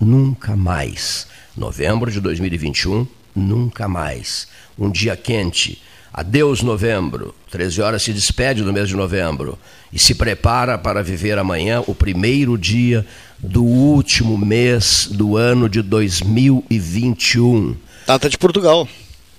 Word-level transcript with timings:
nunca 0.00 0.56
mais. 0.56 1.26
Novembro 1.56 2.10
de 2.10 2.20
2021, 2.20 3.06
nunca 3.34 3.88
mais. 3.88 4.46
Um 4.78 4.90
dia 4.90 5.16
quente. 5.16 5.82
Adeus, 6.12 6.62
novembro. 6.62 7.34
13 7.50 7.82
horas 7.82 8.02
se 8.02 8.12
despede 8.12 8.62
do 8.62 8.72
mês 8.72 8.88
de 8.88 8.96
novembro 8.96 9.58
e 9.92 9.98
se 9.98 10.14
prepara 10.14 10.78
para 10.78 11.02
viver 11.02 11.38
amanhã 11.38 11.82
o 11.86 11.94
primeiro 11.94 12.56
dia 12.56 13.06
do 13.38 13.62
último 13.62 14.38
mês 14.38 15.08
do 15.10 15.36
ano 15.36 15.68
de 15.68 15.82
2021. 15.82 17.76
Data 18.06 18.30
de 18.30 18.38
Portugal. 18.38 18.88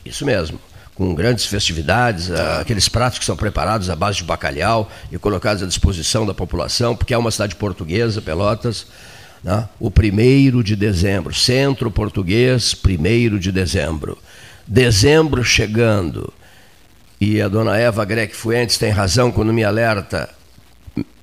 Isso 0.06 0.26
mesmo. 0.26 0.60
Com 0.94 1.14
grandes 1.14 1.46
festividades, 1.46 2.32
ah, 2.32 2.60
aqueles 2.62 2.90
pratos 2.90 3.20
que 3.20 3.26
são 3.26 3.36
preparados 3.36 3.90
à 3.90 3.96
base 3.96 4.18
de 4.18 4.24
bacalhau 4.24 4.92
e 5.12 5.18
colocados 5.18 5.62
à 5.62 5.68
disposição 5.68 6.26
da 6.26 6.34
população, 6.34 6.96
porque 6.96 7.14
é 7.14 7.18
uma 7.18 7.32
cidade 7.32 7.56
portuguesa, 7.56 8.22
Pelotas. 8.22 8.88
Né? 9.48 9.66
O 9.80 9.90
primeiro 9.90 10.62
de 10.62 10.76
dezembro, 10.76 11.34
centro 11.34 11.90
português, 11.90 12.74
primeiro 12.74 13.40
de 13.40 13.50
dezembro. 13.50 14.18
Dezembro 14.68 15.42
chegando. 15.42 16.34
E 17.20 17.42
a 17.42 17.48
dona 17.48 17.78
Eva 17.78 18.04
Grec 18.04 18.36
Fuentes 18.36 18.78
tem 18.78 18.92
razão 18.92 19.32
quando 19.32 19.54
me 19.54 19.64
alerta. 19.64 20.30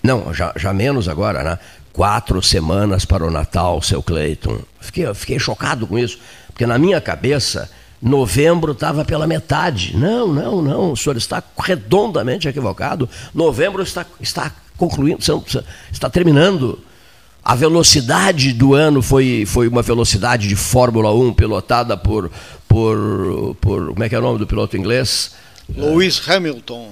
Não, 0.03 0.33
já, 0.33 0.55
já 0.57 0.73
menos 0.73 1.07
agora, 1.07 1.45
né? 1.45 1.59
Quatro 1.93 2.43
semanas 2.43 3.05
para 3.05 3.27
o 3.27 3.31
Natal, 3.31 3.83
seu 3.83 4.03
Cleiton. 4.03 4.59
Fiquei, 4.81 5.13
fiquei 5.13 5.39
chocado 5.39 5.87
com 5.87 5.99
isso, 5.99 6.19
porque 6.47 6.65
na 6.65 6.79
minha 6.79 7.03
cabeça, 7.03 7.71
novembro 8.01 8.73
estava 8.73 9.05
pela 9.05 9.27
metade. 9.27 9.95
Não, 9.99 10.33
não, 10.33 10.63
não, 10.63 10.93
o 10.93 10.97
senhor 10.97 11.19
está 11.19 11.43
redondamente 11.59 12.49
equivocado. 12.49 13.07
Novembro 13.35 13.83
está, 13.83 14.07
está 14.19 14.51
concluindo, 14.79 15.21
está 15.93 16.09
terminando. 16.09 16.83
A 17.45 17.55
velocidade 17.55 18.55
do 18.55 18.75
ano 18.75 19.03
foi, 19.03 19.45
foi 19.47 19.69
uma 19.69 19.83
velocidade 19.83 20.49
de 20.49 20.57
Fórmula 20.57 21.13
1 21.13 21.35
pilotada 21.35 21.95
por, 21.95 22.31
por, 22.67 23.55
por. 23.61 23.89
Como 23.89 24.03
é 24.03 24.09
que 24.09 24.15
é 24.15 24.19
o 24.19 24.23
nome 24.23 24.39
do 24.39 24.47
piloto 24.47 24.79
inglês? 24.79 25.33
Lewis 25.77 26.27
Hamilton. 26.27 26.91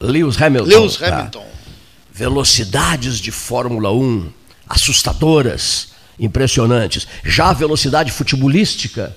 Lewis 0.00 0.40
Hamilton. 0.40 0.68
Lewis 0.68 0.96
tá. 0.96 1.08
Hamilton. 1.08 1.40
Tá. 1.40 1.46
Velocidades 2.10 3.18
de 3.18 3.30
Fórmula 3.30 3.92
1 3.92 4.30
assustadoras, 4.66 5.88
impressionantes. 6.18 7.06
Já 7.22 7.50
a 7.50 7.52
velocidade 7.52 8.12
futebolística. 8.12 9.14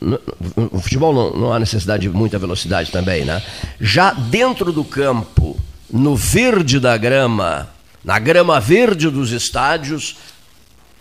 No 0.00 0.80
futebol 0.80 1.14
não, 1.14 1.40
não 1.40 1.52
há 1.52 1.58
necessidade 1.58 2.02
de 2.02 2.08
muita 2.10 2.38
velocidade 2.38 2.90
também, 2.90 3.24
né? 3.24 3.40
Já 3.80 4.12
dentro 4.12 4.72
do 4.72 4.84
campo, 4.84 5.58
no 5.90 6.16
verde 6.16 6.80
da 6.80 6.96
grama, 6.96 7.68
na 8.04 8.18
grama 8.18 8.58
verde 8.60 9.10
dos 9.10 9.32
estádios, 9.32 10.16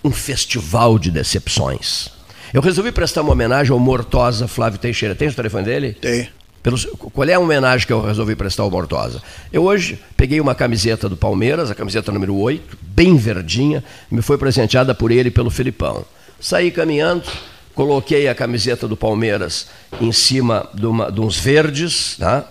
um 0.04 0.12
festival 0.12 0.98
de 0.98 1.12
decepções. 1.12 2.10
Eu 2.54 2.62
resolvi 2.62 2.92
prestar 2.92 3.22
uma 3.22 3.32
homenagem 3.32 3.72
ao 3.72 3.80
Mortosa 3.80 4.48
Flávio 4.48 4.80
Teixeira. 4.80 5.14
Tem 5.14 5.28
o 5.28 5.34
telefone 5.34 5.66
dele? 5.66 5.94
Tem. 5.94 6.30
Pelos, 6.64 6.86
qual 6.86 7.28
é 7.28 7.34
a 7.34 7.40
homenagem 7.40 7.88
que 7.88 7.94
eu 7.94 8.02
resolvi 8.02 8.36
prestar 8.36 8.64
ao 8.64 8.72
Mortosa? 8.72 9.22
Eu 9.52 9.64
hoje 9.64 10.00
peguei 10.18 10.42
uma 10.42 10.54
camiseta 10.54 11.08
do 11.08 11.16
Palmeiras, 11.16 11.72
a 11.72 11.76
camiseta 11.76 12.12
número 12.12 12.36
8, 12.36 12.78
bem 12.82 13.16
verdinha, 13.16 13.84
me 14.12 14.22
foi 14.22 14.38
presenteada 14.38 14.94
por 14.94 15.10
ele 15.12 15.30
e 15.30 15.32
pelo 15.32 15.50
Filipão. 15.50 16.04
Saí 16.40 16.70
caminhando, 16.70 17.24
coloquei 17.74 18.28
a 18.28 18.36
camiseta 18.36 18.88
do 18.88 18.98
Palmeiras 18.98 19.68
em 20.02 20.12
cima 20.12 20.68
de, 20.74 20.86
uma, 20.86 21.10
de 21.10 21.22
uns 21.22 21.40
verdes, 21.40 22.18
tá? 22.18 22.46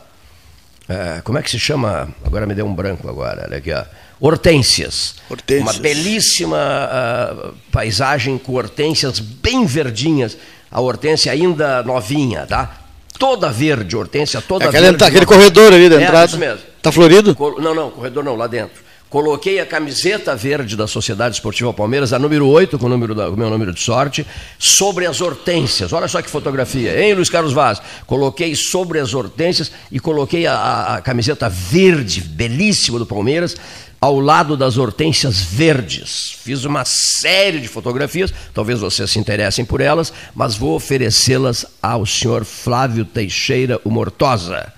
É, 0.88 1.20
como 1.22 1.36
é 1.36 1.42
que 1.42 1.50
se 1.50 1.58
chama? 1.58 2.08
Agora 2.24 2.46
me 2.46 2.54
deu 2.54 2.64
um 2.64 2.74
branco 2.74 3.08
agora, 3.10 3.44
olha 3.46 3.58
aqui, 3.58 3.72
ó. 3.72 3.84
Hortênsias. 4.20 5.14
hortênsias. 5.30 5.76
Uma 5.76 5.82
belíssima 5.82 6.58
uh, 6.58 7.54
paisagem 7.70 8.36
com 8.36 8.54
hortênsias 8.54 9.20
bem 9.20 9.64
verdinhas. 9.64 10.36
A 10.70 10.80
hortência 10.80 11.32
ainda 11.32 11.82
novinha, 11.82 12.46
tá? 12.46 12.78
toda 13.18 13.50
verde, 13.50 13.96
hortência 13.96 14.40
toda 14.40 14.66
é 14.66 14.68
aquele, 14.68 14.84
verde. 14.90 15.04
aquele 15.04 15.26
corredor 15.26 15.72
ali 15.72 15.88
da 15.88 16.00
é, 16.00 16.04
entrada. 16.04 16.26
Isso 16.26 16.38
mesmo. 16.38 16.60
Está 16.76 16.92
florido? 16.92 17.36
Não, 17.58 17.74
não, 17.74 17.90
corredor 17.90 18.22
não, 18.22 18.36
lá 18.36 18.46
dentro. 18.46 18.87
Coloquei 19.10 19.58
a 19.58 19.64
camiseta 19.64 20.36
verde 20.36 20.76
da 20.76 20.86
Sociedade 20.86 21.36
Esportiva 21.36 21.72
Palmeiras, 21.72 22.12
a 22.12 22.18
número 22.18 22.46
8, 22.46 22.78
com 22.78 22.84
o, 22.84 22.88
número 22.90 23.14
da, 23.14 23.30
o 23.30 23.36
meu 23.36 23.48
número 23.48 23.72
de 23.72 23.80
sorte, 23.80 24.26
sobre 24.58 25.06
as 25.06 25.22
hortênsias. 25.22 25.94
Olha 25.94 26.06
só 26.06 26.20
que 26.20 26.28
fotografia, 26.28 27.02
hein, 27.02 27.14
Luiz 27.14 27.30
Carlos 27.30 27.54
Vaz? 27.54 27.80
Coloquei 28.06 28.54
sobre 28.54 29.00
as 29.00 29.14
hortênsias 29.14 29.72
e 29.90 29.98
coloquei 29.98 30.46
a, 30.46 30.52
a, 30.52 30.96
a 30.96 31.00
camiseta 31.00 31.48
verde, 31.48 32.20
belíssima 32.20 32.98
do 32.98 33.06
Palmeiras, 33.06 33.56
ao 33.98 34.20
lado 34.20 34.58
das 34.58 34.76
hortênsias 34.76 35.40
verdes. 35.40 36.36
Fiz 36.42 36.66
uma 36.66 36.84
série 36.84 37.60
de 37.60 37.68
fotografias, 37.68 38.32
talvez 38.52 38.78
vocês 38.80 39.10
se 39.10 39.18
interessem 39.18 39.64
por 39.64 39.80
elas, 39.80 40.12
mas 40.34 40.54
vou 40.54 40.76
oferecê-las 40.76 41.64
ao 41.80 42.04
senhor 42.04 42.44
Flávio 42.44 43.06
Teixeira, 43.06 43.80
o 43.84 43.90
Mortosa, 43.90 44.70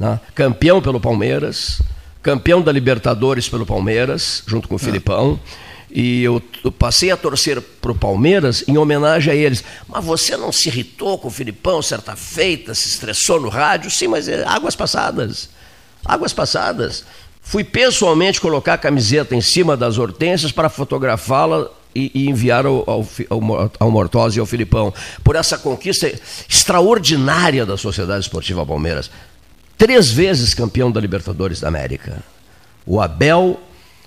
né? 0.00 0.18
campeão 0.34 0.80
pelo 0.80 0.98
Palmeiras, 0.98 1.82
campeão 2.24 2.62
da 2.62 2.72
Libertadores 2.72 3.48
pelo 3.48 3.66
Palmeiras, 3.66 4.42
junto 4.46 4.66
com 4.66 4.74
o 4.74 4.76
ah. 4.76 4.80
Filipão. 4.80 5.38
E 5.90 6.24
eu, 6.24 6.42
eu, 6.64 6.72
passei 6.72 7.12
a 7.12 7.16
torcer 7.16 7.60
para 7.60 7.92
o 7.92 7.94
Palmeiras 7.94 8.64
em 8.66 8.76
homenagem 8.76 9.32
a 9.32 9.36
eles. 9.36 9.62
Mas 9.86 10.04
você 10.04 10.36
não 10.36 10.50
se 10.50 10.68
irritou 10.68 11.16
com 11.18 11.28
o 11.28 11.30
Filipão 11.30 11.80
certa 11.80 12.16
feita, 12.16 12.74
se 12.74 12.88
estressou 12.88 13.40
no 13.40 13.48
rádio? 13.48 13.90
Sim, 13.92 14.08
mas 14.08 14.26
é 14.26 14.42
águas 14.44 14.74
passadas. 14.74 15.50
Águas 16.04 16.32
passadas. 16.32 17.04
Fui 17.40 17.62
pessoalmente 17.62 18.40
colocar 18.40 18.74
a 18.74 18.78
camiseta 18.78 19.36
em 19.36 19.40
cima 19.40 19.76
das 19.76 19.98
hortênsias 19.98 20.50
para 20.50 20.68
fotografá-la 20.68 21.70
e, 21.94 22.10
e, 22.12 22.28
enviar 22.28 22.66
ao, 22.66 22.82
ao, 22.90 23.06
ao, 23.28 23.72
ao 23.78 23.90
Mortosa 23.90 24.38
e 24.38 24.40
ao 24.40 24.46
Filipão. 24.46 24.92
Por 25.22 25.36
essa 25.36 25.58
conquista 25.58 26.10
extraordinária 26.48 27.64
da 27.64 27.76
Sociedade 27.76 28.24
Esportiva 28.24 28.66
Palmeiras. 28.66 29.10
Três 29.84 30.10
vezes 30.10 30.54
campeão 30.54 30.90
da 30.90 30.98
Libertadores 30.98 31.60
da 31.60 31.68
América. 31.68 32.22
O 32.86 33.02
Abel 33.02 33.60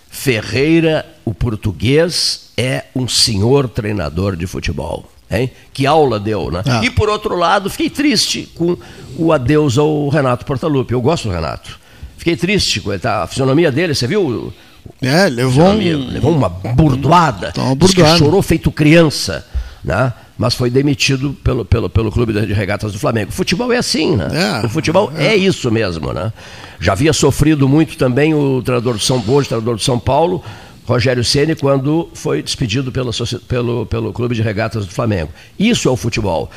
Ferreira, 0.09 1.05
o 1.23 1.35
português, 1.35 2.49
é 2.57 2.85
um 2.95 3.07
senhor 3.07 3.69
treinador 3.69 4.35
de 4.35 4.47
futebol. 4.47 5.07
Hein? 5.29 5.51
Que 5.71 5.85
aula 5.85 6.19
deu, 6.19 6.49
né? 6.49 6.63
Ah. 6.65 6.81
E 6.83 6.89
por 6.89 7.09
outro 7.09 7.35
lado, 7.35 7.69
fiquei 7.69 7.91
triste 7.91 8.51
com 8.55 8.75
o 9.19 9.31
adeus 9.31 9.77
ao 9.77 10.09
Renato 10.09 10.45
Portaluppi. 10.45 10.93
Eu 10.93 11.01
gosto 11.01 11.27
do 11.27 11.35
Renato. 11.35 11.79
Fiquei 12.17 12.35
triste 12.35 12.81
com 12.81 12.89
a 12.91 13.27
fisionomia 13.27 13.71
dele, 13.71 13.94
você 13.94 14.07
viu? 14.07 14.51
É, 14.99 15.29
levou, 15.29 15.63
um... 15.63 15.77
levou 15.77 16.31
uma 16.31 16.49
burdoada. 16.49 17.53
Uma 17.55 17.75
burdoada. 17.75 18.17
chorou 18.17 18.41
feito 18.41 18.71
criança, 18.71 19.45
né? 19.83 20.11
Mas 20.38 20.53
foi 20.53 20.70
demitido 20.70 21.36
pelo, 21.44 21.66
pelo, 21.66 21.90
pelo 21.90 22.12
Clube 22.12 22.34
de 22.34 22.53
Regatas 22.53 22.92
do 22.92 23.00
Flamengo. 23.00 23.30
O 23.30 23.34
futebol 23.34 23.72
é 23.74 23.78
assim, 23.78 24.16
né? 24.16 24.28
É, 24.62 24.66
o 24.66 24.70
futebol 24.70 25.12
é. 25.16 25.28
é. 25.28 25.36
isso 25.36 25.72
mesmo, 25.72 26.14
né? 26.14 26.31
Já 26.80 26.92
havia 26.92 27.12
sofrido 27.12 27.68
muito 27.68 27.98
também 27.98 28.34
o 28.34 28.62
treinador 28.62 28.94
do 28.94 29.00
São 29.00 29.22
Paulo, 29.22 29.44
treinador 29.44 29.75
do 29.75 29.81
São 29.81 29.98
Paulo, 29.98 30.44
Rogério 30.86 31.24
Ceni 31.24 31.53
quando 31.53 32.09
foi 32.14 32.42
despedido 32.42 32.92
pela, 32.92 33.12
pelo, 33.48 33.86
pelo 33.86 34.14
Clube 34.14 34.36
de 34.36 34.42
Regatas 34.42 34.86
do 34.86 34.92
Flamengo. 34.92 35.31
Isso 35.59 35.90
é 35.90 35.92
o 35.92 35.98
futebol. 35.98 36.50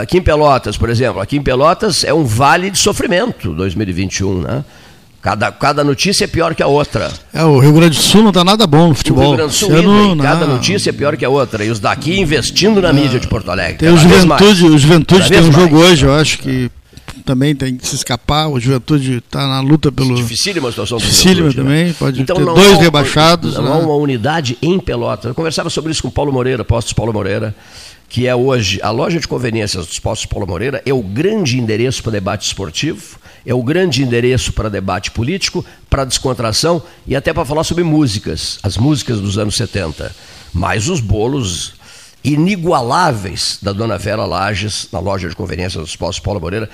aqui 0.00 0.18
em 0.18 0.22
Pelotas, 0.22 0.78
por 0.78 0.88
exemplo, 0.88 1.20
aqui 1.20 1.36
em 1.36 1.42
Pelotas 1.42 2.04
é 2.04 2.14
um 2.14 2.24
vale 2.24 2.70
de 2.70 2.78
sofrimento 2.78 3.52
2021, 3.52 4.40
né? 4.40 4.64
Cada, 5.28 5.52
cada 5.52 5.84
notícia 5.84 6.24
é 6.24 6.26
pior 6.26 6.54
que 6.54 6.62
a 6.62 6.66
outra. 6.66 7.12
É, 7.34 7.44
o 7.44 7.58
Rio 7.58 7.74
Grande 7.74 7.98
do 7.98 8.02
Sul 8.02 8.22
não 8.22 8.30
está 8.30 8.42
nada 8.42 8.66
bom 8.66 8.88
no 8.88 8.94
futebol. 8.94 9.24
O 9.24 9.26
Rio 9.26 9.36
Grande 9.36 9.52
do 9.52 9.56
Sul, 9.58 9.82
não, 9.82 10.16
cada 10.16 10.46
notícia 10.46 10.88
é 10.88 10.92
pior 10.92 11.18
que 11.18 11.24
a 11.24 11.28
outra. 11.28 11.62
E 11.62 11.68
os 11.68 11.78
daqui 11.78 12.18
investindo 12.18 12.80
na 12.80 12.94
mídia 12.94 13.20
de 13.20 13.28
Porto 13.28 13.50
Alegre. 13.50 13.76
Tem 13.76 13.90
o 13.90 13.96
Juventude, 13.98 14.64
o 14.64 14.78
Juventude 14.78 15.28
tem 15.28 15.40
um 15.40 15.52
jogo 15.52 15.76
mais. 15.76 15.90
hoje, 15.92 16.06
eu 16.06 16.14
acho 16.14 16.38
que 16.38 16.70
também 17.26 17.54
tem 17.54 17.76
que 17.76 17.86
se 17.86 17.94
escapar. 17.94 18.48
O 18.48 18.58
Juventude 18.58 19.18
está 19.18 19.46
na 19.46 19.60
luta 19.60 19.92
pelo. 19.92 20.14
Dificílima 20.14 20.70
a 20.70 20.72
situação 20.72 20.96
Dificílima 20.96 21.48
né? 21.48 21.54
também. 21.54 21.92
Pode 21.92 22.22
então, 22.22 22.34
ter 22.34 22.44
dois 22.46 22.78
há, 22.78 22.80
rebaixados. 22.80 23.56
Não 23.56 23.64
né? 23.64 23.70
há 23.70 23.76
uma 23.76 23.96
unidade 23.96 24.56
em 24.62 24.80
Pelotas. 24.80 25.26
Eu 25.26 25.34
conversava 25.34 25.68
sobre 25.68 25.92
isso 25.92 26.00
com 26.00 26.08
Paulo 26.08 26.32
Moreira, 26.32 26.64
Postos 26.64 26.94
Paulo 26.94 27.12
Moreira, 27.12 27.54
que 28.08 28.26
é 28.26 28.34
hoje 28.34 28.80
a 28.82 28.90
loja 28.90 29.20
de 29.20 29.28
conveniências 29.28 29.86
dos 29.86 29.98
Postos 29.98 30.24
Paulo 30.24 30.46
Moreira, 30.46 30.80
é 30.86 30.92
o 30.94 31.02
grande 31.02 31.58
endereço 31.58 32.02
para 32.02 32.12
debate 32.12 32.46
esportivo, 32.46 33.18
é 33.44 33.54
o 33.54 33.62
grande 33.62 34.02
endereço 34.02 34.52
para 34.52 34.68
debate 34.68 35.10
político, 35.10 35.64
para 35.88 36.04
descontração 36.04 36.82
e 37.06 37.16
até 37.16 37.32
para 37.32 37.44
falar 37.44 37.64
sobre 37.64 37.84
músicas, 37.84 38.58
as 38.62 38.76
músicas 38.76 39.20
dos 39.20 39.38
anos 39.38 39.56
70. 39.56 40.14
Mais 40.52 40.88
os 40.88 41.00
bolos 41.00 41.74
inigualáveis 42.22 43.58
da 43.62 43.72
Dona 43.72 43.96
Vera 43.96 44.24
Lages, 44.24 44.88
na 44.92 44.98
loja 44.98 45.28
de 45.28 45.36
conveniências 45.36 45.82
dos 45.82 45.96
Postos 45.96 46.20
Paulo 46.20 46.40
Moreira, 46.40 46.68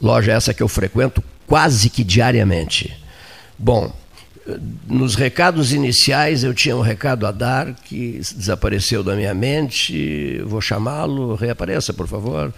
Loja 0.00 0.32
essa 0.32 0.54
que 0.54 0.62
eu 0.62 0.68
frequento 0.68 1.22
quase 1.46 1.90
que 1.90 2.04
diariamente. 2.04 2.96
Bom, 3.58 3.92
nos 4.86 5.16
recados 5.16 5.72
iniciais 5.72 6.44
eu 6.44 6.54
tinha 6.54 6.76
um 6.76 6.80
recado 6.80 7.26
a 7.26 7.32
dar 7.32 7.74
que 7.74 8.20
desapareceu 8.36 9.02
da 9.02 9.16
minha 9.16 9.34
mente. 9.34 10.40
Vou 10.44 10.60
chamá-lo, 10.60 11.34
reapareça, 11.34 11.92
por 11.92 12.06
favor, 12.06 12.54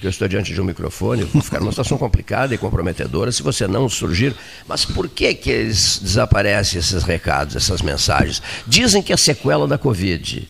porque 0.00 0.06
eu 0.06 0.10
estou 0.10 0.26
diante 0.26 0.54
de 0.54 0.58
um 0.58 0.64
microfone, 0.64 1.24
vou 1.24 1.42
ficar 1.42 1.60
numa 1.60 1.70
situação 1.70 1.98
complicada 1.98 2.54
e 2.54 2.58
comprometedora 2.58 3.30
se 3.30 3.42
você 3.42 3.68
não 3.68 3.86
surgir. 3.86 4.34
Mas 4.66 4.82
por 4.82 5.06
que, 5.06 5.34
que 5.34 5.50
eles 5.50 6.00
desaparecem 6.02 6.80
esses 6.80 7.02
recados, 7.02 7.54
essas 7.54 7.82
mensagens? 7.82 8.40
Dizem 8.66 9.02
que 9.02 9.12
é 9.12 9.16
sequela 9.18 9.68
da 9.68 9.76
Covid. 9.76 10.48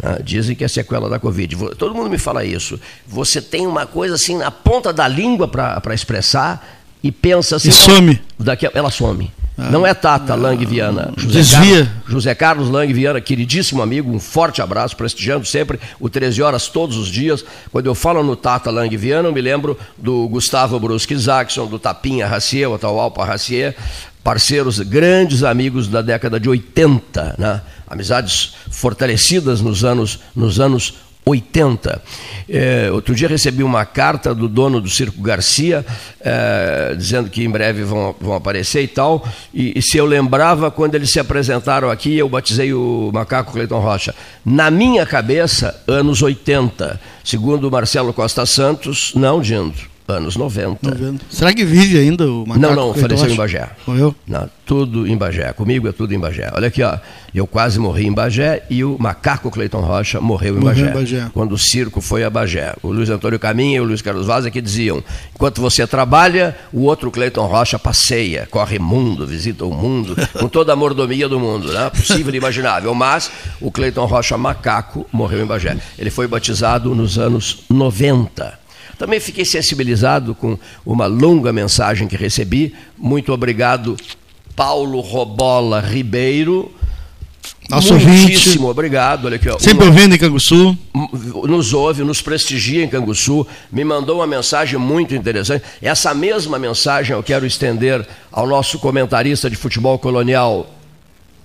Né? 0.00 0.20
Dizem 0.22 0.54
que 0.54 0.62
é 0.62 0.68
sequela 0.68 1.10
da 1.10 1.18
Covid. 1.18 1.56
Todo 1.76 1.92
mundo 1.92 2.08
me 2.08 2.18
fala 2.18 2.44
isso. 2.44 2.78
Você 3.04 3.42
tem 3.42 3.66
uma 3.66 3.84
coisa 3.84 4.14
assim 4.14 4.36
na 4.36 4.52
ponta 4.52 4.92
da 4.92 5.08
língua 5.08 5.48
para 5.48 5.92
expressar 5.92 6.64
e 7.02 7.10
pensa 7.10 7.56
assim. 7.56 7.70
E 7.70 7.72
some. 7.72 8.20
Daqui, 8.38 8.70
ela 8.72 8.92
some. 8.92 9.28
Ah, 9.56 9.70
não 9.70 9.86
é 9.86 9.94
Tata 9.94 10.34
Lang 10.34 10.64
Viana. 10.64 11.12
José 11.16 11.38
desvia. 11.38 11.84
Carlos, 11.84 12.12
José 12.12 12.34
Carlos 12.34 12.70
Lang 12.70 12.92
Viana, 12.92 13.20
queridíssimo 13.20 13.82
amigo, 13.82 14.10
um 14.12 14.18
forte 14.18 14.60
abraço, 14.60 14.96
prestigiando 14.96 15.46
sempre 15.46 15.78
o 16.00 16.08
13 16.08 16.42
horas 16.42 16.68
todos 16.68 16.96
os 16.96 17.08
dias. 17.08 17.44
Quando 17.70 17.86
eu 17.86 17.94
falo 17.94 18.22
no 18.22 18.34
Tata 18.34 18.70
Lang 18.70 18.94
Viana, 18.96 19.28
eu 19.28 19.32
me 19.32 19.40
lembro 19.40 19.78
do 19.96 20.28
Gustavo 20.28 20.78
Brusque 20.80 21.14
Jackson, 21.14 21.66
do 21.66 21.78
Tapinha 21.78 22.26
Racier, 22.26 22.68
o 22.68 22.78
Taualpa 22.78 23.24
Racier, 23.24 23.76
parceiros, 24.24 24.80
grandes 24.80 25.42
amigos 25.42 25.86
da 25.86 26.02
década 26.02 26.40
de 26.40 26.48
80, 26.48 27.36
né? 27.38 27.60
amizades 27.86 28.54
fortalecidas 28.70 29.60
nos 29.60 29.84
anos, 29.84 30.18
nos 30.34 30.58
anos 30.58 30.94
80. 31.24 32.02
É, 32.48 32.90
outro 32.92 33.14
dia 33.14 33.26
recebi 33.26 33.62
uma 33.62 33.84
carta 33.84 34.34
do 34.34 34.48
dono 34.48 34.80
do 34.80 34.88
Circo 34.88 35.22
Garcia, 35.22 35.84
é, 36.20 36.94
dizendo 36.96 37.30
que 37.30 37.42
em 37.42 37.50
breve 37.50 37.82
vão, 37.82 38.14
vão 38.20 38.34
aparecer 38.34 38.82
e 38.82 38.88
tal. 38.88 39.26
E, 39.52 39.78
e, 39.78 39.82
se 39.82 39.96
eu 39.96 40.04
lembrava, 40.04 40.70
quando 40.70 40.94
eles 40.94 41.10
se 41.10 41.18
apresentaram 41.18 41.90
aqui, 41.90 42.16
eu 42.16 42.28
batizei 42.28 42.72
o 42.74 43.10
macaco 43.12 43.52
Cleiton 43.52 43.80
Rocha. 43.80 44.14
Na 44.44 44.70
minha 44.70 45.06
cabeça, 45.06 45.82
anos 45.86 46.22
80. 46.22 47.00
Segundo 47.24 47.70
Marcelo 47.70 48.12
Costa 48.12 48.44
Santos, 48.44 49.12
não, 49.14 49.40
Dindo 49.40 49.93
anos 50.06 50.36
90. 50.36 50.90
90. 50.90 51.24
Será 51.30 51.52
que 51.52 51.64
vive 51.64 51.98
ainda 51.98 52.26
o 52.26 52.46
macaco? 52.46 52.60
Não, 52.60 52.74
não, 52.74 52.94
faleceu 52.94 53.30
em 53.30 53.36
Bagé. 53.36 53.68
Morreu? 53.86 54.14
Não, 54.26 54.48
tudo 54.66 55.06
em 55.06 55.16
Bagé. 55.16 55.52
Comigo 55.52 55.88
é 55.88 55.92
tudo 55.92 56.14
em 56.14 56.18
Bagé. 56.18 56.50
Olha 56.54 56.68
aqui, 56.68 56.82
ó. 56.82 56.98
Eu 57.34 57.46
quase 57.46 57.80
morri 57.80 58.06
em 58.06 58.12
Bagé 58.12 58.62
e 58.70 58.84
o 58.84 58.96
macaco 58.98 59.50
Cleiton 59.50 59.80
Rocha 59.80 60.20
morreu 60.20 60.56
em 60.56 60.60
morreu 60.60 60.86
Bagé, 60.86 60.90
em 60.90 60.94
Bagé. 60.94 61.30
Quando 61.32 61.52
o 61.52 61.58
circo 61.58 62.00
foi 62.00 62.22
a 62.22 62.30
Bagé. 62.30 62.74
O 62.82 62.92
Luiz 62.92 63.10
Antônio 63.10 63.38
Caminha 63.38 63.78
e 63.78 63.80
o 63.80 63.84
Luiz 63.84 64.00
Carlos 64.02 64.26
Vaz 64.26 64.46
é 64.46 64.50
que 64.50 64.60
diziam: 64.60 65.02
enquanto 65.34 65.60
você 65.60 65.86
trabalha, 65.86 66.56
o 66.72 66.82
outro 66.82 67.10
Cleiton 67.10 67.46
Rocha 67.46 67.78
passeia, 67.78 68.46
corre 68.50 68.78
mundo, 68.78 69.26
visita 69.26 69.64
o 69.64 69.72
mundo, 69.72 70.14
com 70.38 70.48
toda 70.48 70.72
a 70.72 70.76
mordomia 70.76 71.28
do 71.28 71.40
mundo, 71.40 71.72
né? 71.72 71.90
Possível 71.90 72.32
e 72.32 72.36
imaginável. 72.38 72.94
Mas 72.94 73.30
o 73.60 73.70
Cleiton 73.70 74.04
Rocha 74.04 74.38
Macaco 74.38 75.06
morreu 75.10 75.42
em 75.42 75.46
Bagé. 75.46 75.76
Ele 75.98 76.10
foi 76.10 76.28
batizado 76.28 76.94
nos 76.94 77.18
anos 77.18 77.64
90. 77.68 78.63
Também 78.98 79.20
fiquei 79.20 79.44
sensibilizado 79.44 80.34
com 80.34 80.58
uma 80.84 81.06
longa 81.06 81.52
mensagem 81.52 82.08
que 82.08 82.16
recebi. 82.16 82.74
Muito 82.96 83.32
obrigado, 83.32 83.96
Paulo 84.54 85.00
Robola 85.00 85.80
Ribeiro. 85.80 86.72
Nosso 87.68 87.94
Muitíssimo 87.94 88.66
ouvinte. 88.66 88.70
obrigado. 88.70 89.24
Olha 89.24 89.36
aqui, 89.36 89.48
ó. 89.48 89.58
Sempre 89.58 89.86
uma, 89.86 89.92
ouvindo 89.94 90.14
em 90.14 90.18
Canguçu. 90.18 90.76
Nos 91.46 91.72
ouve, 91.72 92.04
nos 92.04 92.20
prestigia 92.20 92.84
em 92.84 92.88
Canguçu. 92.88 93.46
Me 93.72 93.84
mandou 93.84 94.16
uma 94.16 94.26
mensagem 94.26 94.78
muito 94.78 95.14
interessante. 95.14 95.64
Essa 95.80 96.12
mesma 96.12 96.58
mensagem 96.58 97.16
eu 97.16 97.22
quero 97.22 97.46
estender 97.46 98.06
ao 98.30 98.46
nosso 98.46 98.78
comentarista 98.78 99.48
de 99.48 99.56
futebol 99.56 99.98
colonial. 99.98 100.70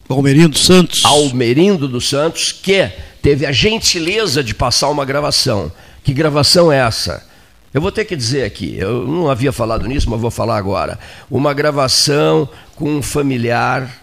Almerindo 0.09 0.57
Santos. 0.57 1.05
Almerindo 1.05 1.87
dos 1.87 2.09
Santos, 2.09 2.51
que 2.51 2.89
teve 3.21 3.45
a 3.45 3.51
gentileza 3.51 4.43
de 4.43 4.53
passar 4.53 4.89
uma 4.89 5.05
gravação. 5.05 5.71
Que 6.03 6.13
gravação 6.13 6.71
é 6.71 6.79
essa? 6.79 7.28
Eu 7.71 7.81
vou 7.81 7.91
ter 7.91 8.05
que 8.05 8.15
dizer 8.15 8.45
aqui, 8.45 8.77
eu 8.77 9.05
não 9.05 9.29
havia 9.29 9.51
falado 9.51 9.87
nisso, 9.87 10.09
mas 10.09 10.19
vou 10.19 10.31
falar 10.31 10.57
agora. 10.57 10.97
Uma 11.29 11.53
gravação 11.53 12.49
com 12.75 12.97
um 12.97 13.01
familiar 13.01 14.01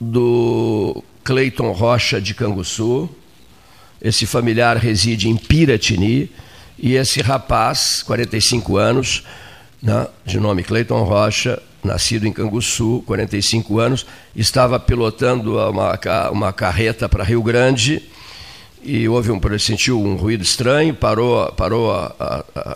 do 0.00 1.04
Cleiton 1.22 1.70
Rocha 1.70 2.20
de 2.20 2.34
Canguçu. 2.34 3.08
Esse 4.02 4.26
familiar 4.26 4.76
reside 4.76 5.28
em 5.28 5.36
Piratini 5.36 6.30
e 6.76 6.94
esse 6.94 7.22
rapaz, 7.22 8.02
45 8.02 8.76
anos, 8.76 9.22
né, 9.80 10.08
de 10.24 10.40
nome 10.40 10.64
Cleiton 10.64 11.04
Rocha, 11.04 11.62
nascido 11.84 12.26
em 12.26 12.32
Canguçu, 12.32 13.04
45 13.06 13.78
anos, 13.78 14.04
estava 14.34 14.80
pilotando 14.80 15.58
uma, 15.70 15.98
uma 16.32 16.52
carreta 16.52 17.08
para 17.08 17.22
Rio 17.22 17.42
Grande 17.42 18.02
e 18.86 19.08
houve 19.08 19.30
um 19.30 19.40
sentiu 19.58 20.00
um 20.00 20.16
ruído 20.16 20.42
estranho, 20.42 20.94
parou, 20.94 21.50
parou 21.52 21.92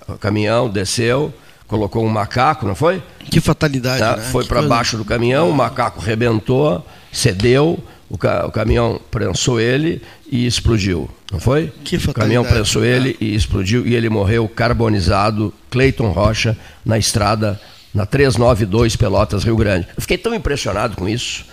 o 0.09 0.19
caminhão, 0.19 0.69
desceu, 0.69 1.33
colocou 1.67 2.05
um 2.05 2.09
macaco, 2.09 2.67
não 2.67 2.75
foi? 2.75 3.03
Que 3.31 3.41
fatalidade, 3.41 4.01
tá? 4.01 4.17
né? 4.17 4.23
Foi 4.25 4.45
para 4.45 4.63
baixo 4.63 4.97
do 4.97 5.05
caminhão, 5.05 5.49
o 5.49 5.55
macaco 5.55 6.01
rebentou, 6.01 6.85
cedeu, 7.13 7.79
o, 8.09 8.19
ca, 8.19 8.47
o, 8.47 8.51
caminhão 8.51 9.01
prensou 9.11 9.61
ele 9.61 10.03
e 10.31 10.47
explodiu, 10.47 11.09
não 11.31 11.39
foi? 11.39 11.73
Que 11.85 11.97
fatalidade. 11.97 12.11
O 12.11 12.15
caminhão 12.15 12.45
prensou 12.45 12.83
né? 12.83 12.89
ele 12.89 13.17
e 13.21 13.35
explodiu 13.35 13.87
e 13.87 13.95
ele 13.95 14.09
morreu 14.09 14.49
carbonizado, 14.49 15.55
Cleiton 15.71 16.11
Rocha, 16.11 16.57
na 16.85 16.99
estrada 16.99 17.61
na 17.95 18.07
392 18.07 18.97
Pelotas, 18.97 19.45
Rio 19.45 19.57
Grande. 19.57 19.89
Eu 19.97 20.01
fiquei 20.01 20.17
tão 20.17 20.35
impressionado 20.35 20.97
com 20.97 21.09
isso. 21.09 21.45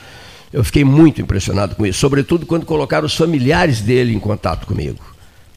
Eu 0.57 0.63
fiquei 0.63 0.83
muito 0.83 1.21
impressionado 1.21 1.75
com 1.75 1.85
isso, 1.85 1.99
sobretudo 1.99 2.43
quando 2.43 2.65
colocaram 2.65 3.05
os 3.05 3.13
familiares 3.13 3.79
dele 3.79 4.15
em 4.15 4.19
contato 4.19 4.65
comigo. 4.65 4.97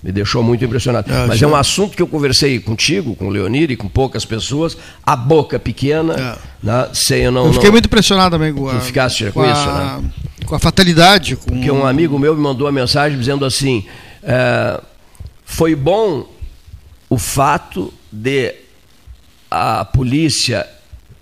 Me 0.03 0.13
deixou 0.13 0.43
muito 0.43 0.63
impressionado. 0.63 1.11
Ah, 1.11 1.25
Mas 1.27 1.41
é 1.41 1.47
um 1.47 1.57
assunto 1.57 1.97
que 1.97 2.03
eu 2.03 2.07
conversei 2.07 2.61
contigo, 2.61 3.17
com 3.17 3.29
o 3.29 3.31
Leonir 3.31 3.71
e 3.71 3.77
com 3.77 3.89
poucas 3.89 4.27
pessoas, 4.27 4.77
a 5.03 5.17
boca 5.17 5.59
pequena, 5.59 6.13
é. 6.13 6.39
né, 6.63 6.89
sem 6.93 7.23
eu 7.23 7.33
não. 7.33 7.47
Eu 7.47 7.55
fiquei 7.55 7.69
não... 7.69 7.73
muito 7.73 7.87
impressionado 7.87 8.37
também 8.37 8.53
com, 8.53 8.69
a, 8.69 8.79
ficaste 8.81 9.25
com, 9.31 9.41
com 9.41 9.51
isso, 9.51 9.71
a, 9.71 10.01
né? 10.03 10.11
Com 10.45 10.55
a 10.55 10.59
fatalidade. 10.59 11.35
Com... 11.37 11.47
Porque 11.47 11.71
um 11.71 11.87
amigo 11.87 12.19
meu 12.19 12.37
me 12.37 12.43
mandou 12.43 12.67
uma 12.67 12.73
mensagem 12.73 13.19
dizendo 13.19 13.47
assim: 13.47 13.87
é, 14.23 14.79
foi 15.47 15.75
bom 15.75 16.29
o 17.09 17.17
fato 17.17 17.91
de 18.13 18.55
a 19.51 19.83
polícia 19.83 20.69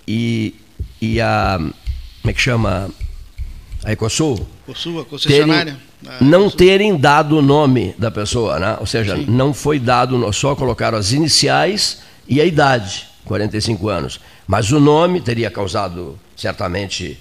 e, 0.06 0.52
e 1.00 1.20
a. 1.20 1.58
Como 1.58 2.30
é 2.30 2.32
que 2.32 2.40
chama? 2.40 2.90
A 3.84 3.92
Ecosul, 3.92 4.46
Ecosul 4.66 5.00
a 5.00 5.04
concessionária. 5.04 5.76
Terem, 6.02 6.28
não 6.28 6.50
terem 6.50 6.96
dado 6.96 7.38
o 7.38 7.42
nome 7.42 7.94
da 7.98 8.10
pessoa, 8.10 8.58
né? 8.58 8.76
ou 8.80 8.86
seja, 8.86 9.16
Sim. 9.16 9.26
não 9.28 9.54
foi 9.54 9.78
dado, 9.78 10.32
só 10.32 10.54
colocaram 10.54 10.98
as 10.98 11.12
iniciais 11.12 12.00
e 12.28 12.40
a 12.40 12.44
idade, 12.44 13.06
45 13.24 13.88
anos. 13.88 14.20
Mas 14.46 14.72
o 14.72 14.80
nome 14.80 15.20
teria 15.20 15.50
causado 15.50 16.18
certamente 16.36 17.18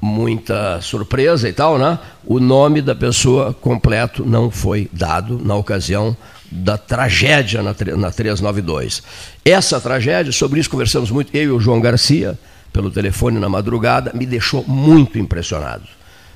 muita 0.00 0.80
surpresa 0.82 1.48
e 1.48 1.52
tal, 1.52 1.78
né? 1.78 1.98
O 2.26 2.38
nome 2.38 2.82
da 2.82 2.94
pessoa 2.94 3.54
completo 3.54 4.24
não 4.26 4.50
foi 4.50 4.88
dado 4.92 5.40
na 5.42 5.54
ocasião 5.54 6.14
da 6.50 6.76
tragédia 6.76 7.62
na, 7.62 7.74
na 7.96 8.10
392. 8.10 9.02
Essa 9.44 9.80
tragédia, 9.80 10.30
sobre 10.30 10.60
isso 10.60 10.68
conversamos 10.68 11.10
muito, 11.10 11.34
eu 11.34 11.42
e 11.42 11.50
o 11.50 11.60
João 11.60 11.80
Garcia, 11.80 12.38
pelo 12.74 12.90
telefone 12.90 13.38
na 13.38 13.48
madrugada, 13.48 14.10
me 14.12 14.26
deixou 14.26 14.64
muito 14.66 15.16
impressionado, 15.16 15.84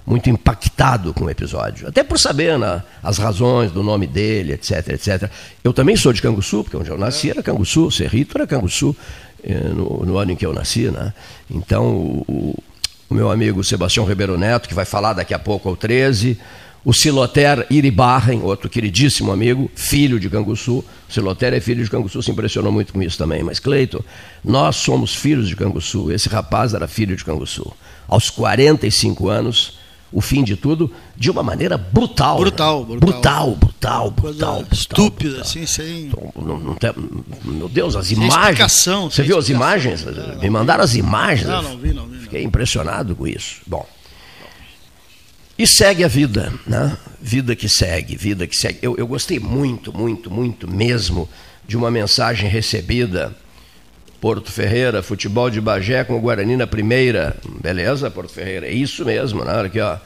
muito 0.07 0.31
impactado 0.31 1.13
com 1.13 1.25
o 1.25 1.31
episódio. 1.31 1.89
Até 1.89 2.05
por 2.05 2.17
saber 2.17 2.57
né, 2.57 2.81
as 3.03 3.19
razões 3.19 3.73
do 3.73 3.83
nome 3.83 4.07
dele, 4.07 4.53
etc, 4.53 4.91
etc. 4.91 5.29
Eu 5.65 5.73
também 5.73 5.97
sou 5.97 6.13
de 6.13 6.23
Canguçu, 6.23 6.63
porque 6.63 6.77
onde 6.77 6.91
eu 6.91 6.97
nasci 6.97 7.29
era 7.29 7.43
Canguçu, 7.43 7.91
Cerrito 7.91 8.39
era 8.39 8.47
Canguçu, 8.47 8.97
eh, 9.43 9.53
no, 9.75 10.07
no 10.07 10.17
ano 10.17 10.31
em 10.31 10.37
que 10.37 10.47
eu 10.47 10.55
nasci. 10.55 10.85
Né? 10.85 11.13
Então, 11.51 11.85
o, 12.29 12.55
o 13.11 13.15
meu 13.15 13.33
amigo 13.33 13.65
Sebastião 13.65 14.07
Ribeiro 14.07 14.39
Neto, 14.39 14.69
que 14.69 14.75
vai 14.75 14.85
falar 14.85 15.15
daqui 15.15 15.35
a 15.35 15.41
pouco 15.41 15.69
ao 15.69 15.75
13, 15.75 16.39
o 16.85 16.93
Siloter 16.93 17.67
Iribarren, 17.69 18.41
outro 18.43 18.69
queridíssimo 18.69 19.33
amigo, 19.33 19.71
filho 19.75 20.19
de 20.19 20.31
Canguçu. 20.31 20.79
O 21.09 21.13
Siloter 21.13 21.53
é 21.53 21.61
filho 21.61 21.85
de 21.85 21.91
Canguçu, 21.91 22.23
se 22.23 22.31
impressionou 22.31 22.73
muito 22.73 22.93
com 22.93 23.03
isso 23.03 23.19
também. 23.19 23.43
Mas, 23.43 23.59
Cleiton, 23.59 24.01
nós 24.45 24.77
somos 24.77 25.15
filhos 25.15 25.49
de 25.49 25.57
Canguçu. 25.57 26.11
Esse 26.11 26.29
rapaz 26.29 26.75
era 26.75 26.87
filho 26.87 27.17
de 27.17 27.25
Canguçu. 27.25 27.71
Aos 28.07 28.31
45 28.31 29.29
anos, 29.29 29.79
o 30.11 30.21
fim 30.21 30.43
de 30.43 30.57
tudo, 30.57 30.91
de 31.17 31.31
uma 31.31 31.43
maneira 31.43 31.77
brutal. 31.77 32.39
Brutal, 32.39 32.87
né? 32.87 32.97
brutal. 32.97 33.01
Brutal, 33.01 33.57
brutal, 33.57 34.11
brutal. 34.11 34.55
brutal 34.61 34.65
estúpida, 34.73 35.31
brutal. 35.31 35.47
assim, 35.47 35.67
sem. 35.67 36.07
Então, 36.07 36.33
não, 36.37 36.59
não 36.59 36.75
tem, 36.75 36.93
meu 37.45 37.69
Deus, 37.69 37.97
as 37.97 38.07
sem 38.07 38.17
imagens. 38.17 38.85
Você 39.11 39.23
viu 39.23 39.37
as 39.37 39.49
imagens? 39.49 40.05
Não, 40.05 40.39
Me 40.41 40.49
mandaram 40.49 40.83
as 40.83 40.95
imagens. 40.95 41.49
Não, 41.49 41.63
não 41.63 41.79
vi, 41.79 41.93
não 41.93 42.07
vi. 42.07 42.19
Fiquei 42.21 42.43
impressionado 42.43 43.15
com 43.15 43.27
isso. 43.27 43.57
Bom. 43.67 43.87
E 45.59 45.67
segue 45.67 46.05
a 46.05 46.09
vida, 46.09 46.53
né? 46.65 46.97
Vida 47.21 47.57
que 47.57 47.69
segue, 47.69 48.17
vida 48.17 48.47
que 48.47 48.55
segue. 48.55 48.79
Eu, 48.81 48.97
eu 48.97 49.07
gostei 49.09 49.41
muito, 49.41 49.93
muito, 49.93 50.31
muito 50.31 50.71
mesmo 50.71 51.29
de 51.67 51.77
uma 51.77 51.91
mensagem 51.91 52.49
recebida 52.49 53.37
Porto 54.21 54.51
Ferreira, 54.51 55.03
futebol 55.03 55.51
de 55.51 55.61
Bagé 55.61 56.05
com 56.05 56.17
o 56.17 56.21
Guarani 56.21 56.57
na 56.57 56.67
primeira. 56.67 57.37
Beleza, 57.61 58.11
Porto 58.11 58.33
Ferreira, 58.33 58.67
é 58.67 58.73
isso 58.73 59.05
mesmo, 59.05 59.45
né? 59.45 59.53
Olha 59.53 59.67
aqui, 59.67 59.81
ó. 59.81 59.97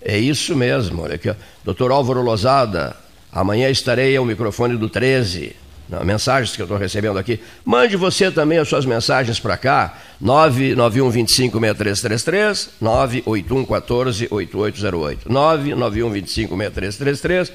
É 0.00 0.18
isso 0.18 0.56
mesmo, 0.56 1.02
olha 1.02 1.14
aqui, 1.14 1.28
ó. 1.28 1.34
Doutor 1.64 1.90
Álvaro 1.90 2.22
Lozada, 2.22 2.96
amanhã 3.30 3.68
estarei 3.68 4.16
ao 4.16 4.24
microfone 4.24 4.76
do 4.76 4.88
13. 4.88 5.54
Não, 5.88 6.04
mensagens 6.04 6.56
que 6.56 6.62
eu 6.62 6.64
estou 6.64 6.78
recebendo 6.78 7.18
aqui. 7.18 7.40
Mande 7.64 7.96
você 7.96 8.30
também 8.30 8.58
as 8.58 8.68
suas 8.68 8.86
mensagens 8.86 9.38
para 9.38 9.56
cá, 9.56 9.98
991 10.20 11.10
25 11.10 11.60
6333, 11.60 12.70
981 12.80 13.64
14 13.64 14.28
8808. 14.30 15.32
991 15.32 16.10
25 16.10 16.56
6333, 16.56 17.52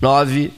9 0.00 0.52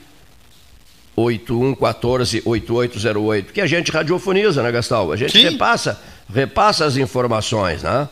8114 1.17 2.43
8808, 2.45 3.52
que 3.52 3.61
a 3.61 3.67
gente 3.67 3.91
radiofoniza, 3.91 4.62
né, 4.62 4.73
Gastão? 4.73 5.12
A 5.12 5.17
gente 5.17 5.33
Sim. 5.33 5.50
repassa, 5.50 6.00
repassa 6.33 6.85
as 6.85 6.97
informações, 6.97 7.83
né? 7.83 8.09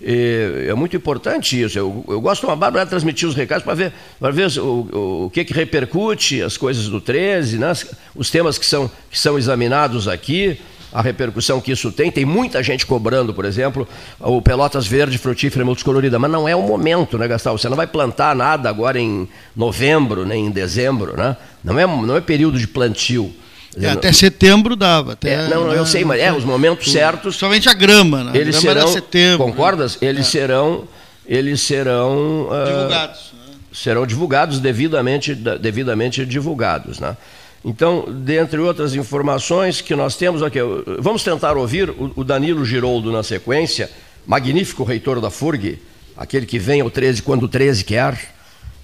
E 0.00 0.66
é 0.68 0.74
muito 0.74 0.96
importante 0.96 1.60
isso. 1.60 1.78
Eu, 1.78 2.04
eu 2.08 2.20
gosto 2.20 2.46
uma 2.46 2.56
barba 2.56 2.84
de 2.84 2.90
transmitir 2.90 3.28
os 3.28 3.34
recados 3.34 3.64
para 3.64 3.74
ver, 3.74 3.92
para 4.18 4.30
ver 4.30 4.58
o, 4.58 4.62
o, 4.62 5.24
o, 5.26 5.30
que, 5.30 5.44
que 5.44 5.54
repercute 5.54 6.42
as 6.42 6.56
coisas 6.56 6.88
do 6.88 7.00
13, 7.00 7.58
né? 7.58 7.72
os 8.14 8.30
temas 8.30 8.58
que 8.58 8.66
são, 8.66 8.90
que 9.10 9.18
são 9.18 9.38
examinados 9.38 10.08
aqui 10.08 10.58
a 10.94 11.02
repercussão 11.02 11.60
que 11.60 11.72
isso 11.72 11.90
tem. 11.90 12.08
Tem 12.12 12.24
muita 12.24 12.62
gente 12.62 12.86
cobrando, 12.86 13.34
por 13.34 13.44
exemplo, 13.44 13.86
o 14.20 14.40
Pelotas 14.40 14.86
Verde 14.86 15.18
Frutífera 15.18 15.64
Multicolorida, 15.64 16.20
mas 16.20 16.30
não 16.30 16.48
é 16.48 16.54
o 16.54 16.62
momento, 16.62 17.18
né, 17.18 17.26
Gastão? 17.26 17.58
Você 17.58 17.68
não 17.68 17.76
vai 17.76 17.88
plantar 17.88 18.36
nada 18.36 18.68
agora 18.68 19.00
em 19.00 19.28
novembro, 19.56 20.24
nem 20.24 20.46
em 20.46 20.50
dezembro, 20.52 21.16
né? 21.16 21.36
Não 21.64 21.76
é, 21.80 21.84
não 21.84 22.16
é 22.16 22.20
período 22.20 22.60
de 22.60 22.68
plantio. 22.68 23.34
É, 23.80 23.90
até 23.90 24.12
setembro 24.12 24.76
dava. 24.76 25.12
Até, 25.14 25.34
é, 25.34 25.48
não, 25.48 25.66
não, 25.66 25.72
eu 25.72 25.86
sei, 25.86 26.04
mas 26.04 26.20
é 26.20 26.32
os 26.32 26.44
momentos 26.44 26.90
certos. 26.90 27.36
Somente 27.36 27.68
a 27.68 27.74
grama, 27.74 28.24
né? 28.24 28.32
Eles 28.34 28.60
grama 28.60 28.80
serão. 28.80 28.92
Setembro, 28.92 29.46
concordas? 29.46 29.98
Né? 30.00 30.08
Eles 30.08 30.26
é. 30.26 30.30
serão. 30.30 30.84
Eles 31.26 31.60
serão. 31.60 32.48
Uh, 32.48 32.66
divulgados. 32.66 33.32
Né? 33.32 33.54
Serão 33.72 34.06
divulgados 34.06 34.60
devidamente, 34.60 35.34
devidamente 35.34 36.24
divulgados, 36.24 37.00
né? 37.00 37.16
Então, 37.64 38.04
dentre 38.06 38.58
outras 38.60 38.94
informações 38.94 39.80
que 39.80 39.94
nós 39.94 40.16
temos 40.16 40.42
aqui, 40.42 40.58
vamos 40.98 41.24
tentar 41.24 41.56
ouvir 41.56 41.90
o 42.14 42.22
Danilo 42.22 42.62
Giroldo 42.62 43.10
na 43.10 43.22
sequência, 43.22 43.90
magnífico 44.26 44.84
reitor 44.84 45.18
da 45.18 45.30
FURG, 45.30 45.78
aquele 46.14 46.44
que 46.44 46.58
vem 46.58 46.82
ao 46.82 46.90
13 46.90 47.22
quando 47.22 47.44
o 47.44 47.48
13 47.48 47.82
quer, 47.84 48.34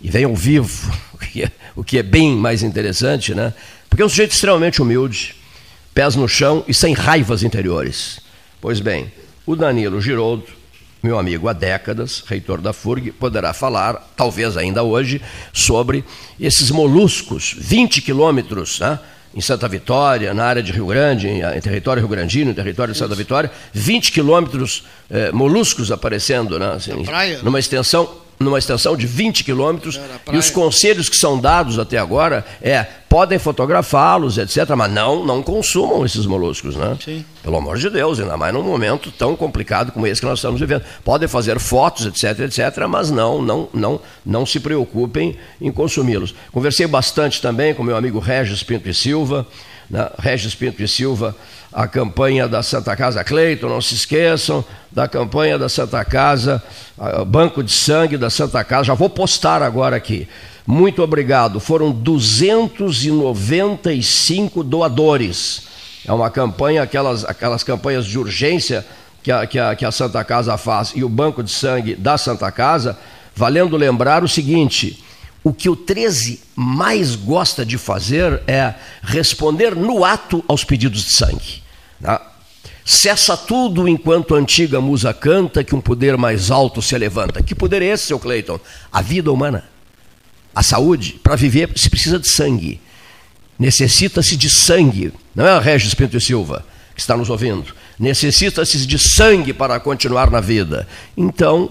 e 0.01 0.09
vem 0.09 0.25
ao 0.25 0.35
vivo, 0.35 0.91
o 1.77 1.85
que 1.85 1.99
é 1.99 2.03
bem 2.03 2.35
mais 2.35 2.63
interessante, 2.63 3.35
né? 3.35 3.53
Porque 3.91 4.03
é 4.03 4.07
um 4.07 4.09
sujeito 4.09 4.33
extremamente 4.33 4.81
humilde, 4.81 5.37
pés 5.93 6.17
no 6.17 6.27
chão 6.27 6.65
e 6.67 6.73
sem 6.73 6.95
raivas 6.95 7.43
interiores. 7.43 8.21
Pois 8.63 8.81
bem, 8.81 9.13
o 9.45 9.55
Danilo 9.55 10.01
Giroldo 10.01 10.61
meu 11.03 11.19
amigo 11.19 11.49
há 11.49 11.53
décadas, 11.55 12.23
reitor 12.27 12.61
da 12.61 12.73
FURG, 12.73 13.11
poderá 13.13 13.55
falar, 13.55 14.13
talvez 14.15 14.57
ainda 14.57 14.83
hoje, 14.83 15.21
sobre 15.53 16.05
esses 16.39 16.71
moluscos, 16.71 17.55
20 17.57 18.03
quilômetros, 18.03 18.81
né? 18.81 18.99
em 19.35 19.41
Santa 19.41 19.69
Vitória, 19.69 20.35
na 20.35 20.45
área 20.45 20.63
de 20.63 20.73
Rio 20.73 20.87
Grande, 20.87 21.29
em 21.29 21.61
território 21.61 22.03
rio-grandino, 22.03 22.51
em 22.51 22.55
território 22.55 22.93
de 22.93 22.99
Santa 22.99 23.15
Vitória, 23.15 23.51
20 23.73 24.11
quilômetros 24.11 24.85
eh, 25.09 25.31
moluscos 25.31 25.93
aparecendo, 25.93 26.59
né? 26.59 26.73
Assim, 26.73 26.93
numa 27.45 27.61
extensão 27.61 28.13
numa 28.41 28.59
extensão 28.59 28.97
de 28.97 29.07
20 29.07 29.45
quilômetros, 29.45 30.01
e 30.33 30.39
os 30.39 30.49
conselhos 30.49 31.11
que 31.11 31.17
são 31.17 31.39
dados 31.39 31.79
até 31.79 31.99
agora 31.99 32.43
é 32.63 32.87
podem 33.07 33.39
fotografá-los, 33.39 34.39
etc., 34.39 34.71
mas 34.75 34.91
não, 34.91 35.27
não 35.27 35.43
consumam 35.43 36.07
esses 36.07 36.25
moluscos, 36.25 36.75
né? 36.75 36.97
Sim. 37.05 37.23
Pelo 37.43 37.59
amor 37.59 37.77
de 37.77 37.91
Deus, 37.91 38.19
ainda 38.19 38.39
mais 38.39 38.55
num 38.55 38.63
momento 38.63 39.11
tão 39.11 39.37
complicado 39.37 39.93
como 39.93 40.07
esse 40.07 40.23
que 40.23 40.27
nós 40.27 40.39
estamos 40.39 40.59
vivendo. 40.59 40.85
Podem 41.05 41.29
fazer 41.29 41.59
fotos, 41.59 42.07
etc., 42.07 42.41
etc., 42.41 42.87
mas 42.89 43.11
não, 43.11 43.43
não, 43.43 43.69
não, 43.75 44.01
não 44.25 44.47
se 44.47 44.59
preocupem 44.59 45.37
em 45.61 45.71
consumi-los. 45.71 46.35
Conversei 46.51 46.87
bastante 46.87 47.43
também 47.43 47.75
com 47.75 47.83
meu 47.83 47.97
amigo 47.97 48.19
Regis 48.19 48.63
Pinto 48.63 48.89
e 48.89 48.95
Silva, 48.95 49.47
né? 49.91 50.09
Regis 50.19 50.55
Pinto 50.55 50.83
e 50.83 50.89
Silva, 50.89 51.37
a 51.73 51.87
campanha 51.87 52.49
da 52.49 52.63
Santa 52.63 52.97
Casa 52.97 53.23
Cleiton, 53.23 53.69
não 53.69 53.81
se 53.81 53.95
esqueçam 53.95 54.65
da 54.91 55.07
campanha 55.07 55.57
da 55.59 55.69
Santa 55.69 56.05
Casa, 56.05 56.61
Banco 57.27 57.63
de 57.63 57.71
Sangue 57.71 58.17
da 58.17 58.29
Santa 58.29 58.65
Casa, 58.65 58.83
já 58.85 58.95
vou 58.95 59.09
postar 59.09 59.63
agora 59.63 59.95
aqui. 59.95 60.27
Muito 60.67 61.01
obrigado. 61.03 61.61
Foram 61.61 61.93
295 61.93 64.65
doadores. 64.65 65.69
É 66.07 66.13
uma 66.13 66.31
campanha, 66.31 66.83
aquelas, 66.83 67.25
aquelas 67.25 67.63
campanhas 67.63 68.07
de 68.07 68.19
urgência 68.19 68.85
que 69.23 69.31
a, 69.31 69.47
que, 69.47 69.59
a, 69.59 69.75
que 69.75 69.85
a 69.85 69.93
Santa 69.93 70.25
Casa 70.25 70.57
faz 70.57 70.93
e 70.95 71.05
o 71.05 71.09
Banco 71.09 71.43
de 71.43 71.51
Sangue 71.51 71.95
da 71.95 72.19
Santa 72.19 72.51
Casa, 72.51 72.99
valendo 73.35 73.77
lembrar 73.77 74.25
o 74.25 74.29
seguinte: 74.29 75.05
o 75.45 75.53
que 75.53 75.69
o 75.69 75.77
13 75.77 76.41
mais 76.55 77.17
gosta 77.17 77.65
de 77.65 77.79
fazer 77.79 78.43
é 78.47 78.75
responder 79.03 79.75
no 79.75 80.05
ato 80.05 80.45
aos 80.49 80.65
pedidos 80.65 81.05
de 81.05 81.13
sangue. 81.13 81.60
Tá? 82.03 82.33
Cessa 82.85 83.37
tudo 83.37 83.89
enquanto 83.89 84.35
a 84.35 84.39
antiga 84.39 84.81
musa 84.81 85.13
canta, 85.15 85.63
que 85.63 85.75
um 85.75 85.81
poder 85.81 86.17
mais 86.17 86.51
alto 86.51 86.83
se 86.83 86.97
levanta. 86.97 87.43
Que 87.43 87.55
poder 87.55 87.83
é 87.83 87.87
esse, 87.87 88.07
seu 88.07 88.19
Cleiton? 88.19 88.59
A 88.93 89.01
vida 89.01 89.31
humana. 89.31 89.65
A 90.55 90.63
saúde. 90.63 91.21
Para 91.23 91.37
viver 91.37 91.71
se 91.77 91.89
precisa 91.89 92.19
de 92.19 92.29
sangue. 92.29 92.81
Necessita-se 93.59 94.37
de 94.37 94.51
sangue. 94.51 95.13
Não 95.35 95.47
é 95.47 95.51
a 95.51 95.61
Regis 95.61 95.95
Pinto 95.95 96.17
e 96.17 96.21
Silva 96.21 96.65
que 97.01 97.03
está 97.03 97.17
nos 97.17 97.31
ouvindo. 97.31 97.75
Necessita-se 97.99 98.87
de 98.87 98.99
sangue 98.99 99.55
para 99.55 99.81
continuar 99.81 100.31
na 100.31 100.39
vida. 100.39 100.87
Então, 101.17 101.71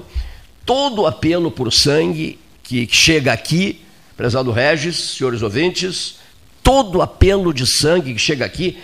todo 0.65 1.05
apelo 1.05 1.51
por 1.51 1.71
sangue 1.71 2.39
que 2.63 2.87
chega 2.91 3.31
aqui, 3.31 3.79
prezado 4.17 4.51
Regis, 4.51 5.15
senhores 5.17 5.43
ouvintes, 5.43 6.15
todo 6.63 7.01
apelo 7.01 7.53
de 7.53 7.67
sangue 7.67 8.13
que 8.13 8.19
chega 8.19 8.43
aqui, 8.43 8.79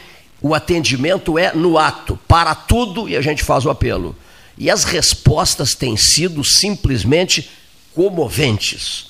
o 0.47 0.53
atendimento 0.53 1.39
é 1.39 1.51
no 1.55 1.75
ato, 1.75 2.19
para 2.27 2.53
tudo 2.53 3.09
e 3.09 3.17
a 3.17 3.21
gente 3.21 3.43
faz 3.43 3.65
o 3.65 3.69
apelo. 3.71 4.15
E 4.55 4.69
as 4.69 4.83
respostas 4.83 5.73
têm 5.73 5.97
sido 5.97 6.43
simplesmente 6.43 7.49
comoventes. 7.95 9.07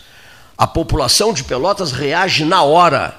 A 0.58 0.66
população 0.66 1.34
de 1.34 1.44
Pelotas 1.44 1.92
reage 1.92 2.46
na 2.46 2.64
hora. 2.64 3.18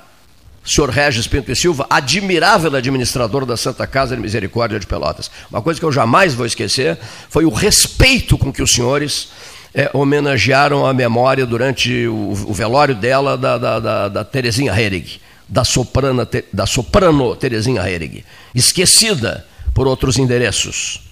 Senhor 0.64 0.88
Regis 0.88 1.26
Pinto 1.26 1.52
e 1.52 1.54
Silva, 1.54 1.86
admirável 1.90 2.74
administrador 2.74 3.44
da 3.44 3.54
Santa 3.54 3.86
Casa 3.86 4.16
de 4.16 4.22
Misericórdia 4.22 4.80
de 4.80 4.86
Pelotas. 4.86 5.30
Uma 5.50 5.60
coisa 5.60 5.78
que 5.78 5.84
eu 5.84 5.92
jamais 5.92 6.32
vou 6.32 6.46
esquecer 6.46 6.98
foi 7.28 7.44
o 7.44 7.50
respeito 7.50 8.38
com 8.38 8.50
que 8.50 8.62
os 8.62 8.72
senhores 8.72 9.28
é, 9.74 9.90
homenagearam 9.92 10.86
a 10.86 10.94
memória 10.94 11.44
durante 11.44 12.06
o, 12.06 12.30
o 12.30 12.54
velório 12.54 12.94
dela, 12.94 13.36
da, 13.36 13.58
da, 13.58 13.78
da, 13.78 14.08
da 14.08 14.24
Terezinha 14.24 14.72
Herig, 14.72 15.20
da, 15.48 15.64
soprana, 15.64 16.28
da 16.52 16.66
soprano 16.66 17.34
Terezinha 17.36 17.88
Herig, 17.88 18.24
esquecida 18.54 19.46
por 19.74 19.86
outros 19.86 20.18
endereços, 20.18 21.02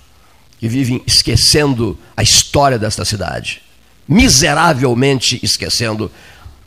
que 0.58 0.68
vivem 0.68 1.02
esquecendo 1.06 1.98
a 2.16 2.22
história 2.22 2.78
desta 2.78 3.04
cidade, 3.04 3.62
miseravelmente 4.08 5.38
esquecendo, 5.42 6.10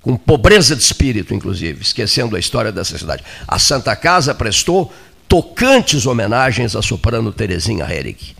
com 0.01 0.15
pobreza 0.15 0.75
de 0.75 0.83
espírito, 0.83 1.33
inclusive, 1.33 1.81
esquecendo 1.81 2.35
a 2.35 2.39
história 2.39 2.71
dessa 2.71 2.97
cidade. 2.97 3.23
A 3.47 3.59
Santa 3.59 3.95
Casa 3.95 4.33
prestou 4.33 4.93
tocantes 5.27 6.05
homenagens 6.05 6.75
à 6.75 6.81
soprano 6.81 7.33
Terezinha 7.33 7.85
Herig 7.91 8.35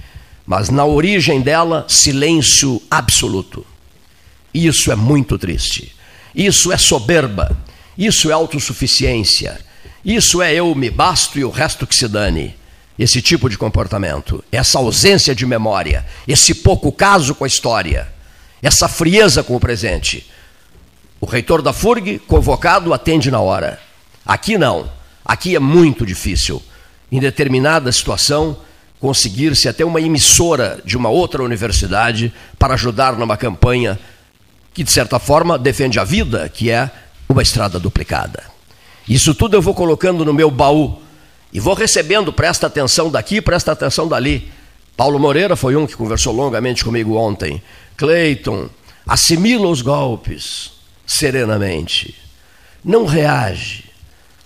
mas 0.48 0.70
na 0.70 0.86
origem 0.86 1.42
dela, 1.42 1.86
silêncio 1.90 2.82
absoluto. 2.90 3.66
Isso 4.54 4.90
é 4.90 4.96
muito 4.96 5.38
triste. 5.38 5.94
Isso 6.34 6.72
é 6.72 6.78
soberba. 6.78 7.56
Isso 7.98 8.30
é 8.30 8.34
autossuficiência. 8.34 9.60
Isso 10.06 10.42
é 10.42 10.54
eu 10.54 10.74
me 10.76 10.90
basto 10.90 11.40
e 11.40 11.44
o 11.44 11.50
resto 11.50 11.88
que 11.88 11.96
se 11.96 12.08
dane. 12.08 12.56
Esse 12.98 13.22
tipo 13.22 13.50
de 13.50 13.58
comportamento, 13.58 14.44
essa 14.52 14.80
ausência 14.80 15.36
de 15.36 15.46
memória, 15.46 16.06
esse 16.28 16.54
pouco 16.54 16.92
caso 16.92 17.36
com 17.36 17.44
a 17.44 17.48
história, 17.48 18.08
essa 18.62 18.88
frieza 18.88 19.44
com 19.44 19.56
o 19.56 19.60
presente. 19.60 20.30
O 21.20 21.26
reitor 21.26 21.62
da 21.62 21.74
FURG, 21.74 22.20
convocado, 22.20 22.94
atende 22.94 23.30
na 23.30 23.40
hora. 23.40 23.80
Aqui 24.26 24.58
não. 24.58 24.90
Aqui 25.24 25.56
é 25.56 25.60
muito 25.60 26.06
difícil. 26.06 26.62
Em 27.12 27.20
determinada 27.20 27.92
situação, 27.92 28.58
conseguir-se 29.00 29.68
até 29.68 29.86
uma 29.86 30.02
emissora 30.02 30.82
de 30.84 30.98
uma 30.98 31.10
outra 31.10 31.44
universidade 31.44 32.34
para 32.58 32.74
ajudar 32.74 33.14
numa 33.18 33.38
campanha 33.38 34.00
que, 34.74 34.84
de 34.84 34.92
certa 34.92 35.20
forma, 35.20 35.58
defende 35.58 36.00
a 36.00 36.04
vida, 36.04 36.50
que 36.50 36.70
é 36.70 36.90
uma 37.28 37.42
estrada 37.42 37.80
duplicada. 37.80 38.44
Isso 39.08 39.34
tudo 39.34 39.56
eu 39.56 39.62
vou 39.62 39.74
colocando 39.74 40.26
no 40.26 40.34
meu 40.34 40.52
baú 40.52 41.02
e 41.52 41.60
vou 41.60 41.74
recebendo, 41.74 42.34
presta 42.34 42.68
atenção 42.68 43.10
daqui, 43.10 43.42
presta 43.42 43.72
atenção 43.72 44.08
dali. 44.08 44.52
Paulo 44.96 45.20
Moreira 45.20 45.56
foi 45.56 45.76
um 45.76 45.88
que 45.88 45.96
conversou 45.96 46.34
longamente 46.34 46.84
comigo 46.84 47.16
ontem. 47.16 47.62
Cleiton, 47.96 48.70
assimila 49.08 49.68
os 49.68 49.82
golpes 49.82 50.72
serenamente. 51.06 52.16
Não 52.84 53.06
reage. 53.06 53.86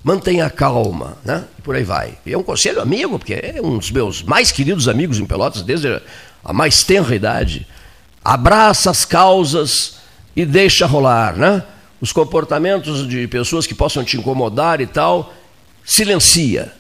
mantenha 0.04 0.50
calma, 0.50 1.18
né? 1.24 1.44
Por 1.64 1.76
aí 1.76 1.84
vai. 1.84 2.18
E 2.26 2.34
é 2.34 2.38
um 2.38 2.44
conselho 2.44 2.82
amigo, 2.82 3.18
porque 3.20 3.34
é 3.34 3.62
um 3.64 3.78
dos 3.78 3.92
meus 3.92 4.24
mais 4.24 4.52
queridos 4.52 4.88
amigos 4.88 5.20
em 5.20 5.26
Pelotas 5.26 5.62
desde 5.62 6.02
a 6.44 6.54
mais 6.54 6.84
tenra 6.84 7.16
idade. 7.16 7.68
Abraça 8.24 8.92
as 8.92 9.06
causas 9.06 9.96
e 10.36 10.46
deixa 10.46 10.86
rolar, 10.86 11.36
né? 11.36 11.64
Os 12.01 12.12
comportamentos 12.12 13.08
de 13.08 13.27
pessoas 13.27 13.67
que 13.67 13.75
possam 13.75 14.03
te 14.03 14.17
incomodar 14.17 14.81
e 14.81 14.88
tal, 14.88 15.31
silencia. 15.86 16.74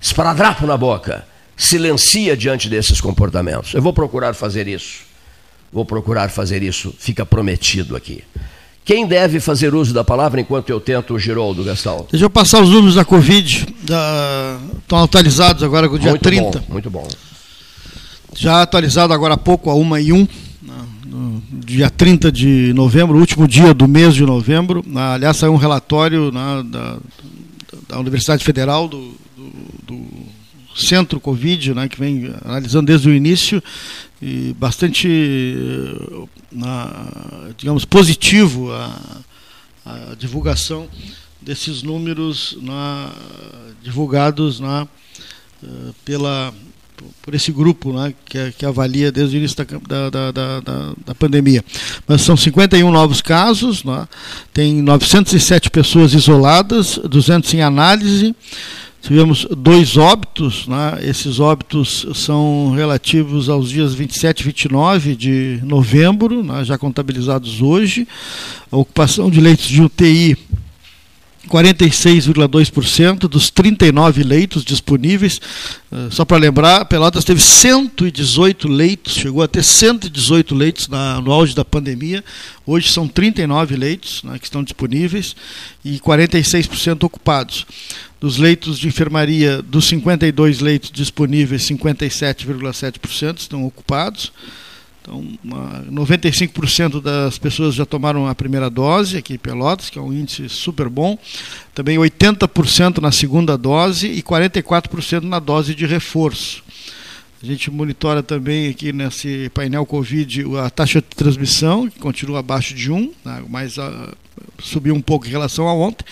Esparadrapo 0.00 0.66
na 0.66 0.76
boca. 0.76 1.26
Silencia 1.56 2.36
diante 2.36 2.68
desses 2.68 3.00
comportamentos. 3.00 3.74
Eu 3.74 3.82
vou 3.82 3.92
procurar 3.92 4.34
fazer 4.34 4.66
isso. 4.66 5.00
Vou 5.72 5.84
procurar 5.84 6.30
fazer 6.30 6.62
isso. 6.62 6.94
Fica 6.98 7.26
prometido 7.26 7.94
aqui. 7.94 8.24
Quem 8.84 9.04
deve 9.06 9.40
fazer 9.40 9.74
uso 9.74 9.92
da 9.92 10.04
palavra 10.04 10.40
enquanto 10.40 10.70
eu 10.70 10.80
tento 10.80 11.14
o 11.14 11.18
Giroldo, 11.18 11.64
Gastão? 11.64 12.06
Deixa 12.08 12.24
eu 12.24 12.30
passar 12.30 12.62
os 12.62 12.70
números 12.70 12.94
da 12.94 13.04
Covid. 13.04 13.66
Da... 13.82 14.60
Estão 14.78 15.02
atualizados 15.02 15.62
agora 15.64 15.88
com 15.88 15.96
o 15.96 15.98
dia 15.98 16.10
muito 16.10 16.22
30. 16.22 16.60
Bom, 16.60 16.64
muito 16.68 16.88
bom. 16.88 17.06
Já 18.36 18.62
atualizado 18.62 19.12
agora 19.12 19.34
há 19.34 19.36
pouco, 19.36 19.70
a 19.70 19.74
1 19.74 19.98
e 19.98 20.12
1, 20.12 20.18
né, 20.20 20.28
no 21.06 21.42
dia 21.50 21.88
30 21.88 22.32
de 22.32 22.72
novembro, 22.74 23.16
último 23.18 23.46
dia 23.46 23.72
do 23.72 23.86
mês 23.86 24.14
de 24.14 24.24
novembro. 24.24 24.84
Aliás, 24.94 25.36
saiu 25.36 25.52
um 25.52 25.56
relatório 25.56 26.32
né, 26.32 26.64
da, 26.64 26.98
da 27.88 27.98
Universidade 28.00 28.44
Federal 28.44 28.88
do, 28.88 29.14
do, 29.36 29.50
do 29.86 30.06
Centro 30.76 31.20
Covid, 31.20 31.74
né, 31.74 31.88
que 31.88 31.98
vem 31.98 32.34
analisando 32.44 32.86
desde 32.86 33.08
o 33.08 33.14
início, 33.14 33.62
e 34.20 34.54
bastante, 34.58 35.08
na, 36.50 37.06
digamos, 37.56 37.84
positivo 37.84 38.72
a, 38.72 39.22
a, 39.84 40.14
divulgação 40.18 40.88
desses 41.40 41.82
números 41.82 42.58
na, 42.60 43.12
divulgados 43.82 44.58
na, 44.58 44.88
pela, 46.04 46.52
por 47.22 47.34
esse 47.34 47.50
grupo 47.52 47.92
né, 47.92 48.14
que, 48.24 48.52
que, 48.52 48.66
avalia 48.66 49.10
desde 49.10 49.36
o 49.36 49.38
início 49.38 49.56
da, 49.56 50.08
da, 50.08 50.30
da, 50.32 50.60
da, 50.60 50.92
da 51.06 51.14
pandemia. 51.14 51.64
Mas 52.06 52.22
são 52.22 52.36
51 52.36 52.90
novos 52.90 53.20
casos, 53.20 53.84
né, 53.84 54.06
tem 54.52 54.82
907 54.82 55.70
pessoas 55.70 56.12
isoladas, 56.14 56.98
200 56.98 57.54
em 57.54 57.62
análise, 57.62 58.34
Tivemos 59.06 59.46
dois 59.56 59.96
óbitos, 59.96 60.66
né? 60.66 60.98
esses 61.00 61.38
óbitos 61.38 62.04
são 62.12 62.72
relativos 62.74 63.48
aos 63.48 63.70
dias 63.70 63.94
27 63.94 64.40
e 64.40 64.44
29 64.46 65.14
de 65.14 65.60
novembro, 65.62 66.42
né? 66.42 66.64
já 66.64 66.76
contabilizados 66.76 67.62
hoje. 67.62 68.08
A 68.68 68.76
ocupação 68.76 69.30
de 69.30 69.40
leitos 69.40 69.66
de 69.66 69.80
UTI 69.80 70.36
46,2% 71.46 73.28
dos 73.28 73.50
39 73.50 74.22
leitos 74.22 74.64
disponíveis. 74.64 75.40
Eh, 75.90 76.08
só 76.10 76.24
para 76.24 76.36
lembrar, 76.36 76.84
Pelotas 76.84 77.24
teve 77.24 77.40
118 77.40 78.68
leitos, 78.68 79.14
chegou 79.14 79.42
a 79.42 79.48
ter 79.48 79.62
118 79.62 80.54
leitos 80.54 80.88
na, 80.88 81.20
no 81.20 81.32
auge 81.32 81.54
da 81.54 81.64
pandemia. 81.64 82.24
Hoje 82.66 82.92
são 82.92 83.08
39 83.08 83.76
leitos 83.76 84.22
né, 84.22 84.38
que 84.38 84.44
estão 84.44 84.62
disponíveis 84.62 85.36
e 85.84 85.98
46% 85.98 87.04
ocupados. 87.04 87.66
Dos 88.20 88.38
leitos 88.38 88.78
de 88.78 88.88
enfermaria, 88.88 89.62
dos 89.62 89.86
52 89.88 90.60
leitos 90.60 90.90
disponíveis, 90.90 91.62
57,7% 91.62 93.38
estão 93.38 93.64
ocupados. 93.64 94.32
Então, 95.06 95.24
95% 95.88 97.00
das 97.00 97.38
pessoas 97.38 97.76
já 97.76 97.86
tomaram 97.86 98.26
a 98.26 98.34
primeira 98.34 98.68
dose 98.68 99.16
aqui 99.16 99.34
em 99.34 99.38
Pelotas, 99.38 99.88
que 99.88 100.00
é 100.00 100.02
um 100.02 100.12
índice 100.12 100.48
super 100.48 100.88
bom. 100.88 101.16
Também 101.72 101.96
80% 101.96 102.98
na 102.98 103.12
segunda 103.12 103.56
dose 103.56 104.08
e 104.08 104.20
44% 104.20 105.22
na 105.22 105.38
dose 105.38 105.76
de 105.76 105.86
reforço. 105.86 106.64
A 107.40 107.46
gente 107.46 107.70
monitora 107.70 108.20
também 108.20 108.68
aqui 108.68 108.92
nesse 108.92 109.48
painel 109.54 109.86
Covid 109.86 110.44
a 110.64 110.70
taxa 110.70 111.00
de 111.00 111.06
transmissão, 111.14 111.88
que 111.88 112.00
continua 112.00 112.40
abaixo 112.40 112.74
de 112.74 112.90
1, 112.90 113.12
né, 113.24 113.44
mas 113.48 113.76
uh, 113.76 114.12
subiu 114.58 114.92
um 114.92 115.00
pouco 115.00 115.28
em 115.28 115.30
relação 115.30 115.68
a 115.68 115.74
ontem, 115.74 116.04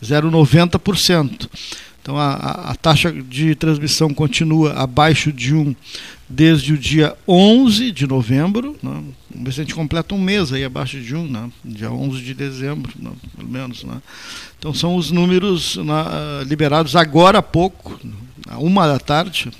0,90%. 0.00 1.48
Então 2.00 2.16
a, 2.16 2.70
a, 2.70 2.74
taxa 2.76 3.10
de 3.10 3.56
transmissão 3.56 4.14
continua 4.14 4.74
abaixo 4.74 5.32
de 5.32 5.52
1 5.52 5.74
desde 6.28 6.72
o 6.72 6.78
dia 6.78 7.16
11 7.26 7.92
de 7.92 8.06
novembro. 8.06 8.76
Né? 8.82 9.02
Vamos 9.30 9.44
ver 9.44 9.52
se 9.52 9.60
a 9.60 9.64
gente 9.64 9.74
completa 9.74 10.14
um 10.14 10.20
mês 10.20 10.52
aí 10.52 10.64
abaixo 10.64 11.00
de 11.00 11.14
1, 11.14 11.28
né? 11.28 11.50
dia 11.64 11.90
11 11.90 12.20
de 12.22 12.34
dezembro, 12.34 12.92
né? 12.98 13.12
pelo 13.36 13.48
menos. 13.48 13.84
Né? 13.84 14.00
Então 14.58 14.74
são 14.74 14.96
os 14.96 15.10
números 15.10 15.76
né, 15.76 16.44
liberados 16.46 16.96
agora 16.96 17.38
há 17.38 17.42
pouco, 17.42 17.98
a 18.48 18.58
uma 18.58 18.86
da 18.86 18.98
tarde, 18.98 19.50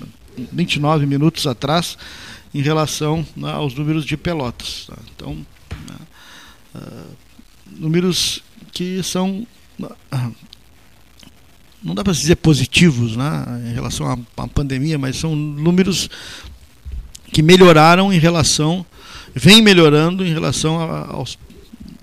29 0.51 1.05
minutos 1.05 1.47
atrás, 1.47 1.97
em 2.53 2.61
relação 2.61 3.25
né, 3.35 3.51
aos 3.51 3.73
números 3.73 4.05
de 4.05 4.17
Pelotas. 4.17 4.87
Tá? 4.87 4.97
Então, 5.15 5.45
uh, 6.75 7.15
números 7.77 8.41
que 8.71 9.01
são 9.03 9.45
não 11.83 11.93
dá 11.93 12.03
para 12.03 12.13
dizer 12.13 12.35
positivos 12.37 13.15
né, 13.15 13.45
em 13.69 13.73
relação 13.73 14.25
à, 14.35 14.47
pandemia, 14.47 14.97
mas 14.97 15.17
são 15.17 15.35
números 15.35 16.09
que 17.37 17.43
melhoraram 17.43 18.11
em 18.11 18.17
relação, 18.17 18.83
vem 19.35 19.61
melhorando 19.61 20.25
em 20.25 20.33
relação 20.33 20.79
a, 20.81 21.05
aos, 21.13 21.37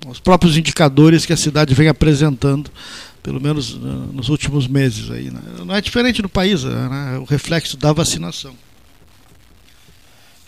aos, 0.07 0.21
próprios 0.21 0.57
indicadores 0.57 1.27
que 1.27 1.33
a 1.33 1.37
cidade 1.37 1.75
vem 1.75 1.89
apresentando, 1.89 2.71
pelo 3.21 3.41
menos 3.41 3.73
uh, 3.73 3.79
nos 4.13 4.29
últimos 4.29 4.69
meses. 4.69 5.11
Aí, 5.11 5.33
né. 5.33 5.41
Não 5.67 5.75
é 5.75 5.81
diferente 5.81 6.23
no 6.23 6.29
país, 6.29 6.63
né, 6.63 7.19
o 7.21 7.25
reflexo 7.25 7.77
da 7.77 7.93
vacinação. 7.93 8.55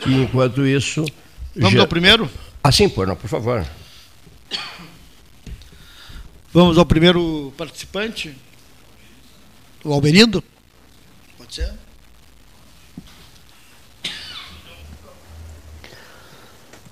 E 0.06 0.22
enquanto 0.22 0.64
isso. 0.64 1.04
Vamos 1.56 1.72
já... 1.72 1.80
ao 1.80 1.88
primeiro? 1.88 2.30
Assim, 2.62 2.88
por, 2.88 3.08
não, 3.08 3.16
por 3.16 3.28
favor. 3.28 3.66
Vamos 6.52 6.78
ao 6.78 6.86
primeiro 6.86 7.52
participante. 7.56 8.36
O 9.82 9.92
Alberindo? 9.92 10.44
Pode 11.36 11.56
ser? 11.56 11.85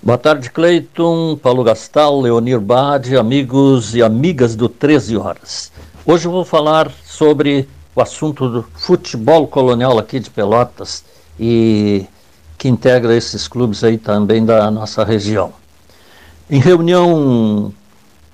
Boa 0.05 0.19
tarde, 0.19 0.51
Cleiton, 0.51 1.35
Paulo 1.35 1.63
Gastal, 1.63 2.21
Leonir 2.21 2.59
Bade, 2.59 3.17
amigos 3.17 3.95
e 3.95 4.03
amigas 4.03 4.55
do 4.55 4.69
13 4.69 5.17
Horas. 5.17 5.71
Hoje 6.05 6.27
eu 6.27 6.31
vou 6.31 6.45
falar 6.45 6.91
sobre 7.03 7.67
o 7.95 7.99
assunto 7.99 8.47
do 8.47 8.61
futebol 8.75 9.47
colonial 9.47 9.97
aqui 9.97 10.19
de 10.19 10.29
Pelotas 10.29 11.03
e 11.39 12.05
que 12.55 12.67
integra 12.67 13.15
esses 13.15 13.47
clubes 13.47 13.83
aí 13.83 13.97
também 13.97 14.45
da 14.45 14.69
nossa 14.69 15.03
região. 15.03 15.51
Em 16.51 16.59
reunião 16.59 17.73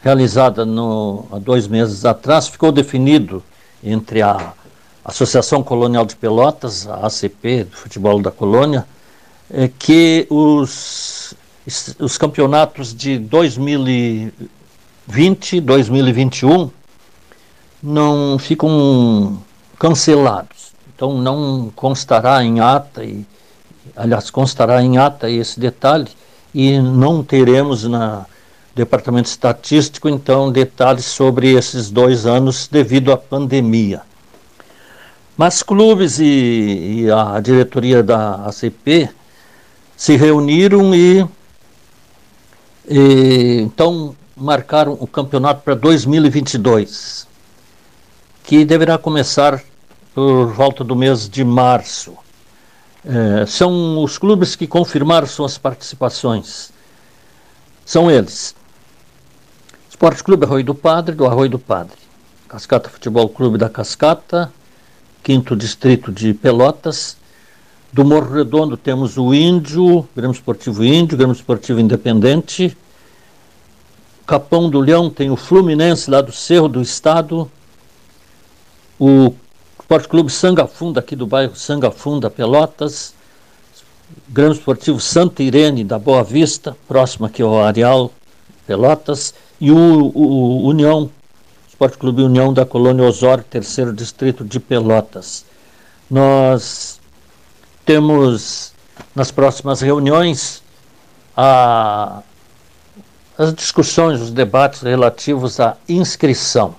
realizada 0.03 0.65
no, 0.65 1.25
há 1.31 1.39
dois 1.39 1.69
meses 1.69 2.03
atrás, 2.03 2.49
ficou 2.49 2.73
definido 2.73 3.41
entre 3.81 4.21
a 4.21 4.51
Associação 5.05 5.63
Colonial 5.63 6.05
de 6.05 6.17
Pelotas, 6.17 6.85
a 6.85 7.07
ACP, 7.07 7.63
do 7.63 7.77
futebol 7.77 8.21
da 8.21 8.29
colônia, 8.29 8.85
é 9.49 9.69
que 9.69 10.27
os, 10.29 11.33
os 11.99 12.17
campeonatos 12.17 12.93
de 12.93 13.19
2020 13.19 15.57
e 15.57 15.61
2021 15.61 16.71
não 17.81 18.37
ficam 18.39 19.41
cancelados. 19.77 20.71
Então 20.95 21.17
não 21.17 21.71
constará 21.75 22.43
em 22.43 22.59
ata, 22.59 23.03
e, 23.03 23.25
aliás, 23.95 24.29
constará 24.29 24.83
em 24.83 24.97
ata 24.97 25.29
esse 25.29 25.59
detalhe, 25.59 26.09
e 26.53 26.79
não 26.79 27.23
teremos 27.23 27.85
na 27.85 28.25
Departamento 28.73 29.27
Estatístico, 29.27 30.07
então, 30.07 30.51
detalhes 30.51 31.05
sobre 31.05 31.53
esses 31.53 31.89
dois 31.89 32.25
anos 32.25 32.69
devido 32.71 33.11
à 33.11 33.17
pandemia. 33.17 34.01
Mas 35.35 35.61
clubes 35.61 36.19
e, 36.19 37.03
e 37.03 37.11
a 37.11 37.39
diretoria 37.41 38.01
da 38.01 38.45
ACP 38.45 39.09
se 39.97 40.15
reuniram 40.15 40.95
e, 40.95 41.27
e 42.87 43.61
então 43.61 44.15
marcaram 44.35 44.97
o 44.99 45.07
campeonato 45.07 45.61
para 45.61 45.75
2022, 45.75 47.27
que 48.43 48.65
deverá 48.65 48.97
começar 48.97 49.61
por 50.13 50.47
volta 50.47 50.83
do 50.83 50.95
mês 50.95 51.29
de 51.29 51.43
março. 51.43 52.13
É, 53.03 53.45
são 53.45 54.03
os 54.03 54.17
clubes 54.17 54.55
que 54.55 54.67
confirmaram 54.67 55.25
suas 55.27 55.57
participações. 55.57 56.71
São 57.85 58.09
eles: 58.09 58.55
Esporte 59.89 60.23
Clube 60.23 60.45
Arroio 60.45 60.63
do 60.63 60.75
Padre, 60.75 61.15
do 61.15 61.25
Arroio 61.25 61.49
do 61.49 61.59
Padre. 61.59 61.97
Cascata 62.47 62.89
Futebol 62.89 63.29
Clube 63.29 63.57
da 63.57 63.69
Cascata, 63.69 64.51
quinto 65.23 65.55
distrito 65.55 66.11
de 66.11 66.33
Pelotas. 66.33 67.17
Do 67.93 68.05
Morro 68.05 68.33
Redondo 68.33 68.77
temos 68.77 69.17
o 69.17 69.33
Índio, 69.33 70.07
Grêmio 70.15 70.31
Esportivo 70.31 70.81
Índio, 70.81 71.17
Grêmio 71.17 71.33
Esportivo 71.33 71.77
Independente. 71.77 72.77
Capão 74.25 74.69
do 74.69 74.79
Leão 74.79 75.09
tem 75.09 75.29
o 75.29 75.35
Fluminense 75.35 76.09
lá 76.09 76.21
do 76.21 76.31
Cerro 76.31 76.69
do 76.69 76.81
Estado. 76.81 77.51
o 78.97 79.33
Esporte 79.77 80.07
Clube 80.07 80.31
Sangafunda, 80.31 81.01
aqui 81.01 81.17
do 81.17 81.27
bairro 81.27 81.53
Sangafunda, 81.53 82.29
Pelotas, 82.29 83.13
Grande 84.29 84.59
Esportivo 84.59 85.01
Santa 85.01 85.43
Irene 85.43 85.83
da 85.83 85.99
Boa 85.99 86.23
Vista, 86.23 86.77
próximo 86.87 87.25
aqui 87.25 87.41
ao 87.41 87.61
Areal 87.61 88.09
Pelotas, 88.65 89.33
e 89.59 89.69
o, 89.69 90.11
o 90.15 90.65
União, 90.65 91.11
Esporte 91.67 91.97
Clube 91.97 92.21
União 92.21 92.53
da 92.53 92.65
Colônia 92.65 93.03
Osório, 93.03 93.43
terceiro 93.43 93.91
distrito 93.91 94.45
de 94.45 94.61
Pelotas. 94.61 95.43
Nós 96.09 97.00
temos 97.85 98.73
nas 99.15 99.31
próximas 99.31 99.81
reuniões 99.81 100.61
a, 101.35 102.21
as 103.37 103.53
discussões, 103.53 104.21
os 104.21 104.31
debates 104.31 104.81
relativos 104.81 105.59
à 105.59 105.77
inscrição 105.87 106.75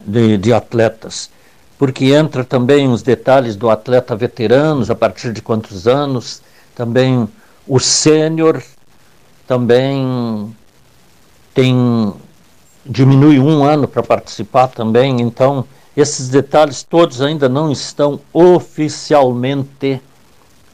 de, 0.00 0.38
de 0.38 0.52
atletas 0.52 1.30
porque 1.78 2.06
entra 2.06 2.44
também 2.44 2.90
os 2.90 3.02
detalhes 3.02 3.54
do 3.54 3.70
atleta 3.70 4.16
veteranos, 4.16 4.90
a 4.90 4.96
partir 4.96 5.32
de 5.32 5.40
quantos 5.40 5.86
anos, 5.86 6.42
também 6.74 7.28
o 7.66 7.78
sênior 7.78 8.60
também 9.46 10.54
tem 11.54 12.12
diminui 12.84 13.38
um 13.38 13.64
ano 13.64 13.86
para 13.86 14.02
participar 14.02 14.68
também, 14.68 15.20
então 15.20 15.64
esses 16.00 16.28
detalhes 16.28 16.84
todos 16.84 17.20
ainda 17.20 17.48
não 17.48 17.72
estão 17.72 18.20
oficialmente 18.32 20.00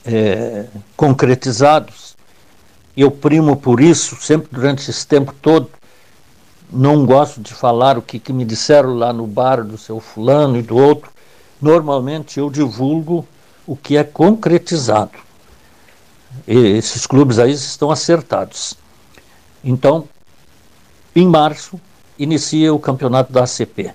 é, 0.04 0.66
concretizados. 0.94 2.14
Eu 2.94 3.10
primo 3.10 3.56
por 3.56 3.80
isso, 3.80 4.16
sempre 4.20 4.48
durante 4.52 4.90
esse 4.90 5.06
tempo 5.06 5.34
todo, 5.40 5.70
não 6.70 7.06
gosto 7.06 7.40
de 7.40 7.54
falar 7.54 7.96
o 7.96 8.02
que, 8.02 8.18
que 8.18 8.32
me 8.34 8.44
disseram 8.44 8.94
lá 8.94 9.12
no 9.12 9.26
bar 9.26 9.64
do 9.64 9.78
seu 9.78 9.98
fulano 9.98 10.58
e 10.58 10.62
do 10.62 10.76
outro. 10.76 11.10
Normalmente 11.60 12.38
eu 12.38 12.50
divulgo 12.50 13.26
o 13.66 13.74
que 13.74 13.96
é 13.96 14.04
concretizado. 14.04 15.18
E 16.46 16.54
esses 16.54 17.06
clubes 17.06 17.38
aí 17.38 17.52
estão 17.52 17.90
acertados. 17.90 18.74
Então, 19.64 20.06
em 21.16 21.26
março, 21.26 21.80
inicia 22.18 22.74
o 22.74 22.78
campeonato 22.78 23.32
da 23.32 23.44
ACP. 23.44 23.94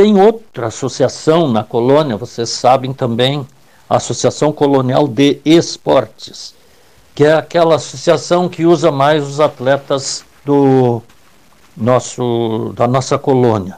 Tem 0.00 0.18
outra 0.18 0.68
associação 0.68 1.46
na 1.46 1.62
colônia, 1.62 2.16
vocês 2.16 2.48
sabem 2.48 2.90
também, 2.90 3.46
a 3.86 3.96
Associação 3.96 4.50
Colonial 4.50 5.06
de 5.06 5.42
Esportes, 5.44 6.54
que 7.14 7.22
é 7.22 7.34
aquela 7.34 7.74
associação 7.74 8.48
que 8.48 8.64
usa 8.64 8.90
mais 8.90 9.22
os 9.22 9.40
atletas 9.40 10.24
do 10.42 11.02
nosso, 11.76 12.72
da 12.74 12.88
nossa 12.88 13.18
colônia, 13.18 13.76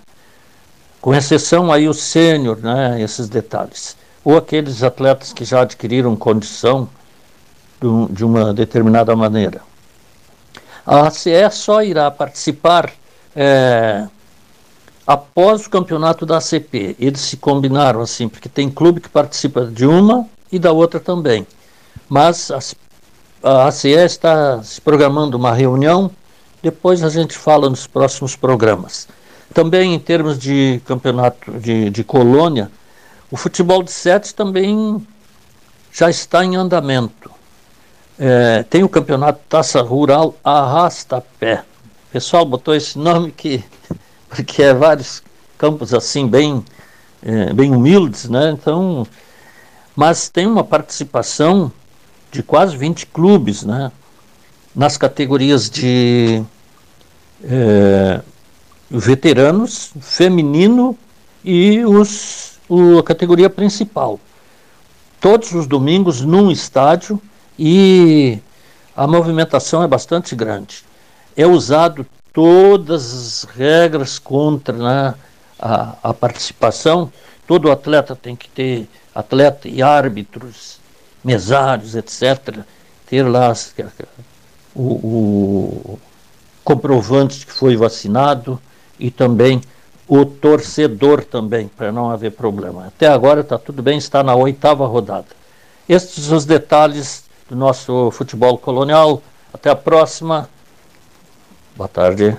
com 1.01 1.13
exceção 1.13 1.73
aí 1.73 1.89
o 1.89 1.93
sênior, 1.93 2.57
né, 2.59 3.03
esses 3.03 3.29
detalhes, 3.29 3.97
ou 4.25 4.37
aqueles 4.37 4.85
atletas 4.85 5.33
que 5.33 5.45
já 5.45 5.63
adquiriram 5.63 6.15
condição 6.15 6.89
de 8.11 8.25
uma 8.25 8.55
determinada 8.55 9.17
maneira. 9.17 9.61
A 10.87 11.09
ACE 11.09 11.51
só 11.51 11.83
irá 11.83 12.09
participar 12.13 12.93
é, 13.35 14.07
após 15.13 15.67
o 15.67 15.71
campeonato 15.71 16.25
da 16.25 16.39
ACP. 16.39 16.97
Eles 16.99 17.21
se 17.21 17.37
combinaram 17.37 18.01
assim, 18.01 18.29
porque 18.29 18.49
tem 18.49 18.71
clube 18.71 19.01
que 19.01 19.09
participa 19.09 19.67
de 19.67 19.87
uma 19.87 20.27
e 20.51 20.59
da 20.59 20.73
outra 20.73 20.99
também. 20.99 21.47
Mas 22.09 22.51
a, 23.43 23.67
ACE 23.69 23.89
está 23.89 24.63
se 24.63 24.81
programando 24.81 25.37
uma 25.37 25.53
reunião 25.53 26.11
depois 26.63 27.03
a 27.03 27.09
gente 27.09 27.37
fala 27.37 27.69
nos 27.69 27.89
próximos 27.89 28.37
programas. 28.37 29.09
Também 29.53 29.95
em 29.95 29.99
termos 29.99 30.39
de 30.39 30.81
campeonato 30.87 31.51
de, 31.59 31.91
de 31.91 32.05
colônia, 32.05 32.71
o 33.31 33.37
futebol 33.37 33.83
de 33.83 33.91
sete 33.91 34.33
também 34.33 35.05
já 35.93 36.09
está 36.09 36.45
em 36.45 36.55
andamento. 36.55 37.31
É, 38.17 38.63
tem 38.63 38.85
o 38.85 38.89
campeonato 38.89 39.41
Taça 39.49 39.83
Rural 39.83 40.37
Arrasta-Pé. 40.45 41.65
O 42.09 42.13
pessoal 42.13 42.45
botou 42.45 42.75
esse 42.75 42.97
nome 42.97 43.33
que, 43.33 43.65
porque 44.35 44.63
é 44.63 44.73
vários 44.73 45.23
campos 45.59 45.93
assim 45.93 46.27
bem, 46.27 46.65
é, 47.23 47.53
bem 47.53 47.71
humildes, 47.71 48.29
né? 48.29 48.51
Então, 48.51 49.07
mas 49.95 50.29
tem 50.29 50.47
uma 50.47 50.65
participação 50.65 51.71
de 52.31 52.43
quase 52.43 52.77
20 52.77 53.07
clubes, 53.07 53.63
né? 53.63 53.93
nas 54.75 54.97
categorias 54.97 55.69
de 55.69 56.43
é, 57.45 58.21
veteranos, 58.91 59.93
feminino 60.01 60.97
e 61.45 61.85
os, 61.85 62.59
o, 62.69 62.99
a 62.99 63.03
categoria 63.03 63.51
principal. 63.51 64.19
Todos 65.21 65.53
os 65.53 65.67
domingos 65.67 66.23
num 66.23 66.51
estádio 66.51 67.21
e 67.59 68.39
a 68.97 69.07
movimentação 69.07 69.83
é 69.83 69.87
bastante 69.87 70.35
grande. 70.35 70.85
É 71.37 71.47
usado 71.47 72.07
todas 72.33 73.13
as 73.13 73.45
regras 73.45 74.19
contra 74.19 74.77
né, 74.77 75.15
a, 75.59 75.97
a 76.03 76.15
participação. 76.15 77.13
Todo 77.47 77.71
atleta 77.71 78.17
tem 78.17 78.35
que 78.35 78.49
ter 78.49 78.89
atleta 79.15 79.69
e 79.69 79.83
árbitros, 79.83 80.79
mesários, 81.23 81.95
etc. 81.95 82.61
Ter 83.07 83.23
lá 83.23 83.53
o, 84.75 84.83
o 84.83 85.99
comprovante 86.65 87.41
de 87.41 87.47
que 87.47 87.53
foi 87.53 87.77
vacinado 87.77 88.61
e 88.99 89.11
também 89.11 89.61
o 90.09 90.25
torcedor 90.25 91.25
também, 91.25 91.69
para 91.69 91.93
não 91.93 92.11
haver 92.11 92.33
problema. 92.33 92.87
Até 92.87 93.09
agora 93.09 93.41
está 93.41 93.59
tudo 93.59 93.83
bem, 93.83 93.99
está 93.99 94.23
na 94.23 94.35
oitava 94.35 94.87
rodada. 94.87 95.27
Estes 95.89 96.31
os 96.31 96.45
detalhes 96.45 97.25
do 97.49 97.57
nosso 97.57 98.11
futebol 98.11 98.59
colonial. 98.59 99.23
Até 99.53 99.71
a 99.71 99.77
próxima. 99.77 100.49
Boa 101.75 101.89
tarde. 101.89 102.37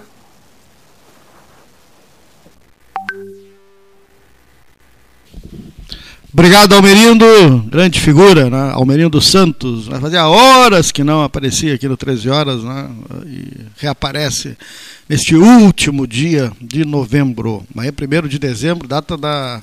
Obrigado, 6.32 6.74
Almerindo, 6.74 7.26
grande 7.68 8.00
figura, 8.00 8.50
né? 8.50 8.72
Almerindo 8.74 9.22
Santos. 9.22 9.88
Fazia 9.88 10.28
horas 10.28 10.92
que 10.92 11.04
não 11.04 11.24
aparecia 11.24 11.76
aqui 11.76 11.88
no 11.88 11.96
13 11.96 12.30
Horas, 12.30 12.64
né? 12.64 12.90
E 13.28 13.66
reaparece 13.78 14.58
neste 15.08 15.36
último 15.36 16.08
dia 16.08 16.52
de 16.60 16.86
novembro. 16.86 17.64
É 17.78 18.26
1 18.26 18.28
de 18.28 18.40
dezembro, 18.40 18.88
data 18.88 19.16
da 19.16 19.62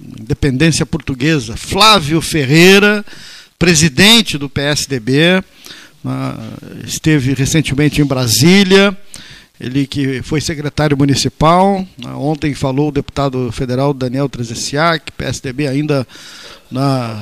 independência 0.00 0.86
portuguesa. 0.86 1.56
Flávio 1.56 2.22
Ferreira, 2.22 3.04
presidente 3.58 4.38
do 4.38 4.48
PSDB? 4.48 5.42
Esteve 6.84 7.34
recentemente 7.34 8.00
em 8.00 8.04
Brasília 8.04 8.96
ele 9.62 9.86
que 9.86 10.20
foi 10.22 10.40
secretário 10.40 10.96
municipal, 10.96 11.86
né, 11.96 12.10
ontem 12.14 12.52
falou 12.52 12.88
o 12.88 12.92
deputado 12.92 13.52
federal 13.52 13.94
Daniel 13.94 14.28
Trezessiak, 14.28 15.12
PSDB 15.12 15.68
ainda 15.68 16.04
na, 16.68 17.16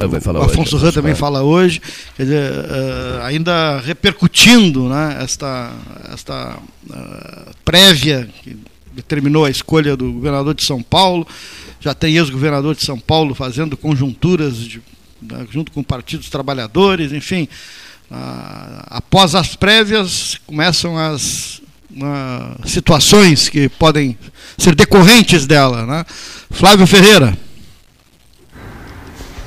o 0.00 0.42
Afonso 0.42 0.78
Ram 0.78 0.92
também 0.92 1.14
fala 1.14 1.42
hoje, 1.42 1.82
quer 2.16 2.22
dizer, 2.22 2.52
uh, 2.52 3.22
ainda 3.24 3.80
repercutindo 3.80 4.88
né, 4.88 5.18
esta, 5.20 5.72
esta 6.10 6.56
uh, 6.88 7.54
prévia 7.64 8.30
que 8.42 8.56
determinou 8.92 9.44
a 9.44 9.50
escolha 9.50 9.94
do 9.94 10.12
governador 10.12 10.54
de 10.54 10.64
São 10.64 10.80
Paulo, 10.80 11.26
já 11.80 11.92
tem 11.92 12.16
ex-governador 12.16 12.76
de 12.76 12.86
São 12.86 12.98
Paulo 12.98 13.34
fazendo 13.34 13.76
conjunturas 13.76 14.56
de, 14.56 14.80
né, 15.20 15.44
junto 15.50 15.70
com 15.72 15.82
partidos 15.82 16.30
trabalhadores, 16.30 17.12
enfim, 17.12 17.46
uh, 18.10 18.84
após 18.86 19.34
as 19.34 19.54
prévias 19.56 20.38
começam 20.46 20.98
as 20.98 21.60
uh, 21.92 22.68
situações 22.68 23.48
que 23.48 23.68
podem 23.68 24.18
ser 24.58 24.74
decorrentes 24.74 25.46
dela. 25.46 25.84
Né? 25.86 26.04
Flávio 26.50 26.86
Ferreira. 26.86 27.36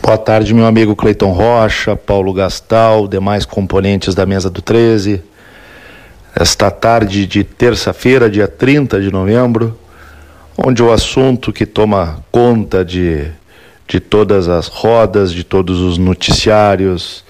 Boa 0.01 0.17
tarde, 0.17 0.53
meu 0.53 0.65
amigo 0.65 0.95
Cleiton 0.95 1.33
Rocha, 1.33 1.93
Paulo 1.93 2.31
Gastal, 2.31 3.09
demais 3.09 3.45
componentes 3.45 4.15
da 4.15 4.25
mesa 4.25 4.49
do 4.49 4.61
13. 4.61 5.21
Esta 6.33 6.71
tarde 6.71 7.25
de 7.25 7.43
terça-feira, 7.43 8.29
dia 8.29 8.47
30 8.47 9.01
de 9.01 9.11
novembro, 9.11 9.77
onde 10.57 10.81
o 10.81 10.93
assunto 10.93 11.51
que 11.51 11.65
toma 11.65 12.23
conta 12.31 12.85
de, 12.85 13.27
de 13.85 13.99
todas 13.99 14.47
as 14.47 14.67
rodas, 14.67 15.33
de 15.33 15.43
todos 15.43 15.81
os 15.81 15.97
noticiários, 15.97 17.25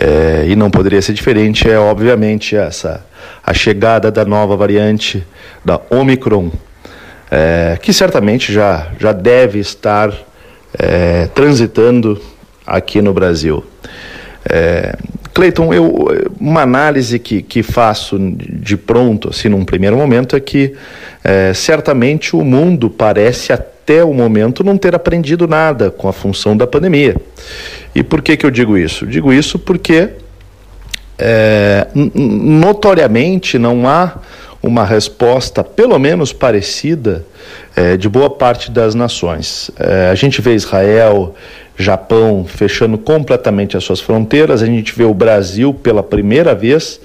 é, 0.00 0.44
e 0.46 0.54
não 0.54 0.70
poderia 0.70 1.00
ser 1.00 1.12
diferente, 1.12 1.68
é 1.68 1.78
obviamente 1.78 2.54
essa 2.54 3.04
a 3.42 3.54
chegada 3.54 4.10
da 4.10 4.24
nova 4.24 4.56
variante 4.56 5.24
da 5.64 5.80
Omicron, 5.90 6.50
é, 7.30 7.78
que 7.80 7.92
certamente 7.92 8.52
já, 8.52 8.88
já 8.98 9.12
deve 9.12 9.58
estar 9.58 10.12
é, 10.78 11.26
transitando 11.34 12.20
aqui 12.66 13.00
no 13.00 13.12
Brasil. 13.12 13.64
É, 14.48 14.96
Cleiton, 15.32 15.72
eu, 15.72 16.06
uma 16.40 16.62
análise 16.62 17.18
que, 17.18 17.42
que 17.42 17.62
faço 17.62 18.18
de 18.18 18.76
pronto, 18.76 19.28
assim, 19.30 19.48
num 19.48 19.64
primeiro 19.64 19.96
momento, 19.96 20.34
é 20.34 20.40
que 20.40 20.74
é, 21.22 21.52
certamente 21.54 22.34
o 22.34 22.44
mundo 22.44 22.90
parece 22.90 23.52
até 23.52 23.75
o 24.02 24.12
momento 24.12 24.64
não 24.64 24.76
ter 24.76 24.94
aprendido 24.94 25.46
nada 25.46 25.90
com 25.90 26.08
a 26.08 26.12
função 26.12 26.56
da 26.56 26.66
pandemia. 26.66 27.16
E 27.94 28.02
por 28.02 28.20
que, 28.20 28.36
que 28.36 28.44
eu 28.44 28.50
digo 28.50 28.76
isso? 28.76 29.06
Digo 29.06 29.32
isso 29.32 29.58
porque 29.58 30.10
é, 31.18 31.86
notoriamente 31.94 33.58
não 33.58 33.88
há 33.88 34.18
uma 34.62 34.84
resposta, 34.84 35.62
pelo 35.62 35.98
menos 35.98 36.32
parecida, 36.32 37.24
é, 37.74 37.96
de 37.96 38.08
boa 38.08 38.28
parte 38.28 38.70
das 38.70 38.94
nações. 38.94 39.70
É, 39.78 40.10
a 40.10 40.14
gente 40.14 40.40
vê 40.40 40.54
Israel, 40.54 41.34
Japão 41.78 42.44
fechando 42.48 42.98
completamente 42.98 43.76
as 43.76 43.84
suas 43.84 44.00
fronteiras, 44.00 44.62
a 44.62 44.66
gente 44.66 44.92
vê 44.94 45.04
o 45.04 45.14
Brasil 45.14 45.72
pela 45.72 46.02
primeira 46.02 46.54
vez 46.54 47.00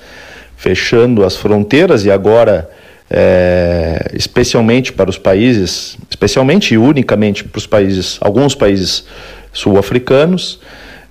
fechando 0.61 1.25
as 1.25 1.35
fronteiras 1.35 2.05
e 2.05 2.11
agora, 2.11 2.69
é, 3.13 4.09
especialmente 4.13 4.93
para 4.93 5.09
os 5.09 5.17
países, 5.17 5.97
especialmente 6.09 6.73
e 6.73 6.77
unicamente 6.77 7.43
para 7.43 7.59
os 7.59 7.67
países, 7.67 8.17
alguns 8.21 8.55
países 8.55 9.03
sul-africanos, 9.51 10.61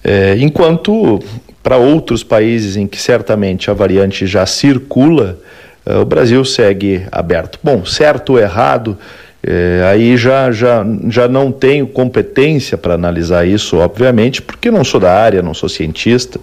é, 0.03 0.35
enquanto 0.39 1.21
para 1.63 1.77
outros 1.77 2.25
países 2.25 2.77
em 2.77 2.87
que 2.87 3.01
certamente 3.01 3.71
a 3.71 3.75
variante 3.75 4.27
já 4.27 4.47
circula, 4.47 5.39
é, 5.85 5.99
o 5.99 6.07
Brasil 6.07 6.43
segue 6.43 7.03
aberto. 7.13 7.59
Bom, 7.63 7.85
certo 7.85 8.31
ou 8.31 8.39
errado, 8.39 8.97
é, 9.43 9.87
aí 9.91 10.17
já, 10.17 10.51
já, 10.51 10.83
já 11.09 11.29
não 11.29 11.53
tenho 11.53 11.87
competência 11.87 12.79
para 12.79 12.95
analisar 12.95 13.47
isso, 13.47 13.77
obviamente, 13.77 14.41
porque 14.41 14.71
não 14.71 14.85
sou 14.85 14.99
da 14.99 15.13
área, 15.13 15.43
não 15.43 15.53
sou 15.53 15.69
cientista, 15.69 16.41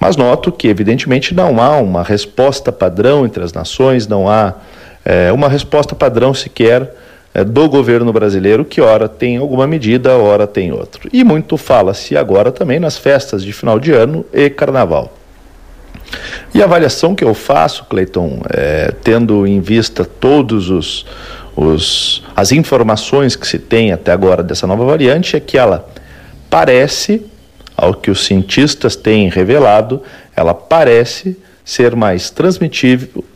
mas 0.00 0.16
noto 0.16 0.50
que, 0.50 0.68
evidentemente, 0.68 1.34
não 1.34 1.60
há 1.60 1.76
uma 1.76 2.02
resposta 2.02 2.72
padrão 2.72 3.26
entre 3.26 3.44
as 3.44 3.52
nações, 3.52 4.08
não 4.08 4.26
há 4.26 4.54
é, 5.06 5.30
uma 5.30 5.48
resposta 5.48 5.94
padrão 5.94 6.34
sequer 6.34 6.92
é, 7.32 7.44
do 7.44 7.68
governo 7.68 8.12
brasileiro, 8.12 8.64
que 8.64 8.80
ora 8.80 9.08
tem 9.08 9.36
alguma 9.36 9.64
medida, 9.64 10.18
ora 10.18 10.48
tem 10.48 10.72
outro. 10.72 11.08
E 11.12 11.22
muito 11.22 11.56
fala-se 11.56 12.16
agora 12.16 12.50
também 12.50 12.80
nas 12.80 12.98
festas 12.98 13.44
de 13.44 13.52
final 13.52 13.78
de 13.78 13.92
ano 13.92 14.26
e 14.32 14.50
carnaval. 14.50 15.16
E 16.52 16.60
a 16.60 16.64
avaliação 16.64 17.14
que 17.14 17.22
eu 17.22 17.34
faço, 17.34 17.84
Cleiton, 17.84 18.40
é, 18.50 18.92
tendo 19.04 19.46
em 19.46 19.60
vista 19.60 20.04
todos 20.04 20.70
os, 20.70 21.06
os, 21.54 22.24
as 22.34 22.50
informações 22.50 23.36
que 23.36 23.46
se 23.46 23.60
tem 23.60 23.92
até 23.92 24.10
agora 24.10 24.42
dessa 24.42 24.66
nova 24.66 24.84
variante, 24.84 25.36
é 25.36 25.40
que 25.40 25.56
ela 25.56 25.88
parece, 26.50 27.24
ao 27.76 27.94
que 27.94 28.10
os 28.10 28.24
cientistas 28.24 28.96
têm 28.96 29.28
revelado, 29.28 30.02
ela 30.34 30.52
parece 30.52 31.36
ser 31.66 31.96
mais 31.96 32.32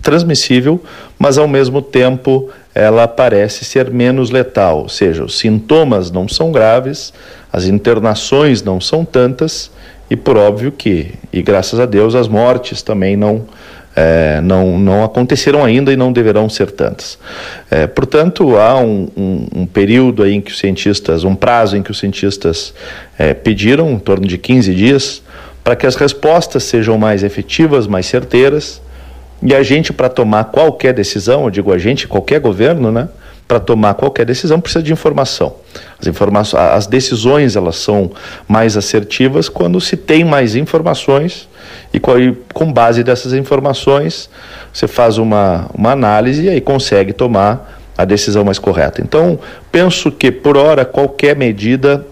transmissível, 0.01 0.81
mas 1.19 1.37
ao 1.37 1.49
mesmo 1.49 1.83
tempo 1.83 2.49
ela 2.73 3.09
parece 3.09 3.65
ser 3.65 3.91
menos 3.91 4.31
letal, 4.31 4.83
ou 4.83 4.89
seja, 4.89 5.25
os 5.25 5.37
sintomas 5.37 6.13
não 6.13 6.29
são 6.29 6.53
graves, 6.53 7.13
as 7.53 7.65
internações 7.65 8.63
não 8.63 8.81
são 8.81 9.05
tantas 9.05 9.69
e 10.09 10.15
por 10.15 10.37
óbvio 10.37 10.71
que, 10.71 11.13
e 11.33 11.43
graças 11.43 11.81
a 11.81 11.87
Deus, 11.87 12.15
as 12.15 12.29
mortes 12.29 12.83
também 12.83 13.17
não, 13.17 13.47
é, 13.97 14.41
não, 14.41 14.79
não 14.79 15.03
aconteceram 15.03 15.65
ainda 15.65 15.93
e 15.93 15.97
não 15.97 16.13
deverão 16.13 16.49
ser 16.49 16.71
tantas. 16.71 17.19
É, 17.69 17.89
portanto, 17.89 18.57
há 18.57 18.79
um, 18.79 19.09
um, 19.17 19.47
um, 19.57 19.67
período 19.67 20.23
aí 20.23 20.35
em 20.35 20.41
que 20.41 20.53
os 20.53 20.59
cientistas, 20.59 21.25
um 21.25 21.35
prazo 21.35 21.77
em 21.77 21.83
que 21.83 21.91
os 21.91 21.99
cientistas 21.99 22.73
é, 23.19 23.35
pediram, 23.35 23.91
em 23.91 23.99
torno 23.99 24.27
de 24.27 24.39
15 24.39 24.73
dias, 24.73 25.23
para 25.63 25.77
que 25.77 25.87
as 25.87 25.95
respostas 25.95 26.65
sejam 26.65 26.99
mais 26.99 27.23
efetivas, 27.23 27.87
mais 27.87 28.07
certeiras, 28.07 28.81
e 29.43 29.55
a 29.55 29.63
gente, 29.63 29.93
para 29.93 30.09
tomar 30.09 30.45
qualquer 30.45 30.93
decisão, 30.93 31.45
eu 31.45 31.51
digo 31.51 31.73
a 31.73 31.79
gente, 31.79 32.07
qualquer 32.07 32.41
governo, 32.41 32.93
né? 32.93 33.09
para 33.51 33.59
tomar 33.59 33.95
qualquer 33.95 34.25
decisão 34.25 34.61
precisa 34.61 34.81
de 34.81 34.93
informação. 34.93 35.57
As, 36.01 36.07
informações, 36.07 36.63
as 36.63 36.87
decisões 36.87 37.57
elas 37.57 37.75
são 37.75 38.13
mais 38.47 38.77
assertivas 38.77 39.49
quando 39.49 39.81
se 39.81 39.97
tem 39.97 40.25
mais 40.25 40.55
informações 40.55 41.49
e 41.93 41.99
com 41.99 42.73
base 42.73 43.03
dessas 43.03 43.33
informações 43.33 44.31
você 44.73 44.87
faz 44.87 45.19
uma, 45.19 45.69
uma 45.75 45.91
análise 45.91 46.45
e 46.45 46.49
aí 46.49 46.61
consegue 46.61 47.13
tomar 47.13 47.83
a 47.99 48.05
decisão 48.05 48.45
mais 48.45 48.61
correta. 48.61 49.03
Então, 49.03 49.37
penso 49.73 50.13
que 50.13 50.31
por 50.31 50.57
hora 50.57 50.85
qualquer 50.85 51.35
medida 51.35 52.07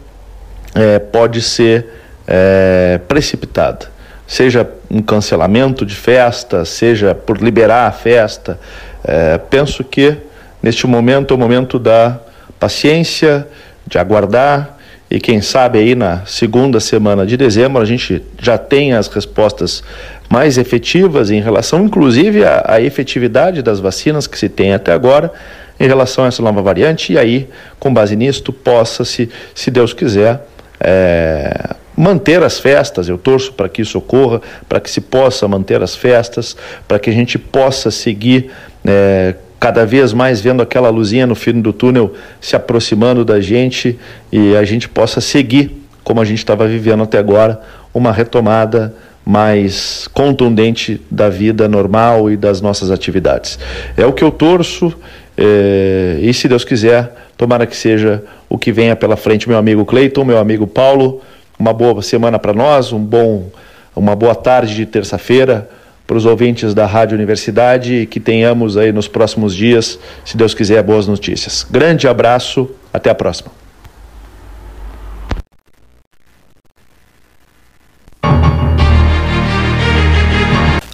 é, 0.74 0.98
pode 0.98 1.40
ser 1.40 1.86
é, 2.28 3.00
precipitada. 3.08 3.90
Seja 4.26 4.68
um 4.90 5.00
cancelamento 5.00 5.86
de 5.86 5.96
festa, 5.96 6.64
seja 6.64 7.14
por 7.14 7.38
liberar 7.38 7.88
a 7.88 7.92
festa. 7.92 8.60
É, 9.02 9.38
penso 9.38 9.82
que 9.82 10.28
Neste 10.62 10.86
momento 10.86 11.32
é 11.32 11.36
o 11.36 11.38
momento 11.38 11.78
da 11.78 12.18
paciência, 12.58 13.46
de 13.86 13.96
aguardar 13.96 14.76
e 15.10 15.18
quem 15.20 15.40
sabe 15.40 15.78
aí 15.78 15.94
na 15.94 16.26
segunda 16.26 16.80
semana 16.80 17.24
de 17.24 17.36
dezembro 17.36 17.80
a 17.80 17.84
gente 17.84 18.22
já 18.42 18.58
tem 18.58 18.92
as 18.92 19.06
respostas 19.08 19.82
mais 20.28 20.58
efetivas 20.58 21.30
em 21.30 21.40
relação, 21.40 21.84
inclusive, 21.84 22.44
à, 22.44 22.64
à 22.66 22.80
efetividade 22.82 23.62
das 23.62 23.80
vacinas 23.80 24.26
que 24.26 24.38
se 24.38 24.48
tem 24.48 24.74
até 24.74 24.92
agora 24.92 25.32
em 25.80 25.86
relação 25.86 26.24
a 26.24 26.26
essa 26.26 26.42
nova 26.42 26.60
variante 26.60 27.12
e 27.12 27.18
aí, 27.18 27.48
com 27.78 27.94
base 27.94 28.16
nisto, 28.16 28.52
possa 28.52 29.04
se, 29.04 29.30
se 29.54 29.70
Deus 29.70 29.94
quiser, 29.94 30.44
é, 30.80 31.76
manter 31.98 32.42
as 32.44 32.60
festas. 32.60 33.08
Eu 33.08 33.18
torço 33.18 33.52
para 33.52 33.68
que 33.68 33.82
isso 33.82 33.98
ocorra, 33.98 34.40
para 34.68 34.78
que 34.78 34.88
se 34.88 35.00
possa 35.00 35.48
manter 35.48 35.82
as 35.82 35.96
festas, 35.96 36.56
para 36.86 36.98
que 36.98 37.10
a 37.10 37.12
gente 37.12 37.38
possa 37.38 37.90
seguir 37.90 38.50
é, 38.84 39.34
cada 39.58 39.84
vez 39.84 40.12
mais 40.12 40.40
vendo 40.40 40.62
aquela 40.62 40.88
luzinha 40.88 41.26
no 41.26 41.34
fim 41.34 41.60
do 41.60 41.72
túnel 41.72 42.14
se 42.40 42.54
aproximando 42.54 43.24
da 43.24 43.40
gente 43.40 43.98
e 44.30 44.54
a 44.56 44.64
gente 44.64 44.88
possa 44.88 45.20
seguir 45.20 45.76
como 46.04 46.22
a 46.22 46.24
gente 46.24 46.38
estava 46.38 46.66
vivendo 46.66 47.02
até 47.02 47.18
agora, 47.18 47.60
uma 47.92 48.10
retomada 48.10 48.94
mais 49.26 50.08
contundente 50.14 51.02
da 51.10 51.28
vida 51.28 51.68
normal 51.68 52.30
e 52.30 52.36
das 52.36 52.62
nossas 52.62 52.90
atividades. 52.90 53.58
É 53.94 54.06
o 54.06 54.12
que 54.14 54.24
eu 54.24 54.30
torço 54.30 54.94
é, 55.36 56.18
e, 56.22 56.32
se 56.32 56.48
Deus 56.48 56.64
quiser, 56.64 57.12
tomara 57.36 57.66
que 57.66 57.76
seja 57.76 58.22
o 58.48 58.56
que 58.56 58.72
venha 58.72 58.96
pela 58.96 59.18
frente, 59.18 59.46
meu 59.46 59.58
amigo 59.58 59.84
Cleiton, 59.84 60.24
meu 60.24 60.38
amigo 60.38 60.66
Paulo. 60.66 61.20
Uma 61.58 61.72
boa 61.72 62.00
semana 62.02 62.38
para 62.38 62.52
nós, 62.52 62.92
um 62.92 62.98
bom, 63.00 63.50
uma 63.96 64.14
boa 64.14 64.34
tarde 64.34 64.74
de 64.74 64.86
terça-feira 64.86 65.68
para 66.06 66.16
os 66.16 66.24
ouvintes 66.24 66.72
da 66.72 66.86
Rádio 66.86 67.16
Universidade 67.16 67.94
e 67.94 68.06
que 68.06 68.18
tenhamos 68.18 68.76
aí 68.76 68.92
nos 68.92 69.08
próximos 69.08 69.54
dias, 69.54 69.98
se 70.24 70.36
Deus 70.36 70.54
quiser, 70.54 70.82
boas 70.82 71.06
notícias. 71.06 71.66
Grande 71.70 72.08
abraço, 72.08 72.70
até 72.92 73.10
a 73.10 73.14
próxima. 73.14 73.57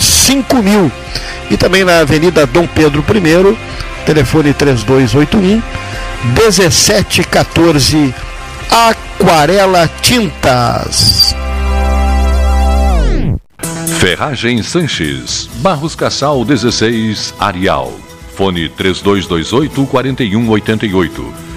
5000. 0.00 0.90
E 1.50 1.56
também 1.56 1.84
na 1.84 2.00
Avenida 2.00 2.46
Dom 2.46 2.66
Pedro 2.66 3.04
I, 3.08 3.56
telefone 4.06 4.54
3281 4.54 5.62
1714. 6.36 8.14
Aquarela 8.70 9.88
Tintas. 10.00 11.34
Ferragem 13.98 14.62
Sanches, 14.62 15.48
Barros 15.56 15.94
Cassal 15.94 16.44
16, 16.44 17.34
Arial. 17.38 17.92
Fone 18.34 18.68
3228 18.70 19.86
4188. 19.86 21.49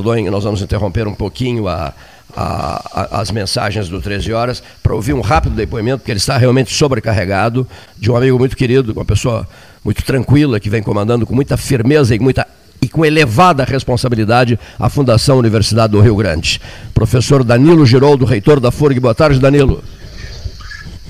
Perdoem, 0.00 0.30
nós 0.30 0.44
vamos 0.44 0.62
interromper 0.62 1.06
um 1.06 1.14
pouquinho 1.14 1.68
a, 1.68 1.92
a, 2.34 2.90
a, 2.92 3.20
as 3.20 3.30
mensagens 3.30 3.88
do 3.88 4.00
13 4.00 4.32
horas 4.32 4.62
para 4.82 4.94
ouvir 4.94 5.12
um 5.12 5.20
rápido 5.20 5.54
depoimento, 5.54 5.98
porque 5.98 6.10
ele 6.10 6.18
está 6.18 6.36
realmente 6.36 6.74
sobrecarregado, 6.74 7.66
de 7.98 8.10
um 8.10 8.16
amigo 8.16 8.38
muito 8.38 8.56
querido, 8.56 8.92
uma 8.92 9.04
pessoa 9.04 9.46
muito 9.84 10.02
tranquila, 10.02 10.58
que 10.58 10.70
vem 10.70 10.82
comandando 10.82 11.26
com 11.26 11.34
muita 11.34 11.56
firmeza 11.56 12.14
e 12.14 12.18
muita 12.18 12.46
e 12.82 12.88
com 12.88 13.04
elevada 13.04 13.62
responsabilidade 13.62 14.58
a 14.78 14.88
Fundação 14.88 15.36
Universidade 15.36 15.92
do 15.92 16.00
Rio 16.00 16.16
Grande. 16.16 16.58
Professor 16.94 17.44
Danilo 17.44 17.84
Giroldo, 17.84 18.24
reitor 18.24 18.58
da 18.58 18.70
FURG. 18.70 18.98
Boa 18.98 19.14
tarde, 19.14 19.38
Danilo. 19.38 19.84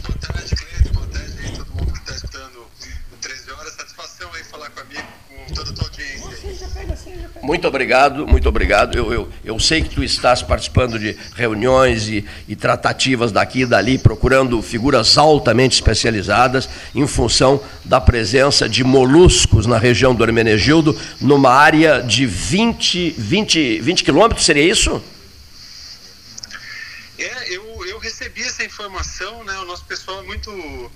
Boa 0.03 0.19
tarde, 0.21 0.70
Muito 7.51 7.67
obrigado, 7.67 8.29
muito 8.29 8.49
obrigado. 8.49 8.97
Eu, 8.97 9.13
eu, 9.13 9.33
eu 9.45 9.59
sei 9.59 9.83
que 9.83 9.89
tu 9.93 10.05
estás 10.05 10.41
participando 10.41 11.01
de 11.01 11.19
reuniões 11.35 12.07
e, 12.07 12.25
e 12.47 12.55
tratativas 12.55 13.33
daqui 13.33 13.63
e 13.63 13.67
dali, 13.67 13.99
procurando 13.99 14.63
figuras 14.63 15.19
altamente 15.19 15.75
especializadas 15.75 16.69
em 16.95 17.05
função 17.09 17.61
da 17.85 18.01
presença 18.01 18.69
de 18.69 18.85
moluscos 18.85 19.67
na 19.67 19.79
região 19.79 20.15
do 20.15 20.23
Hermenegildo, 20.23 20.97
numa 21.21 21.51
área 21.51 22.01
de 22.01 22.25
20, 22.25 23.17
20, 23.19 23.81
20 23.81 24.05
quilômetros, 24.05 24.47
seria 24.47 24.63
isso? 24.63 25.03
É, 27.19 27.53
eu, 27.53 27.85
eu 27.85 27.99
recebi 27.99 28.43
essa 28.43 28.65
informação, 28.65 29.43
né? 29.43 29.59
O 29.59 29.65
nosso 29.65 29.85
pessoal 29.87 30.21
é 30.21 30.23
muito 30.23 30.93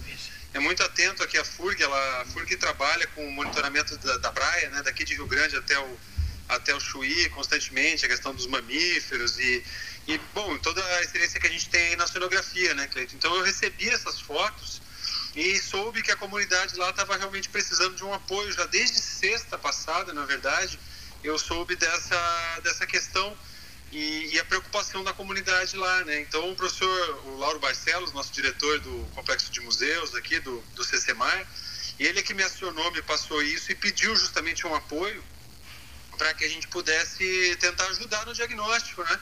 é 0.54 0.60
muito 0.60 0.84
atento 0.84 1.20
aqui 1.20 1.36
à 1.36 1.44
FURG, 1.44 1.82
ela, 1.82 2.22
a 2.22 2.24
FURG 2.26 2.54
trabalha 2.54 3.08
com 3.08 3.26
o 3.26 3.32
monitoramento 3.32 3.98
da, 3.98 4.18
da 4.18 4.30
praia, 4.30 4.70
né? 4.70 4.82
Daqui 4.84 5.02
de 5.02 5.14
Rio 5.14 5.26
Grande 5.26 5.56
até 5.56 5.76
o 5.80 6.13
até 6.48 6.74
o 6.74 6.80
Chuí 6.80 7.28
constantemente, 7.30 8.04
a 8.04 8.08
questão 8.08 8.34
dos 8.34 8.46
mamíferos 8.46 9.38
e, 9.38 9.64
e 10.06 10.18
bom, 10.34 10.58
toda 10.58 10.84
a 10.96 11.02
experiência 11.02 11.40
que 11.40 11.46
a 11.46 11.50
gente 11.50 11.68
tem 11.68 11.88
aí 11.88 11.96
na 11.96 12.04
oceanografia, 12.04 12.74
né, 12.74 12.86
Cleiton? 12.88 13.16
Então 13.16 13.34
eu 13.34 13.42
recebi 13.42 13.88
essas 13.88 14.20
fotos 14.20 14.82
e 15.34 15.58
soube 15.58 16.02
que 16.02 16.10
a 16.10 16.16
comunidade 16.16 16.76
lá 16.76 16.90
estava 16.90 17.16
realmente 17.16 17.48
precisando 17.48 17.96
de 17.96 18.04
um 18.04 18.12
apoio 18.12 18.52
já 18.52 18.66
desde 18.66 18.98
sexta 18.98 19.58
passada, 19.58 20.12
na 20.12 20.24
verdade, 20.24 20.78
eu 21.22 21.38
soube 21.38 21.74
dessa, 21.74 22.60
dessa 22.62 22.86
questão 22.86 23.36
e, 23.90 24.34
e, 24.34 24.40
a 24.40 24.44
preocupação 24.44 25.04
da 25.04 25.12
comunidade 25.12 25.76
lá, 25.76 26.04
né? 26.04 26.20
Então 26.20 26.50
o 26.50 26.56
professor 26.56 27.22
o 27.26 27.36
Lauro 27.38 27.60
Barcelos, 27.60 28.12
nosso 28.12 28.32
diretor 28.32 28.80
do 28.80 29.08
Complexo 29.14 29.52
de 29.52 29.60
Museus 29.60 30.14
aqui 30.14 30.40
do, 30.40 30.60
do 30.74 30.84
CCMAR, 30.84 31.46
ele 31.98 32.18
é 32.18 32.22
que 32.22 32.34
me 32.34 32.42
acionou, 32.42 32.90
me 32.90 33.02
passou 33.02 33.40
isso 33.42 33.70
e 33.70 33.74
pediu 33.74 34.14
justamente 34.16 34.66
um 34.66 34.74
apoio 34.74 35.22
para 36.16 36.32
que 36.34 36.44
a 36.44 36.48
gente 36.48 36.68
pudesse 36.68 37.56
tentar 37.60 37.86
ajudar 37.86 38.24
no 38.26 38.34
diagnóstico, 38.34 39.02
né? 39.02 39.18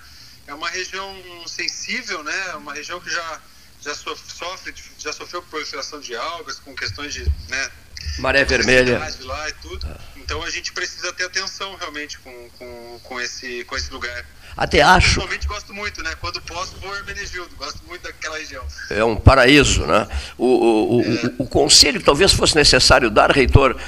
É 0.46 0.54
uma 0.54 0.68
região 0.68 1.14
sensível, 1.46 2.22
né? 2.24 2.48
É 2.50 2.56
uma 2.56 2.74
região 2.74 3.00
que 3.00 3.10
já 3.10 3.40
já 3.82 3.94
sofre, 3.94 4.72
já 4.96 5.12
sofreu 5.12 5.42
proliferação 5.42 5.98
de 6.00 6.14
algas 6.14 6.60
com 6.60 6.74
questões 6.74 7.12
de, 7.12 7.24
né? 7.48 7.70
Maré 8.18 8.44
vermelha. 8.44 8.98
Lá 9.22 9.48
e 9.48 9.52
tudo. 9.54 9.86
Então 10.16 10.42
a 10.42 10.50
gente 10.50 10.72
precisa 10.72 11.12
ter 11.12 11.24
atenção 11.24 11.74
realmente 11.76 12.18
com, 12.18 12.50
com, 12.58 13.00
com, 13.02 13.20
esse, 13.20 13.64
com 13.64 13.76
esse 13.76 13.90
lugar. 13.92 14.24
Até 14.56 14.82
acho. 14.82 15.16
Eu 15.16 15.22
realmente 15.22 15.46
gosto 15.46 15.72
muito, 15.72 16.02
né? 16.02 16.14
Quando 16.20 16.40
posso, 16.42 16.76
vou 16.76 16.94
Hermenegildo. 16.96 17.54
Gosto 17.56 17.82
muito 17.86 18.02
daquela 18.02 18.38
região. 18.38 18.64
É 18.90 19.02
um 19.02 19.16
paraíso, 19.16 19.86
né? 19.86 20.06
O, 20.36 20.46
o, 20.46 20.96
o, 20.96 21.02
é. 21.02 21.26
o, 21.38 21.44
o 21.44 21.48
conselho 21.48 21.98
que 21.98 22.04
talvez 22.04 22.32
fosse 22.32 22.54
necessário 22.54 23.10
dar, 23.10 23.30
reitor, 23.30 23.80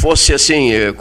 fosse 0.00 0.34
assim, 0.34 0.72
eh, 0.72 0.94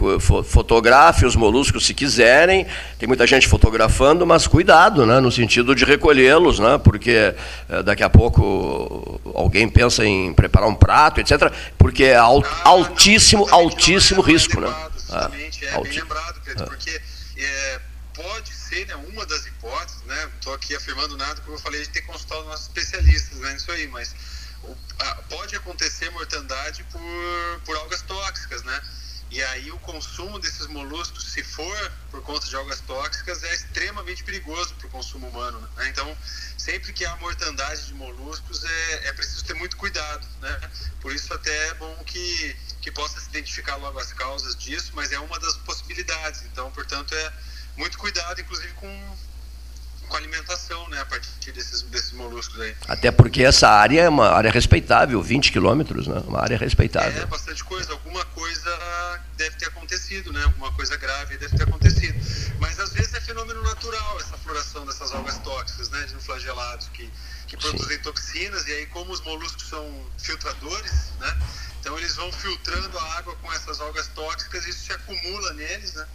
fotografe 0.46 1.26
os 1.26 1.36
moluscos 1.36 1.86
se 1.86 1.94
quiserem, 1.94 2.66
tem 2.98 3.08
muita 3.08 3.28
gente 3.28 3.48
fotografando, 3.48 4.26
mas 4.26 4.48
cuidado, 4.48 5.06
né, 5.06 5.20
no 5.20 5.32
sentido 5.32 5.76
de 5.76 5.84
recolhê-los, 5.84 6.60
né, 6.60 6.78
porque 6.78 7.36
eh, 7.70 7.84
daqui 7.84 8.04
a 8.04 8.10
pouco 8.10 9.20
alguém 9.34 9.68
pensa 9.68 10.06
em 10.06 10.34
preparar 10.34 10.70
um 10.70 10.76
prato, 10.76 11.20
etc., 11.20 11.52
porque 11.78 12.06
é 12.06 12.16
alt, 12.16 12.46
ah, 12.46 12.70
altíssimo, 12.70 13.48
altíssimo 13.52 14.22
risco. 14.22 14.62
Né? 14.62 14.68
Né? 14.68 15.50
é, 15.62 15.82
bem 15.82 15.92
lembrado, 15.92 16.42
ah. 16.58 16.64
porque 16.64 17.02
é, 17.38 17.80
pode 18.14 18.54
ser 18.54 18.88
né, 18.88 18.96
uma 19.12 19.26
das 19.26 19.46
hipóteses, 19.46 20.02
né, 20.06 20.16
não 20.24 20.36
estou 20.40 20.54
aqui 20.54 20.74
afirmando 20.74 21.18
nada, 21.18 21.42
como 21.42 21.58
eu 21.58 21.62
falei, 21.62 21.82
de 21.82 21.90
ter 21.90 22.02
consultado 22.02 22.46
nossos 22.46 22.68
especialistas 22.68 23.38
né, 23.40 23.54
nisso 23.54 23.72
aí, 23.72 23.88
mas 23.88 24.16
pode 25.30 25.56
acontecer 25.56 26.10
mortandade 26.12 26.84
por, 26.86 27.02
por 27.66 27.76
algas 27.78 28.02
tóxicas, 28.02 28.64
né? 28.64 28.82
E 29.32 29.42
aí 29.44 29.72
o 29.72 29.80
consumo 29.80 30.40
desses 30.40 30.68
moluscos, 30.68 31.26
se 31.26 31.44
for 31.44 31.92
por 32.12 32.22
conta 32.22 32.48
de 32.48 32.56
algas 32.56 32.80
tóxicas, 32.82 33.44
é 33.44 33.54
extremamente 33.54 34.24
perigoso 34.24 34.74
para 34.76 34.88
o 34.88 34.90
consumo 34.90 35.28
humano. 35.28 35.60
Né? 35.76 35.90
Então, 35.90 36.16
sempre 36.58 36.94
que 36.94 37.04
há 37.04 37.16
mortandade 37.18 37.88
de 37.88 37.94
moluscos, 37.96 38.64
é, 38.64 39.08
é 39.08 39.14
preciso 39.14 39.44
ter 39.44 39.56
muito 39.56 39.78
cuidado. 39.78 40.26
Né? 40.40 40.72
Por 41.02 41.14
isso 41.14 41.34
até 41.34 41.68
é 41.68 41.74
bom 41.74 41.96
que, 42.06 42.56
que 42.82 42.92
possa 42.92 43.20
se 43.20 43.28
identificar 43.30 43.76
logo 43.78 44.00
as 44.00 44.14
causas 44.14 44.56
disso, 44.56 44.92
mas 44.94 45.12
é 45.12 45.20
uma 45.20 45.40
das 45.40 45.58
possibilidades. 45.58 46.44
Então, 46.44 46.72
portanto, 46.72 47.14
é 47.14 47.34
muito 47.76 47.98
cuidado, 47.98 48.40
inclusive 48.40 48.74
com 48.74 49.18
com 50.06 50.16
alimentação, 50.16 50.88
né, 50.90 51.00
a 51.02 51.06
partir 51.06 51.52
desses, 51.52 51.82
desses 51.84 52.12
moluscos 52.14 52.60
aí. 52.60 52.76
Até 52.88 53.12
porque 53.12 53.44
essa 53.44 53.68
área 53.68 54.02
é 54.02 54.10
uma 54.10 54.30
área 54.30 54.52
respeitável, 54.52 55.22
20 55.22 55.52
quilômetros, 55.52 56.08
né, 56.08 56.22
uma 56.28 56.42
área 56.42 56.58
respeitável. 56.58 57.22
É, 57.22 57.26
bastante 57.26 57.64
coisa, 57.64 57.92
alguma 57.92 58.24
coisa 58.26 59.22
deve 59.38 59.56
ter 59.58 59.66
acontecido, 59.68 60.32
né, 60.32 60.44
alguma 60.44 60.72
coisa 60.74 60.96
grave 60.98 61.38
deve 61.38 61.56
ter 61.58 61.64
acontecido. 61.64 62.16
Mas 62.60 62.80
às 62.80 62.94
vezes 62.94 63.14
é 63.14 63.22
fenômeno 63.22 63.62
natural 63.64 64.20
essa 64.20 64.38
floração 64.38 64.86
dessas 64.86 65.12
algas 65.12 65.38
tóxicas, 65.40 65.90
né, 65.90 66.06
de 66.06 66.16
flagelados 66.16 66.90
que, 66.90 67.12
que 67.48 67.58
produzem 67.58 67.98
Sim. 67.98 68.04
toxinas, 68.04 68.68
e 68.68 68.72
aí 68.72 68.86
como 68.88 69.12
os 69.12 69.22
moluscos 69.22 69.68
são 69.68 70.06
filtradores, 70.18 71.12
né, 71.20 71.38
então 71.80 71.98
eles 71.98 72.16
vão 72.16 72.32
filtrando 72.32 72.98
a 72.98 73.18
água 73.18 73.36
com 73.36 73.54
essas 73.54 73.80
algas 73.80 74.08
tóxicas 74.08 74.66
e 74.66 74.70
isso 74.70 74.86
se 74.86 74.94
acumula 74.94 75.54
neles, 75.54 75.94
né, 75.94 76.06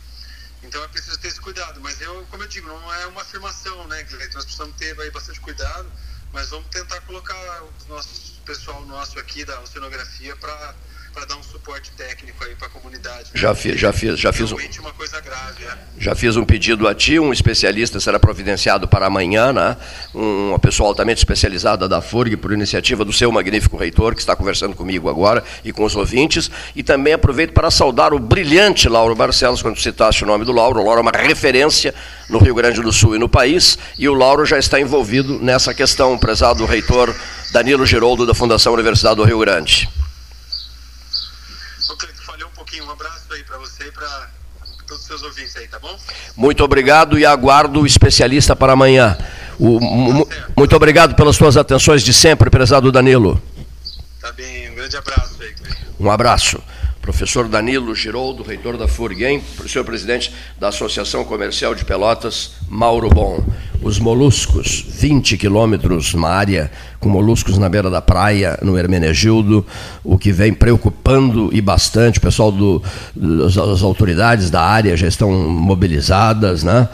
então 0.62 0.82
é 0.82 0.88
preciso 0.88 1.18
ter 1.18 1.28
esse 1.28 1.40
cuidado. 1.40 1.80
Mas 1.80 2.00
eu, 2.00 2.26
como 2.30 2.42
eu 2.42 2.48
digo, 2.48 2.68
não 2.68 2.94
é 2.94 3.06
uma 3.06 3.22
afirmação, 3.22 3.86
né, 3.88 4.04
Cleiton? 4.04 4.34
Nós 4.34 4.44
precisamos 4.44 4.76
ter 4.76 4.98
aí 5.00 5.10
bastante 5.10 5.40
cuidado, 5.40 5.90
mas 6.32 6.50
vamos 6.50 6.68
tentar 6.68 7.00
colocar 7.02 7.62
o 7.62 7.72
nosso 7.88 8.40
pessoal 8.44 8.84
nosso 8.86 9.18
aqui 9.18 9.44
da 9.44 9.60
oceanografia 9.60 10.36
para 10.36 10.74
para 11.12 11.24
dar 11.24 11.36
um 11.36 11.42
suporte 11.42 11.90
técnico 11.96 12.42
aí 12.44 12.54
para 12.54 12.68
a 12.68 12.70
comunidade. 12.70 13.30
Já 13.34 13.54
fiz, 13.54 13.78
já 13.78 13.92
fiz, 13.92 14.18
já 14.18 14.32
fiz 14.32 14.52
um, 14.52 14.56
uma 14.80 14.92
coisa 14.92 15.20
grave, 15.20 15.64
é. 15.64 15.78
Já 15.98 16.14
fiz 16.14 16.36
um 16.36 16.44
pedido 16.44 16.88
a 16.88 16.94
ti, 16.94 17.18
um 17.18 17.32
especialista 17.32 18.00
será 18.00 18.18
providenciado 18.18 18.88
para 18.88 19.06
amanhã, 19.06 19.52
né? 19.52 19.76
uma 20.14 20.58
pessoa 20.58 20.88
altamente 20.88 21.18
especializada 21.18 21.88
da 21.88 22.00
FURG, 22.00 22.36
por 22.36 22.52
iniciativa 22.52 23.04
do 23.04 23.12
seu 23.12 23.30
magnífico 23.30 23.76
reitor, 23.76 24.14
que 24.14 24.20
está 24.20 24.34
conversando 24.34 24.74
comigo 24.74 25.10
agora 25.10 25.44
e 25.64 25.72
com 25.72 25.84
os 25.84 25.94
ouvintes, 25.94 26.50
e 26.74 26.82
também 26.82 27.12
aproveito 27.12 27.52
para 27.52 27.70
saudar 27.70 28.14
o 28.14 28.18
brilhante 28.18 28.88
Lauro 28.88 29.14
Barcelos, 29.14 29.60
quando 29.60 29.78
citaste 29.78 30.24
o 30.24 30.26
nome 30.26 30.44
do 30.44 30.52
Lauro, 30.52 30.80
o 30.80 30.84
Lauro 30.84 31.00
é 31.00 31.02
uma 31.02 31.12
referência 31.12 31.94
no 32.28 32.38
Rio 32.38 32.54
Grande 32.54 32.80
do 32.80 32.92
Sul 32.92 33.16
e 33.16 33.18
no 33.18 33.28
país, 33.28 33.78
e 33.98 34.08
o 34.08 34.14
Lauro 34.14 34.46
já 34.46 34.58
está 34.58 34.80
envolvido 34.80 35.38
nessa 35.38 35.74
questão, 35.74 36.16
prezado 36.16 36.64
reitor 36.64 37.14
Danilo 37.52 37.84
Giroldo, 37.84 38.24
da 38.24 38.34
Fundação 38.34 38.72
Universidade 38.72 39.16
do 39.16 39.24
Rio 39.24 39.38
Grande. 39.40 39.88
Pouquinho. 42.70 42.84
Um 42.86 42.90
abraço 42.90 43.24
aí 43.32 43.42
para 43.42 43.58
você 43.58 43.84
e 43.84 43.90
para 43.92 44.30
todos 44.86 45.02
os 45.02 45.06
seus 45.06 45.22
ouvintes 45.22 45.56
aí, 45.56 45.66
tá 45.68 45.78
bom? 45.78 45.96
Muito 46.36 46.62
obrigado 46.64 47.18
e 47.18 47.26
aguardo 47.26 47.80
o 47.80 47.86
especialista 47.86 48.54
para 48.54 48.72
amanhã. 48.72 49.18
O, 49.58 49.78
mu- 49.80 50.28
muito 50.56 50.74
obrigado 50.76 51.14
pelas 51.14 51.36
suas 51.36 51.56
atenções 51.56 52.02
de 52.02 52.14
sempre, 52.14 52.48
prezado 52.48 52.90
Danilo. 52.90 53.40
Tá 54.20 54.32
bem, 54.32 54.70
um 54.70 54.74
grande 54.74 54.96
abraço 54.96 55.36
aí. 55.42 55.54
Um 55.98 56.10
abraço. 56.10 56.62
Professor 57.00 57.48
Danilo 57.48 57.94
Giroldo, 57.94 58.42
reitor 58.42 58.76
da 58.76 58.86
FURG, 58.86 59.24
hein? 59.24 59.42
senhor 59.66 59.84
presidente 59.84 60.32
da 60.58 60.68
Associação 60.68 61.24
Comercial 61.24 61.74
de 61.74 61.84
Pelotas, 61.84 62.52
Mauro 62.68 63.08
Bom. 63.08 63.42
Os 63.82 63.98
moluscos, 63.98 64.84
20 64.86 65.38
quilômetros 65.38 66.12
na 66.12 66.28
área, 66.28 66.70
com 66.98 67.08
moluscos 67.08 67.56
na 67.56 67.66
beira 67.66 67.88
da 67.88 68.02
praia, 68.02 68.58
no 68.62 68.76
Hermenegildo, 68.76 69.64
o 70.04 70.18
que 70.18 70.30
vem 70.30 70.52
preocupando 70.52 71.48
e 71.50 71.62
bastante. 71.62 72.18
O 72.18 72.20
pessoal 72.20 72.52
do, 72.52 72.82
das, 73.16 73.56
as 73.56 73.82
autoridades 73.82 74.50
da 74.50 74.60
área 74.60 74.94
já 74.98 75.08
estão 75.08 75.32
mobilizadas, 75.32 76.62
né? 76.62 76.86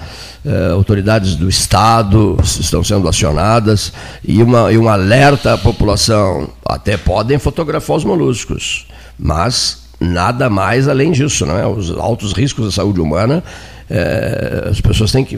Eh, 0.45 0.71
autoridades 0.71 1.35
do 1.35 1.49
Estado 1.49 2.37
estão 2.41 2.85
sendo 2.85 3.09
acionadas 3.09 3.93
e, 4.23 4.41
uma, 4.41 4.71
e 4.71 4.79
um 4.79 4.89
alerta 4.89 5.55
à 5.55 5.59
população. 5.59 6.49
Até 6.65 6.97
podem 6.97 7.37
fotografar 7.37 7.97
os 7.97 8.05
moluscos, 8.05 8.87
mas 9.19 9.86
nada 10.01 10.49
mais 10.51 10.89
além 10.89 11.13
disso, 11.13 11.47
não 11.47 11.59
é? 11.59 11.67
Os 11.67 11.91
altos 11.91 12.33
riscos 12.33 12.65
da 12.67 12.71
saúde 12.71 13.01
humana, 13.01 13.43
eh, 13.89 14.69
as 14.71 14.81
pessoas 14.81 15.13
têm 15.13 15.25
que 15.25 15.37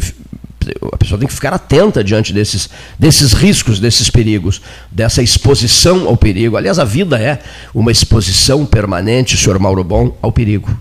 a 0.93 0.97
pessoa 0.97 1.19
tem 1.19 1.27
que 1.27 1.35
ficar 1.35 1.55
atenta 1.55 2.05
diante 2.05 2.33
desses, 2.33 2.69
desses 2.99 3.33
riscos, 3.33 3.81
desses 3.81 4.11
perigos, 4.11 4.61
dessa 4.91 5.23
exposição 5.23 6.07
ao 6.07 6.17
perigo. 6.17 6.57
Aliás, 6.57 6.79
a 6.79 6.85
vida 6.85 7.19
é 7.19 7.41
uma 7.73 7.91
exposição 7.91 8.67
permanente, 8.67 9.37
senhor 9.37 9.59
Mauro 9.59 9.83
Bom, 9.83 10.17
ao 10.21 10.31
perigo. 10.31 10.79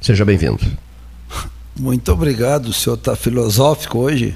Seja 0.00 0.24
bem-vindo. 0.24 0.60
Muito 1.78 2.12
obrigado, 2.12 2.66
o 2.66 2.72
senhor 2.72 2.96
está 2.96 3.16
filosófico 3.16 3.98
hoje. 3.98 4.34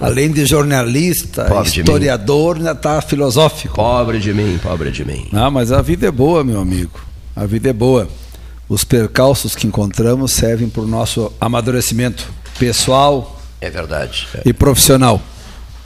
Além 0.00 0.30
de 0.30 0.44
jornalista, 0.44 1.44
Pobre 1.44 1.68
historiador, 1.68 2.56
ainda 2.56 2.72
está 2.72 3.00
filosófico. 3.00 3.74
Pobre 3.74 4.18
de 4.18 4.32
mim, 4.32 4.58
pobre 4.62 4.90
de 4.90 5.04
mim. 5.04 5.28
Não, 5.32 5.50
mas 5.50 5.72
a 5.72 5.82
vida 5.82 6.06
é 6.06 6.10
boa, 6.10 6.44
meu 6.44 6.60
amigo. 6.60 7.07
A 7.38 7.46
vida 7.46 7.70
é 7.70 7.72
boa. 7.72 8.08
Os 8.68 8.82
percalços 8.82 9.54
que 9.54 9.64
encontramos 9.64 10.32
servem 10.32 10.68
para 10.68 10.82
o 10.82 10.86
nosso 10.88 11.32
amadurecimento 11.40 12.26
pessoal 12.58 13.40
É 13.60 13.70
verdade. 13.70 14.26
E 14.44 14.52
profissional. 14.52 15.22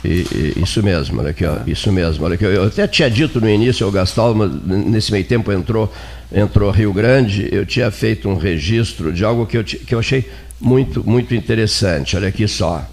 E- 0.03 0.25
e- 0.57 0.63
isso 0.63 0.81
mesmo, 0.81 1.19
olha 1.19 1.29
aqui, 1.29 1.45
ó, 1.45 1.57
isso 1.67 1.91
mesmo. 1.91 2.25
Olha 2.25 2.33
aqui, 2.33 2.43
eu 2.43 2.63
até 2.65 2.87
tinha 2.87 3.07
dito 3.09 3.39
no 3.39 3.47
início, 3.47 3.87
o 3.87 3.91
Gastal, 3.91 4.33
nesse 4.35 5.11
meio 5.11 5.23
tempo 5.25 5.51
entrou, 5.51 5.93
entrou 6.31 6.71
Rio 6.71 6.91
Grande, 6.91 7.47
eu 7.51 7.67
tinha 7.67 7.91
feito 7.91 8.27
um 8.27 8.35
registro 8.35 9.13
de 9.13 9.23
algo 9.23 9.45
que 9.45 9.55
eu, 9.57 9.63
que 9.63 9.93
eu 9.93 9.99
achei 9.99 10.27
muito, 10.59 11.07
muito 11.07 11.35
interessante. 11.35 12.15
Olha 12.17 12.29
aqui 12.29 12.47
só. 12.47 12.83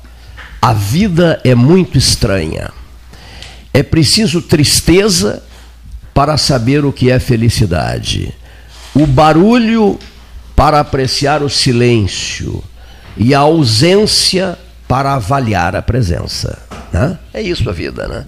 A 0.61 0.75
vida 0.75 1.41
é 1.45 1.55
muito 1.55 1.97
estranha. 1.97 2.71
É 3.73 3.83
preciso 3.83 4.43
tristeza 4.43 5.43
para 6.13 6.37
saber 6.37 6.85
o 6.85 6.93
que 6.93 7.11
é 7.11 7.19
felicidade. 7.19 8.35
O 8.95 9.07
barulho 9.07 9.99
para 10.57 10.81
apreciar 10.81 11.43
o 11.43 11.49
silêncio. 11.49 12.63
E 13.17 13.35
a 13.35 13.41
ausência 13.41 14.59
para 14.87 15.15
avaliar 15.15 15.77
a 15.77 15.83
presença. 15.83 16.59
né? 16.93 17.19
É 17.33 17.41
isso 17.41 17.69
a 17.69 17.73
vida, 17.73 18.09
né? 18.09 18.27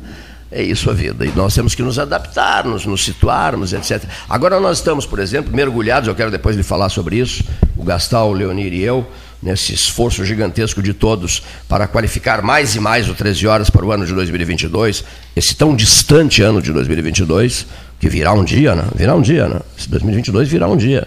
É 0.51 0.63
isso 0.63 0.91
a 0.91 0.93
vida. 0.93 1.25
E 1.25 1.33
nós 1.35 1.55
temos 1.55 1.75
que 1.75 1.83
nos 1.83 1.99
adaptar, 1.99 2.65
nos, 2.65 2.85
nos 2.85 3.05
situarmos, 3.05 3.73
etc. 3.73 4.05
Agora 4.29 4.61
nós 4.61 4.79
estamos, 4.79 5.07
por 5.07 5.19
exemplo, 5.19 5.55
mergulhados, 5.55 6.09
eu 6.09 6.15
quero 6.15 6.31
depois 6.31 6.55
lhe 6.55 6.63
falar 6.63 6.91
sobre 6.91 7.17
isso, 7.17 7.43
o 7.77 7.83
Gastal, 7.83 8.31
o 8.31 8.33
Leonir 8.33 8.73
e 8.73 8.83
eu, 8.83 9.07
nesse 9.43 9.75
esforço 9.75 10.25
gigantesco 10.25 10.83
de 10.83 10.95
todos 10.95 11.43
para 11.69 11.89
qualificar 11.89 12.43
mais 12.43 12.77
e 12.77 12.81
mais 12.81 13.09
o 13.09 13.15
13 13.15 13.47
horas 13.47 13.71
para 13.71 13.85
o 13.85 13.91
ano 13.91 14.07
de 14.07 14.13
2022, 14.13 15.05
esse 15.35 15.57
tão 15.57 15.75
distante 15.75 16.43
ano 16.43 16.63
de 16.63 16.73
2022, 16.73 17.67
que 18.03 18.09
virá 18.09 18.33
um 18.33 18.43
dia, 18.43 18.75
né? 18.75 18.83
Virá 18.97 19.15
um 19.15 19.23
dia, 19.23 19.47
né? 19.47 19.61
Esse 19.79 19.89
2022 19.89 20.49
virá 20.49 20.67
um 20.67 20.77
dia. 20.77 21.07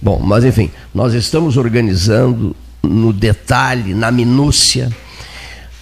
Bom, 0.00 0.18
mas 0.18 0.44
enfim, 0.44 0.72
nós 0.92 1.14
estamos 1.14 1.56
organizando 1.56 2.56
no 2.82 3.12
detalhe, 3.12 3.94
na 3.94 4.10
minúcia, 4.10 4.90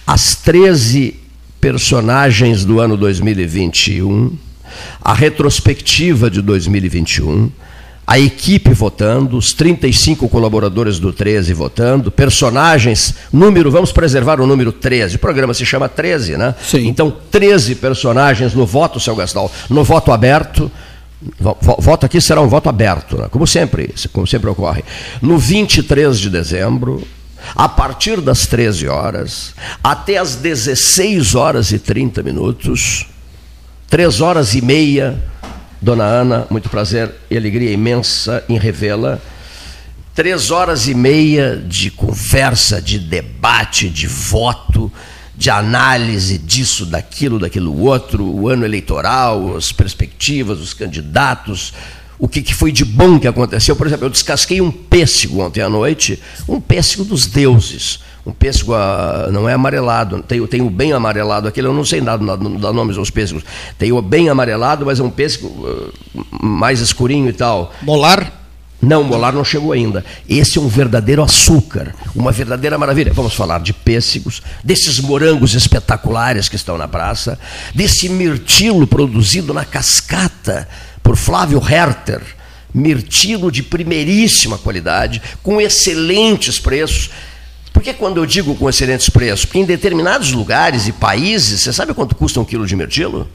as 0.05 0.35
13 0.35 1.15
personagens 1.59 2.63
do 2.63 2.79
ano 2.79 2.95
2021, 2.95 4.37
a 5.01 5.15
retrospectiva 5.15 6.29
de 6.29 6.43
2021, 6.43 7.49
a 8.11 8.19
equipe 8.19 8.73
votando, 8.73 9.37
os 9.37 9.53
35 9.53 10.27
colaboradores 10.27 10.99
do 10.99 11.13
13 11.13 11.53
votando, 11.53 12.11
personagens, 12.11 13.13
número, 13.31 13.71
vamos 13.71 13.93
preservar 13.93 14.41
o 14.41 14.45
número 14.45 14.73
13. 14.73 15.15
O 15.15 15.19
programa 15.19 15.53
se 15.53 15.65
chama 15.65 15.87
13, 15.87 16.35
né? 16.35 16.53
Sim. 16.61 16.87
Então, 16.89 17.09
13 17.31 17.75
personagens 17.75 18.53
no 18.53 18.65
voto, 18.65 18.99
seu 18.99 19.15
Gastal, 19.15 19.49
no 19.69 19.81
voto 19.85 20.11
aberto. 20.11 20.69
Vo- 21.39 21.57
vo- 21.61 21.77
Voto 21.79 22.05
aqui 22.05 22.19
será 22.19 22.41
um 22.41 22.49
voto 22.49 22.67
aberto, 22.67 23.17
né? 23.17 23.27
como 23.31 23.47
sempre, 23.47 23.93
como 24.11 24.27
sempre 24.27 24.49
ocorre. 24.49 24.83
No 25.21 25.37
23 25.37 26.19
de 26.19 26.29
dezembro, 26.29 27.07
a 27.55 27.69
partir 27.69 28.19
das 28.19 28.45
13 28.45 28.89
horas, 28.89 29.53
até 29.81 30.17
as 30.17 30.35
16 30.35 31.33
horas 31.33 31.71
e 31.71 31.79
30 31.79 32.21
minutos, 32.23 33.05
Três 33.89 34.19
horas 34.21 34.53
e 34.53 34.61
meia, 34.61 35.21
dona 35.81 36.03
Ana, 36.03 36.47
muito 36.49 36.69
prazer 36.69 37.11
e 37.29 37.35
alegria 37.35 37.71
imensa 37.71 38.43
em 38.47 38.57
revê-la. 38.57 39.19
Três 40.13 40.51
horas 40.51 40.87
e 40.87 40.93
meia 40.93 41.55
de 41.55 41.89
conversa, 41.89 42.81
de 42.81 42.99
debate, 42.99 43.89
de 43.89 44.05
voto, 44.05 44.91
de 45.35 45.49
análise 45.49 46.37
disso, 46.37 46.85
daquilo, 46.85 47.39
daquilo 47.39 47.81
outro, 47.81 48.23
o 48.23 48.47
ano 48.47 48.63
eleitoral, 48.63 49.55
as 49.55 49.71
perspectivas, 49.71 50.59
os 50.59 50.73
candidatos, 50.73 51.73
o 52.19 52.27
que, 52.27 52.43
que 52.43 52.53
foi 52.53 52.71
de 52.71 52.85
bom 52.85 53.17
que 53.17 53.27
aconteceu. 53.27 53.75
Por 53.75 53.87
exemplo, 53.87 54.05
eu 54.05 54.09
descasquei 54.11 54.61
um 54.61 54.69
pêssego 54.69 55.41
ontem 55.41 55.61
à 55.61 55.69
noite, 55.69 56.21
um 56.47 56.61
pêssego 56.61 57.03
dos 57.03 57.25
deuses. 57.25 58.01
Um 58.25 58.31
pêssego 58.31 58.73
não 59.31 59.49
é 59.49 59.53
amarelado, 59.53 60.21
tem, 60.21 60.45
tem 60.45 60.61
o 60.61 60.69
bem 60.69 60.93
amarelado, 60.93 61.47
aquele 61.47 61.67
eu 61.67 61.73
não 61.73 61.83
sei 61.83 62.01
nada, 62.01 62.23
dá 62.37 62.71
nomes 62.71 62.97
aos 62.97 63.09
pêssegos. 63.09 63.43
Tem 63.79 63.91
o 63.91 64.01
bem 64.01 64.29
amarelado, 64.29 64.85
mas 64.85 64.99
é 64.99 65.03
um 65.03 65.09
pêssego 65.09 65.65
ah, 65.65 66.21
mais 66.39 66.79
escurinho 66.79 67.29
e 67.29 67.33
tal. 67.33 67.73
Molar? 67.81 68.41
Não, 68.81 69.03
molar 69.03 69.31
não 69.31 69.45
chegou 69.45 69.71
ainda. 69.73 70.03
Esse 70.27 70.57
é 70.57 70.61
um 70.61 70.67
verdadeiro 70.67 71.21
açúcar, 71.21 71.93
uma 72.15 72.31
verdadeira 72.31 72.77
maravilha. 72.77 73.13
Vamos 73.13 73.35
falar 73.35 73.59
de 73.59 73.73
pêssegos, 73.73 74.41
desses 74.63 74.99
morangos 74.99 75.53
espetaculares 75.53 76.49
que 76.49 76.55
estão 76.55 76.77
na 76.77 76.87
praça, 76.87 77.37
desse 77.75 78.09
mirtilo 78.09 78.87
produzido 78.87 79.53
na 79.53 79.63
cascata 79.63 80.67
por 81.03 81.15
Flávio 81.15 81.61
Herter, 81.63 82.21
mirtilo 82.73 83.51
de 83.51 83.61
primeiríssima 83.61 84.57
qualidade, 84.57 85.21
com 85.43 85.61
excelentes 85.61 86.59
preços. 86.59 87.11
Por 87.73 87.81
que 87.81 87.93
quando 87.93 88.17
eu 88.17 88.25
digo 88.25 88.55
com 88.55 88.69
excelentes 88.69 89.09
preços? 89.09 89.45
Porque 89.45 89.59
em 89.59 89.65
determinados 89.65 90.31
lugares 90.31 90.87
e 90.87 90.91
países, 90.91 91.61
você 91.61 91.71
sabe 91.73 91.93
quanto 91.93 92.15
custa 92.15 92.39
um 92.39 92.45
quilo 92.45 92.65
de 92.65 92.75
mirtilo? 92.75 93.27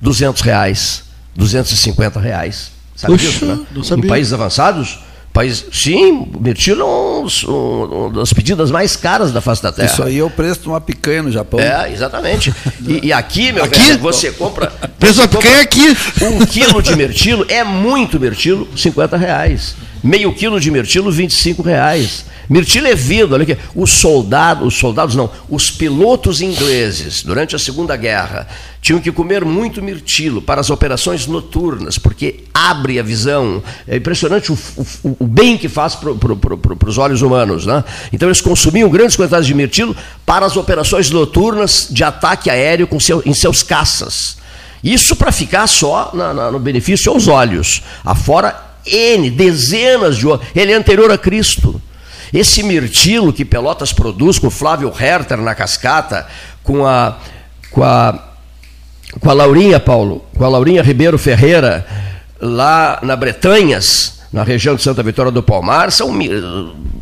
200 0.00 0.40
reais, 0.42 1.04
250 1.36 2.18
reais. 2.20 2.70
Sabe 2.96 3.14
Puxa, 3.14 3.28
disso, 3.30 3.44
né? 3.46 3.58
não 3.72 3.80
Em 3.82 3.84
sabia. 3.84 4.08
países 4.08 4.32
avançados, 4.32 4.98
país, 5.32 5.64
sim, 5.72 6.28
o 6.34 6.40
mirtilo 6.40 6.80
é 6.82 6.84
um, 6.84 7.26
um, 8.06 8.12
das 8.12 8.32
pedidas 8.32 8.70
mais 8.70 8.96
caras 8.96 9.30
da 9.30 9.40
face 9.40 9.62
da 9.62 9.70
terra. 9.70 9.86
Isso 9.92 10.02
aí 10.02 10.18
é 10.18 10.24
o 10.24 10.30
preço 10.30 10.60
de 10.62 10.68
uma 10.68 10.80
picanha 10.80 11.22
no 11.22 11.30
Japão. 11.30 11.60
É, 11.60 11.92
exatamente. 11.92 12.52
E, 12.86 13.06
e 13.08 13.12
aqui, 13.12 13.52
meu 13.52 13.64
Aqui? 13.64 13.78
velho, 13.78 13.98
você 14.00 14.32
compra. 14.32 14.68
Preço 14.98 15.18
da 15.20 15.28
picanha 15.28 15.60
aqui. 15.60 15.96
Um 16.22 16.44
quilo 16.44 16.82
de 16.82 16.96
mirtilo 16.96 17.44
é 17.48 17.62
muito 17.62 18.18
mirtilo, 18.18 18.66
50 18.76 19.16
reais. 19.16 19.76
Meio 20.02 20.32
quilo 20.34 20.58
de 20.58 20.70
mirtilo, 20.70 21.10
25 21.12 21.62
reais. 21.62 22.24
Mirtilo 22.50 22.88
é 22.88 22.96
vida, 22.96 23.32
olha 23.36 23.44
aqui. 23.44 23.56
Os 23.76 23.92
soldados, 23.92 24.66
os 24.66 24.74
soldados 24.74 25.14
não, 25.14 25.30
os 25.48 25.70
pilotos 25.70 26.40
ingleses, 26.40 27.22
durante 27.22 27.54
a 27.54 27.58
Segunda 27.60 27.96
Guerra, 27.96 28.48
tinham 28.82 29.00
que 29.00 29.12
comer 29.12 29.44
muito 29.44 29.80
mirtilo 29.80 30.42
para 30.42 30.60
as 30.60 30.68
operações 30.68 31.28
noturnas, 31.28 31.96
porque 31.96 32.40
abre 32.52 32.98
a 32.98 33.04
visão. 33.04 33.62
É 33.86 33.96
impressionante 33.98 34.50
o, 34.50 34.58
o- 35.04 35.16
o 35.20 35.26
bem 35.28 35.56
que 35.56 35.68
faz 35.68 35.94
para 35.94 36.10
os 36.90 36.98
olhos 36.98 37.22
humanos. 37.22 37.64
Né? 37.66 37.84
Então 38.12 38.28
eles 38.28 38.40
consumiam 38.40 38.90
grandes 38.90 39.14
quantidades 39.14 39.46
de 39.46 39.54
mirtilo 39.54 39.96
para 40.26 40.44
as 40.44 40.56
operações 40.56 41.08
noturnas 41.08 41.86
de 41.88 42.02
ataque 42.02 42.50
aéreo 42.50 42.88
com 42.88 42.98
seu- 42.98 43.22
em 43.24 43.32
seus 43.32 43.62
caças. 43.62 44.38
Isso 44.82 45.14
para 45.14 45.30
ficar 45.30 45.68
só 45.68 46.10
na- 46.12 46.34
na- 46.34 46.50
no 46.50 46.58
benefício 46.58 47.12
aos 47.12 47.28
olhos. 47.28 47.80
Afora 48.04 48.60
N, 48.84 49.30
dezenas 49.30 50.16
de 50.16 50.26
outros. 50.26 50.50
Ele 50.56 50.72
é 50.72 50.74
anterior 50.74 51.12
a 51.12 51.18
Cristo. 51.18 51.80
Esse 52.32 52.62
mirtilo 52.62 53.32
que 53.32 53.44
Pelotas 53.44 53.92
produz 53.92 54.38
com 54.38 54.50
Flávio 54.50 54.92
Herter 54.98 55.38
na 55.38 55.54
cascata, 55.54 56.26
com 56.62 56.86
a, 56.86 57.18
com 57.70 57.82
a, 57.82 58.32
com 59.18 59.30
a 59.30 59.32
Laurinha, 59.32 59.80
Paulo, 59.80 60.24
com 60.36 60.44
a 60.44 60.48
Laurinha 60.48 60.82
Ribeiro 60.82 61.18
Ferreira, 61.18 61.86
lá 62.40 62.98
na 63.02 63.16
Bretanhas, 63.16 64.20
na 64.32 64.44
região 64.44 64.76
de 64.76 64.82
Santa 64.82 65.02
Vitória 65.02 65.32
do 65.32 65.42
Palmar, 65.42 65.90
são 65.90 66.16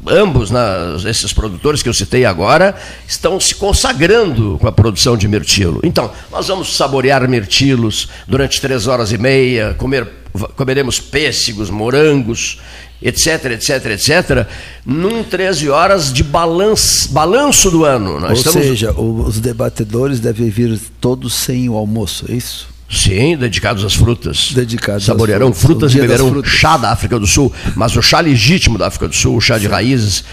ambos, 0.07 0.51
né, 0.51 0.61
esses 1.07 1.33
produtores 1.33 1.83
que 1.83 1.89
eu 1.89 1.93
citei 1.93 2.25
agora, 2.25 2.75
estão 3.07 3.39
se 3.39 3.55
consagrando 3.55 4.57
com 4.59 4.67
a 4.67 4.73
produção 4.73 5.17
de 5.17 5.29
mirtilo. 5.29 5.81
Então, 5.85 6.11
nós 6.31 6.49
vamos 6.49 6.75
saborear 6.75 7.29
mirtilos 7.29 8.09
durante 8.27 8.61
três 8.61 8.87
horas 8.87 9.13
e 9.13 9.19
meia, 9.19 9.75
comer, 9.75 10.09
comeremos 10.57 10.99
pêssegos, 10.99 11.69
morangos, 11.69 12.61
etc, 13.03 13.53
etc, 13.53 13.87
etc, 13.87 14.47
num 14.85 15.23
13 15.23 15.71
horas 15.71 16.13
de 16.13 16.23
balanço, 16.23 17.11
balanço 17.11 17.71
do 17.71 17.85
ano. 17.85 18.21
Nós 18.21 18.31
Ou 18.31 18.37
estamos... 18.37 18.67
seja, 18.67 18.93
os 18.93 19.41
debatedores 19.41 20.21
devem 20.21 20.51
vir 20.51 20.79
todos 21.01 21.35
sem 21.35 21.69
o 21.69 21.77
almoço, 21.77 22.27
é 22.29 22.35
isso? 22.35 22.78
Sim, 22.91 23.37
dedicados 23.37 23.85
às 23.85 23.95
frutas. 23.95 24.53
Dedicados 24.55 25.05
Saborearão 25.05 25.53
frutas, 25.53 25.93
frutas 25.93 25.95
e 25.95 26.01
beberão 26.01 26.31
frutas. 26.31 26.51
chá 26.51 26.77
da 26.79 26.91
África 26.91 27.19
do 27.19 27.27
Sul, 27.27 27.53
mas 27.75 27.95
o 27.95 28.01
chá 28.01 28.21
legítimo 28.21 28.79
da 28.79 28.87
África 28.87 29.07
do 29.07 29.15
Sul, 29.15 29.37
o 29.37 29.41
chá 29.41 29.59
de 29.59 29.67
raízes 29.67 30.25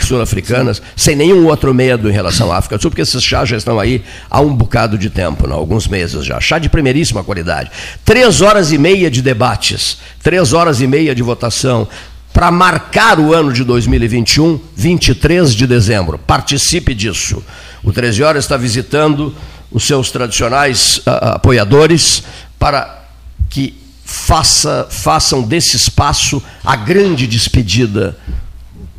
sul-africanas, 0.00 0.80
sem 0.96 1.14
nenhum 1.14 1.46
outro 1.46 1.74
medo 1.74 2.08
em 2.08 2.12
relação 2.12 2.50
à 2.50 2.56
África 2.56 2.78
do 2.78 2.82
Sul, 2.82 2.90
porque 2.90 3.02
esses 3.02 3.22
chás 3.22 3.48
já 3.48 3.58
estão 3.58 3.78
aí 3.78 4.02
há 4.30 4.40
um 4.40 4.54
bocado 4.54 4.96
de 4.96 5.10
tempo, 5.10 5.46
não, 5.46 5.56
alguns 5.56 5.86
meses 5.86 6.24
já. 6.24 6.40
Chá 6.40 6.58
de 6.58 6.70
primeiríssima 6.70 7.22
qualidade. 7.22 7.70
Três 8.06 8.40
horas 8.40 8.72
e 8.72 8.78
meia 8.78 9.10
de 9.10 9.20
debates, 9.20 9.98
três 10.22 10.54
horas 10.54 10.80
e 10.80 10.86
meia 10.86 11.14
de 11.14 11.22
votação, 11.22 11.86
para 12.32 12.50
marcar 12.50 13.18
o 13.18 13.34
ano 13.34 13.52
de 13.52 13.64
2021, 13.64 14.60
23 14.76 15.54
de 15.54 15.66
dezembro. 15.66 16.18
Participe 16.18 16.94
disso. 16.94 17.42
O 17.82 17.92
13 17.92 18.22
Horas 18.22 18.44
está 18.44 18.56
visitando 18.56 19.34
os 19.70 19.86
seus 19.86 20.10
tradicionais 20.10 20.98
uh, 20.98 21.34
apoiadores 21.34 22.22
para 22.58 23.04
que 23.50 23.76
faça, 24.04 24.86
façam 24.90 25.42
desse 25.42 25.76
espaço 25.76 26.42
a 26.64 26.74
grande 26.76 27.26
despedida 27.26 28.16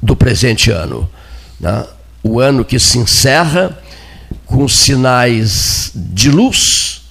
do 0.02 0.16
presente 0.16 0.70
ano. 0.70 1.10
Né? 1.60 1.86
O 2.24 2.40
ano 2.40 2.64
que 2.64 2.80
se 2.80 2.98
encerra 2.98 3.78
com 4.46 4.68
sinais 4.68 5.92
de 5.96 6.30
luz, 6.30 7.02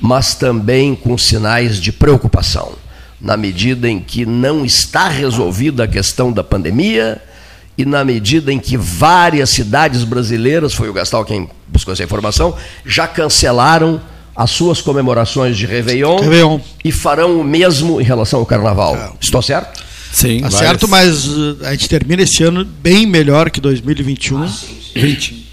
mas 0.00 0.34
também 0.34 0.94
com 0.94 1.16
sinais 1.16 1.80
de 1.80 1.92
preocupação, 1.92 2.72
na 3.20 3.36
medida 3.36 3.88
em 3.88 4.00
que 4.00 4.26
não 4.26 4.64
está 4.64 5.08
resolvida 5.08 5.84
a 5.84 5.88
questão 5.88 6.32
da 6.32 6.42
pandemia 6.42 7.20
e 7.82 7.84
na 7.84 8.04
medida 8.04 8.52
em 8.52 8.60
que 8.60 8.76
várias 8.76 9.50
cidades 9.50 10.04
brasileiras, 10.04 10.72
foi 10.72 10.88
o 10.88 10.92
Gastal 10.92 11.24
quem 11.24 11.48
buscou 11.66 11.92
essa 11.92 12.04
informação, 12.04 12.56
já 12.86 13.08
cancelaram 13.08 14.00
as 14.36 14.50
suas 14.50 14.80
comemorações 14.80 15.58
de 15.58 15.66
Réveillon, 15.66 16.20
Réveillon. 16.20 16.60
e 16.84 16.92
farão 16.92 17.40
o 17.40 17.44
mesmo 17.44 18.00
em 18.00 18.04
relação 18.04 18.38
ao 18.38 18.46
Carnaval. 18.46 18.96
É. 18.96 19.10
Estou 19.20 19.42
certo? 19.42 19.82
Sim. 20.12 20.36
Está 20.36 20.50
certo, 20.50 20.86
mas 20.86 21.26
uh, 21.26 21.58
a 21.62 21.72
gente 21.72 21.88
termina 21.88 22.22
esse 22.22 22.44
ano 22.44 22.64
bem 22.64 23.04
melhor 23.04 23.50
que 23.50 23.60
2021. 23.60 24.42
Ah, 24.42 24.48
sim, 24.48 24.78
sim. 24.94 25.00
20. 25.00 25.46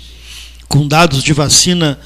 Com 0.68 0.88
dados 0.88 1.24
de 1.24 1.34
vacina 1.34 1.98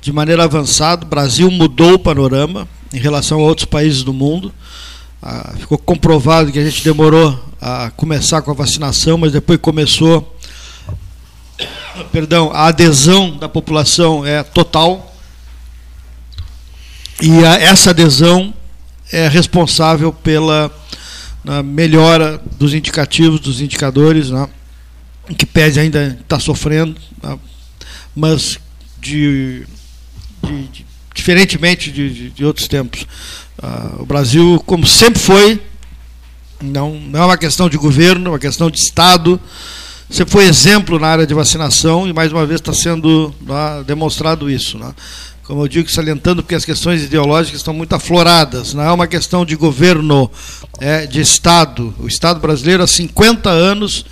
de 0.00 0.12
maneira 0.12 0.44
avançada, 0.44 1.04
o 1.04 1.08
Brasil 1.08 1.50
mudou 1.50 1.94
o 1.94 1.98
panorama 1.98 2.68
em 2.92 2.98
relação 2.98 3.40
a 3.40 3.42
outros 3.42 3.64
países 3.64 4.04
do 4.04 4.12
mundo. 4.12 4.52
Ah, 5.28 5.54
ficou 5.58 5.76
comprovado 5.76 6.52
que 6.52 6.58
a 6.60 6.64
gente 6.64 6.84
demorou 6.84 7.36
a 7.60 7.90
começar 7.96 8.42
com 8.42 8.52
a 8.52 8.54
vacinação, 8.54 9.18
mas 9.18 9.32
depois 9.32 9.58
começou. 9.58 10.38
Perdão, 12.12 12.52
a 12.52 12.68
adesão 12.68 13.36
da 13.36 13.48
população 13.48 14.24
é 14.24 14.44
total. 14.44 15.12
E 17.20 17.44
a, 17.44 17.54
essa 17.54 17.90
adesão 17.90 18.54
é 19.10 19.26
responsável 19.26 20.12
pela 20.12 20.70
melhora 21.64 22.40
dos 22.56 22.72
indicativos, 22.72 23.40
dos 23.40 23.60
indicadores, 23.60 24.30
né, 24.30 24.48
que 25.36 25.44
pede 25.44 25.80
ainda 25.80 26.16
está 26.20 26.38
sofrendo, 26.38 27.00
né, 27.20 27.36
mas 28.14 28.60
de, 29.00 29.66
de, 30.44 30.68
de, 30.68 30.86
diferentemente 31.12 31.90
de, 31.90 32.44
outros 32.44 32.68
tempos. 32.68 33.04
Uh, 33.62 34.02
o 34.02 34.06
Brasil, 34.06 34.62
como 34.66 34.86
sempre 34.86 35.20
foi, 35.20 35.60
não, 36.62 36.94
não 36.94 37.22
é 37.22 37.24
uma 37.26 37.38
questão 37.38 37.68
de 37.68 37.76
governo, 37.76 38.26
é 38.26 38.30
uma 38.30 38.38
questão 38.38 38.70
de 38.70 38.78
Estado. 38.78 39.40
Você 40.08 40.24
foi 40.24 40.44
exemplo 40.44 40.98
na 40.98 41.08
área 41.08 41.26
de 41.26 41.34
vacinação 41.34 42.06
e 42.06 42.12
mais 42.12 42.32
uma 42.32 42.46
vez 42.46 42.60
está 42.60 42.72
sendo 42.72 43.34
né, 43.40 43.84
demonstrado 43.86 44.48
isso. 44.50 44.78
Né? 44.78 44.94
Como 45.42 45.62
eu 45.62 45.68
digo, 45.68 45.90
salientando 45.90 46.42
porque 46.42 46.54
as 46.54 46.64
questões 46.64 47.02
ideológicas 47.02 47.60
estão 47.60 47.74
muito 47.74 47.94
afloradas. 47.94 48.72
Não 48.72 48.82
é 48.82 48.92
uma 48.92 49.06
questão 49.06 49.44
de 49.44 49.56
governo, 49.56 50.30
é 50.80 51.06
de 51.06 51.20
Estado. 51.20 51.94
O 51.98 52.06
Estado 52.06 52.40
brasileiro 52.40 52.82
há 52.82 52.86
50 52.86 53.50
anos 53.50 54.04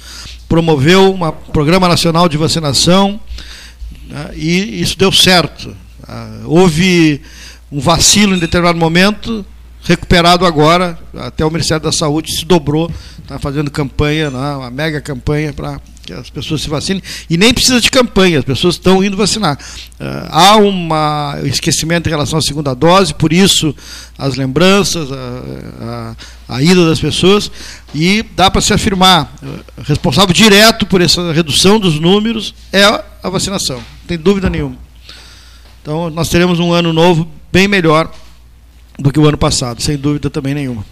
promoveu 0.49 1.15
um 1.15 1.31
programa 1.53 1.89
nacional 1.89 2.29
de 2.29 2.37
vacinação 2.37 3.19
né, 4.09 4.31
e 4.35 4.81
isso 4.81 4.99
deu 4.99 5.11
certo. 5.11 5.75
Ah, 6.07 6.41
houve 6.45 7.21
um 7.75 7.81
vacilo 7.81 8.37
em 8.37 8.39
determinado 8.39 8.79
momento, 8.79 9.45
recuperado 9.83 10.47
agora, 10.47 10.97
até 11.18 11.45
o 11.45 11.51
Ministério 11.51 11.83
da 11.83 11.91
Saúde 11.91 12.33
se 12.33 12.45
dobrou, 12.45 12.89
está 13.20 13.37
fazendo 13.37 13.68
campanha, 13.68 14.31
né, 14.31 14.57
uma 14.57 14.70
mega 14.70 15.01
campanha 15.01 15.53
para 15.53 15.81
que 16.05 16.12
as 16.12 16.31
pessoas 16.31 16.61
se 16.61 16.68
vacinem, 16.68 17.03
e 17.29 17.37
nem 17.37 17.53
precisa 17.53 17.81
de 17.81 17.91
campanha, 17.91 18.39
as 18.39 18.45
pessoas 18.45 18.75
estão 18.75 19.03
indo 19.03 19.16
vacinar. 19.16 19.59
Uh, 19.99 20.29
há 20.31 20.57
um 20.57 20.89
esquecimento 21.47 22.07
em 22.07 22.11
relação 22.11 22.39
à 22.39 22.43
segunda 22.43 22.75
dose, 22.75 23.12
por 23.12 23.33
isso 23.33 23.75
as 24.16 24.37
lembranças, 24.37 25.11
a, 25.11 26.14
a, 26.49 26.57
a 26.57 26.62
ida 26.62 26.87
das 26.87 27.01
pessoas, 27.01 27.51
e 27.95 28.22
dá 28.37 28.51
para 28.51 28.61
se 28.61 28.72
afirmar, 28.72 29.35
uh, 29.43 29.83
responsável 29.83 30.33
direto 30.33 30.87
por 30.87 31.01
essa 31.01 31.33
redução 31.33 31.81
dos 31.81 31.99
números 31.99 32.55
é 32.70 32.85
a 32.85 33.31
vacinação, 33.31 33.79
não 33.79 34.07
tem 34.07 34.18
dúvida 34.18 34.49
nenhuma. 34.49 34.77
Então 35.83 36.09
nós 36.11 36.29
teremos 36.29 36.61
um 36.61 36.72
ano 36.72 36.93
novo 36.93 37.29
bem 37.55 37.69
melhor 37.69 38.11
do 38.99 39.13
que 39.13 39.19
o 39.21 39.29
ano 39.29 39.39
passado, 39.39 39.81
sem 39.81 39.97
dúvida 39.97 40.29
também 40.29 40.55
nenhuma. 40.55 40.85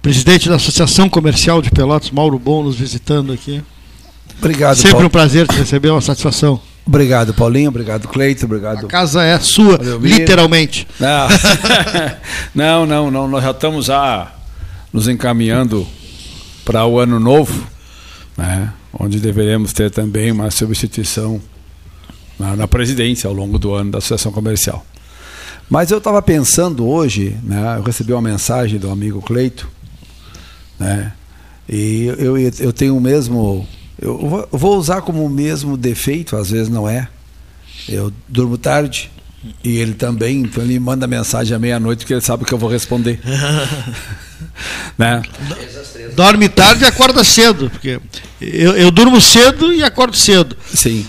Presidente 0.00 0.48
da 0.48 0.54
Associação 0.54 1.08
Comercial 1.08 1.60
de 1.60 1.68
Pelotas, 1.70 2.12
Mauro 2.12 2.38
Bom, 2.38 2.62
nos 2.62 2.76
visitando 2.76 3.32
aqui. 3.32 3.60
Obrigado, 4.38 4.76
Sempre 4.76 4.92
Paulo. 4.92 5.06
um 5.08 5.10
prazer 5.10 5.48
te 5.48 5.56
receber, 5.56 5.90
uma 5.90 6.00
satisfação. 6.00 6.60
Obrigado, 6.86 7.34
Paulinho. 7.34 7.70
Obrigado, 7.70 8.06
Cleito. 8.06 8.44
Obrigado. 8.44 8.86
A 8.86 8.88
casa 8.88 9.24
é 9.24 9.36
sua, 9.40 9.80
literalmente. 10.00 10.86
Não, 12.54 12.86
não, 12.86 13.10
não. 13.10 13.26
Nós 13.26 13.42
já 13.42 13.50
estamos 13.50 13.86
já 13.86 14.32
nos 14.92 15.08
encaminhando 15.08 15.86
para 16.64 16.86
o 16.86 17.00
ano 17.00 17.18
novo, 17.18 17.66
né? 18.36 18.72
onde 18.92 19.18
deveremos 19.18 19.72
ter 19.72 19.90
também 19.90 20.30
uma 20.30 20.50
substituição 20.52 21.40
na, 22.38 22.56
na 22.56 22.68
presidência 22.68 23.28
ao 23.28 23.34
longo 23.34 23.58
do 23.58 23.74
ano 23.74 23.92
da 23.92 23.98
Associação 23.98 24.32
Comercial. 24.32 24.84
Mas 25.68 25.90
eu 25.90 25.98
estava 25.98 26.20
pensando 26.20 26.86
hoje, 26.86 27.36
né, 27.42 27.76
eu 27.78 27.82
recebi 27.82 28.12
uma 28.12 28.22
mensagem 28.22 28.78
do 28.78 28.90
amigo 28.90 29.22
Cleito, 29.22 29.68
né, 30.78 31.12
e 31.68 32.04
eu, 32.18 32.36
eu 32.38 32.72
tenho 32.72 32.96
o 32.96 33.00
mesmo. 33.00 33.66
Eu 33.98 34.46
vou 34.50 34.76
usar 34.76 35.00
como 35.00 35.24
o 35.24 35.30
mesmo 35.30 35.76
defeito, 35.76 36.36
às 36.36 36.50
vezes 36.50 36.68
não 36.68 36.86
é. 36.86 37.08
Eu 37.88 38.12
durmo 38.28 38.58
tarde, 38.58 39.10
e 39.62 39.78
ele 39.78 39.94
também, 39.94 40.42
então 40.42 40.62
ele 40.62 40.78
manda 40.78 41.06
mensagem 41.06 41.54
à 41.54 41.58
meia-noite 41.58 42.00
porque 42.00 42.14
ele 42.14 42.20
sabe 42.20 42.44
que 42.44 42.52
eu 42.52 42.58
vou 42.58 42.70
responder. 42.70 43.20
né? 44.96 45.22
Dorme 46.14 46.48
tarde 46.48 46.84
e 46.84 46.86
acorda 46.86 47.22
cedo, 47.24 47.70
porque 47.70 48.00
eu, 48.40 48.76
eu 48.76 48.90
durmo 48.90 49.20
cedo 49.20 49.72
e 49.72 49.82
acordo 49.82 50.16
cedo. 50.16 50.56
Sim. 50.72 51.06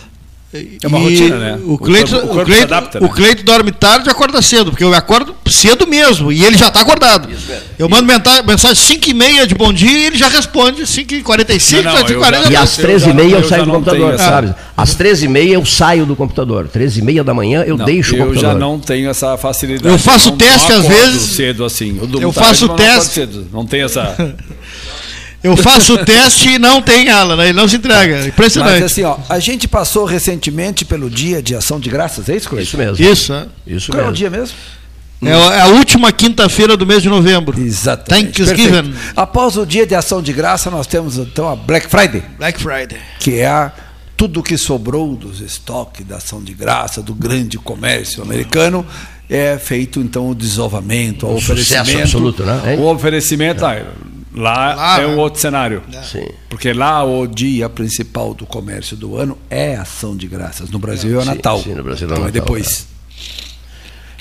É 0.82 0.88
uma 0.88 1.00
e 1.00 1.04
rotina, 1.04 1.38
né? 1.38 1.60
O 1.66 1.78
Cleito, 1.78 2.16
o, 2.16 2.42
o, 2.42 2.46
Cleito, 2.46 2.64
adapta, 2.64 3.00
né? 3.00 3.06
o 3.06 3.10
Cleito 3.10 3.44
dorme 3.44 3.72
tarde 3.72 4.08
e 4.08 4.12
acorda 4.12 4.42
cedo, 4.42 4.72
porque 4.72 4.84
eu 4.84 4.94
acordo 4.94 5.36
cedo 5.48 5.86
mesmo, 5.88 6.32
e 6.32 6.44
ele 6.44 6.58
já 6.58 6.68
está 6.68 6.82
acordado. 6.82 7.30
Eu 7.78 7.90
mando 7.90 8.06
mensagem 8.46 8.76
5 8.76 9.10
e 9.10 9.14
meia 9.14 9.48
de 9.48 9.56
bom 9.56 9.72
dia 9.72 9.92
e 9.92 10.06
ele 10.06 10.18
já 10.18 10.28
responde 10.28 10.86
5 10.86 11.14
e 11.14 11.24
45, 11.24 11.84
não, 11.84 11.94
não, 11.94 12.20
40 12.20 12.52
E 12.52 12.56
às 12.56 12.76
13 12.76 13.10
e 13.10 13.14
meia 13.14 13.32
eu, 13.32 13.40
eu 13.40 13.48
saio 13.48 13.66
do 13.66 13.72
computador, 13.72 14.16
tenho, 14.16 14.20
sabe? 14.20 14.56
Às 14.78 14.96
13 14.96 15.26
e 15.26 15.28
meia 15.28 15.54
eu 15.54 15.66
saio 15.66 16.06
do 16.06 16.16
computador. 16.16 16.68
13 16.68 17.00
e 17.00 17.04
meia 17.04 17.24
da 17.24 17.34
manhã 17.34 17.64
eu 17.66 17.78
não, 17.78 17.86
deixo 17.86 18.16
o 18.16 18.18
computador. 18.18 18.44
Eu 18.44 18.52
já 18.54 18.58
não 18.58 18.80
tenho 18.80 19.10
essa 19.10 19.38
facilidade. 19.38 19.88
Eu 19.88 20.00
faço 20.00 20.32
não, 20.32 20.38
teste 20.38 20.72
às 20.72 20.86
vezes. 20.86 21.36
cedo 21.36 21.66
assim. 21.66 22.00
Eu, 22.14 22.22
eu 22.22 22.32
faço 22.32 22.70
teste. 22.70 23.26
Não, 23.26 23.62
não 23.62 23.66
tem 23.66 23.84
essa. 23.84 24.16
Eu 25.46 25.58
faço 25.58 25.94
o 25.94 26.06
teste 26.06 26.50
e 26.50 26.60
não 26.60 26.82
tem 26.82 27.08
ela, 27.08 27.36
né? 27.36 27.46
ele 27.50 27.54
não 27.54 27.68
se 27.68 27.76
entrega. 27.76 28.26
Impressionante. 28.28 28.82
Mas 28.82 28.92
assim, 28.92 29.04
ó, 29.04 29.18
a 29.30 29.40
gente 29.40 29.68
passou 29.68 30.06
recentemente 30.06 30.84
pelo 30.84 31.10
dia 31.10 31.42
de 31.42 31.56
ação 31.56 31.80
de 31.80 31.90
graças, 31.90 32.28
é 32.30 32.36
isso, 32.36 32.50
Cleiton? 32.50 32.64
Isso 32.68 32.78
mesmo. 32.78 33.06
Isso, 33.06 33.34
é. 33.34 33.46
Isso 33.68 33.92
Qual 33.92 33.98
mesmo. 33.98 34.10
é 34.10 34.12
o 34.12 34.16
dia 34.16 34.30
mesmo? 34.30 34.56
É 35.24 35.62
a 35.62 35.68
última 35.68 36.12
quinta-feira 36.12 36.76
do 36.78 36.86
mês 36.86 37.02
de 37.02 37.10
novembro. 37.10 37.60
Exatamente. 37.60 38.44
Thanksgiving. 38.44 38.94
Após 39.16 39.58
o 39.58 39.66
dia 39.66 39.86
de 39.88 39.96
ação 39.96 40.22
de 40.22 40.32
graça, 40.34 40.70
nós 40.70 40.86
temos 40.88 41.18
então 41.18 41.50
a 41.50 41.56
Black 41.56 41.88
Friday. 41.90 42.24
Black 42.38 42.60
Friday. 42.62 43.00
Que 43.20 43.40
é 43.40 43.48
a, 43.48 43.72
tudo 44.18 44.44
que 44.44 44.58
sobrou 44.58 45.16
dos 45.16 45.42
estoques 45.42 46.06
da 46.06 46.18
ação 46.18 46.44
de 46.44 46.54
graça, 46.54 47.02
do 47.02 47.14
grande 47.16 47.58
comércio 47.58 48.22
americano, 48.22 48.86
é 49.30 49.58
feito 49.58 50.00
então 50.00 50.30
o 50.30 50.36
desovamento, 50.36 51.26
o 51.26 51.36
Um 51.36 51.42
sucesso 51.42 51.74
oferecimento. 51.74 52.04
absoluto, 52.04 52.44
né? 52.44 52.74
Hein? 52.74 52.80
O 52.80 52.84
oferecimento, 52.84 53.66
ah, 53.66 53.82
lá, 54.36 54.76
Lá, 54.76 55.00
é 55.00 55.08
né? 55.08 55.14
um 55.14 55.18
outro 55.18 55.40
cenário. 55.40 55.82
Sim. 56.04 56.28
Porque 56.50 56.74
lá 56.74 57.04
o 57.04 57.26
dia 57.28 57.70
principal 57.70 58.34
do 58.34 58.46
comércio 58.46 58.96
do 58.98 59.16
ano 59.18 59.38
é 59.50 59.76
ação 59.76 60.16
de 60.16 60.28
graças. 60.28 60.70
No 60.70 60.80
Brasil 60.80 61.20
é 61.20 61.24
o 61.24 61.26
Natal. 61.26 61.62
sim, 61.62 61.74
no 61.74 61.84
Brasil 61.84 62.08
é 62.08 62.12
o 62.12 62.14
então 62.14 62.26
Natal, 62.26 62.32
depois. 62.42 62.88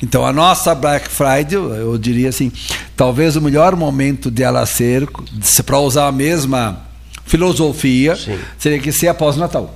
Então 0.03 0.27
a 0.27 0.33
nossa 0.33 0.75
Black 0.75 1.09
Friday, 1.09 1.55
eu 1.55 1.97
diria 1.97 2.29
assim, 2.29 2.53
talvez 2.97 3.37
o 3.37 3.41
melhor 3.41 3.75
momento 3.77 4.31
dela 4.31 4.67
ser, 4.67 5.09
para 5.65 5.79
usar 5.79 6.09
a 6.09 6.13
mesma 6.13 6.81
filosofia, 7.25 8.15
Sim. 8.17 8.39
seria 8.59 8.79
que 8.79 8.93
ser 8.93 9.09
após 9.09 9.37
o 9.37 9.41
Natal. 9.41 9.75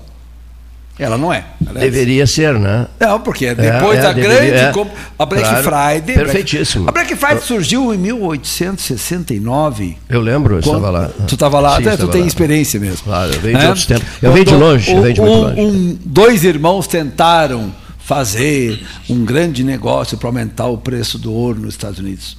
Ela 0.99 1.16
não 1.16 1.32
é. 1.32 1.44
Ela 1.64 1.78
é 1.78 1.82
Deveria 1.82 2.26
ser, 2.26 2.55
né? 2.59 2.88
não, 2.99 3.20
porque 3.20 3.55
depois 3.55 3.99
é, 3.99 4.03
da 4.03 4.12
deveria- 4.12 4.40
grande. 4.40 4.57
é. 4.57 4.72
comp- 4.72 4.90
a 5.16 5.24
Black 5.26 5.49
Claro. 5.49 5.62
Friday. 5.62 6.16
Perfeitíssimo. 6.16 6.88
A 6.88 6.92
Black 6.92 7.14
Friday 7.14 7.40
surgiu 7.40 7.94
em 7.94 7.99
1869. 7.99 9.96
Eu 10.09 10.20
lembro, 10.20 10.55
eu 10.57 10.61
estava 10.61 10.90
lá. 10.90 11.11
Tu 11.28 11.34
estava 11.34 11.61
lá, 11.61 11.76
Sim, 11.76 11.86
até 11.86 11.96
tu 11.96 12.09
tem 12.09 12.22
lá. 12.22 12.26
experiência 12.26 12.80
mesmo. 12.80 13.05
Claro, 13.05 13.32
eu 13.32 13.40
venho 13.40 13.59
de 13.59 13.64
É? 13.64 13.68
outros 13.68 13.86
tempos. 13.86 14.09
Eu 14.20 14.32
venho 14.32 14.44
de 14.44 14.55
longe, 14.55 14.90
eu 14.92 15.03
venho 15.03 15.14
de 15.14 15.20
muito 15.20 15.32
um- 15.36 15.42
longe. 15.42 15.61
um- 15.61 15.99
dois 16.05 16.42
irmãos 16.44 16.86
tentaram 16.88 17.72
fazer 18.01 18.82
um 19.09 19.24
grande 19.24 19.62
negócio 19.62 20.18
para 20.18 20.28
aumentar 20.28 20.66
o 20.66 20.78
preço 20.78 21.18
do 21.18 21.32
ouro 21.32 21.61
nos 21.61 21.74
Estados 21.74 21.99
Unidos. 22.01 22.36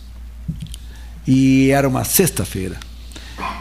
E 1.27 1.69
era 1.71 1.87
uma 1.87 2.03
sexta-feira. 2.03 2.75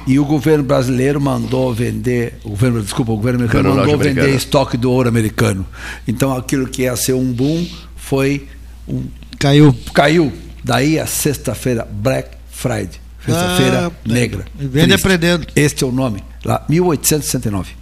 E 0.06 0.18
o 0.18 0.24
governo 0.24 0.64
brasileiro 0.64 1.20
mandou 1.20 1.72
vender, 1.72 2.38
o 2.44 2.50
governo, 2.50 2.82
desculpa, 2.82 3.12
o 3.12 3.16
governo 3.16 3.40
americano 3.40 3.68
mandou 3.70 3.84
vender 3.84 3.96
norte-americano. 3.96 4.36
estoque 4.36 4.76
do 4.76 4.90
ouro 4.90 5.08
americano. 5.08 5.66
Então 6.06 6.34
aquilo 6.36 6.66
que 6.66 6.82
ia 6.82 6.96
ser 6.96 7.12
um 7.12 7.32
boom 7.32 7.66
foi 7.96 8.46
um 8.88 9.04
Caiu. 9.38 9.74
caiu. 9.94 10.32
Daí 10.64 10.98
a 10.98 11.06
sexta-feira, 11.06 11.86
Black 11.90 12.30
Friday. 12.50 12.90
Sexta-feira 13.24 13.86
Ah, 13.86 14.08
negra. 14.08 14.44
vende 14.54 14.94
aprendendo. 14.94 15.46
Este 15.54 15.84
é 15.84 15.86
o 15.86 15.92
nome. 15.92 16.22
Lá, 16.44 16.64
1869. 16.68 17.72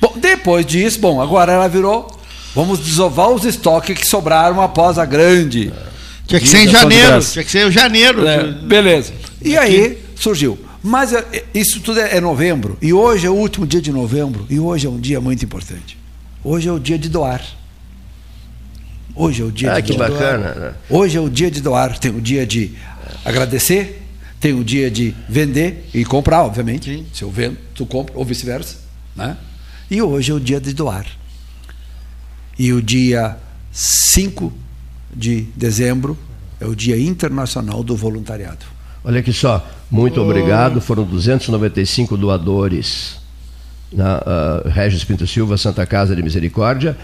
Bom, 0.00 0.14
depois 0.16 0.64
disso, 0.64 1.00
bom, 1.00 1.20
agora 1.20 1.52
ela 1.52 1.68
virou. 1.68 2.06
Vamos 2.54 2.78
desovar 2.80 3.30
os 3.30 3.44
estoques 3.44 3.98
que 3.98 4.06
sobraram 4.06 4.60
após 4.60 4.98
a 4.98 5.04
grande. 5.04 5.72
Tinha 6.26 6.40
que 6.40 6.48
ser 6.48 6.58
em 6.58 6.68
janeiro. 6.68 7.20
Tinha 7.20 7.44
que 7.44 7.50
ser 7.50 7.66
em 7.66 7.70
janeiro. 7.70 8.26
É, 8.26 8.44
beleza. 8.52 9.12
E 9.40 9.56
aí 9.56 9.98
surgiu. 10.16 10.58
Mas 10.82 11.12
é, 11.12 11.18
é, 11.32 11.44
isso 11.54 11.80
tudo 11.80 12.00
é, 12.00 12.16
é 12.16 12.20
novembro. 12.20 12.76
E 12.82 12.92
hoje 12.92 13.26
é 13.26 13.30
o 13.30 13.34
último 13.34 13.66
dia 13.66 13.80
de 13.80 13.92
novembro. 13.92 14.46
E 14.50 14.58
hoje 14.58 14.86
é 14.86 14.90
um 14.90 14.98
dia 14.98 15.20
muito 15.20 15.44
importante. 15.44 15.96
Hoje 16.42 16.68
é 16.68 16.72
o 16.72 16.78
dia 16.78 16.98
de 16.98 17.08
doar. 17.08 17.42
Hoje 19.14 19.42
é 19.42 19.44
o 19.44 19.52
dia 19.52 19.72
Ah, 19.74 19.80
de 19.80 19.92
que 19.92 19.96
doar. 19.96 20.10
bacana. 20.10 20.54
né? 20.54 20.74
Hoje 20.90 21.16
é 21.18 21.20
o 21.20 21.28
dia 21.28 21.50
de 21.50 21.60
doar. 21.60 21.98
Tem 21.98 22.10
o 22.10 22.20
dia 22.20 22.46
de 22.46 22.72
agradecer, 23.24 24.02
tem 24.40 24.52
o 24.54 24.64
dia 24.64 24.90
de 24.90 25.14
vender 25.28 25.88
e 25.94 26.04
comprar, 26.04 26.42
obviamente. 26.42 27.06
Se 27.12 27.22
eu 27.22 27.30
vendo, 27.30 27.56
tu 27.74 27.86
compra, 27.86 28.14
ou 28.16 28.24
vice-versa. 28.24 28.78
Né? 29.14 29.36
E 29.90 30.00
hoje 30.02 30.32
é 30.32 30.34
o 30.34 30.40
dia 30.40 30.60
de 30.60 30.72
doar. 30.72 31.06
E 32.58 32.72
o 32.72 32.82
dia 32.82 33.36
5 33.70 34.52
de 35.14 35.42
dezembro 35.54 36.18
é 36.60 36.66
o 36.66 36.74
Dia 36.74 36.98
Internacional 36.98 37.82
do 37.82 37.94
Voluntariado. 37.96 38.64
Olha 39.04 39.20
aqui 39.20 39.32
só, 39.32 39.66
muito 39.92 40.20
obrigado. 40.22 40.80
Foram 40.80 41.04
295 41.04 42.16
doadores 42.16 43.20
na 43.92 44.22
ah, 44.24 44.62
Regis 44.66 45.04
Pinto 45.04 45.26
Silva, 45.26 45.58
Santa 45.58 45.84
Casa 45.84 46.16
de 46.16 46.22
Misericórdia, 46.22 46.96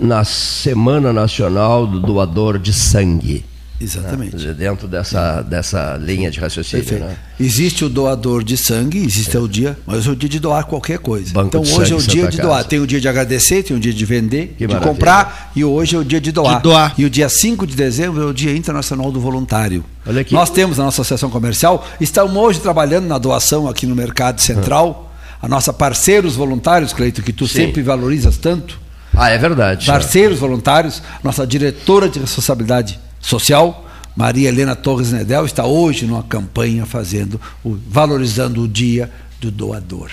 na 0.00 0.24
Semana 0.24 1.12
Nacional 1.12 1.86
do 1.86 2.00
Doador 2.00 2.58
de 2.58 2.72
Sangue. 2.72 3.44
Exatamente. 3.82 4.36
né? 4.36 4.52
Dentro 4.52 4.86
dessa, 4.88 5.42
dessa 5.42 5.96
linha 6.00 6.30
de 6.30 6.38
raciocínio. 6.40 7.00
Né? 7.00 7.16
Existe 7.38 7.84
o 7.84 7.88
doador 7.88 8.44
de 8.44 8.56
sangue, 8.56 8.98
existe 8.98 9.36
o 9.36 9.48
dia, 9.48 9.76
mas 9.86 10.06
é 10.06 10.10
o 10.10 10.16
dia 10.16 10.28
de 10.28 10.38
doar 10.38 10.64
qualquer 10.66 10.98
coisa. 10.98 11.32
Banco 11.32 11.48
então 11.56 11.60
hoje 11.62 11.92
é 11.92 11.96
o 11.96 11.98
dia 11.98 12.22
Santa 12.22 12.30
de 12.30 12.36
Casa. 12.36 12.48
doar. 12.48 12.64
Tem 12.64 12.78
o 12.78 12.86
dia 12.86 13.00
de 13.00 13.08
agradecer, 13.08 13.62
tem 13.62 13.76
o 13.76 13.80
dia 13.80 13.92
de 13.92 14.04
vender, 14.04 14.54
Que 14.56 14.66
de 14.66 14.72
maravilha. 14.72 14.92
comprar 14.92 15.52
e 15.56 15.64
hoje 15.64 15.96
é 15.96 15.98
o 15.98 16.04
dia 16.04 16.20
de 16.20 16.30
doar. 16.32 16.56
De 16.56 16.62
doar. 16.62 16.94
E 16.96 17.04
o 17.04 17.10
dia 17.10 17.28
5 17.28 17.66
de 17.66 17.74
dezembro 17.74 18.22
é 18.22 18.26
o 18.26 18.32
Dia 18.32 18.54
Internacional 18.56 19.10
do 19.10 19.20
Voluntário. 19.20 19.84
Olha 20.06 20.20
aqui. 20.20 20.32
Nós 20.34 20.50
temos 20.50 20.78
a 20.78 20.84
nossa 20.84 21.02
associação 21.02 21.30
comercial, 21.30 21.86
estamos 22.00 22.34
hoje 22.36 22.60
trabalhando 22.60 23.06
na 23.06 23.18
doação 23.18 23.68
aqui 23.68 23.86
no 23.86 23.94
Mercado 23.94 24.40
Central. 24.40 25.12
A 25.40 25.48
nossa 25.48 25.72
parceiros 25.72 26.36
voluntários, 26.36 26.92
Cleito, 26.92 27.20
que 27.20 27.32
tu 27.32 27.48
Sim. 27.48 27.54
sempre 27.54 27.82
valorizas 27.82 28.36
tanto. 28.36 28.80
Ah, 29.14 29.28
é 29.28 29.36
verdade. 29.36 29.86
Parceiros 29.86 30.38
voluntários, 30.38 31.02
nossa 31.22 31.46
diretora 31.46 32.08
de 32.08 32.18
responsabilidade 32.20 32.98
social, 33.22 33.88
Maria 34.14 34.48
Helena 34.48 34.76
Torres 34.76 35.12
Nedel, 35.12 35.46
está 35.46 35.64
hoje 35.64 36.04
numa 36.04 36.22
campanha 36.22 36.84
fazendo, 36.84 37.40
valorizando 37.64 38.62
o 38.62 38.68
dia 38.68 39.10
do 39.40 39.50
doador. 39.50 40.10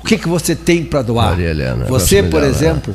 O 0.00 0.04
que, 0.04 0.18
que 0.18 0.28
você 0.28 0.54
tem 0.54 0.84
para 0.84 1.00
doar? 1.00 1.30
Maria 1.30 1.50
Helena, 1.50 1.86
você, 1.86 2.22
por 2.22 2.40
dela, 2.40 2.46
exemplo, 2.46 2.94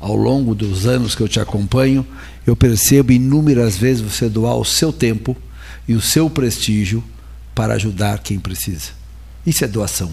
ao 0.00 0.16
longo 0.16 0.54
dos 0.54 0.86
anos 0.86 1.14
que 1.14 1.22
eu 1.22 1.28
te 1.28 1.38
acompanho, 1.38 2.06
eu 2.46 2.56
percebo 2.56 3.12
inúmeras 3.12 3.76
vezes 3.76 4.02
você 4.02 4.28
doar 4.28 4.56
o 4.56 4.64
seu 4.64 4.92
tempo 4.92 5.36
e 5.86 5.94
o 5.94 6.00
seu 6.00 6.30
prestígio 6.30 7.04
para 7.54 7.74
ajudar 7.74 8.18
quem 8.20 8.38
precisa. 8.38 8.90
Isso 9.46 9.64
é 9.64 9.68
doação. 9.68 10.10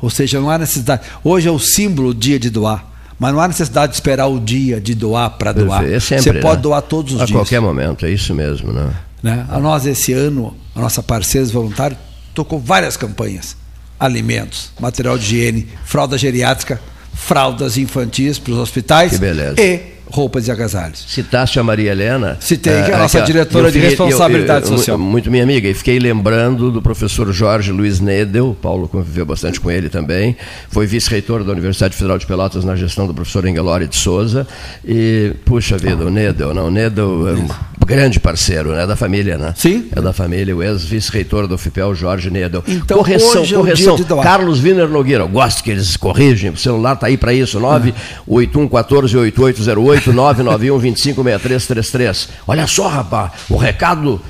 Ou 0.00 0.10
seja, 0.10 0.40
não 0.40 0.50
há 0.50 0.58
necessidade. 0.58 1.02
Hoje 1.22 1.48
é 1.48 1.50
o 1.50 1.58
símbolo 1.58 2.12
do 2.12 2.20
dia 2.20 2.38
de 2.38 2.50
doar, 2.50 2.91
mas 3.22 3.32
não 3.32 3.40
há 3.40 3.46
necessidade 3.46 3.92
de 3.92 3.96
esperar 3.98 4.26
o 4.26 4.40
dia 4.40 4.80
de 4.80 4.96
doar 4.96 5.30
para 5.30 5.52
doar. 5.52 5.84
É 5.88 6.00
sempre, 6.00 6.24
Você 6.24 6.32
pode 6.40 6.56
né? 6.56 6.62
doar 6.62 6.82
todos 6.82 7.14
os 7.14 7.20
A 7.20 7.24
dias. 7.24 7.36
qualquer 7.38 7.60
momento, 7.60 8.04
é 8.04 8.10
isso 8.10 8.34
mesmo, 8.34 8.72
né? 8.72 8.90
Né? 9.22 9.46
A 9.48 9.60
nós, 9.60 9.86
esse 9.86 10.12
ano, 10.12 10.56
a 10.74 10.80
nossa 10.80 11.04
parceiros 11.04 11.52
voluntários 11.52 12.00
tocou 12.34 12.58
várias 12.58 12.96
campanhas: 12.96 13.56
alimentos, 14.00 14.72
material 14.80 15.16
de 15.16 15.24
higiene, 15.24 15.68
fralda 15.84 16.18
geriátrica, 16.18 16.80
fraldas 17.14 17.78
infantis 17.78 18.40
para 18.40 18.54
os 18.54 18.58
hospitais 18.58 19.12
Que 19.12 19.18
beleza. 19.18 19.54
e 19.62 19.80
roupas 20.12 20.46
e 20.46 20.50
agasalhos. 20.50 21.04
Citaste 21.08 21.58
a 21.58 21.62
Maria 21.62 21.90
Helena. 21.92 22.36
Citei, 22.38 22.82
que 22.82 22.90
é 22.90 22.94
a 22.94 22.96
Ah, 22.96 23.00
nossa 23.00 23.20
diretora 23.22 23.72
de 23.72 23.78
responsabilidade 23.78 24.66
eu- 24.66 24.72
eu- 24.72 24.78
social. 24.78 24.98
Muito 24.98 25.30
minha 25.30 25.42
amiga, 25.42 25.68
e 25.68 25.74
fiquei 25.74 25.98
lembrando 25.98 26.70
do 26.70 26.82
professor 26.82 27.32
Jorge 27.32 27.72
Luiz 27.72 27.98
Nedel, 27.98 28.56
Paulo 28.60 28.86
conviveu 28.88 29.24
bastante 29.24 29.58
com 29.60 29.70
ele 29.70 29.88
também, 29.88 30.36
foi 30.70 30.86
vice-reitor 30.86 31.42
da 31.44 31.52
Universidade 31.52 31.96
Federal 31.96 32.18
de 32.18 32.26
Pelotas 32.26 32.64
na 32.64 32.76
gestão 32.76 33.06
do 33.06 33.14
professor 33.14 33.46
Engelori 33.46 33.86
de 33.88 33.96
Souza, 33.96 34.46
e, 34.84 35.32
puxa 35.44 35.78
vida, 35.78 36.04
o 36.04 36.10
Nedel, 36.10 36.52
não, 36.54 36.66
o 36.66 36.70
Nedel 36.70 37.28
é 37.28 37.32
um 37.32 37.48
grande 37.86 38.20
parceiro, 38.20 38.72
né, 38.72 38.86
da 38.86 38.94
família, 38.96 39.36
né? 39.38 39.54
Sim. 39.56 39.86
É 39.94 40.00
da 40.00 40.12
família, 40.12 40.54
o 40.54 40.62
ex-vice-reitor 40.62 41.46
do 41.46 41.56
FIPEL, 41.58 41.94
Jorge 41.94 42.30
Nedel. 42.30 42.62
Então, 42.68 42.98
correção, 42.98 43.42
hoje 43.42 43.54
é 43.54 43.58
o 43.58 43.60
correção. 43.60 43.96
Carlos 44.22 44.62
Wiener 44.62 44.88
Nogueira, 44.88 45.24
eu 45.24 45.28
gosto 45.28 45.62
que 45.64 45.70
eles 45.70 45.96
corrigem, 45.96 46.50
o 46.50 46.56
celular 46.56 46.92
está 46.94 47.06
aí 47.06 47.16
para 47.16 47.32
isso, 47.32 47.58
981 47.58 48.68
14 48.68 49.16
8808 49.16 50.01
991 50.06 50.78
256333. 50.78 52.28
Olha 52.46 52.66
só, 52.66 52.88
rapaz, 52.88 53.32
o 53.48 53.56
recado 53.56 54.20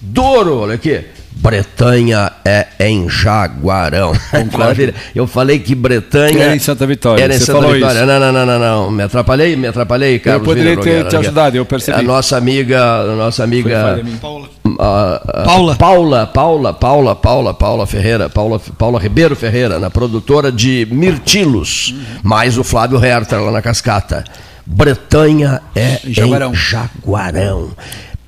Douro, 0.00 0.60
olha 0.60 0.74
aqui. 0.74 1.00
Bretanha 1.36 2.30
é 2.44 2.66
em 2.78 3.08
Jaguarão. 3.08 4.12
Maravilha. 4.56 4.94
Eu 5.14 5.26
falei 5.26 5.58
que 5.58 5.74
Bretanha. 5.74 6.44
Era 6.44 6.56
em 6.56 6.58
Santa 6.58 6.86
Vitória, 6.86 7.22
Era 7.24 7.34
em 7.34 7.38
você 7.38 7.46
Santa 7.46 7.58
falou 7.60 7.74
Vitória. 7.74 7.98
isso. 7.98 8.06
Não, 8.06 8.20
não, 8.20 8.32
não, 8.32 8.46
não, 8.46 8.58
não. 8.58 8.90
Me 8.90 9.02
atrapalhei, 9.02 9.56
me 9.56 9.66
atrapalhei, 9.66 10.18
Carlos. 10.18 10.44
poderia 10.44 10.70
Wiener 10.70 10.84
ter 10.84 10.90
Nogueira. 10.90 11.08
te 11.08 11.16
ajudado, 11.16 11.56
eu 11.56 11.64
percebi. 11.64 11.98
A 11.98 12.02
nossa 12.02 12.36
amiga, 12.36 12.82
a 13.00 13.16
nossa 13.16 13.42
amiga. 13.42 14.00
Paula. 14.20 14.48
Ah, 14.78 15.20
ah, 15.26 15.42
Paula. 15.44 15.76
Paula, 15.76 16.26
Paula, 16.26 16.74
Paula, 16.74 17.14
Paula, 17.14 17.54
Paula 17.54 17.86
Ferreira, 17.86 18.28
Paula, 18.28 18.60
Paula 18.78 19.00
Ribeiro 19.00 19.34
Ferreira, 19.34 19.78
na 19.78 19.90
produtora 19.90 20.52
de 20.52 20.86
Mirtilos, 20.90 21.94
mais 22.22 22.58
o 22.58 22.64
Flávio 22.64 23.02
Herter 23.04 23.40
lá 23.42 23.50
na 23.50 23.62
Cascata. 23.62 24.24
Bretanha 24.66 25.60
é 25.74 26.00
Jaguarão. 26.04 26.52
em 26.52 26.54
Jaguarão. 26.54 27.70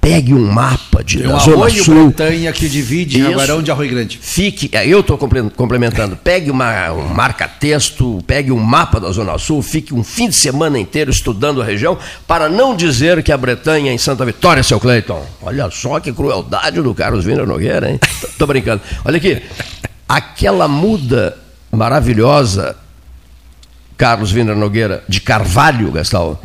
Pegue 0.00 0.32
um 0.32 0.52
mapa 0.52 1.02
de 1.02 1.18
Tem 1.18 1.26
um 1.26 1.40
Zona 1.40 1.68
Sul. 1.68 2.04
Bretanha 2.04 2.52
que 2.52 2.68
divide 2.68 3.18
Isso. 3.18 3.28
Jaguarão 3.28 3.60
de 3.60 3.72
Arroio 3.72 3.90
Grande. 3.90 4.16
Fique, 4.22 4.70
é, 4.72 4.86
eu 4.86 5.00
estou 5.00 5.18
complementando. 5.18 6.14
Pegue 6.14 6.48
uma, 6.48 6.92
um 6.92 7.08
marca-texto, 7.08 8.22
pegue 8.24 8.52
um 8.52 8.58
mapa 8.58 9.00
da 9.00 9.10
Zona 9.10 9.36
Sul, 9.36 9.62
fique 9.62 9.92
um 9.92 10.04
fim 10.04 10.28
de 10.28 10.36
semana 10.36 10.78
inteiro 10.78 11.10
estudando 11.10 11.60
a 11.60 11.64
região, 11.64 11.98
para 12.24 12.48
não 12.48 12.76
dizer 12.76 13.20
que 13.24 13.32
a 13.32 13.36
Bretanha 13.36 13.90
é 13.90 13.94
em 13.94 13.98
Santa 13.98 14.24
Vitória, 14.24 14.62
seu 14.62 14.78
Cleiton. 14.78 15.26
Olha 15.42 15.68
só 15.72 15.98
que 15.98 16.12
crueldade 16.12 16.80
do 16.80 16.94
Carlos 16.94 17.26
Wiener 17.26 17.46
Nogueira, 17.46 17.90
hein? 17.90 17.98
Tô 18.38 18.46
brincando. 18.46 18.82
Olha 19.04 19.16
aqui, 19.16 19.42
aquela 20.08 20.68
muda 20.68 21.36
maravilhosa, 21.72 22.76
Carlos 23.96 24.32
Wiener 24.32 24.56
Nogueira, 24.56 25.02
de 25.08 25.20
Carvalho, 25.20 25.90
Gastal, 25.90 26.42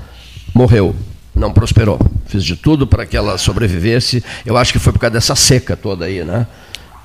morreu. 0.53 0.95
Não 1.33 1.51
prosperou. 1.51 1.99
Fiz 2.27 2.43
de 2.43 2.55
tudo 2.55 2.85
para 2.85 3.05
que 3.05 3.15
ela 3.15 3.37
sobrevivesse. 3.37 4.23
Eu 4.45 4.57
acho 4.57 4.73
que 4.73 4.79
foi 4.79 4.91
por 4.91 4.99
causa 4.99 5.13
dessa 5.13 5.35
seca 5.35 5.77
toda 5.77 6.05
aí, 6.05 6.23
né? 6.23 6.45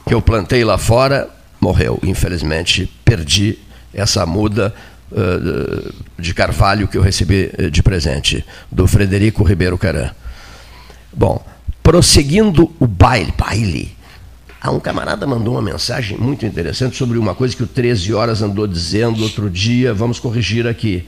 Que 0.07 0.14
eu 0.14 0.20
plantei 0.20 0.64
lá 0.64 0.76
fora, 0.76 1.28
morreu. 1.61 1.99
Infelizmente, 2.03 2.90
perdi 3.05 3.59
essa 3.94 4.26
muda 4.26 4.74
eh, 5.12 5.92
de 6.18 6.34
carvalho 6.34 6.88
que 6.88 6.99
eu 6.99 7.03
recebi 7.03 7.51
eh, 7.57 7.70
de 7.70 7.82
presente, 7.82 8.44
do 8.70 8.88
Frederico 8.88 9.44
Ribeiro 9.44 9.78
Caran. 9.78 10.11
Bom, 11.12 11.44
prosseguindo 11.82 12.74
o 12.80 12.86
baile, 12.86 13.32
baile. 13.38 13.95
Ah, 14.67 14.73
um 14.73 14.81
camarada 14.81 15.25
mandou 15.29 15.55
uma 15.55 15.62
mensagem 15.62 16.19
muito 16.19 16.45
interessante 16.45 16.97
sobre 16.97 17.17
uma 17.17 17.37
coisa 17.37 17.55
que 17.55 17.62
o 17.62 17.69
13 17.69 18.12
Horas 18.12 18.43
andou 18.43 18.67
dizendo 18.67 19.23
outro 19.23 19.49
dia, 19.49 19.95
vamos 19.95 20.19
corrigir 20.19 20.67
aqui. 20.67 21.07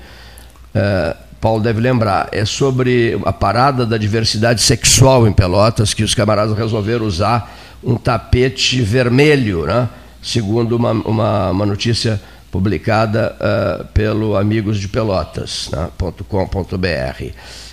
Uh, 0.72 1.16
Paulo 1.40 1.60
deve 1.60 1.80
lembrar, 1.80 2.28
é 2.30 2.44
sobre 2.44 3.20
a 3.24 3.32
parada 3.32 3.84
da 3.84 3.98
diversidade 3.98 4.62
sexual 4.62 5.26
em 5.26 5.32
Pelotas, 5.32 5.92
que 5.92 6.04
os 6.04 6.14
camaradas 6.14 6.56
resolveram 6.56 7.04
usar 7.04 7.52
um 7.82 7.96
tapete 7.96 8.80
vermelho, 8.80 9.66
né? 9.66 9.88
segundo 10.22 10.76
uma, 10.76 10.92
uma, 10.92 11.50
uma 11.50 11.66
notícia 11.66 12.22
publicada 12.52 13.34
uh, 13.40 13.84
pelo 13.86 14.36
Amigos 14.36 14.78
de 14.78 14.86
Pelotas.com.br. 14.86 16.76
Né? 16.76 17.32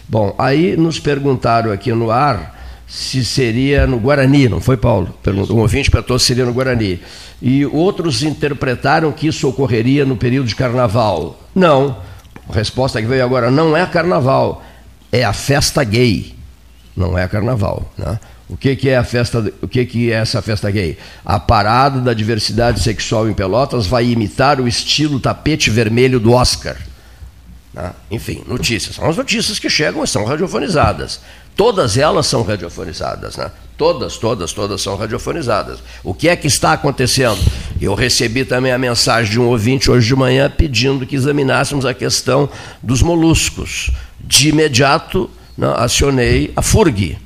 Bom, 0.09 0.33
aí 0.39 0.75
nos 0.75 0.99
perguntaram 0.99 1.71
aqui 1.71 1.93
no 1.93 2.09
ar 2.09 2.55
se 2.87 3.25
seria 3.25 3.87
no 3.87 3.97
Guarani, 3.97 4.47
não 4.47 4.61
foi, 4.61 4.77
Paulo? 4.77 5.13
Um 5.49 5.57
ouvinte 5.57 5.89
perguntou 5.89 6.19
se 6.19 6.27
seria 6.27 6.45
no 6.45 6.53
Guarani. 6.53 6.99
E 7.41 7.65
outros 7.65 8.23
interpretaram 8.23 9.11
que 9.11 9.27
isso 9.27 9.47
ocorreria 9.47 10.05
no 10.05 10.15
período 10.15 10.47
de 10.47 10.55
carnaval. 10.55 11.39
Não. 11.53 11.97
A 12.47 12.53
resposta 12.53 13.01
que 13.01 13.07
veio 13.07 13.23
agora 13.23 13.49
não 13.49 13.75
é 13.75 13.85
carnaval, 13.85 14.63
é 15.11 15.23
a 15.23 15.33
festa 15.33 15.83
gay. 15.83 16.35
Não 16.95 17.17
é 17.17 17.27
carnaval. 17.27 17.91
Né? 17.97 18.19
O 18.47 18.55
que, 18.55 18.75
que 18.75 18.89
é 18.89 18.97
a 18.97 19.03
festa? 19.03 19.51
O 19.61 19.67
que, 19.67 19.85
que 19.85 20.11
é 20.11 20.15
essa 20.15 20.41
festa 20.41 20.69
gay? 20.69 20.97
A 21.25 21.39
parada 21.39 21.99
da 21.99 22.13
diversidade 22.13 22.81
sexual 22.81 23.27
em 23.27 23.33
Pelotas 23.33 23.87
vai 23.87 24.05
imitar 24.05 24.61
o 24.61 24.67
estilo 24.67 25.19
tapete 25.19 25.71
vermelho 25.71 26.19
do 26.19 26.31
Oscar. 26.31 26.77
Né? 27.73 27.91
Enfim, 28.11 28.43
notícias. 28.47 28.95
São 28.95 29.09
as 29.09 29.17
notícias 29.17 29.57
que 29.57 29.69
chegam 29.69 30.03
e 30.03 30.07
são 30.07 30.23
radiofonizadas. 30.23 31.19
Todas 31.55 31.97
elas 31.97 32.27
são 32.27 32.43
radiofonizadas, 32.43 33.37
né? 33.37 33.49
Todas, 33.77 34.17
todas, 34.17 34.53
todas 34.53 34.81
são 34.81 34.95
radiofonizadas. 34.95 35.79
O 36.03 36.13
que 36.13 36.29
é 36.29 36.35
que 36.35 36.47
está 36.47 36.73
acontecendo? 36.73 37.39
Eu 37.79 37.93
recebi 37.93 38.45
também 38.45 38.71
a 38.71 38.77
mensagem 38.77 39.31
de 39.31 39.39
um 39.39 39.47
ouvinte 39.47 39.91
hoje 39.91 40.07
de 40.07 40.15
manhã 40.15 40.49
pedindo 40.49 41.05
que 41.05 41.15
examinássemos 41.15 41.85
a 41.85 41.93
questão 41.93 42.49
dos 42.81 43.01
moluscos. 43.01 43.91
De 44.19 44.49
imediato, 44.49 45.29
né, 45.57 45.73
acionei 45.77 46.53
a 46.55 46.61
FURG, 46.61 47.17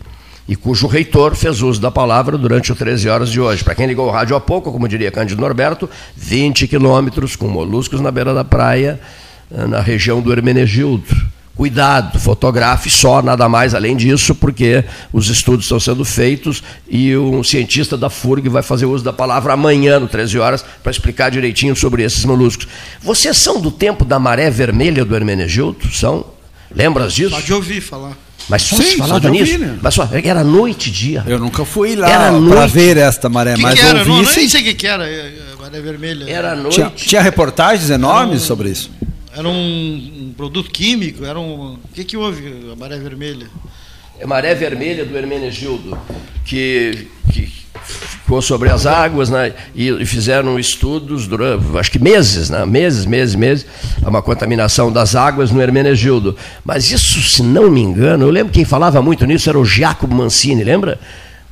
e 0.50 0.56
cujo 0.56 0.88
reitor 0.88 1.36
fez 1.36 1.62
uso 1.62 1.80
da 1.80 1.92
palavra 1.92 2.36
durante 2.36 2.72
o 2.72 2.76
13 2.76 3.08
horas 3.08 3.30
de 3.30 3.40
hoje. 3.40 3.64
Para 3.64 3.76
quem 3.76 3.86
ligou 3.86 4.08
o 4.08 4.12
rádio 4.12 4.36
há 4.36 4.42
pouco, 4.42 4.72
como 4.72 4.88
diria 4.88 5.12
Cândido 5.12 5.40
Norberto, 5.40 5.88
20 6.16 6.68
quilômetros 6.68 7.36
com 7.36 7.48
moluscos 7.48 8.02
na 8.02 8.10
beira 8.10 8.34
da 8.34 8.44
praia, 8.44 9.00
eh, 9.52 9.68
na 9.68 9.80
região 9.80 10.20
do 10.20 10.34
Hermenegildo. 10.34 11.06
Cuidado, 11.60 12.18
fotografe 12.18 12.90
só, 12.90 13.22
nada 13.22 13.50
mais 13.50 13.76
além 13.76 13.94
disso, 13.94 14.34
porque 14.34 14.86
os 15.12 15.28
estudos 15.28 15.66
estão 15.66 15.78
sendo 15.78 16.06
feitos 16.06 16.64
e 16.88 17.18
um 17.18 17.44
cientista 17.44 17.98
da 17.98 18.10
FURG 18.10 18.48
vai 18.48 18.64
fazer 18.64 18.86
uso 18.86 19.04
da 19.04 19.12
palavra 19.12 19.52
amanhã, 19.52 20.00
no 20.00 20.08
13 20.08 20.40
horas, 20.40 20.64
para 20.82 20.90
explicar 20.90 21.30
direitinho 21.30 21.76
sobre 21.76 22.02
esses 22.02 22.24
moluscos. 22.24 22.66
Vocês 23.02 23.36
são 23.36 23.60
do 23.60 23.72
tempo 23.72 24.06
da 24.06 24.18
maré 24.18 24.50
vermelha 24.50 25.04
do 25.04 25.14
Hermenegildo? 25.14 25.94
São? 25.94 26.28
Lembras 26.74 27.14
disso? 27.14 27.32
Pode 27.32 27.52
ouvir 27.52 27.82
falar. 27.82 28.14
Mas 28.48 28.62
só 28.62 28.78
Sim, 28.78 28.84
se 28.84 28.98
falava 28.98 29.30
nisso. 29.30 29.52
Ouvir, 29.52 29.60
né? 29.60 29.78
Mas 29.82 29.94
só, 29.94 30.08
era 30.14 30.46
noite 30.46 30.88
e 30.88 30.94
dia. 30.94 31.26
Eu 31.28 31.40
nunca 31.40 31.66
fui 31.66 31.94
lá 31.94 32.32
para 32.48 32.68
ver 32.68 32.96
esta 32.96 33.28
maré, 33.28 33.56
que 33.56 33.62
mas 33.62 33.78
que 33.78 33.86
era? 33.86 34.00
ouvi. 34.00 34.12
Não, 34.12 34.22
nem 34.22 34.48
sei 34.48 34.62
o 34.62 34.64
que, 34.64 34.74
que 34.76 34.88
era, 34.88 35.06
é, 35.06 35.34
maré 35.60 35.82
vermelha. 35.82 36.24
Era 36.26 36.56
noite. 36.56 36.76
Tinha, 36.76 36.90
tinha 36.90 37.22
reportagens 37.22 37.90
enormes 37.90 38.44
um, 38.44 38.46
sobre 38.46 38.70
isso. 38.70 38.90
Era 39.36 39.48
um, 39.48 39.54
um, 39.54 40.34
produto 40.36 40.72
químico, 40.72 41.24
era 41.24 41.40
um. 41.40 41.74
O 41.74 41.80
que, 41.94 42.04
que 42.04 42.18
houve, 42.18 42.72
a 42.72 42.76
maré 42.76 42.98
vermelha? 42.98 43.48
É 44.20 44.26
maré 44.26 44.54
vermelha 44.56 45.06
do 45.06 45.16
Hermenegildo, 45.16 45.98
que, 46.44 47.08
que 47.32 47.48
ficou 48.30 48.42
sobre 48.42 48.70
as 48.70 48.86
águas, 48.86 49.30
né? 49.30 49.54
E, 49.74 50.06
fizeram 50.06 50.60
estudos 50.60 51.28
durante, 51.28 51.64
acho 51.78 51.92
que 51.92 52.00
meses, 52.00 52.50
né? 52.50 52.66
Meses, 52.66 53.06
meses, 53.06 53.36
meses, 53.36 53.66
uma 54.02 54.22
contaminação 54.22 54.92
das 54.92 55.16
águas 55.16 55.52
no 55.52 55.62
Hermenegildo. 55.62 56.36
Mas 56.66 56.92
isso, 56.92 57.22
se 57.22 57.44
não 57.44 57.70
me 57.70 57.82
engano, 57.82 58.26
eu 58.26 58.30
lembro 58.30 58.52
quem 58.52 58.66
falava 58.66 59.02
muito 59.02 59.26
nisso 59.26 59.50
era 59.50 59.60
o 59.60 59.64
Giacomo 59.64 60.16
Mancini, 60.16 60.64
lembra? 60.64 61.00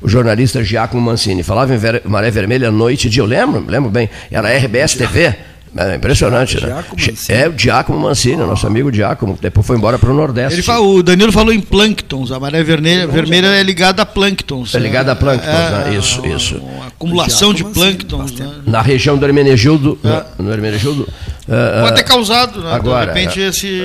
O 0.00 0.08
jornalista 0.08 0.62
Giacomo 0.62 1.02
Mancini 1.02 1.42
falava 1.42 1.74
em 1.74 2.08
Maré 2.08 2.30
Vermelha 2.30 2.70
noite 2.70 3.06
e 3.06 3.10
dia, 3.10 3.22
eu 3.22 3.26
lembro, 3.26 3.64
lembro 3.66 3.90
bem, 3.90 4.08
era 4.30 4.48
RBS 4.56 4.94
TV. 4.94 5.34
É 5.76 5.94
impressionante, 5.94 6.60
né? 6.60 6.84
É 7.28 7.48
o 7.48 7.52
Diácono 7.52 7.98
Mancini, 7.98 8.36
nosso 8.36 8.66
amigo 8.66 8.90
Diácono, 8.90 9.34
que 9.34 9.42
depois 9.42 9.66
foi 9.66 9.76
embora 9.76 9.98
para 9.98 10.10
o 10.10 10.14
Nordeste. 10.14 10.54
Ele 10.54 10.62
fala, 10.62 10.80
o 10.80 11.02
Danilo 11.02 11.32
falou 11.32 11.52
em 11.52 11.60
plânctons, 11.60 12.32
a 12.32 12.40
maré 12.40 12.62
vermelha, 12.62 13.06
vermelha 13.06 13.46
é 13.48 13.62
ligada 13.62 14.02
a 14.02 14.06
plânctons. 14.06 14.74
É 14.74 14.78
ligada 14.78 15.12
a 15.12 15.16
plânctons, 15.16 15.48
é, 15.48 15.70
né? 15.90 15.96
isso, 15.96 16.24
é, 16.24 16.28
isso. 16.28 16.56
Uma 16.56 16.86
acumulação 16.86 17.52
de 17.52 17.64
plânctons. 17.64 18.32
Né? 18.32 18.50
Na 18.66 18.82
região 18.82 19.16
do 19.16 19.24
Hermenegildo, 19.24 19.98
é. 20.04 20.42
no 20.42 20.52
Hermenegildo. 20.52 21.02
Uh, 21.02 21.82
Pode 21.82 21.96
ter 21.96 22.04
causado, 22.04 22.60
né? 22.60 22.72
Agora, 22.72 23.12
de 23.12 23.18
repente 23.18 23.40
esse. 23.40 23.82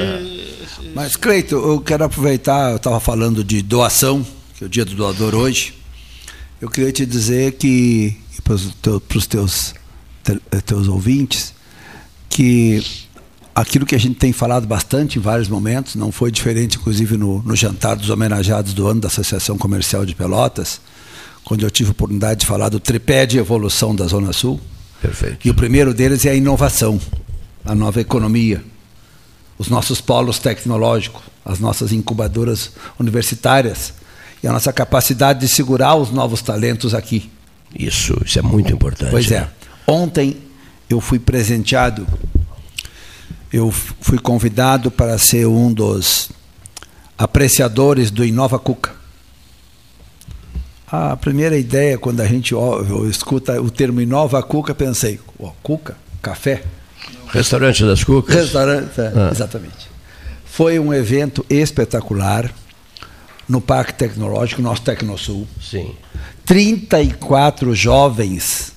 Mas, 0.94 1.16
Cleito, 1.16 1.56
eu 1.56 1.80
quero 1.80 2.04
aproveitar, 2.04 2.72
eu 2.72 2.78
estava 2.78 3.00
falando 3.00 3.44
de 3.44 3.62
doação, 3.62 4.26
que 4.58 4.64
é 4.64 4.68
o 4.68 4.70
dia 4.70 4.86
do 4.86 4.94
doador 4.94 5.34
hoje. 5.34 5.74
Eu 6.62 6.70
queria 6.70 6.92
te 6.92 7.06
dizer 7.06 7.54
que, 7.54 8.16
para 8.44 8.54
os 8.54 9.28
teus, 9.28 9.74
teus 10.66 10.88
ouvintes, 10.88 11.53
que 12.34 12.84
aquilo 13.54 13.86
que 13.86 13.94
a 13.94 14.00
gente 14.00 14.16
tem 14.16 14.34
falado 14.34 14.66
bastante 14.66 15.20
em 15.20 15.22
vários 15.22 15.48
momentos, 15.48 15.94
não 15.94 16.12
foi 16.12 16.32
diferente, 16.32 16.78
inclusive, 16.78 17.16
no, 17.16 17.44
no 17.44 17.56
jantar 17.56 17.96
dos 17.96 18.10
homenageados 18.10 18.74
do 18.74 18.88
ano 18.88 19.00
da 19.00 19.08
Associação 19.08 19.56
Comercial 19.56 20.04
de 20.04 20.16
Pelotas, 20.16 20.82
quando 21.44 21.62
eu 21.62 21.70
tive 21.70 21.90
a 21.90 21.92
oportunidade 21.92 22.40
de 22.40 22.46
falar 22.48 22.70
do 22.70 22.80
tripé 22.80 23.28
de 23.28 23.38
evolução 23.38 23.96
da 23.96 24.08
Zona 24.08 24.34
Sul. 24.34 24.60
Perfeito. 25.00 25.48
E 25.48 25.52
o 25.52 25.54
primeiro 25.54 25.94
deles 25.94 26.26
é 26.26 26.32
a 26.32 26.34
inovação, 26.34 27.00
a 27.64 27.76
nova 27.76 28.02
economia, 28.02 28.64
os 29.60 29.70
nossos 29.70 30.02
polos 30.02 30.40
tecnológicos, 30.40 31.22
as 31.46 31.60
nossas 31.60 31.92
incubadoras 31.92 32.72
universitárias 33.00 33.94
e 34.42 34.48
a 34.48 34.52
nossa 34.52 34.74
capacidade 34.74 35.42
de 35.42 35.48
segurar 35.48 35.94
os 35.96 36.10
novos 36.10 36.42
talentos 36.42 36.96
aqui. 36.96 37.30
Isso, 37.78 38.20
isso 38.26 38.40
é 38.40 38.42
muito 38.42 38.74
importante. 38.74 39.12
Pois 39.12 39.32
é. 39.32 39.48
Ontem 39.86 40.38
eu 40.90 41.00
fui 41.00 41.20
presenteado, 41.20 42.08
eu 43.52 43.72
fui 43.72 44.18
convidado 44.18 44.92
para 44.92 45.18
ser 45.18 45.48
um 45.48 45.72
dos 45.72 46.30
apreciadores 47.18 48.12
do 48.12 48.26
Inova 48.26 48.60
Cuca. 48.60 48.92
A 50.88 51.18
primeira 51.18 51.58
ideia, 51.58 51.98
quando 51.98 52.22
a 52.22 52.26
gente 52.26 52.54
escuta 53.10 53.60
o 53.62 53.72
termo 53.72 54.00
Inova 54.02 54.44
Cuca, 54.44 54.76
pensei, 54.76 55.20
oh, 55.40 55.52
Cuca? 55.64 55.98
Café? 56.22 56.64
Restaurante 57.28 57.84
das 57.84 58.04
Cucas? 58.04 58.36
Restaurante, 58.36 59.02
é, 59.02 59.12
ah. 59.16 59.30
exatamente. 59.32 59.90
Foi 60.46 60.78
um 60.78 60.94
evento 60.94 61.44
espetacular 61.50 62.54
no 63.50 63.60
Parque 63.60 63.94
Tecnológico, 63.96 64.62
nosso 64.62 64.84
Tecnosul. 64.84 65.48
Sim. 65.60 65.96
34 66.46 67.74
jovens 67.74 68.73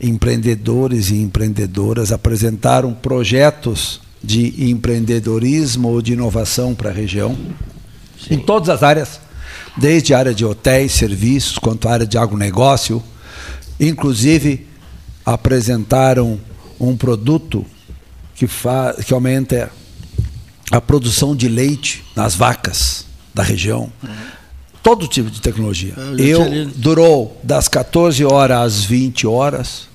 empreendedores 0.00 1.10
e 1.10 1.16
empreendedoras 1.16 2.10
apresentaram 2.10 2.94
projetos 2.94 4.00
de 4.22 4.70
empreendedorismo 4.70 5.88
ou 5.88 6.02
de 6.02 6.12
inovação 6.12 6.74
para 6.74 6.90
a 6.90 6.92
região, 6.92 7.36
Sim. 8.18 8.34
em 8.34 8.38
todas 8.38 8.68
as 8.68 8.82
áreas, 8.82 9.20
desde 9.76 10.14
a 10.14 10.18
área 10.18 10.34
de 10.34 10.44
hotéis, 10.44 10.92
serviços, 10.92 11.58
quanto 11.58 11.88
a 11.88 11.92
área 11.92 12.06
de 12.06 12.18
agronegócio. 12.18 13.02
Inclusive, 13.78 14.66
apresentaram 15.24 16.40
um 16.78 16.96
produto 16.96 17.64
que, 18.34 18.46
faz, 18.46 19.04
que 19.04 19.12
aumenta 19.12 19.70
a 20.70 20.80
produção 20.80 21.34
de 21.34 21.48
leite 21.48 22.04
nas 22.14 22.34
vacas 22.34 23.04
da 23.34 23.42
região. 23.42 23.92
Uhum 24.02 24.40
todo 24.82 25.06
tipo 25.06 25.30
de 25.30 25.40
tecnologia. 25.40 25.94
Eu, 26.18 26.42
eu 26.42 26.66
durou 26.74 27.38
das 27.42 27.68
14 27.68 28.24
horas 28.24 28.58
às 28.58 28.84
20 28.84 29.26
horas, 29.26 29.88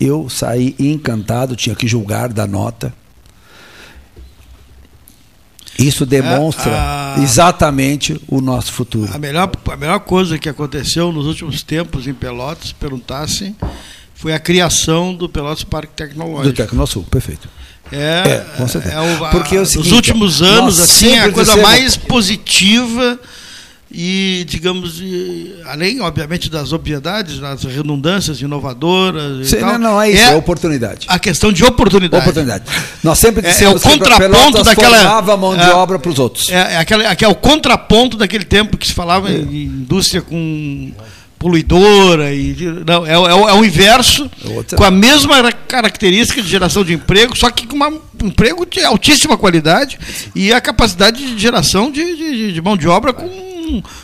eu 0.00 0.28
saí 0.28 0.74
encantado, 0.78 1.56
tinha 1.56 1.74
que 1.74 1.86
julgar 1.86 2.32
da 2.32 2.46
nota. 2.46 2.92
Isso 5.78 6.06
demonstra 6.06 6.72
é, 6.72 6.74
a, 6.74 7.16
exatamente 7.22 8.20
o 8.28 8.40
nosso 8.40 8.72
futuro. 8.72 9.12
A 9.12 9.18
melhor, 9.18 9.50
a 9.70 9.76
melhor 9.76 10.00
coisa 10.00 10.38
que 10.38 10.48
aconteceu 10.48 11.12
nos 11.12 11.26
últimos 11.26 11.62
tempos 11.62 12.06
em 12.06 12.14
Pelotas, 12.14 12.72
perguntassem, 12.72 13.54
foi 14.14 14.32
a 14.32 14.38
criação 14.38 15.14
do 15.14 15.28
Pelotas 15.28 15.64
Parque 15.64 15.92
Tecnológico. 15.92 16.44
Do 16.44 16.52
Tecnosul, 16.54 17.04
perfeito. 17.04 17.48
É, 17.92 18.22
é, 18.26 18.46
com 18.56 18.66
certeza. 18.66 18.94
É 18.94 19.00
o, 19.00 19.30
Porque 19.30 19.56
é 19.56 19.60
nos 19.60 19.92
últimos 19.92 20.42
anos, 20.42 20.80
assim, 20.80 21.16
a 21.18 21.30
coisa 21.30 21.52
dissemos... 21.52 21.62
mais 21.62 21.96
positiva 21.96 23.20
e, 23.90 24.44
digamos, 24.48 25.00
além, 25.66 26.00
obviamente, 26.00 26.50
das 26.50 26.72
obviedades, 26.72 27.38
das 27.38 27.62
redundâncias 27.64 28.40
inovadoras. 28.40 29.48
Sim, 29.48 29.56
tal, 29.58 29.72
não, 29.74 29.78
não 29.92 30.02
é 30.02 30.10
isso, 30.10 30.22
é, 30.24 30.34
oportunidade. 30.34 31.06
A 31.08 31.18
questão 31.18 31.52
de 31.52 31.64
oportunidade. 31.64 32.20
Oportunidade. 32.22 32.64
Nós 33.02 33.18
sempre 33.18 33.46
É- 33.46 33.50
dissemos 33.50 33.84
é 33.84 33.88
o 33.88 33.90
contraponto 33.98 34.62
daquela- 34.64 34.98
formava 34.98 35.36
mão 35.36 35.56
de 35.56 35.62
é- 35.62 35.70
obra 35.74 35.98
para 35.98 36.10
os 36.10 36.18
outros. 36.18 36.48
É, 36.50 36.74
é, 36.74 36.76
aquela, 36.78 37.04
é, 37.04 37.16
é 37.20 37.28
o 37.28 37.34
contraponto 37.34 38.16
daquele 38.16 38.44
tempo 38.44 38.76
que 38.76 38.86
se 38.88 38.92
falava 38.92 39.30
em 39.30 39.64
indústria 39.64 40.20
com 40.20 40.92
poluidora 41.38 42.32
e 42.34 42.56
não 42.86 43.06
é, 43.06 43.16
o- 43.18 43.26
é, 43.28 43.50
é 43.50 43.52
o 43.52 43.64
inverso 43.64 44.28
Outra. 44.54 44.76
com 44.76 44.84
a 44.84 44.90
mesma 44.90 45.52
característica 45.52 46.40
de 46.42 46.48
geração 46.48 46.82
de 46.82 46.94
emprego 46.94 47.36
só 47.36 47.50
que 47.50 47.66
com 47.66 47.76
uma- 47.76 47.88
um 47.90 48.26
emprego 48.26 48.64
de 48.66 48.82
altíssima 48.82 49.36
qualidade 49.36 49.98
e 50.34 50.50
a 50.52 50.60
capacidade 50.60 51.24
de 51.34 51.38
geração 51.40 51.90
de, 51.90 52.02
de- 52.16 52.52
de 52.54 52.62
mão 52.62 52.74
de 52.76 52.88
obra 52.88 53.12
com, 53.12 53.28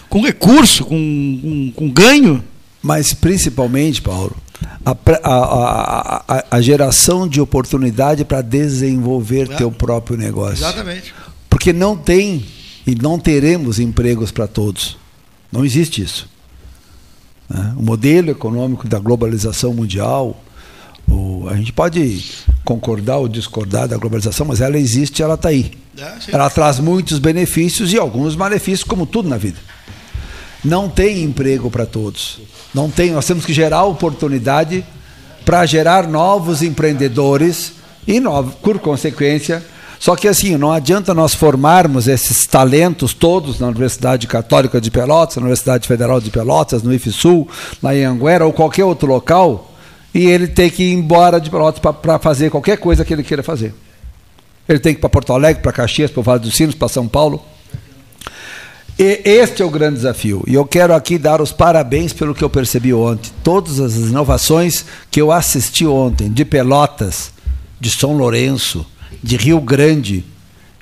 com 0.08 0.20
recurso 0.22 0.84
com, 0.84 1.38
com, 1.42 1.72
com 1.74 1.90
ganho 1.90 2.42
Mas 2.82 3.14
principalmente, 3.14 4.02
Paulo, 4.02 4.36
a, 4.84 4.90
a- 4.90 6.24
a- 6.28 6.44
a- 6.50 6.60
geração 6.60 7.28
de 7.28 7.40
oportunidade 7.40 8.24
para 8.24 8.42
desenvolver 8.42 9.50
É. 9.52 9.56
teu 9.56 9.70
próprio 9.70 10.16
negócio. 10.16 10.54
exatamente 10.64 11.14
Porque 11.48 11.72
não 11.72 11.96
tem 11.96 12.44
e 12.86 12.94
não 12.96 13.18
teremos 13.18 13.78
empregos 13.78 14.32
para 14.32 14.48
todos. 14.48 14.96
Não 15.52 15.64
existe 15.64 16.02
isso. 16.02 16.28
né? 17.48 17.72
O 17.76 17.82
modelo 17.82 18.30
econômico 18.30 18.88
da 18.88 18.98
globalização 18.98 19.72
mundial, 19.74 20.42
o- 21.08 21.46
a 21.48 21.56
gente 21.56 21.72
pode 21.72 22.24
concordar 22.64 23.18
ou 23.18 23.28
discordar 23.28 23.88
da 23.88 23.96
globalização, 23.96 24.46
mas 24.46 24.60
ela 24.60 24.78
existe, 24.78 25.22
ela 25.22 25.34
está 25.34 25.48
aí. 25.48 25.72
É. 25.98 26.12
Ela 26.32 26.48
traz 26.48 26.78
muitos 26.78 27.18
benefícios 27.18 27.92
e 27.92 27.98
alguns 27.98 28.34
malefícios, 28.36 28.84
como 28.84 29.04
tudo 29.06 29.28
na 29.28 29.36
vida. 29.36 29.58
Não 30.64 30.88
tem 30.88 31.22
emprego 31.22 31.70
para 31.70 31.84
todos. 31.84 32.40
Não 32.72 32.88
tem. 32.88 33.10
Nós 33.10 33.26
temos 33.26 33.44
que 33.44 33.52
gerar 33.52 33.84
oportunidade 33.84 34.84
para 35.44 35.66
gerar 35.66 36.06
novos 36.06 36.62
empreendedores 36.62 37.72
e, 38.06 38.20
novos, 38.20 38.54
por 38.54 38.78
consequência. 38.78 39.62
Só 39.98 40.16
que 40.16 40.26
assim, 40.26 40.56
não 40.56 40.72
adianta 40.72 41.12
nós 41.14 41.34
formarmos 41.34 42.08
esses 42.08 42.46
talentos 42.46 43.12
todos 43.12 43.60
na 43.60 43.68
Universidade 43.68 44.26
Católica 44.26 44.80
de 44.80 44.90
Pelotas, 44.90 45.36
na 45.36 45.42
Universidade 45.42 45.86
Federal 45.86 46.20
de 46.20 46.30
Pelotas, 46.30 46.82
no 46.82 46.92
IFSUL, 46.92 47.46
na 47.80 47.90
Anhanguera 47.90 48.46
ou 48.46 48.52
qualquer 48.52 48.84
outro 48.84 49.06
local, 49.08 49.71
e 50.14 50.26
ele 50.26 50.46
ter 50.46 50.70
que 50.70 50.82
ir 50.82 50.92
embora 50.92 51.40
de 51.40 51.50
Pelotas 51.50 51.80
para 51.80 52.18
fazer 52.18 52.50
qualquer 52.50 52.78
coisa 52.78 53.04
que 53.04 53.12
ele 53.12 53.22
queira 53.22 53.42
fazer. 53.42 53.74
Ele 54.68 54.78
tem 54.78 54.92
que 54.94 54.98
ir 54.98 55.00
para 55.00 55.08
Porto 55.08 55.32
Alegre, 55.32 55.62
para 55.62 55.72
Caxias, 55.72 56.10
para 56.10 56.20
o 56.20 56.22
Vale 56.22 56.40
dos 56.40 56.54
Sinos, 56.54 56.74
para 56.74 56.88
São 56.88 57.08
Paulo. 57.08 57.42
E 58.98 59.22
este 59.24 59.62
é 59.62 59.64
o 59.64 59.70
grande 59.70 59.96
desafio. 59.96 60.44
E 60.46 60.54
eu 60.54 60.64
quero 60.64 60.94
aqui 60.94 61.18
dar 61.18 61.40
os 61.40 61.50
parabéns 61.50 62.12
pelo 62.12 62.34
que 62.34 62.44
eu 62.44 62.50
percebi 62.50 62.92
ontem. 62.92 63.30
Todas 63.42 63.80
as 63.80 63.94
inovações 63.94 64.84
que 65.10 65.20
eu 65.20 65.32
assisti 65.32 65.86
ontem, 65.86 66.30
de 66.30 66.44
Pelotas, 66.44 67.32
de 67.80 67.90
São 67.90 68.16
Lourenço, 68.16 68.86
de 69.22 69.36
Rio 69.36 69.60
Grande, 69.60 70.24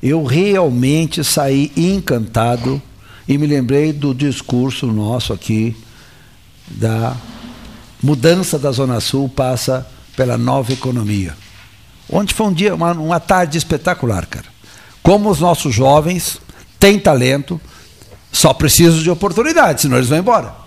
eu 0.03 0.24
realmente 0.24 1.22
saí 1.22 1.72
encantado 1.76 2.83
e 3.28 3.39
me 3.39 3.47
lembrei 3.47 3.93
do 3.93 4.14
discurso 4.14 4.87
nosso 4.87 5.33
aqui 5.33 5.76
da 6.68 7.16
mudança 8.03 8.59
da 8.59 8.70
Zona 8.70 9.01
Sul 9.01 9.28
passa 9.28 9.86
pela 10.16 10.36
nova 10.36 10.72
economia. 10.72 11.36
Ontem 12.09 12.34
foi 12.34 12.46
um 12.46 12.53
dia, 12.53 12.74
uma, 12.74 12.92
uma 12.92 13.20
tarde 13.20 13.57
espetacular, 13.57 14.26
cara. 14.26 14.46
Como 15.03 15.30
os 15.30 15.40
nossos 15.40 15.74
jovens 15.74 16.38
têm 16.78 16.98
talento, 16.98 17.61
só 18.32 18.53
precisam 18.53 19.03
de 19.03 19.11
oportunidade, 19.11 19.82
senão 19.82 19.96
eles 19.96 20.09
vão 20.09 20.18
embora. 20.18 20.61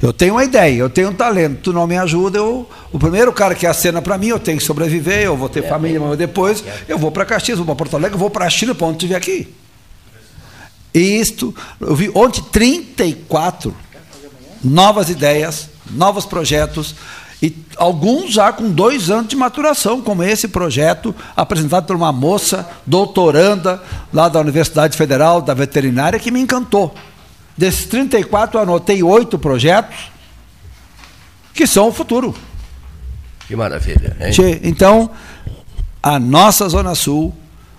Eu 0.00 0.12
tenho 0.12 0.34
uma 0.34 0.44
ideia, 0.44 0.78
eu 0.78 0.88
tenho 0.88 1.10
um 1.10 1.14
talento, 1.14 1.58
tu 1.60 1.72
não 1.72 1.84
me 1.84 1.98
ajuda, 1.98 2.38
eu, 2.38 2.68
o 2.92 2.98
primeiro 3.00 3.32
cara 3.32 3.52
que 3.52 3.66
acena 3.66 4.00
para 4.00 4.16
mim, 4.16 4.28
eu 4.28 4.38
tenho 4.38 4.56
que 4.58 4.64
sobreviver, 4.64 5.24
eu 5.24 5.36
vou 5.36 5.48
ter 5.48 5.68
família, 5.68 5.98
mas 5.98 6.16
depois 6.16 6.62
eu 6.86 6.96
vou 6.96 7.10
para 7.10 7.24
Caxias, 7.24 7.58
vou 7.58 7.66
para 7.66 7.74
Porto 7.74 7.96
Alegre, 7.96 8.14
eu 8.14 8.18
vou 8.18 8.30
para 8.30 8.44
a 8.44 8.50
China, 8.50 8.76
para 8.76 8.86
onde 8.86 8.98
estiver 8.98 9.16
aqui. 9.16 9.52
E 10.94 11.20
isto, 11.20 11.54
eu 11.80 11.96
vi 11.96 12.10
ontem 12.14 12.42
34 12.52 13.74
novas 14.62 15.10
ideias, 15.10 15.68
novos 15.90 16.24
projetos, 16.24 16.94
e 17.42 17.56
alguns 17.76 18.32
já 18.32 18.52
com 18.52 18.70
dois 18.70 19.10
anos 19.10 19.28
de 19.28 19.36
maturação, 19.36 20.00
como 20.02 20.24
esse 20.24 20.48
projeto 20.48 21.14
apresentado 21.36 21.86
por 21.86 21.94
uma 21.94 22.12
moça 22.12 22.68
doutoranda 22.84 23.80
lá 24.12 24.28
da 24.28 24.40
Universidade 24.40 24.96
Federal 24.96 25.40
da 25.40 25.54
Veterinária 25.54 26.18
que 26.18 26.30
me 26.30 26.40
encantou. 26.40 26.94
Desses 27.56 27.86
34, 27.86 28.58
eu 28.58 28.62
anotei 28.62 29.02
oito 29.02 29.38
projetos 29.38 30.10
que 31.54 31.66
são 31.66 31.88
o 31.88 31.92
futuro. 31.92 32.34
Que 33.46 33.56
maravilha. 33.56 34.16
Hein? 34.20 34.60
Então, 34.62 35.10
a 36.02 36.18
nossa 36.18 36.68
Zona 36.68 36.94
Sul 36.94 37.34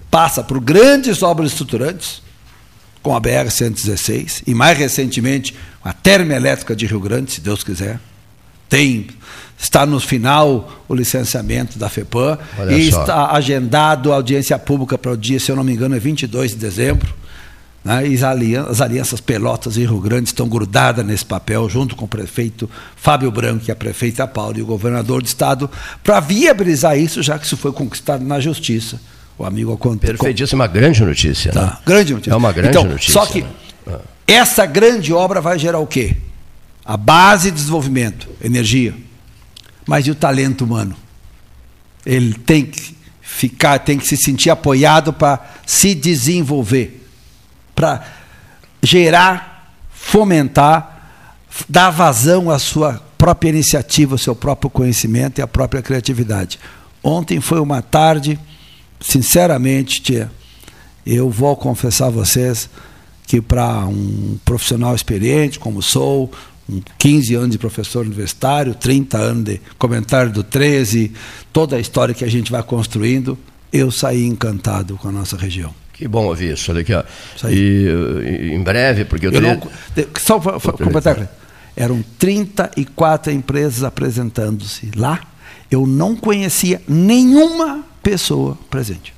passa 0.10 0.43
por 0.43 0.60
grandes 0.60 1.22
obras 1.22 1.51
estruturantes, 1.51 2.22
com 3.01 3.16
a 3.16 3.22
BR-116, 3.22 4.43
e 4.45 4.53
mais 4.53 4.78
recentemente 4.78 5.55
a 5.84 5.94
termoelétrica 5.94 6.76
de 6.76 6.86
Rio 6.86 7.00
Grande, 7.00 7.32
se 7.32 7.42
Deus 7.42 7.64
quiser. 7.64 8.00
Tem, 8.68 9.08
está 9.58 9.86
no 9.86 10.00
final 10.00 10.84
o 10.88 10.94
licenciamento 10.94 11.80
da 11.80 11.90
FEPAM 11.90 12.38
Olha 12.58 12.72
e 12.78 12.92
só. 12.92 13.02
está 13.02 13.32
agendado 13.32 14.12
a 14.12 14.16
audiência 14.16 14.58
pública 14.60 14.98
para 14.98 15.12
o 15.12 15.18
dia, 15.18 15.40
se 15.40 15.52
eu 15.52 15.56
não 15.56 15.64
me 15.64 15.74
engano, 15.74 15.96
é 15.96 16.00
22 16.00 16.52
de 16.52 16.58
dezembro. 16.58 17.14
né? 17.84 18.06
E 18.08 18.14
as 18.14 18.24
alian- 18.24 18.66
as 18.70 18.82
alianças 18.82 19.22
Pelotas 19.22 19.78
e 19.78 19.80
Rio 19.82 20.00
Grande 20.02 20.28
estão 20.30 20.48
grudadas 20.50 21.04
nesse 21.06 21.26
papel, 21.26 21.68
junto 21.70 21.96
com 21.96 22.06
o 22.06 22.08
prefeito 22.08 22.70
Fábio 22.96 23.32
Branco, 23.32 23.64
que 23.66 23.72
é 23.72 23.76
prefeito 23.76 24.18
da 24.18 24.28
Paula, 24.28 24.58
e 24.60 24.62
o 24.62 24.66
governador 24.66 25.22
do 25.24 25.26
estado, 25.26 25.70
para 26.04 26.20
viabilizar 26.20 27.00
isso, 27.00 27.24
já 27.24 27.40
que 27.40 27.46
isso 27.46 27.56
foi 27.58 27.72
conquistado 27.72 28.24
na 28.24 28.40
justiça. 28.40 29.00
O 29.38 29.46
amigo 29.46 29.72
Perfeitíssima, 29.98 30.68
grande 30.68 31.04
notícia. 31.04 31.54
né? 31.54 31.62
Tá, 31.62 31.80
grande 31.86 32.14
notícia. 32.14 32.34
É 32.34 32.36
uma 32.36 32.52
grande 32.52 32.70
então, 32.78 32.84
notícia. 32.84 33.14
Só 33.14 33.26
que 33.26 33.42
né? 33.42 33.48
Essa 34.32 34.68
grande 34.68 35.12
obra 35.12 35.42
vai 35.42 35.58
gerar 35.58 35.80
o 35.80 35.88
quê? 35.88 36.16
A 36.86 36.96
base 36.96 37.50
de 37.50 37.58
desenvolvimento, 37.58 38.30
energia. 38.44 38.96
Mas 39.88 40.06
e 40.06 40.12
o 40.12 40.16
talento 40.16 40.64
humano? 40.64 40.96
Ele 42.06 42.36
tem 42.36 42.64
que 42.64 42.96
ficar, 43.24 43.80
tem 43.80 43.98
que 43.98 44.06
se 44.08 44.16
sentir 44.16 44.52
apoiado 44.52 45.12
para 45.12 45.40
se 45.66 45.96
desenvolver, 45.96 47.04
para 47.74 48.06
gerar, 48.84 49.74
fomentar, 49.92 51.10
dar 51.68 51.90
vazão 51.90 52.52
à 52.52 52.60
sua 52.60 53.04
própria 53.18 53.50
iniciativa, 53.50 54.14
ao 54.14 54.20
seu 54.20 54.36
próprio 54.36 54.70
conhecimento 54.70 55.40
e 55.40 55.42
à 55.42 55.48
própria 55.48 55.82
criatividade. 55.82 56.60
Ontem 57.04 57.42
foi 57.42 57.60
uma 57.60 57.82
tarde, 57.82 58.40
sinceramente, 59.02 60.04
tia, 60.04 60.32
eu 61.04 61.32
vou 61.32 61.56
confessar 61.56 62.08
a 62.08 62.12
vocês 62.12 62.70
que 63.30 63.40
para 63.40 63.86
um 63.86 64.40
profissional 64.44 64.96
experiente 64.96 65.60
como 65.60 65.84
sou, 65.84 66.32
um 66.68 66.82
15 66.98 67.36
anos 67.36 67.50
de 67.52 67.60
professor 67.60 68.04
universitário, 68.04 68.74
30 68.74 69.18
anos 69.20 69.44
de 69.44 69.62
comentário 69.78 70.32
do 70.32 70.44
13, 70.44 71.12
toda 71.54 71.76
a 71.76 71.80
história 71.80 72.16
que 72.16 72.26
a 72.26 72.28
gente 72.28 72.52
vai 72.52 72.64
construindo, 72.64 73.38
eu 73.72 73.92
saí 73.92 74.26
encantado 74.26 74.98
com 74.98 75.10
a 75.10 75.12
nossa 75.12 75.38
região. 75.38 75.72
Que 75.94 76.08
bom 76.08 76.26
ouvir 76.26 76.54
isso. 76.54 76.72
Olha 76.72 76.82
aqui, 76.82 76.92
ó. 76.92 77.04
E, 77.52 77.88
uh, 77.88 78.54
em 78.56 78.64
breve, 78.64 79.06
porque 79.06 79.28
eu, 79.28 79.32
Eu 79.32 79.40
teria- 79.42 79.56
não, 79.58 80.08
só 80.20 80.40
para 80.40 80.60
completar, 80.72 81.32
eram 81.76 82.04
34 82.18 83.32
empresas 83.32 83.84
apresentando-se 83.84 84.90
lá. 84.96 85.22
Eu 85.70 85.86
não 85.86 86.16
conhecia 86.16 86.82
nenhuma 86.88 87.84
pessoa 88.02 88.58
presente. 88.72 89.14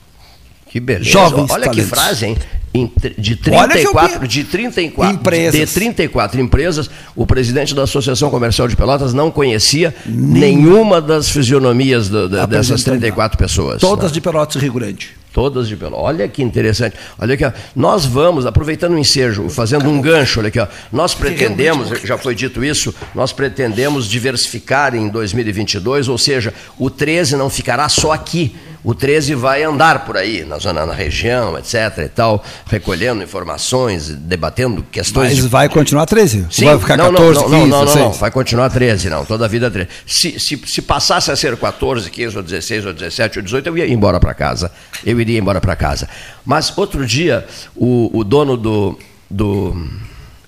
Que 0.67 0.81
beleza. 0.81 1.09
Jovens 1.11 1.49
Olha 1.49 1.69
que 1.69 1.75
talentos. 1.77 1.89
frase, 1.89 2.25
hein? 2.25 2.37
De 2.73 3.37
Olha 3.51 3.73
que 3.73 3.79
eu 3.85 3.91
34, 3.91 4.19
vi. 4.21 4.27
de 4.29 4.43
34, 4.45 5.15
Empresas. 5.15 5.59
de 5.59 5.65
34 5.73 6.39
empresas, 6.41 6.89
o 7.15 7.25
presidente 7.25 7.75
da 7.75 7.83
Associação 7.83 8.29
Comercial 8.29 8.65
de 8.67 8.77
Pelotas 8.77 9.13
não 9.13 9.29
conhecia 9.29 9.93
nenhuma 10.05 11.01
das 11.01 11.29
fisionomias 11.29 12.07
do- 12.07 12.29
da- 12.29 12.45
dessas 12.45 12.71
Apresentando. 12.81 12.99
34 12.99 13.37
pessoas. 13.37 13.81
Todas 13.81 14.11
né? 14.11 14.13
de 14.13 14.21
Pelotas 14.21 14.55
e 14.55 14.59
Rio 14.59 14.73
Grande. 14.73 15.09
Todas 15.33 15.67
de 15.67 15.75
Pelotas. 15.75 16.05
Olha 16.05 16.27
que 16.29 16.41
interessante. 16.41 16.95
Olha 17.19 17.33
aqui, 17.33 17.43
ó. 17.45 17.51
nós 17.75 18.05
vamos, 18.05 18.45
aproveitando 18.45 18.93
o 18.93 18.97
ensejo, 18.99 19.49
fazendo 19.49 19.89
um 19.89 19.99
gancho, 20.01 20.39
olha 20.39 20.47
aqui, 20.47 20.59
ó. 20.59 20.67
nós 20.93 21.13
pretendemos, 21.13 21.89
já 22.05 22.17
foi 22.17 22.33
dito 22.35 22.63
isso, 22.63 22.93
nós 23.13 23.33
pretendemos 23.33 24.07
diversificar 24.07 24.95
em 24.95 25.09
2022, 25.09 26.07
ou 26.07 26.17
seja, 26.17 26.53
o 26.77 26.89
13 26.89 27.35
não 27.35 27.49
ficará 27.49 27.89
só 27.89 28.13
aqui. 28.13 28.55
O 28.83 28.95
13 28.95 29.35
vai 29.35 29.63
andar 29.63 30.05
por 30.05 30.17
aí, 30.17 30.43
na 30.43 30.57
zona, 30.57 30.85
na 30.85 30.93
região, 30.93 31.57
etc. 31.57 31.99
e 31.99 32.09
tal, 32.09 32.43
recolhendo 32.65 33.21
informações, 33.21 34.09
debatendo 34.09 34.83
questões 34.91 35.29
Mas 35.29 35.35
de 35.35 35.47
vai 35.47 35.69
continuar 35.69 36.07
13? 36.07 36.47
Sim, 36.49 36.65
vai 36.65 36.79
ficar 36.79 36.97
não, 36.97 37.11
14, 37.11 37.39
não, 37.41 37.49
não, 37.49 37.59
15, 37.59 37.69
não, 37.69 37.77
não, 37.77 37.85
não, 37.85 37.93
16? 37.93 38.17
vai 38.17 38.31
continuar 38.31 38.69
13, 38.69 39.09
não, 39.09 39.23
toda 39.23 39.45
a 39.45 39.47
vida 39.47 39.69
13. 39.69 39.87
Se, 40.05 40.39
se, 40.39 40.61
se 40.65 40.81
passasse 40.81 41.29
a 41.31 41.35
ser 41.35 41.55
14, 41.55 42.09
15, 42.09 42.37
ou 42.37 42.43
16, 42.43 42.85
ou 42.87 42.93
17, 42.93 43.39
ou 43.39 43.43
18, 43.43 43.67
eu 43.67 43.77
ia 43.77 43.87
embora 43.87 44.19
para 44.19 44.33
casa. 44.33 44.71
Eu 45.05 45.19
iria 45.21 45.37
embora 45.37 45.61
para 45.61 45.75
casa. 45.75 46.09
Mas 46.43 46.75
outro 46.75 47.05
dia, 47.05 47.45
o, 47.75 48.09
o 48.17 48.23
dono 48.23 48.57
do, 48.57 48.97
do, 49.29 49.75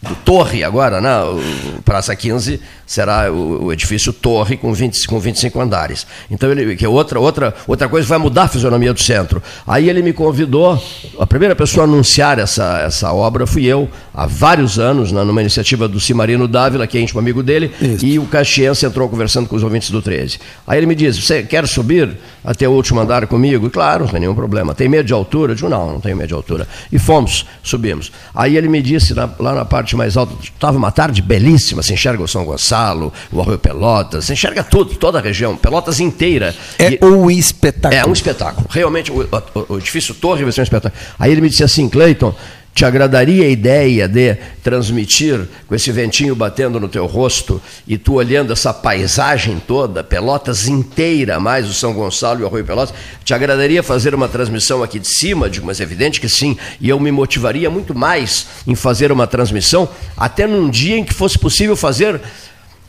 do 0.03 0.15
Torre 0.15 0.63
agora, 0.63 0.99
né? 0.99 1.21
O 1.23 1.81
Praça 1.83 2.15
15 2.15 2.59
será 2.85 3.31
o, 3.31 3.65
o, 3.65 3.73
edifício 3.73 4.11
Torre 4.11 4.57
com, 4.57 4.73
20, 4.73 5.07
com 5.07 5.19
25 5.19 5.59
andares. 5.59 6.05
Então 6.29 6.51
ele 6.51 6.75
que 6.75 6.85
é 6.85 6.89
outra 6.89 7.19
outra 7.19 7.53
outra 7.65 7.87
coisa 7.87 8.07
vai 8.07 8.17
mudar 8.17 8.43
a 8.43 8.47
fisionomia 8.47 8.93
do 8.93 9.01
centro. 9.01 9.41
Aí 9.65 9.89
ele 9.89 10.01
me 10.01 10.11
convidou, 10.11 10.81
a 11.17 11.25
primeira 11.25 11.55
pessoa 11.55 11.85
a 11.85 11.87
anunciar 11.87 12.37
essa 12.37 12.81
essa 12.81 13.13
obra 13.13 13.47
fui 13.47 13.65
eu, 13.65 13.89
há 14.13 14.25
vários 14.25 14.77
anos, 14.77 15.11
né, 15.11 15.23
numa 15.23 15.41
iniciativa 15.41 15.87
do 15.87 15.99
Cimarino 15.99 16.47
Dávila, 16.47 16.85
que 16.85 16.97
é 16.97 17.01
íntimo 17.01 17.19
amigo 17.19 17.41
dele, 17.41 17.71
Isso. 17.81 18.05
e 18.05 18.19
o 18.19 18.25
Caxiense 18.25 18.85
entrou 18.85 19.07
conversando 19.07 19.47
com 19.47 19.55
os 19.55 19.63
ouvintes 19.63 19.89
do 19.89 20.01
13. 20.01 20.39
Aí 20.67 20.77
ele 20.77 20.85
me 20.85 20.95
disse: 20.95 21.21
"Você 21.21 21.43
quer 21.43 21.65
subir 21.67 22.09
até 22.43 22.67
o 22.67 22.71
último 22.71 22.99
andar 22.99 23.25
comigo?" 23.27 23.67
E, 23.67 23.69
claro, 23.69 24.03
não 24.03 24.11
tem 24.11 24.19
nenhum 24.19 24.35
problema. 24.35 24.75
Tem 24.75 24.89
medo 24.89 25.05
de 25.05 25.13
altura? 25.13 25.53
Eu 25.53 25.55
digo: 25.55 25.69
"Não, 25.69 25.93
não 25.93 25.99
tenho 26.01 26.17
medo 26.17 26.27
de 26.27 26.33
altura." 26.33 26.67
E 26.91 26.99
fomos, 26.99 27.45
subimos. 27.63 28.11
Aí 28.35 28.57
ele 28.57 28.67
me 28.67 28.81
disse 28.81 29.13
lá, 29.13 29.33
lá 29.39 29.53
na 29.53 29.65
parte 29.65 29.92
mais 29.95 30.17
alta, 30.17 30.33
estava 30.41 30.77
uma 30.77 30.91
tarde 30.91 31.21
belíssima, 31.21 31.83
se 31.83 31.93
enxerga 31.93 32.23
o 32.23 32.27
São 32.27 32.45
Gonçalo, 32.45 33.11
o 33.31 33.41
Arroio 33.41 33.59
Pelotas, 33.59 34.25
se 34.25 34.33
enxerga 34.33 34.63
tudo, 34.63 34.95
toda 34.95 35.19
a 35.19 35.21
região, 35.21 35.55
Pelotas 35.55 35.99
inteira. 35.99 36.55
É 36.77 36.93
e, 36.93 37.05
um 37.05 37.29
espetáculo. 37.29 38.01
É 38.01 38.05
um 38.05 38.13
espetáculo. 38.13 38.67
Realmente, 38.69 39.11
o, 39.11 39.21
o, 39.21 39.73
o 39.73 39.77
edifício 39.77 40.13
Torre 40.13 40.43
vai 40.43 40.51
ser 40.51 40.61
um 40.61 40.63
espetáculo. 40.63 41.01
Aí 41.17 41.31
ele 41.31 41.41
me 41.41 41.49
disse 41.49 41.63
assim, 41.63 41.87
Cleiton, 41.89 42.33
te 42.73 42.85
agradaria 42.85 43.45
a 43.45 43.49
ideia 43.49 44.07
de 44.07 44.35
transmitir 44.63 45.47
com 45.67 45.75
esse 45.75 45.91
ventinho 45.91 46.35
batendo 46.35 46.79
no 46.79 46.89
teu 46.89 47.05
rosto 47.05 47.61
e 47.87 47.97
tu 47.97 48.13
olhando 48.13 48.51
essa 48.51 48.73
paisagem 48.73 49.61
toda, 49.67 50.03
Pelotas 50.03 50.67
inteira, 50.67 51.39
mais 51.39 51.69
o 51.69 51.73
São 51.73 51.93
Gonçalo 51.93 52.39
e 52.39 52.43
o 52.43 52.47
Arroio 52.47 52.65
Pelotas? 52.65 52.93
Te 53.23 53.33
agradaria 53.33 53.83
fazer 53.83 54.15
uma 54.15 54.27
transmissão 54.27 54.81
aqui 54.81 54.97
de 54.97 55.07
cima? 55.07 55.49
Digo, 55.49 55.67
mas 55.67 55.79
é 55.79 55.83
evidente 55.83 56.19
que 56.19 56.27
sim. 56.27 56.57
E 56.81 56.89
eu 56.89 56.99
me 56.99 57.11
motivaria 57.11 57.69
muito 57.69 57.93
mais 57.93 58.47
em 58.65 58.73
fazer 58.73 59.11
uma 59.11 59.27
transmissão, 59.27 59.87
até 60.17 60.47
num 60.47 60.69
dia 60.69 60.97
em 60.97 61.03
que 61.03 61.13
fosse 61.13 61.37
possível 61.37 61.75
fazer 61.75 62.19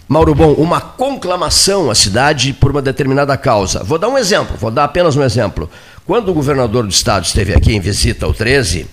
Mauro 0.09 0.35
Bom, 0.35 0.53
uma 0.53 0.81
conclamação 0.81 1.91
à 1.91 1.95
cidade 1.95 2.53
por 2.55 2.71
uma 2.71 2.81
determinada 2.81 3.37
causa. 3.37 3.83
Vou 3.83 3.99
dar 3.99 4.09
um 4.09 4.17
exemplo, 4.17 4.57
vou 4.59 4.71
dar 4.71 4.85
apenas 4.85 5.17
um 5.17 5.23
exemplo. 5.23 5.69
Quando 6.07 6.31
o 6.31 6.35
governador 6.35 6.85
do 6.85 6.91
estado 6.91 7.25
esteve 7.25 7.55
aqui 7.55 7.75
em 7.75 7.81
visita 7.81 8.27
ao 8.27 8.35
13, 8.35 8.87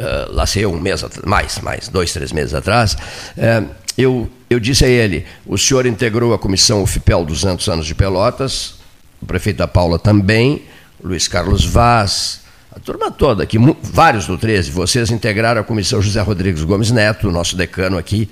uh, 0.00 0.32
lá 0.34 0.46
sei 0.46 0.64
eu, 0.64 0.72
um 0.72 0.80
mês, 0.80 1.04
mais, 1.24 1.58
mais, 1.60 1.88
dois, 1.88 2.12
três 2.12 2.32
meses 2.32 2.54
atrás, 2.54 2.94
uh, 2.94 3.68
eu, 3.96 4.28
eu 4.48 4.58
disse 4.58 4.84
a 4.84 4.88
ele, 4.88 5.26
o 5.46 5.58
senhor 5.58 5.86
integrou 5.86 6.32
a 6.32 6.38
comissão 6.38 6.82
UFPEL 6.82 7.24
200 7.24 7.68
anos 7.68 7.86
de 7.86 7.94
Pelotas, 7.94 8.74
o 9.20 9.26
prefeito 9.26 9.58
da 9.58 9.68
Paula 9.68 9.98
também, 9.98 10.62
Luiz 11.02 11.28
Carlos 11.28 11.64
Vaz, 11.64 12.40
a 12.72 12.78
turma 12.78 13.10
toda 13.10 13.42
aqui, 13.42 13.58
vários 13.82 14.26
do 14.26 14.38
13, 14.38 14.70
vocês 14.70 15.10
integraram 15.10 15.60
a 15.60 15.64
comissão 15.64 16.00
José 16.00 16.20
Rodrigues 16.20 16.62
Gomes 16.64 16.90
Neto, 16.90 17.30
nosso 17.30 17.56
decano 17.56 17.98
aqui, 17.98 18.28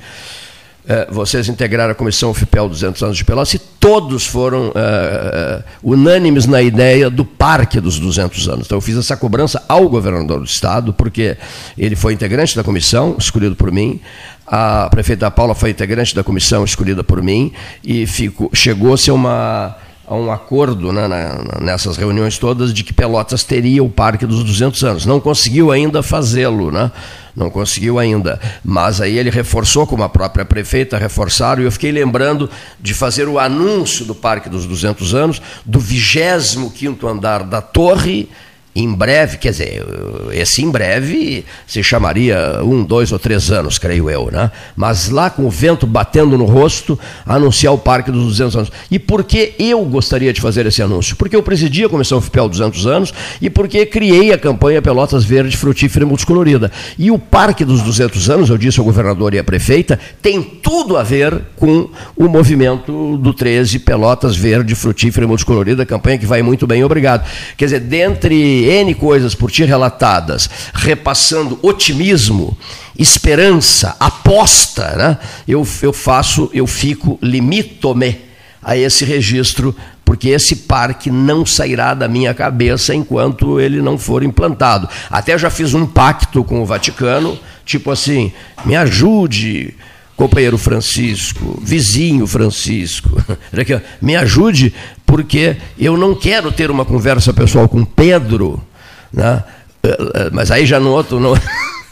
vocês 1.11 1.49
integraram 1.49 1.93
a 1.93 1.95
comissão 1.95 2.33
FIPEL 2.33 2.69
200 2.69 3.03
anos 3.03 3.17
de 3.17 3.25
Pelotas 3.25 3.55
e 3.55 3.59
todos 3.59 4.27
foram 4.27 4.69
uh, 4.69 5.63
unânimes 5.83 6.47
na 6.47 6.63
ideia 6.63 7.11
do 7.11 7.25
parque 7.25 7.81
dos 7.81 7.99
200 7.99 8.49
anos. 8.49 8.67
Então 8.67 8.79
eu 8.79 8.83
fiz 8.83 8.97
essa 8.97 9.17
cobrança 9.17 9.63
ao 9.69 9.89
governador 9.89 10.39
do 10.39 10.47
estado, 10.47 10.93
porque 10.93 11.37
ele 11.77 11.95
foi 11.95 12.15
integrante 12.15 12.57
da 12.57 12.65
comissão, 12.65 13.17
escolhido 13.19 13.55
por 13.55 13.71
mim, 13.71 14.01
a 14.47 14.89
prefeita 14.91 15.31
Paula 15.31 15.55
foi 15.55 15.71
integrante 15.71 16.15
da 16.15 16.25
comissão, 16.25 16.65
escolhida 16.65 17.05
por 17.05 17.23
mim, 17.23 17.53
e 17.85 18.07
chegou-se 18.55 19.11
a 19.11 19.15
uma 19.15 19.77
a 20.09 20.15
um 20.15 20.33
acordo 20.33 20.93
né, 20.93 21.07
na, 21.07 21.61
nessas 21.61 21.97
reuniões 21.97 22.39
todas 22.39 22.73
de 22.73 22.83
que 22.83 22.93
Pelotas 22.93 23.45
teria 23.45 23.85
o 23.85 23.91
Parque 23.91 24.27
dos 24.27 24.43
200 24.43 24.85
anos. 24.85 25.07
Não 25.07 25.21
conseguiu 25.21 25.71
ainda 25.71 26.03
fazê-lo, 26.03 26.73
né? 26.73 26.91
não 27.39 27.51
conseguiu 27.51 27.99
ainda. 27.99 28.41
Mas 28.65 29.01
aí 29.01 29.17
ele 29.17 29.31
reforçou, 29.31 29.87
como 29.87 30.03
a 30.03 30.09
própria 30.09 30.45
prefeita 30.45 30.99
reforçaram, 30.99 31.63
e 31.63 31.67
eu 31.67 31.73
fiquei 31.73 31.93
lembrando 31.93 32.51
de 32.81 32.93
fazer 32.93 33.29
o 33.29 33.39
anúncio 33.39 34.05
do 34.05 34.15
Parque 34.15 34.49
dos 34.49 34.67
200 34.67 35.15
anos, 35.15 35.41
do 35.65 35.79
25º 35.79 37.09
andar 37.09 37.45
da 37.45 37.63
torre, 37.63 38.29
em 38.75 38.93
breve, 38.93 39.39
quer 39.39 39.51
dizer, 39.51 39.85
esse 40.33 40.63
em 40.63 40.71
breve 40.71 41.45
se 41.67 41.83
chamaria 41.83 42.61
um, 42.63 42.85
dois 42.85 43.11
ou 43.11 43.19
três 43.19 43.51
anos, 43.51 43.79
creio 43.79 44.09
eu, 44.09 44.31
né? 44.31 44.51
Mas 44.77 45.09
lá 45.09 45.31
com 45.31 45.47
o 45.47 45.51
vento 45.51 45.87
batendo 45.87 46.39
no 46.39 46.45
rosto, 46.45 46.99
anunciar 47.27 47.75
o 47.75 47.79
Parque 47.79 48.11
dos 48.11 48.25
200 48.25 48.57
anos. 48.57 48.73
E 48.91 48.99
por 48.99 49.25
que 49.25 49.55
eu 49.59 49.85
gostaria 49.85 50.33
de 50.33 50.41
fazer 50.41 50.67
esse 50.67 50.81
anúncio? 50.81 51.17
Porque 51.17 51.35
eu 51.35 51.43
presidi 51.43 51.85
a 51.85 51.89
Comissão 51.89 52.21
FIPEL 52.21 52.49
200 52.49 52.87
anos 52.87 53.15
e 53.41 53.51
porque 53.51 53.85
criei 53.85 54.33
a 54.33 54.39
campanha 54.39 54.81
Pelotas 54.81 55.25
Verde, 55.25 55.57
Frutífera 55.57 56.05
e 56.05 56.09
Multicolorida. 56.09 56.71
E 56.97 57.11
o 57.11 57.19
Parque 57.19 57.65
dos 57.65 57.83
200 57.83 58.31
anos, 58.31 58.51
eu 58.51 58.59
disse 58.59 58.79
ao 58.79 58.85
governador 58.85 59.35
e 59.35 59.39
à 59.39 59.45
prefeita, 59.45 59.99
tem 60.23 60.41
tudo 60.41 60.97
a 60.97 61.03
ver 61.03 61.41
com 61.57 61.89
o 62.17 62.29
movimento 62.29 63.17
do 63.17 63.35
13 63.35 63.81
Pelotas 63.81 64.37
Verde, 64.37 64.75
Frutífera 64.75 65.25
e 65.25 65.29
Multicolorida, 65.29 65.85
campanha 65.85 66.19
que 66.19 66.27
vai 66.27 66.43
muito 66.43 66.67
bem, 66.67 66.85
obrigado. 66.85 67.29
Quer 67.57 67.65
dizer, 67.65 67.81
dentre 67.81 68.58
N 68.65 68.95
coisas 68.95 69.35
por 69.35 69.51
ti 69.51 69.65
relatadas, 69.65 70.49
repassando 70.75 71.59
otimismo, 71.63 72.57
esperança, 72.99 73.97
aposta, 73.99 74.97
né? 74.97 75.19
eu, 75.47 75.67
eu 75.83 75.93
faço, 75.93 76.51
eu 76.53 76.67
fico, 76.67 77.19
limito-me 77.23 78.19
a 78.63 78.77
esse 78.77 79.05
registro, 79.05 79.75
porque 80.05 80.31
esse 80.31 80.57
parque 80.57 81.11
não 81.11 81.45
sairá 81.45 81.95
da 81.95 82.09
minha 82.09 82.33
cabeça 82.35 82.95
enquanto 82.95 83.61
ele 83.61 83.81
não 83.81 83.99
for 83.99 84.23
implantado. 84.23 84.89
Até 85.11 85.39
já 85.39 85.51
fiz 85.51 85.75
um 85.75 85.87
pacto 85.87 86.43
com 86.43 86.63
o 86.63 86.67
Vaticano, 86.67 87.39
tipo 87.65 87.91
assim, 87.91 88.33
me 88.65 88.75
ajude, 88.75 89.75
companheiro 90.17 90.59
Francisco, 90.59 91.61
vizinho 91.63 92.27
Francisco, 92.27 93.23
me 94.03 94.17
ajude, 94.17 94.75
porque 95.09 95.57
eu 95.79 95.97
não 95.97 96.15
quero 96.15 96.53
ter 96.53 96.71
uma 96.71 96.85
conversa 96.85 97.33
pessoal 97.33 97.67
com 97.67 97.83
Pedro, 97.83 98.63
né? 99.11 99.43
Eh, 99.83 99.97
eh, 100.15 100.31
mas 100.31 100.51
aí 100.51 100.67
já 100.67 100.79
no 100.79 100.91
outro. 100.91 101.19
No... 101.19 101.35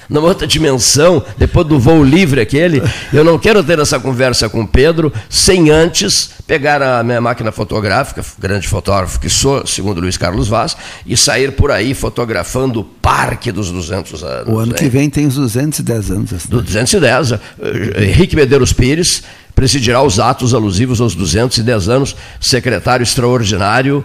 numa 0.08 0.28
outra 0.28 0.46
dimensão, 0.46 1.24
depois 1.36 1.66
do 1.66 1.80
voo 1.80 2.04
livre 2.04 2.40
aquele, 2.40 2.80
eu 3.12 3.24
não 3.24 3.38
quero 3.38 3.64
ter 3.64 3.78
essa 3.80 3.98
conversa 3.98 4.48
com 4.48 4.64
Pedro 4.64 5.12
sem 5.28 5.68
antes 5.70 6.30
pegar 6.46 6.80
a 6.80 7.02
minha 7.02 7.20
máquina 7.20 7.50
fotográfica, 7.50 8.22
grande 8.38 8.68
fotógrafo 8.68 9.18
que 9.18 9.28
sou, 9.28 9.66
segundo 9.66 10.00
Luiz 10.00 10.16
Carlos 10.16 10.46
Vaz, 10.46 10.76
e 11.04 11.16
sair 11.16 11.52
por 11.52 11.72
aí 11.72 11.92
fotografando 11.92 12.80
o 12.80 12.84
Parque 12.84 13.50
dos 13.50 13.72
200 13.72 14.22
anos. 14.22 14.54
O 14.54 14.58
ano 14.58 14.72
né? 14.72 14.78
que 14.78 14.88
vem 14.88 15.10
tem 15.10 15.26
os 15.26 15.34
210 15.34 16.10
anos. 16.12 16.32
Assim. 16.32 16.48
210. 16.48 17.32
Eh, 17.32 17.38
Henrique 18.04 18.36
Medeiros 18.36 18.72
Pires 18.72 19.24
presidirá 19.56 20.02
os 20.02 20.20
atos 20.20 20.52
alusivos 20.52 21.00
aos 21.00 21.14
210 21.14 21.88
anos, 21.88 22.16
secretário 22.38 23.02
extraordinário 23.02 24.04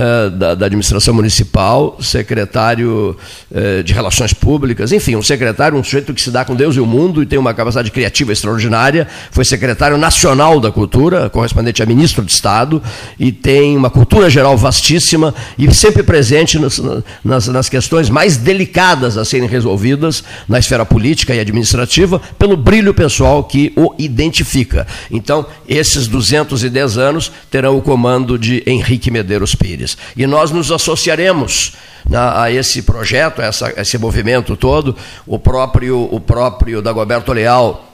eh, 0.00 0.30
da, 0.30 0.54
da, 0.54 0.66
administração 0.66 1.12
municipal, 1.12 1.98
secretário 2.00 3.16
uh, 3.50 3.82
de 3.82 3.92
relações 3.92 4.32
públicas, 4.32 4.92
enfim, 4.92 5.16
um 5.16 5.22
secretário, 5.22 5.76
um 5.76 5.82
sujeito 5.82 6.14
que 6.14 6.22
se 6.22 6.30
dá 6.30 6.44
com 6.44 6.54
Deus 6.54 6.76
e 6.76 6.80
o 6.80 6.86
mundo 6.86 7.20
e 7.20 7.26
tem 7.26 7.36
uma 7.36 7.52
capacidade 7.52 7.90
criativa 7.90 8.30
extraordinária, 8.30 9.08
foi 9.32 9.44
secretário 9.44 9.98
nacional 9.98 10.60
da 10.60 10.70
cultura, 10.70 11.28
correspondente 11.28 11.82
a 11.82 11.86
ministro 11.86 12.24
de 12.24 12.30
Estado, 12.30 12.80
e 13.18 13.32
tem 13.32 13.76
uma 13.76 13.90
cultura 13.90 14.30
geral 14.30 14.56
vastíssima 14.56 15.34
e 15.58 15.74
sempre 15.74 16.04
presente 16.04 16.60
nas, 16.60 16.80
nas, 17.24 17.48
nas 17.48 17.68
questões 17.68 18.08
mais 18.08 18.36
delicadas 18.36 19.16
a 19.16 19.24
serem 19.24 19.48
resolvidas 19.48 20.22
na 20.48 20.60
esfera 20.60 20.86
política 20.86 21.34
e 21.34 21.40
administrativa, 21.40 22.20
pelo 22.38 22.56
brilho 22.56 22.94
pessoal 22.94 23.42
que 23.42 23.72
o 23.74 23.92
identifica. 23.98 24.86
Então, 25.10 25.44
esses 25.68 26.06
210 26.06 26.98
anos 26.98 27.32
terão 27.50 27.76
o 27.76 27.82
comando 27.82 28.38
de 28.38 28.62
Henrique 28.64 29.10
Medeiros 29.10 29.56
Pires. 29.56 29.87
E 30.16 30.26
nós 30.26 30.50
nos 30.50 30.72
associaremos 30.72 31.74
né, 32.08 32.18
a 32.18 32.50
esse 32.50 32.82
projeto, 32.82 33.40
a, 33.40 33.44
essa, 33.44 33.72
a 33.76 33.82
esse 33.82 33.96
movimento 33.98 34.56
todo. 34.56 34.96
O 35.26 35.38
próprio, 35.38 36.08
o 36.10 36.20
próprio 36.20 36.82
Dagoberto 36.82 37.32
Leal, 37.32 37.84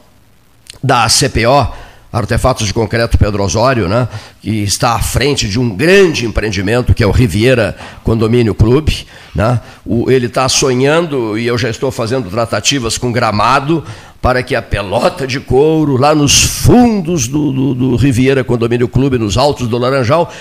da 0.82 1.06
CPO, 1.08 1.74
Artefatos 2.12 2.68
de 2.68 2.72
Concreto 2.72 3.18
Pedro 3.18 3.42
Osório, 3.42 3.88
né, 3.88 4.06
que 4.40 4.62
está 4.62 4.92
à 4.92 5.00
frente 5.00 5.48
de 5.48 5.58
um 5.58 5.74
grande 5.74 6.24
empreendimento 6.24 6.94
que 6.94 7.02
é 7.02 7.06
o 7.06 7.10
Riviera 7.10 7.76
Condomínio 8.04 8.54
Clube. 8.54 9.06
Né, 9.34 9.60
o, 9.84 10.08
ele 10.08 10.26
está 10.26 10.48
sonhando, 10.48 11.36
e 11.36 11.46
eu 11.46 11.58
já 11.58 11.68
estou 11.68 11.90
fazendo 11.90 12.30
tratativas 12.30 12.96
com 12.96 13.10
Gramado, 13.10 13.84
para 14.22 14.42
que 14.42 14.54
a 14.54 14.62
pelota 14.62 15.26
de 15.26 15.40
couro, 15.40 15.96
lá 15.96 16.14
nos 16.14 16.44
fundos 16.44 17.26
do, 17.26 17.52
do, 17.52 17.74
do 17.74 17.96
Riviera 17.96 18.44
Condomínio 18.44 18.88
Clube, 18.88 19.18
nos 19.18 19.36
altos 19.36 19.66
do 19.68 19.76
Laranjal, 19.76 20.32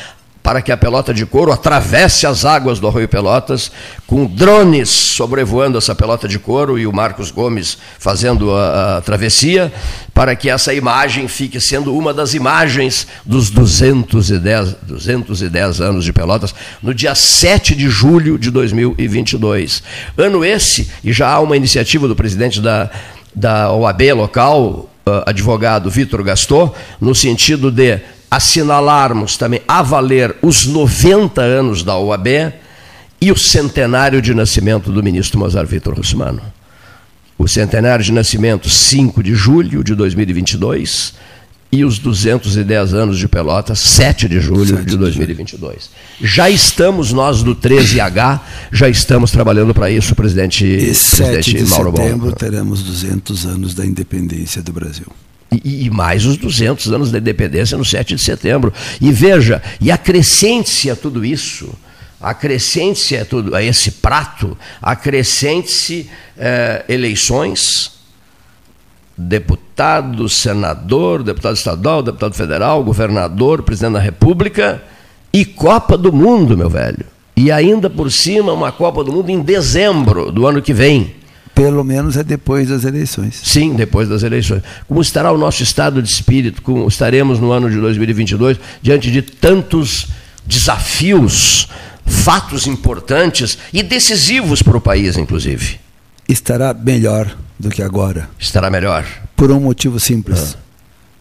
para 0.44 0.62
que 0.62 0.74
a 0.74 0.78
pelota 0.78 1.14
de 1.14 1.26
couro 1.26 1.54
atravesse 1.54 2.28
as 2.28 2.44
águas 2.44 2.78
do 2.78 2.88
Arroio 2.88 3.08
Pelotas, 3.08 3.72
com 4.06 4.26
drones 4.26 4.90
sobrevoando 4.90 5.78
essa 5.78 5.96
pelota 5.96 6.28
de 6.28 6.38
couro 6.38 6.78
e 6.78 6.86
o 6.86 6.92
Marcos 6.92 7.32
Gomes 7.32 7.78
fazendo 7.98 8.54
a, 8.54 8.98
a, 8.98 9.02
travessia, 9.02 9.72
para 10.14 10.36
que 10.36 10.50
essa 10.50 10.74
imagem 10.74 11.30
fique 11.30 11.62
sendo 11.62 11.96
uma 11.96 12.14
das 12.14 12.34
imagens 12.34 13.08
dos 13.26 13.50
210, 13.50 14.76
210 14.84 15.80
anos 15.80 16.04
de 16.04 16.12
Pelotas, 16.12 16.54
no 16.84 16.94
dia 16.94 17.16
7 17.16 17.74
de 17.74 17.88
julho 17.88 18.38
de 18.38 18.52
2022. 18.52 19.82
Ano 20.18 20.44
esse, 20.44 20.92
e 21.04 21.14
já 21.14 21.30
há 21.30 21.40
uma 21.40 21.56
iniciativa 21.56 22.08
do 22.08 22.16
presidente 22.16 22.60
da 22.60 22.92
da 23.36 23.72
OAB 23.72 24.14
local, 24.14 24.90
uh, 25.06 25.24
advogado 25.26 25.90
Vitor 25.90 26.24
Gastor, 26.24 26.74
no 27.00 27.16
sentido 27.16 27.72
de 27.72 28.00
assinalarmos 28.34 29.38
também 29.38 29.62
a 29.68 29.84
valer 29.84 30.36
os 30.42 30.66
90 30.66 31.40
anos 31.40 31.84
da 31.84 31.96
OAB 31.96 32.52
e 33.22 33.32
o 33.32 33.38
centenário 33.38 34.20
de 34.24 34.34
nascimento 34.34 34.92
do 34.92 35.04
ministro 35.04 35.38
Mozart 35.38 35.70
Vitor 35.70 35.94
Russmano. 35.94 36.42
O 37.38 37.48
centenário 37.48 38.04
de 38.04 38.12
nascimento, 38.12 38.68
5 38.70 39.22
de 39.22 39.36
julho 39.36 39.84
de 39.84 39.94
2022, 39.94 41.14
e 41.72 41.86
os 41.86 42.00
210 42.00 42.94
anos 42.96 43.20
de 43.20 43.28
Pelotas, 43.28 43.80
7 43.80 44.28
de 44.28 44.40
julho 44.40 44.78
7 44.78 44.84
de 44.84 44.98
2022. 44.98 45.92
Já 46.20 46.50
estamos, 46.50 47.14
nós 47.14 47.44
do 47.44 47.56
13H, 47.56 48.40
já 48.72 48.90
estamos 48.90 49.30
trabalhando 49.30 49.76
para 49.76 49.92
isso, 49.92 50.16
presidente, 50.16 50.66
e 50.66 50.94
7 50.94 51.18
presidente 51.18 51.64
de 51.64 51.70
Mauro 51.70 51.92
setembro 51.96 52.30
Bom. 52.32 52.36
teremos 52.36 52.82
200 52.82 53.46
anos 53.46 53.76
da 53.76 53.86
independência 53.86 54.64
do 54.64 54.74
Brasil. 54.74 55.08
E, 55.64 55.86
e, 55.86 55.90
mais 55.90 56.26
os 56.26 56.38
200 56.38 56.92
anos 56.92 57.12
da 57.12 57.20
independência 57.20 57.78
no 57.78 57.86
7 57.86 58.16
de 58.16 58.22
setembro. 58.22 58.74
E 59.00 59.12
veja, 59.12 59.62
e 59.80 59.92
acrescente-se 59.92 60.90
a 60.90 60.96
tudo 60.96 61.24
isso, 61.24 61.70
acrescente-se 62.20 63.18
a, 63.18 63.26
tudo, 63.26 63.56
a 63.56 63.62
esse 63.62 63.92
prato, 63.92 64.58
acrescente-se 64.82 66.10
eh, 66.38 66.86
eleições, 66.88 67.92
deputado, 69.18 70.28
senador, 70.28 71.22
deputado 71.22 71.56
estadual, 71.56 72.02
deputado 72.02 72.34
federal, 72.34 72.84
governador, 72.84 73.62
presidente 73.62 73.94
da 73.94 74.00
República 74.00 74.82
e 75.32 75.46
Copa 75.46 75.98
do 75.98 76.12
Mundo, 76.12 76.58
meu 76.58 76.70
velho. 76.70 77.06
E 77.36 77.52
ainda 77.52 77.90
por 77.90 78.12
cima, 78.12 78.54
uma 78.54 78.72
Copa 78.72 79.04
do 79.04 79.12
Mundo 79.12 79.30
em 79.30 79.42
dezembro 79.42 80.32
do 80.32 80.48
ano 80.48 80.62
que 80.62 80.74
vem. 80.74 81.16
Pelo 81.54 81.84
menos 81.84 82.18
é 82.18 82.24
depois 82.24 82.70
das 82.70 82.84
eleições. 82.84 83.40
Sim, 83.44 83.76
depois 83.76 84.10
das 84.10 84.24
eleições. 84.24 84.64
Como 84.88 85.02
estará 85.02 85.32
o 85.32 85.38
nosso 85.38 85.62
estado 85.62 86.02
de 86.02 86.10
espírito? 86.10 86.62
Como 86.62 86.88
estaremos 86.88 87.40
no 87.40 87.52
ano 87.52 87.70
de 87.70 87.80
2022 87.80 88.58
diante 88.82 89.12
de 89.12 89.22
tantos 89.22 90.08
desafios, 90.46 91.68
fatos 92.06 92.66
importantes 92.66 93.58
e 93.72 93.84
decisivos 93.84 94.62
para 94.62 94.78
o 94.78 94.82
país, 94.82 95.16
inclusive? 95.16 95.80
Estará 96.28 96.74
melhor 96.74 97.36
do 97.60 97.70
que 97.70 97.84
agora. 97.84 98.30
Estará 98.40 98.70
melhor. 98.70 99.06
Por 99.36 99.52
um 99.52 99.60
motivo 99.60 100.00
simples. 100.00 100.56
Ah. 100.58 100.64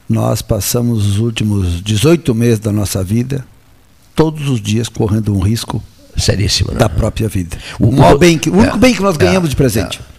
Nós 0.08 0.42
passamos 0.42 1.06
os 1.06 1.18
últimos 1.18 1.82
18 1.82 2.34
meses 2.34 2.58
da 2.58 2.72
nossa 2.72 3.04
vida 3.04 3.44
todos 4.14 4.48
os 4.48 4.60
dias 4.60 4.88
correndo 4.88 5.34
um 5.34 5.40
risco 5.40 5.82
seríssimo 6.16 6.72
né? 6.72 6.78
da 6.78 6.88
própria 6.88 7.28
vida. 7.28 7.56
O, 7.78 7.88
o, 7.88 8.18
bem 8.18 8.38
que, 8.38 8.50
o 8.50 8.56
único 8.56 8.76
é, 8.76 8.78
bem 8.78 8.94
que 8.94 9.02
nós 9.02 9.16
ganhamos 9.16 9.48
é, 9.48 9.50
de 9.50 9.56
presente. 9.56 10.00
É. 10.00 10.11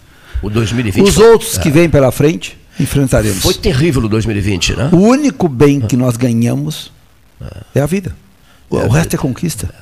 O 0.44 0.50
2020. 0.50 1.02
Os 1.08 1.14
foi, 1.14 1.30
outros 1.30 1.56
que 1.56 1.70
vêm 1.70 1.88
pela 1.88 2.12
frente 2.12 2.58
enfrentaremos. 2.78 3.42
Foi 3.42 3.54
terrível 3.54 4.02
o 4.02 4.08
2020, 4.08 4.76
né? 4.76 4.90
O 4.92 4.96
único 4.96 5.48
bem 5.48 5.80
que 5.80 5.96
nós 5.96 6.16
ganhamos 6.16 6.92
é 7.74 7.80
a 7.80 7.86
vida. 7.86 8.14
O, 8.68 8.76
o 8.76 8.88
resto 8.88 9.14
é 9.14 9.18
conquista. 9.18 9.72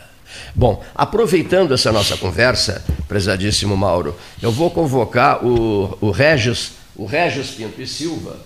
Bom, 0.55 0.83
aproveitando 0.95 1.75
essa 1.75 1.91
nossa 1.91 2.17
conversa, 2.17 2.85
prezadíssimo 3.09 3.77
Mauro, 3.77 4.15
eu 4.41 4.53
vou 4.53 4.71
convocar 4.71 5.45
o, 5.45 5.97
o 6.01 6.11
Regis, 6.11 6.73
o 6.95 7.07
Regis 7.07 7.51
Pinto 7.51 7.81
e 7.81 7.87
Silva, 7.87 8.37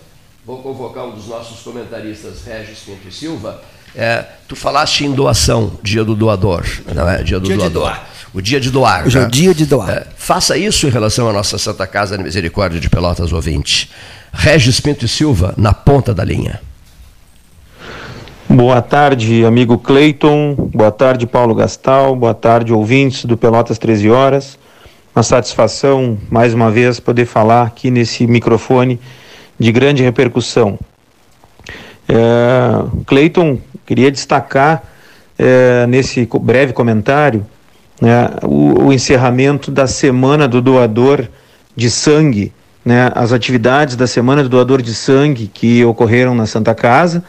vou 0.45 0.63
convocar 0.63 1.05
um 1.05 1.15
dos 1.15 1.27
nossos 1.27 1.61
comentaristas, 1.61 2.45
Regis 2.47 2.79
Pinto 2.79 3.09
e 3.09 3.13
Silva. 3.13 3.61
É, 3.97 4.25
tu 4.47 4.55
falaste 4.55 5.05
em 5.05 5.13
doação, 5.13 5.73
dia 5.83 6.05
do 6.05 6.15
doador, 6.15 6.67
não 6.95 7.09
é? 7.09 7.23
Dia 7.23 7.41
do 7.41 7.47
dia 7.47 7.57
doador. 7.57 7.83
doar. 7.83 8.07
O 8.35 8.43
dia 8.43 8.61
de 8.61 8.71
doar. 8.71 9.07
Hoje 9.07 9.17
né? 9.17 9.25
é 9.25 9.27
o 9.27 9.31
dia 9.31 9.55
de 9.55 9.65
doar. 9.65 9.89
É, 9.89 10.07
faça 10.15 10.59
isso 10.59 10.87
em 10.87 10.91
relação 10.91 11.27
à 11.27 11.33
nossa 11.33 11.57
Santa 11.57 11.87
Casa 11.87 12.19
de 12.19 12.23
Misericórdia 12.23 12.79
de 12.79 12.91
Pelotas 12.91 13.33
ouvinte. 13.33 13.91
Regis 14.31 14.79
Pinto 14.79 15.07
e 15.07 15.09
Silva, 15.09 15.55
na 15.57 15.73
ponta 15.73 16.13
da 16.13 16.23
linha. 16.23 16.61
Boa 18.47 18.83
tarde, 18.83 19.45
amigo 19.47 19.79
Cleiton. 19.79 20.55
Boa 20.55 20.93
tarde, 20.93 21.27
Paulo 21.27 21.55
Gastal. 21.55 22.15
Boa 22.15 22.35
tarde, 22.35 22.75
ouvintes 22.75 23.25
do 23.25 23.37
Pelotas 23.37 23.79
13 23.79 24.11
Horas. 24.11 24.59
Uma 25.15 25.23
satisfação, 25.23 26.19
mais 26.31 26.53
uma 26.53 26.71
vez, 26.71 27.01
poder 27.01 27.25
falar 27.25 27.63
aqui 27.63 27.91
nesse 27.91 28.27
microfone 28.27 29.01
de 29.59 29.73
grande 29.73 30.03
repercussão. 30.03 30.79
É, 32.09 32.85
Cleiton, 33.07 33.59
queria 33.87 34.11
destacar 34.11 34.83
é, 35.39 35.87
nesse 35.87 36.29
breve 36.41 36.73
comentário 36.73 37.47
né, 38.01 38.31
o, 38.43 38.87
o, 38.87 38.93
encerramento 38.93 39.71
da 39.71 39.87
Semana 39.87 40.47
do 40.47 40.61
Doador 40.61 41.29
de 41.75 41.91
Sangue, 41.91 42.53
né, 42.85 43.11
as 43.15 43.33
atividades 43.33 43.97
da 43.97 44.07
Semana 44.07 44.43
do 44.43 44.49
Doador 44.49 44.83
de 44.83 44.95
Sangue 44.95 45.51
que 45.53 45.85
ocorreram 45.85 46.35
na 46.35 46.47
Santa 46.47 46.75
Casa 46.75 47.25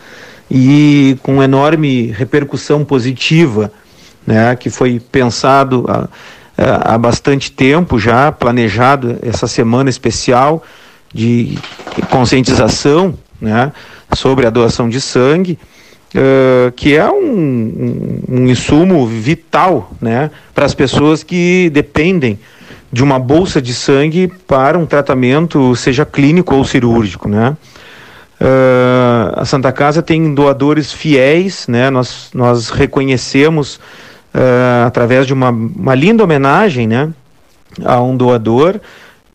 e 0.49 1.17
com 1.23 1.41
enorme 1.41 2.07
repercussão 2.11 2.83
positiva, 2.83 3.71
né, 4.25 4.55
que 4.55 4.69
foi 4.69 4.99
pensado 4.99 5.85
há, 5.87 6.95
há 6.95 6.97
bastante 6.97 7.51
tempo 7.51 7.99
já, 7.99 8.31
planejado 8.31 9.17
essa 9.21 9.47
semana 9.47 9.89
especial 9.89 10.63
de 11.13 11.57
conscientização 12.09 13.17
né, 13.39 13.71
sobre 14.13 14.45
a 14.45 14.49
doação 14.49 14.89
de 14.89 14.99
sangue, 14.99 15.57
uh, 16.15 16.71
que 16.73 16.95
é 16.95 17.09
um, 17.09 17.15
um, 17.17 18.21
um, 18.29 18.47
insumo 18.47 19.05
vital 19.05 19.91
né, 20.01 20.31
para 20.53 20.65
as 20.65 20.73
pessoas 20.73 21.23
que 21.23 21.69
dependem 21.71 22.39
de 22.91 23.03
uma 23.03 23.19
bolsa 23.19 23.61
de 23.61 23.73
sangue 23.73 24.27
para 24.47 24.77
um 24.77 24.85
tratamento, 24.85 25.75
seja 25.75 26.05
clínico 26.05 26.55
ou 26.55 26.63
cirúrgico. 26.63 27.27
Né? 27.27 27.55
Uh, 28.39 29.33
a 29.33 29.45
Santa 29.45 29.71
Casa 29.71 30.01
tem 30.01 30.33
doadores 30.33 30.93
fiéis, 30.93 31.67
né? 31.67 31.89
Nós, 31.89 32.29
nós 32.33 32.69
reconhecemos 32.69 33.75
uh, 34.33 34.85
através 34.85 35.25
de 35.25 35.33
uma, 35.33 35.49
uma 35.49 35.95
linda 35.95 36.23
homenagem, 36.23 36.87
né? 36.87 37.09
A 37.83 38.01
um 38.01 38.15
doador 38.15 38.79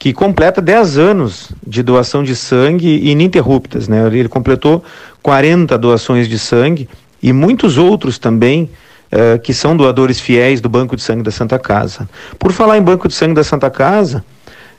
que 0.02 0.12
completa 0.12 0.60
10 0.60 0.98
anos 0.98 1.52
de 1.64 1.80
doação 1.80 2.24
de 2.24 2.34
sangue 2.34 3.08
ininterruptas, 3.08 3.86
né? 3.86 4.04
Ele 4.08 4.28
completou 4.28 4.82
40 5.22 5.78
doações 5.78 6.26
de 6.26 6.40
sangue 6.40 6.88
e 7.22 7.32
muitos 7.32 7.78
outros 7.78 8.18
também 8.18 8.68
uh, 9.12 9.38
que 9.38 9.54
são 9.54 9.76
doadores 9.76 10.18
fiéis 10.18 10.60
do 10.60 10.68
Banco 10.68 10.96
de 10.96 11.02
Sangue 11.02 11.22
da 11.22 11.30
Santa 11.30 11.56
Casa. 11.56 12.08
Por 12.36 12.50
falar 12.50 12.78
em 12.78 12.82
Banco 12.82 13.06
de 13.06 13.14
Sangue 13.14 13.34
da 13.34 13.44
Santa 13.44 13.70
Casa, 13.70 14.24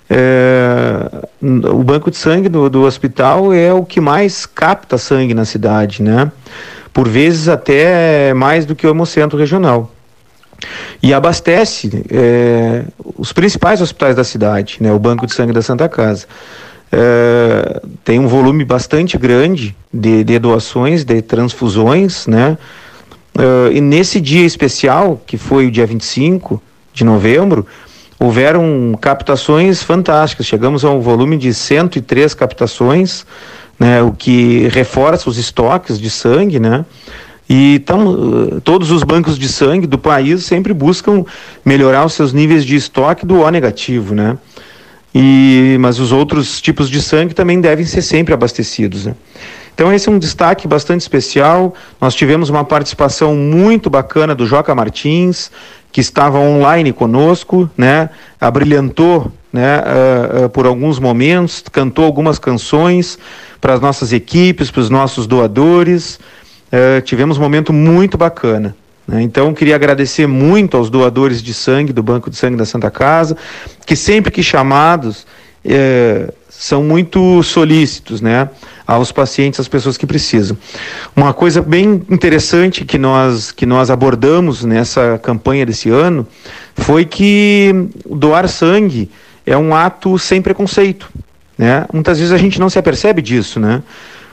é, 0.09 1.09
o 1.41 1.81
banco 1.83 2.11
de 2.11 2.17
sangue 2.17 2.49
do, 2.49 2.69
do 2.69 2.81
hospital 2.81 3.53
é 3.53 3.71
o 3.73 3.85
que 3.85 4.01
mais 4.01 4.45
capta 4.45 4.97
sangue 4.97 5.33
na 5.33 5.45
cidade, 5.45 6.03
né? 6.03 6.29
Por 6.91 7.07
vezes 7.07 7.47
até 7.47 8.33
mais 8.33 8.65
do 8.65 8.75
que 8.75 8.85
o 8.85 8.89
hemocentro 8.89 9.39
regional. 9.39 9.89
E 11.01 11.13
abastece 11.13 12.05
é, 12.09 12.83
os 13.17 13.33
principais 13.33 13.81
hospitais 13.81 14.15
da 14.15 14.23
cidade, 14.23 14.77
né? 14.79 14.91
O 14.91 14.99
Banco 14.99 15.25
de 15.25 15.33
Sangue 15.33 15.53
da 15.53 15.61
Santa 15.61 15.89
Casa. 15.89 16.25
É, 16.91 17.81
tem 18.03 18.19
um 18.19 18.27
volume 18.27 18.63
bastante 18.63 19.17
grande 19.17 19.75
de, 19.91 20.23
de 20.23 20.39
doações, 20.39 21.03
de 21.03 21.21
transfusões, 21.21 22.27
né? 22.27 22.57
É, 23.37 23.73
e 23.73 23.81
nesse 23.81 24.21
dia 24.21 24.45
especial, 24.45 25.21
que 25.25 25.37
foi 25.37 25.67
o 25.67 25.71
dia 25.71 25.85
25 25.85 26.61
de 26.93 27.03
novembro, 27.03 27.65
houveram 28.19 28.97
captações 29.01 29.83
fantásticas. 29.83 30.45
Chegamos 30.45 30.85
a 30.85 30.89
um 30.89 31.01
volume 31.01 31.37
de 31.37 31.53
103 31.53 32.33
captações, 32.33 33.25
né, 33.77 34.01
o 34.01 34.11
que 34.13 34.67
reforça 34.69 35.29
os 35.29 35.37
estoques 35.37 35.99
de 35.99 36.09
sangue, 36.09 36.59
né? 36.59 36.85
E 37.49 37.79
tamo, 37.79 38.61
todos 38.61 38.89
os 38.89 39.03
bancos 39.03 39.37
de 39.37 39.47
sangue 39.47 39.85
do 39.85 39.97
país 39.97 40.45
sempre 40.45 40.73
buscam 40.73 41.25
melhorar 41.63 42.05
os 42.05 42.13
seus 42.13 42.31
níveis 42.31 42.65
de 42.65 42.75
estoque 42.75 43.25
do 43.25 43.41
O 43.41 43.49
negativo, 43.49 44.15
né? 44.15 44.37
E, 45.13 45.77
mas 45.79 45.99
os 45.99 46.11
outros 46.11 46.59
tipos 46.59 46.89
de 46.89 47.01
sangue 47.01 47.35
também 47.35 47.61
devem 47.61 47.85
ser 47.85 48.01
sempre 48.01 48.33
abastecidos. 48.33 49.05
Né? 49.05 49.13
Então 49.75 49.93
esse 49.93 50.09
é 50.09 50.11
um 50.11 50.17
destaque 50.17 50.67
bastante 50.67 51.01
especial. 51.01 51.75
Nós 52.01 52.15
tivemos 52.15 52.49
uma 52.49 52.63
participação 52.63 53.35
muito 53.35 53.89
bacana 53.89 54.33
do 54.33 54.45
Joca 54.47 54.73
Martins, 54.73 55.51
que 55.91 56.01
estava 56.01 56.39
online 56.39 56.91
conosco, 56.91 57.69
né? 57.77 58.09
Abrilhantou, 58.41 59.31
né? 59.51 59.79
Uh, 59.79 60.45
uh, 60.45 60.49
por 60.49 60.65
alguns 60.65 60.97
momentos, 60.97 61.63
cantou 61.71 62.05
algumas 62.05 62.39
canções 62.39 63.19
para 63.61 63.75
as 63.75 63.79
nossas 63.79 64.11
equipes, 64.11 64.71
para 64.71 64.81
os 64.81 64.89
nossos 64.89 65.27
doadores. 65.27 66.19
Uh, 66.73 67.01
tivemos 67.01 67.37
um 67.37 67.41
momento 67.41 67.71
muito 67.71 68.17
bacana. 68.17 68.75
Né? 69.07 69.21
Então, 69.21 69.53
queria 69.53 69.75
agradecer 69.75 70.25
muito 70.25 70.75
aos 70.75 70.89
doadores 70.89 71.43
de 71.43 71.53
sangue 71.53 71.93
do 71.93 72.01
Banco 72.01 72.31
de 72.31 72.35
Sangue 72.35 72.57
da 72.57 72.65
Santa 72.65 72.89
Casa, 72.89 73.37
que 73.85 73.95
sempre 73.95 74.31
que 74.31 74.41
chamados 74.41 75.27
são 76.63 76.83
muito 76.83 77.43
solícitos, 77.43 78.21
né, 78.21 78.49
aos 78.85 79.11
pacientes, 79.11 79.59
às 79.59 79.67
pessoas 79.67 79.97
que 79.97 80.05
precisam. 80.05 80.57
Uma 81.15 81.33
coisa 81.33 81.61
bem 81.61 82.01
interessante 82.09 82.85
que 82.85 82.97
nós 82.97 83.51
que 83.51 83.65
nós 83.65 83.89
abordamos 83.89 84.63
nessa 84.63 85.19
campanha 85.21 85.65
desse 85.65 85.89
ano 85.89 86.27
foi 86.75 87.05
que 87.05 87.89
doar 88.09 88.47
sangue 88.47 89.09
é 89.45 89.57
um 89.57 89.75
ato 89.75 90.17
sem 90.17 90.41
preconceito, 90.41 91.09
Né? 91.57 91.85
Muitas 91.91 92.17
vezes 92.17 92.33
a 92.33 92.37
gente 92.37 92.59
não 92.59 92.69
se 92.69 92.79
apercebe 92.79 93.21
disso, 93.21 93.59
né? 93.59 93.83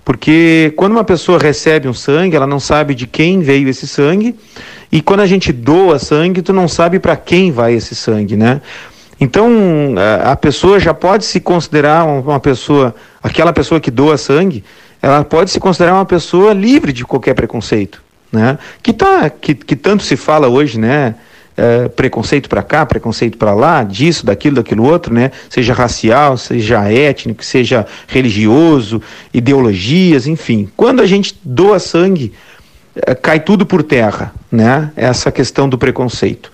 Porque 0.04 0.72
quando 0.76 0.92
uma 0.92 1.04
pessoa 1.04 1.38
recebe 1.38 1.86
um 1.86 1.94
sangue, 1.94 2.36
ela 2.36 2.46
não 2.46 2.58
sabe 2.58 2.94
de 2.94 3.06
quem 3.06 3.40
veio 3.40 3.68
esse 3.68 3.86
sangue, 3.86 4.34
e 4.90 5.00
quando 5.00 5.20
a 5.20 5.26
gente 5.26 5.52
doa 5.52 5.98
sangue, 5.98 6.42
tu 6.42 6.52
não 6.52 6.66
sabe 6.66 6.98
para 6.98 7.16
quem 7.16 7.52
vai 7.52 7.74
esse 7.74 7.94
sangue, 7.94 8.36
né? 8.36 8.60
Então, 9.20 9.94
a 10.24 10.34
pessoa 10.34 10.80
já 10.80 10.94
pode 10.94 11.26
se 11.26 11.40
considerar 11.40 12.06
uma 12.06 12.40
pessoa, 12.40 12.94
aquela 13.22 13.52
pessoa 13.52 13.78
que 13.78 13.90
doa 13.90 14.16
sangue, 14.16 14.64
ela 15.02 15.22
pode 15.22 15.50
se 15.50 15.60
considerar 15.60 15.94
uma 15.94 16.06
pessoa 16.06 16.54
livre 16.54 16.92
de 16.92 17.04
qualquer 17.04 17.34
preconceito, 17.34 18.02
né? 18.32 18.58
Que 18.82 18.94
tá, 18.94 19.28
que, 19.28 19.54
que 19.54 19.76
tanto 19.76 20.02
se 20.02 20.16
fala 20.16 20.48
hoje, 20.48 20.78
né? 20.78 21.14
É, 21.62 21.88
preconceito 21.88 22.48
para 22.48 22.62
cá, 22.62 22.86
preconceito 22.86 23.36
para 23.36 23.52
lá, 23.52 23.84
disso, 23.84 24.24
daquilo, 24.24 24.56
daquilo 24.56 24.82
outro, 24.82 25.12
né? 25.12 25.30
Seja 25.50 25.74
racial, 25.74 26.38
seja 26.38 26.90
étnico, 26.90 27.44
seja 27.44 27.86
religioso, 28.08 29.02
ideologias, 29.34 30.26
enfim. 30.26 30.70
Quando 30.74 31.02
a 31.02 31.06
gente 31.06 31.38
doa 31.44 31.78
sangue, 31.78 32.32
é, 32.94 33.14
cai 33.14 33.40
tudo 33.40 33.66
por 33.66 33.82
terra, 33.82 34.32
né? 34.50 34.90
Essa 34.96 35.30
questão 35.30 35.68
do 35.68 35.76
preconceito. 35.76 36.50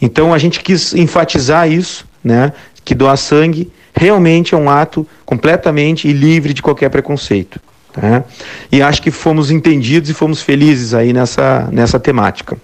Então 0.00 0.32
a 0.32 0.38
gente 0.38 0.60
quis 0.60 0.94
enfatizar 0.94 1.68
isso, 1.68 2.06
né? 2.22 2.52
Que 2.84 2.94
doar 2.94 3.16
sangue 3.16 3.72
realmente 3.92 4.54
é 4.54 4.56
um 4.56 4.70
ato 4.70 5.04
completamente 5.26 6.12
livre 6.12 6.54
de 6.54 6.62
qualquer 6.62 6.90
preconceito. 6.90 7.58
Tá? 7.92 8.22
E 8.70 8.80
acho 8.80 9.02
que 9.02 9.10
fomos 9.10 9.50
entendidos 9.50 10.08
e 10.10 10.14
fomos 10.14 10.40
felizes 10.40 10.94
aí 10.94 11.12
nessa, 11.12 11.68
nessa 11.72 11.98
temática. 11.98 12.56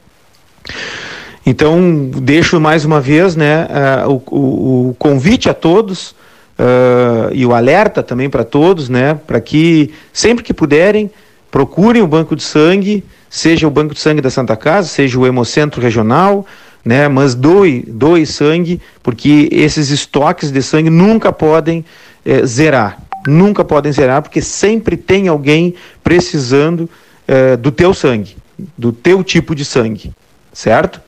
Então, 1.45 2.11
deixo 2.23 2.61
mais 2.61 2.85
uma 2.85 3.01
vez 3.01 3.35
né, 3.35 3.67
uh, 4.07 4.11
o, 4.11 4.23
o, 4.31 4.89
o, 4.91 4.95
convite 4.95 5.49
a 5.49 5.55
todos 5.55 6.11
uh, 6.11 7.33
e 7.33 7.47
o 7.47 7.55
alerta 7.55 8.03
também 8.03 8.29
para 8.29 8.45
todos, 8.45 8.89
né, 8.89 9.15
para 9.27 9.41
que 9.41 9.93
sempre 10.12 10.45
que 10.45 10.53
puderem, 10.53 11.11
procurem 11.51 12.03
o 12.03 12.07
banco 12.07 12.37
de 12.37 12.43
sangue, 12.43 13.03
seja 13.29 13.67
o 13.67 13.71
banco 13.71 13.95
de 13.95 14.01
sangue 14.01 14.21
da 14.21 14.31
Santa 14.31 14.57
Casa, 14.57 14.89
seja 14.89 15.19
o 15.19 15.27
Hemocentro 15.27 15.81
Regional, 15.81 16.47
né, 16.85 17.09
mas 17.09 17.35
doe, 17.35 17.85
doe 17.87 18.27
sangue, 18.27 18.81
porque 19.03 19.49
esses 19.53 19.91
estoques 19.91 20.51
de 20.51 20.62
sangue 20.62 20.91
nunca 20.91 21.33
podem 21.33 21.85
eh, 22.25 22.45
zerar, 22.47 22.99
nunca 23.27 23.65
podem 23.65 23.93
zerar, 23.93 24.23
porque 24.23 24.41
sempre 24.41 24.97
tem 24.97 25.29
alguém 25.29 25.75
precisando 26.03 26.89
eh, 27.29 27.57
do 27.57 27.71
teu 27.71 27.93
sangue, 27.93 28.37
do 28.77 28.93
teu 28.93 29.23
tipo 29.23 29.55
de 29.55 29.65
sangue, 29.65 30.12
certo? 30.53 31.01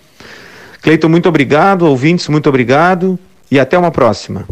Cleiton, 0.82 1.08
muito 1.08 1.28
obrigado. 1.28 1.82
Ouvintes, 1.82 2.26
muito 2.28 2.48
obrigado. 2.48 3.18
E 3.50 3.58
até 3.58 3.78
uma 3.78 3.90
próxima. 3.90 4.46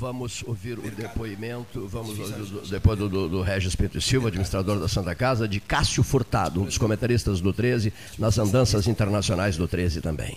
Vamos 0.00 0.42
ouvir 0.46 0.78
o 0.78 0.90
depoimento, 0.90 1.86
vamos 1.86 2.18
ouvir 2.18 2.68
depois 2.70 2.98
do, 2.98 3.08
do, 3.08 3.28
do 3.28 3.42
Regis 3.42 3.74
Pinto 3.74 4.00
Silva, 4.00 4.28
administrador 4.28 4.78
da 4.78 4.88
Santa 4.88 5.14
Casa, 5.14 5.48
de 5.48 5.60
Cássio 5.60 6.02
Furtado, 6.02 6.60
um 6.60 6.64
dos 6.64 6.76
comentaristas 6.76 7.40
do 7.40 7.52
13, 7.52 7.92
nas 8.18 8.38
andanças 8.38 8.86
internacionais 8.86 9.56
do 9.56 9.66
13 9.66 10.02
também. 10.02 10.36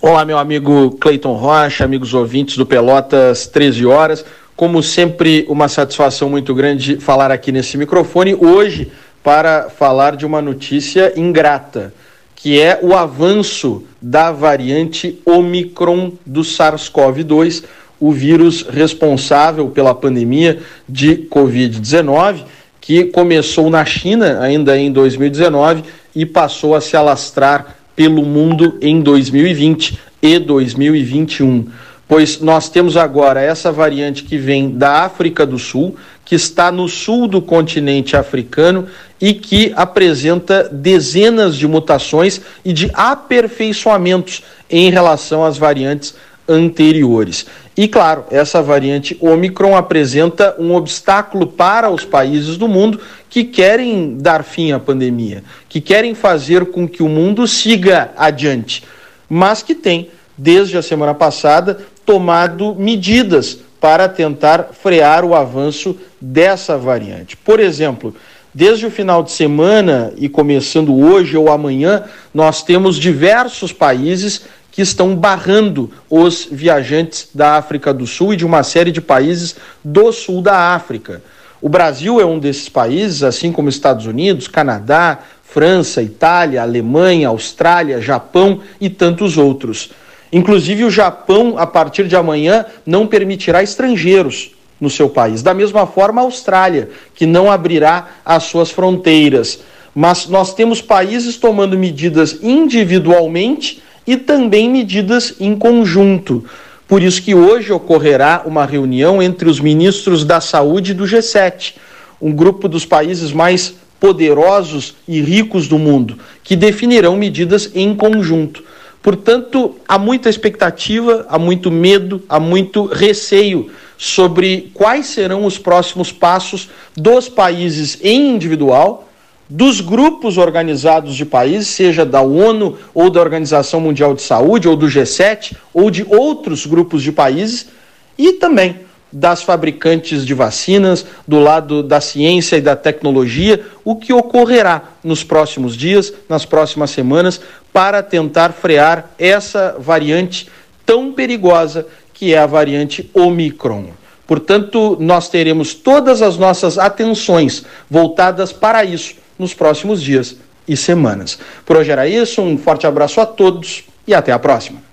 Olá, 0.00 0.24
meu 0.24 0.38
amigo 0.38 0.92
Cleiton 0.92 1.34
Rocha, 1.34 1.84
amigos 1.84 2.14
ouvintes 2.14 2.56
do 2.56 2.64
Pelotas 2.64 3.46
13 3.46 3.84
horas. 3.84 4.24
Como 4.56 4.82
sempre, 4.82 5.44
uma 5.48 5.68
satisfação 5.68 6.30
muito 6.30 6.54
grande 6.54 6.96
falar 6.96 7.30
aqui 7.30 7.52
nesse 7.52 7.76
microfone. 7.76 8.34
Hoje, 8.34 8.90
para 9.22 9.68
falar 9.68 10.16
de 10.16 10.24
uma 10.24 10.40
notícia 10.40 11.12
ingrata, 11.16 11.92
que 12.34 12.60
é 12.60 12.78
o 12.82 12.94
avanço 12.94 13.84
da 14.00 14.32
variante 14.32 15.20
Omicron 15.26 16.12
do 16.24 16.40
SARS-CoV-2, 16.40 17.64
o 17.98 18.12
vírus 18.12 18.62
responsável 18.62 19.68
pela 19.68 19.94
pandemia 19.94 20.60
de 20.88 21.28
Covid-19, 21.30 22.44
que 22.80 23.04
começou 23.04 23.68
na 23.68 23.84
China 23.84 24.40
ainda 24.40 24.78
em 24.78 24.90
2019 24.90 25.84
e 26.16 26.24
passou 26.24 26.74
a 26.74 26.80
se 26.80 26.96
alastrar 26.96 27.76
pelo 27.94 28.22
mundo 28.22 28.78
em 28.80 29.02
2020 29.02 29.98
e 30.22 30.38
2021 30.38 31.66
pois 32.10 32.40
nós 32.40 32.68
temos 32.68 32.96
agora 32.96 33.40
essa 33.40 33.70
variante 33.70 34.24
que 34.24 34.36
vem 34.36 34.68
da 34.68 35.04
África 35.04 35.46
do 35.46 35.60
Sul, 35.60 35.94
que 36.30 36.36
está 36.36 36.70
no 36.70 36.88
sul 36.88 37.26
do 37.26 37.42
continente 37.42 38.16
africano 38.16 38.86
e 39.20 39.34
que 39.34 39.72
apresenta 39.74 40.68
dezenas 40.70 41.56
de 41.56 41.66
mutações 41.66 42.40
e 42.64 42.72
de 42.72 42.88
aperfeiçoamentos 42.94 44.44
em 44.70 44.92
relação 44.92 45.44
às 45.44 45.58
variantes 45.58 46.14
anteriores. 46.48 47.46
E 47.76 47.88
claro, 47.88 48.26
essa 48.30 48.62
variante 48.62 49.18
Omicron 49.20 49.76
apresenta 49.76 50.54
um 50.56 50.72
obstáculo 50.72 51.48
para 51.48 51.90
os 51.90 52.04
países 52.04 52.56
do 52.56 52.68
mundo 52.68 53.00
que 53.28 53.42
querem 53.42 54.16
dar 54.16 54.44
fim 54.44 54.70
à 54.70 54.78
pandemia, 54.78 55.42
que 55.68 55.80
querem 55.80 56.14
fazer 56.14 56.66
com 56.66 56.86
que 56.86 57.02
o 57.02 57.08
mundo 57.08 57.44
siga 57.48 58.12
adiante, 58.16 58.84
mas 59.28 59.64
que 59.64 59.74
tem, 59.74 60.10
desde 60.38 60.78
a 60.78 60.82
semana 60.82 61.12
passada, 61.12 61.80
tomado 62.06 62.76
medidas 62.78 63.58
para 63.80 64.08
tentar 64.08 64.70
frear 64.72 65.24
o 65.24 65.34
avanço 65.34 65.96
dessa 66.20 66.76
variante. 66.76 67.36
Por 67.36 67.58
exemplo, 67.58 68.14
desde 68.54 68.86
o 68.86 68.90
final 68.90 69.22
de 69.22 69.32
semana 69.32 70.12
e 70.16 70.28
começando 70.28 70.94
hoje 70.94 71.36
ou 71.36 71.50
amanhã, 71.50 72.04
nós 72.34 72.62
temos 72.62 72.96
diversos 72.96 73.72
países 73.72 74.42
que 74.70 74.82
estão 74.82 75.16
barrando 75.16 75.90
os 76.08 76.46
viajantes 76.50 77.28
da 77.34 77.56
África 77.56 77.92
do 77.92 78.06
Sul 78.06 78.34
e 78.34 78.36
de 78.36 78.44
uma 78.44 78.62
série 78.62 78.92
de 78.92 79.00
países 79.00 79.56
do 79.82 80.12
sul 80.12 80.42
da 80.42 80.74
África. 80.74 81.22
O 81.60 81.68
Brasil 81.68 82.20
é 82.20 82.24
um 82.24 82.38
desses 82.38 82.68
países, 82.68 83.22
assim 83.22 83.52
como 83.52 83.68
Estados 83.68 84.06
Unidos, 84.06 84.48
Canadá, 84.48 85.18
França, 85.42 86.00
Itália, 86.00 86.62
Alemanha, 86.62 87.28
Austrália, 87.28 88.00
Japão 88.00 88.60
e 88.80 88.88
tantos 88.88 89.36
outros. 89.36 89.90
Inclusive, 90.32 90.84
o 90.84 90.90
Japão, 90.90 91.56
a 91.58 91.66
partir 91.66 92.06
de 92.06 92.16
amanhã, 92.16 92.64
não 92.86 93.06
permitirá 93.06 93.62
estrangeiros 93.62 94.52
no 94.80 94.88
seu 94.88 95.08
país. 95.08 95.42
Da 95.42 95.52
mesma 95.52 95.86
forma, 95.86 96.20
a 96.20 96.24
Austrália, 96.24 96.90
que 97.14 97.26
não 97.26 97.50
abrirá 97.50 98.08
as 98.24 98.44
suas 98.44 98.70
fronteiras. 98.70 99.60
Mas 99.94 100.28
nós 100.28 100.54
temos 100.54 100.80
países 100.80 101.36
tomando 101.36 101.76
medidas 101.76 102.38
individualmente 102.42 103.82
e 104.06 104.16
também 104.16 104.70
medidas 104.70 105.34
em 105.40 105.56
conjunto. 105.56 106.44
Por 106.86 107.02
isso 107.02 107.22
que 107.22 107.34
hoje 107.34 107.72
ocorrerá 107.72 108.42
uma 108.44 108.64
reunião 108.64 109.22
entre 109.22 109.48
os 109.48 109.60
ministros 109.60 110.24
da 110.24 110.40
Saúde 110.40 110.94
do 110.94 111.04
G7, 111.04 111.74
um 112.20 112.32
grupo 112.32 112.68
dos 112.68 112.84
países 112.84 113.32
mais 113.32 113.74
poderosos 114.00 114.96
e 115.06 115.20
ricos 115.20 115.68
do 115.68 115.78
mundo, 115.78 116.18
que 116.42 116.56
definirão 116.56 117.16
medidas 117.16 117.70
em 117.74 117.94
conjunto. 117.94 118.64
Portanto, 119.02 119.76
há 119.88 119.98
muita 119.98 120.28
expectativa, 120.28 121.26
há 121.28 121.38
muito 121.38 121.70
medo, 121.70 122.22
há 122.28 122.38
muito 122.38 122.84
receio 122.84 123.70
sobre 123.96 124.70
quais 124.74 125.06
serão 125.06 125.44
os 125.44 125.58
próximos 125.58 126.12
passos 126.12 126.68
dos 126.94 127.28
países 127.28 127.98
em 128.02 128.34
individual, 128.34 129.08
dos 129.48 129.80
grupos 129.80 130.38
organizados 130.38 131.16
de 131.16 131.24
países, 131.24 131.68
seja 131.68 132.04
da 132.04 132.20
ONU 132.20 132.76
ou 132.94 133.10
da 133.10 133.20
Organização 133.20 133.80
Mundial 133.80 134.14
de 134.14 134.22
Saúde, 134.22 134.68
ou 134.68 134.76
do 134.76 134.86
G7, 134.86 135.56
ou 135.74 135.90
de 135.90 136.06
outros 136.08 136.66
grupos 136.66 137.02
de 137.02 137.10
países, 137.10 137.68
e 138.16 138.34
também 138.34 138.76
das 139.12 139.42
fabricantes 139.42 140.24
de 140.24 140.34
vacinas, 140.34 141.04
do 141.26 141.40
lado 141.40 141.82
da 141.82 142.00
ciência 142.00 142.56
e 142.56 142.60
da 142.60 142.76
tecnologia, 142.76 143.64
o 143.84 143.96
que 143.96 144.12
ocorrerá 144.12 144.82
nos 145.02 145.24
próximos 145.24 145.76
dias, 145.76 146.12
nas 146.28 146.44
próximas 146.44 146.90
semanas, 146.90 147.40
para 147.72 148.02
tentar 148.02 148.52
frear 148.52 149.10
essa 149.18 149.76
variante 149.78 150.48
tão 150.84 151.12
perigosa 151.12 151.86
que 152.12 152.34
é 152.34 152.38
a 152.38 152.46
variante 152.46 153.10
Omicron. 153.14 153.90
Portanto, 154.26 154.96
nós 155.00 155.28
teremos 155.28 155.74
todas 155.74 156.22
as 156.22 156.36
nossas 156.36 156.78
atenções 156.78 157.64
voltadas 157.90 158.52
para 158.52 158.84
isso 158.84 159.14
nos 159.38 159.54
próximos 159.54 160.00
dias 160.00 160.36
e 160.68 160.76
semanas. 160.76 161.38
Por 161.66 161.76
hoje 161.76 161.90
era 161.90 162.06
isso, 162.06 162.40
um 162.40 162.56
forte 162.56 162.86
abraço 162.86 163.20
a 163.20 163.26
todos 163.26 163.84
e 164.06 164.14
até 164.14 164.30
a 164.30 164.38
próxima. 164.38 164.89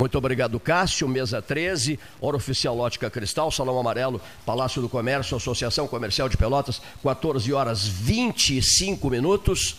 Muito 0.00 0.16
obrigado, 0.16 0.58
Cássio. 0.58 1.06
Mesa 1.06 1.42
13, 1.42 2.00
Hora 2.22 2.38
Oficial 2.38 2.74
Lótica 2.74 3.10
Cristal, 3.10 3.50
Salão 3.50 3.78
Amarelo, 3.78 4.18
Palácio 4.46 4.80
do 4.80 4.88
Comércio, 4.88 5.36
Associação 5.36 5.86
Comercial 5.86 6.26
de 6.26 6.38
Pelotas, 6.38 6.80
14 7.02 7.52
horas 7.52 7.86
25 7.86 9.10
minutos. 9.10 9.76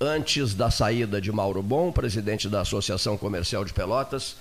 Antes 0.00 0.54
da 0.54 0.70
saída 0.70 1.20
de 1.20 1.30
Mauro 1.30 1.62
Bom, 1.62 1.92
presidente 1.92 2.48
da 2.48 2.62
Associação 2.62 3.18
Comercial 3.18 3.62
de 3.62 3.74
Pelotas, 3.74 4.36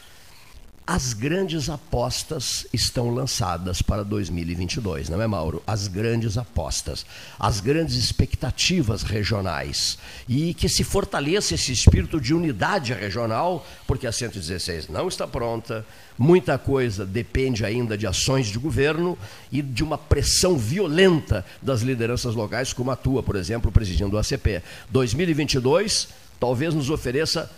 As 0.92 1.14
grandes 1.14 1.70
apostas 1.70 2.66
estão 2.74 3.14
lançadas 3.14 3.80
para 3.80 4.04
2022, 4.04 5.08
não 5.08 5.22
é, 5.22 5.28
Mauro? 5.28 5.62
As 5.68 5.88
grandes 5.88 6.36
apostas, 6.36 7.06
as 7.40 7.60
grandes 7.60 7.96
expectativas 7.96 9.04
regionais. 9.04 10.00
E 10.28 10.52
que 10.56 10.68
se 10.68 10.84
fortaleça 10.84 11.54
esse 11.54 11.72
espírito 11.72 12.20
de 12.20 12.34
unidade 12.34 12.92
regional, 12.92 13.64
porque 13.86 14.08
a 14.08 14.12
116 14.12 14.88
não 14.88 15.08
está 15.08 15.28
pronta, 15.28 15.86
muita 16.18 16.58
coisa 16.58 17.06
depende 17.06 17.64
ainda 17.64 17.96
de 17.96 18.08
ações 18.08 18.48
de 18.48 18.58
governo 18.58 19.16
e 19.52 19.62
de 19.62 19.84
uma 19.84 19.96
pressão 19.96 20.58
violenta 20.58 21.46
das 21.62 21.82
lideranças 21.82 22.34
locais, 22.34 22.74
como 22.74 22.90
atua, 22.90 23.22
por 23.22 23.36
exemplo, 23.36 23.72
presidindo 23.72 24.16
o 24.16 24.20
ACP. 24.20 24.64
2022 24.90 26.08
talvez 26.40 26.74
nos 26.74 26.90
ofereça 26.90 27.52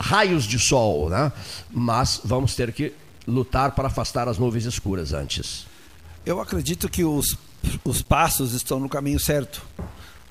raios 0.00 0.44
de 0.44 0.58
sol, 0.58 1.10
né? 1.10 1.30
mas 1.70 2.20
vamos 2.24 2.54
ter 2.54 2.72
que 2.72 2.92
lutar 3.26 3.72
para 3.72 3.88
afastar 3.88 4.28
as 4.28 4.38
nuvens 4.38 4.64
escuras 4.64 5.12
antes. 5.12 5.66
Eu 6.24 6.40
acredito 6.40 6.88
que 6.88 7.04
os, 7.04 7.36
os 7.84 8.02
passos 8.02 8.52
estão 8.52 8.80
no 8.80 8.88
caminho 8.88 9.20
certo, 9.20 9.62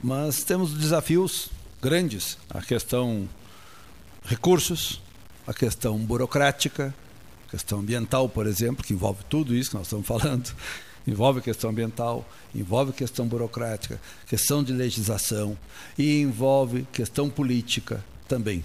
mas 0.01 0.43
temos 0.43 0.73
desafios 0.73 1.49
grandes. 1.81 2.37
A 2.49 2.61
questão 2.61 3.27
recursos, 4.25 5.01
a 5.45 5.53
questão 5.53 5.97
burocrática, 5.97 6.93
a 7.47 7.51
questão 7.51 7.79
ambiental, 7.79 8.27
por 8.27 8.47
exemplo, 8.47 8.83
que 8.83 8.93
envolve 8.93 9.23
tudo 9.29 9.55
isso 9.55 9.71
que 9.71 9.77
nós 9.77 9.87
estamos 9.87 10.07
falando 10.07 10.51
envolve 11.07 11.41
questão 11.41 11.69
ambiental, 11.69 12.27
envolve 12.53 12.91
questão 12.91 13.27
burocrática, 13.27 13.99
questão 14.27 14.63
de 14.63 14.73
legislação 14.73 15.57
e 15.97 16.21
envolve 16.21 16.87
questão 16.91 17.29
política 17.29 18.03
também. 18.27 18.63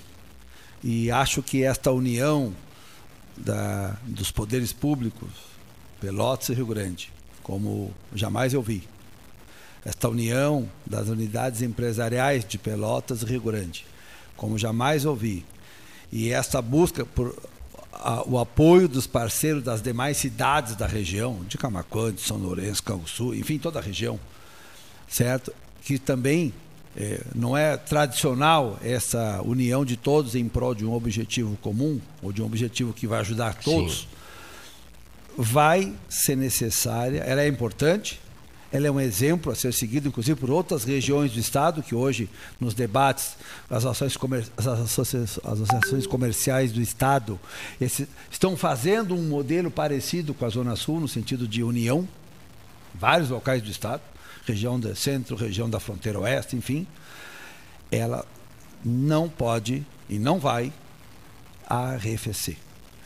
E 0.82 1.10
acho 1.10 1.42
que 1.42 1.62
esta 1.62 1.90
união 1.90 2.52
da, 3.36 3.96
dos 4.04 4.30
poderes 4.30 4.72
públicos, 4.72 5.30
Pelotas 6.00 6.50
e 6.50 6.54
Rio 6.54 6.66
Grande, 6.66 7.12
como 7.42 7.92
jamais 8.14 8.52
eu 8.52 8.62
vi, 8.62 8.86
esta 9.84 10.08
união 10.08 10.68
das 10.84 11.08
unidades 11.08 11.62
empresariais 11.62 12.44
de 12.44 12.58
Pelotas 12.58 13.22
e 13.22 13.26
Rio 13.26 13.40
Grande, 13.40 13.86
como 14.36 14.58
jamais 14.58 15.04
ouvi, 15.04 15.44
e 16.12 16.30
esta 16.30 16.60
busca 16.60 17.04
por 17.04 17.34
a, 18.02 18.23
o 18.27 18.39
apoio 18.39 18.89
dos 18.89 19.06
parceiros 19.06 19.62
das 19.62 19.82
demais 19.82 20.16
cidades 20.16 20.77
da 20.77 20.86
região, 20.86 21.40
de 21.48 21.56
Camacuã, 21.59 22.12
de 22.12 22.20
São 22.20 22.36
Lourenço, 22.36 22.82
Canguçu, 22.82 23.35
enfim, 23.35 23.59
toda 23.59 23.78
a 23.78 23.82
região, 23.82 24.18
certo? 25.09 25.52
Que 25.82 25.98
também 25.98 26.52
é, 26.97 27.20
não 27.35 27.56
é 27.56 27.77
tradicional 27.77 28.78
essa 28.82 29.43
união 29.43 29.85
de 29.85 29.97
todos 29.97 30.35
em 30.35 30.48
prol 30.48 30.74
de 30.74 30.85
um 30.85 30.93
objetivo 30.93 31.56
comum, 31.60 32.01
ou 32.23 32.32
de 32.32 32.43
um 32.43 32.47
objetivo 32.47 32.93
que 32.93 33.06
vai 33.06 33.20
ajudar 33.20 33.55
todos. 33.55 34.01
Sim. 34.01 34.06
Vai 35.39 35.93
ser 36.09 36.36
necessária, 36.36 37.20
ela 37.20 37.43
é 37.43 37.48
importante, 37.48 38.18
ela 38.72 38.88
é 38.88 38.90
um 38.90 39.01
exemplo 39.01 39.52
a 39.52 39.55
ser 39.55 39.72
seguido, 39.72 40.09
inclusive, 40.09 40.38
por 40.38 40.51
outras 40.51 40.84
regiões 40.84 41.32
do 41.32 41.38
Estado, 41.38 41.82
que 41.82 41.94
hoje, 41.94 42.28
nos 42.59 42.74
debates, 42.74 43.36
as, 43.70 43.84
ações 43.84 44.16
comer... 44.16 44.47
as, 44.56 44.66
associações 44.66 46.06
comerciais 46.06 46.72
do 46.72 46.80
Estado 46.80 47.38
esse... 47.80 48.09
estão 48.30 48.56
fazendo 48.56 49.14
um 49.14 49.22
modelo 49.28 49.70
parecido 49.70 50.34
com 50.34 50.44
a 50.44 50.48
Zona 50.48 50.74
Sul, 50.74 51.01
no 51.01 51.09
sentido 51.09 51.47
de 51.47 51.62
união, 51.62 52.09
vários 52.94 53.30
locais 53.30 53.62
do 53.62 53.70
Estado, 53.70 54.02
região 54.44 54.78
do 54.78 54.94
centro, 54.97 55.36
região 55.36 55.70
da 55.70 55.78
fronteira 55.78 56.18
oeste, 56.18 56.56
enfim. 56.56 56.86
Ela 57.90 58.26
não 58.84 59.28
pode 59.28 59.86
e 60.09 60.18
não 60.18 60.38
vai 60.38 60.72
arrefecer. 61.68 62.56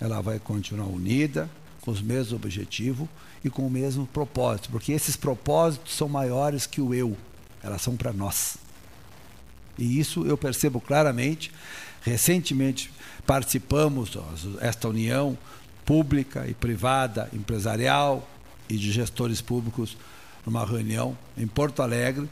Ela 0.00 0.22
vai 0.22 0.38
continuar 0.38 0.86
unida, 0.86 1.48
com 1.82 1.90
os 1.90 2.00
mesmos 2.00 2.32
objetivos 2.32 3.08
e 3.44 3.50
com 3.50 3.66
o 3.66 3.70
mesmo 3.70 4.06
propósito, 4.06 4.70
porque 4.70 4.92
esses 4.92 5.16
propósitos 5.16 5.94
são 5.94 6.08
maiores 6.08 6.66
que 6.66 6.80
o 6.80 6.94
eu, 6.94 7.16
elas 7.62 7.82
são 7.82 7.96
para 7.96 8.12
nós. 8.12 8.58
E 9.78 9.98
isso 9.98 10.26
eu 10.26 10.36
percebo 10.36 10.80
claramente. 10.80 11.50
Recentemente 12.02 12.92
participamos 13.26 14.16
esta 14.60 14.88
união 14.88 15.36
pública 15.84 16.46
e 16.46 16.54
privada, 16.54 17.28
empresarial 17.32 18.28
e 18.68 18.76
de 18.76 18.92
gestores 18.92 19.40
públicos 19.40 19.96
numa 20.44 20.64
reunião 20.64 21.16
em 21.36 21.46
Porto 21.46 21.82
Alegre, 21.82 22.28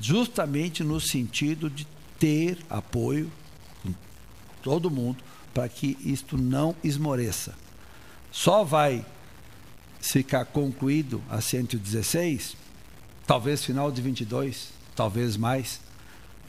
justamente 0.00 0.82
no 0.82 1.00
sentido 1.00 1.68
de 1.68 1.86
ter 2.18 2.58
apoio 2.70 3.30
de 3.84 3.94
todo 4.62 4.90
mundo 4.90 5.22
para 5.52 5.68
que 5.68 5.96
isto 6.00 6.36
não 6.36 6.74
esmoreça. 6.82 7.54
Só 8.30 8.64
vai 8.64 9.04
ficar 10.04 10.44
concluído 10.44 11.22
a 11.30 11.40
116, 11.40 12.56
talvez 13.26 13.64
final 13.64 13.90
de 13.90 14.02
22, 14.02 14.68
talvez 14.94 15.36
mais. 15.36 15.80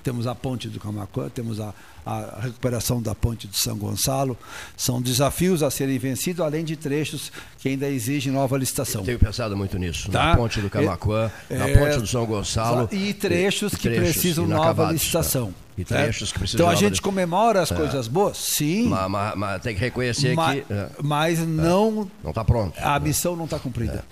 Temos 0.03 0.27
a 0.27 0.35
ponte 0.35 0.67
do 0.67 0.79
Camacuã, 0.79 1.29
temos 1.29 1.59
a, 1.59 1.73
a 2.05 2.39
recuperação 2.41 3.01
da 3.01 3.15
ponte 3.15 3.47
de 3.47 3.57
São 3.57 3.77
Gonçalo. 3.77 4.37
São 4.77 5.01
desafios 5.01 5.63
a 5.63 5.71
serem 5.71 5.97
vencidos, 5.97 6.41
além 6.41 6.63
de 6.63 6.75
trechos 6.75 7.31
que 7.57 7.69
ainda 7.69 7.89
exigem 7.89 8.31
nova 8.31 8.57
licitação. 8.57 9.01
Eu 9.01 9.05
tenho 9.05 9.19
pensado 9.19 9.57
muito 9.57 9.77
nisso. 9.77 10.11
Tá? 10.11 10.27
Na 10.27 10.37
ponte 10.37 10.61
do 10.61 10.69
Camacuã, 10.69 11.31
é, 11.49 11.57
na 11.57 11.67
ponte 11.79 11.99
do 11.99 12.07
São 12.07 12.25
Gonçalo. 12.25 12.87
E 12.91 13.13
trechos 13.13 13.73
e, 13.73 13.77
que 13.77 13.89
trechos 13.89 14.13
precisam 14.13 14.45
nova 14.45 14.91
licitação. 14.91 15.47
Tá? 15.47 15.53
E 15.77 15.83
trechos 15.83 16.31
que 16.31 16.39
precisam 16.39 16.65
Então 16.65 16.71
a 16.71 16.75
gente 16.75 17.01
comemora 17.01 17.61
as 17.61 17.71
é. 17.71 17.75
coisas 17.75 18.07
boas? 18.07 18.37
Sim. 18.37 18.87
Mas, 18.87 19.09
mas, 19.09 19.35
mas, 19.35 19.61
tem 19.61 19.73
que 19.73 19.81
reconhecer 19.81 20.33
mas, 20.35 20.63
que. 20.63 20.73
É. 20.73 20.89
Mas 21.01 21.39
não. 21.39 22.09
Não 22.23 22.29
está 22.29 22.45
pronto. 22.45 22.77
A 22.79 22.99
missão 22.99 23.35
não 23.35 23.45
está 23.45 23.59
cumprida. 23.59 24.05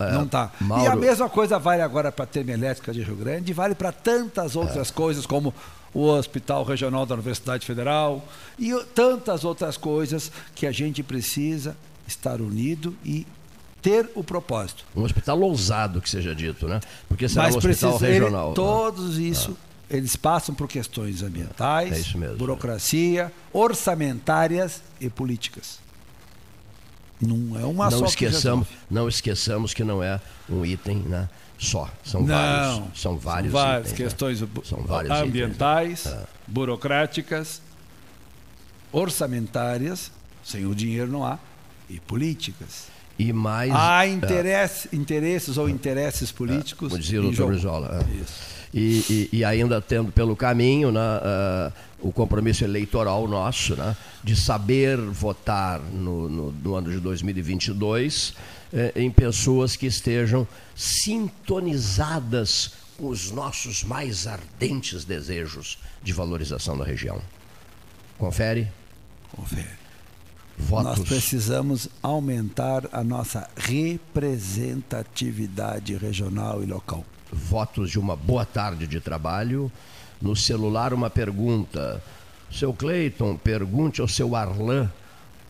É. 0.00 0.12
Não 0.12 0.24
está. 0.24 0.50
E 0.82 0.86
a 0.86 0.96
mesma 0.96 1.28
coisa 1.28 1.58
vale 1.58 1.82
agora 1.82 2.10
para 2.10 2.24
a 2.24 2.26
termoelétrica 2.26 2.92
de 2.92 3.02
Rio 3.02 3.16
Grande, 3.16 3.52
vale 3.52 3.74
para 3.74 3.92
tantas 3.92 4.56
outras 4.56 4.90
coisas, 4.90 5.24
como 5.24 5.54
o 5.92 6.06
Hospital 6.06 6.64
Regional 6.64 7.06
da 7.06 7.14
Universidade 7.14 7.64
Federal 7.64 8.26
e 8.58 8.72
tantas 8.94 9.44
outras 9.44 9.76
coisas 9.76 10.30
que 10.54 10.66
a 10.66 10.72
gente 10.72 11.02
precisa 11.02 11.76
estar 12.06 12.40
unido 12.40 12.96
e 13.04 13.26
ter 13.80 14.10
o 14.14 14.24
propósito. 14.24 14.84
Um 14.94 15.02
hospital 15.02 15.40
ousado, 15.40 16.00
que 16.00 16.10
seja 16.10 16.34
dito, 16.34 16.66
né? 16.66 16.80
Porque 17.08 17.28
será 17.28 17.44
Mas 17.44 17.54
um 17.54 17.58
hospital 17.58 17.96
regional. 17.96 18.46
Ele, 18.48 18.54
todos 18.54 19.18
né? 19.18 19.24
isso 19.24 19.56
ah 19.64 19.68
eles 19.90 20.16
passam 20.16 20.54
por 20.54 20.68
questões 20.68 21.22
ambientais, 21.22 22.14
é 22.14 22.28
burocracia, 22.34 23.32
orçamentárias 23.52 24.82
e 25.00 25.08
políticas. 25.08 25.78
Não 27.20 27.58
é 27.58 27.64
uma 27.64 27.90
não 27.90 28.00
só 28.00 28.04
esqueçamos, 28.04 28.68
Não 28.88 29.08
esqueçamos 29.08 29.74
que 29.74 29.82
não 29.82 30.02
é 30.02 30.20
um 30.48 30.64
item 30.64 30.98
né, 30.98 31.28
só. 31.58 31.90
São 32.04 32.22
não, 32.22 32.28
vários. 32.28 33.00
São 33.00 33.18
vários 33.18 33.52
são 33.52 33.60
várias 33.60 33.86
itens, 33.86 33.98
né? 33.98 34.04
questões 34.06 34.40
né? 34.40 34.48
são 34.64 34.82
vários 34.82 35.12
ambientais, 35.12 36.00
itens, 36.00 36.14
né? 36.14 36.26
burocráticas, 36.46 37.62
orçamentárias, 38.92 40.10
sem 40.44 40.66
o 40.66 40.74
dinheiro 40.74 41.10
não 41.10 41.24
há, 41.24 41.38
e 41.90 41.98
políticas. 42.00 42.86
E 43.18 43.32
mais. 43.32 43.72
Há 43.74 44.06
interesse, 44.06 44.88
é, 44.92 44.96
interesses 44.96 45.58
ou 45.58 45.68
interesses 45.68 46.30
políticos. 46.30 46.88
É, 46.88 46.90
como 46.90 47.02
dizia 47.02 47.20
o 47.20 47.22
doutor 47.24 47.48
Brizola. 47.48 48.06
Isso 48.22 48.58
e, 48.72 49.28
e, 49.32 49.38
e 49.38 49.44
ainda 49.44 49.80
tendo 49.80 50.12
pelo 50.12 50.36
caminho 50.36 50.90
né, 50.92 51.00
uh, 51.00 51.72
o 52.00 52.12
compromisso 52.12 52.64
eleitoral 52.64 53.26
nosso 53.26 53.74
né, 53.76 53.96
de 54.22 54.36
saber 54.36 54.98
votar 54.98 55.80
no, 55.80 56.28
no, 56.28 56.52
no 56.52 56.74
ano 56.74 56.90
de 56.90 57.00
2022 57.00 58.34
eh, 58.72 58.92
em 58.96 59.10
pessoas 59.10 59.76
que 59.76 59.84
estejam 59.86 60.48
sintonizadas 60.74 62.72
com 62.96 63.08
os 63.08 63.30
nossos 63.30 63.84
mais 63.84 64.26
ardentes 64.26 65.04
desejos 65.04 65.78
de 66.02 66.12
valorização 66.12 66.76
da 66.76 66.84
região. 66.84 67.22
Confere? 68.18 68.66
Confere. 69.30 69.78
Votos. 70.58 70.98
Nós 70.98 71.08
precisamos 71.08 71.88
aumentar 72.02 72.88
a 72.90 73.04
nossa 73.04 73.48
representatividade 73.56 75.96
regional 75.96 76.60
e 76.62 76.66
local 76.66 77.04
votos 77.32 77.90
de 77.90 77.98
uma 77.98 78.16
boa 78.16 78.44
tarde 78.44 78.86
de 78.86 79.00
trabalho. 79.00 79.70
No 80.20 80.34
celular, 80.34 80.92
uma 80.92 81.10
pergunta. 81.10 82.02
Seu 82.50 82.72
Cleiton, 82.72 83.36
pergunte 83.36 84.00
ao 84.00 84.08
seu 84.08 84.34
Arlan 84.34 84.90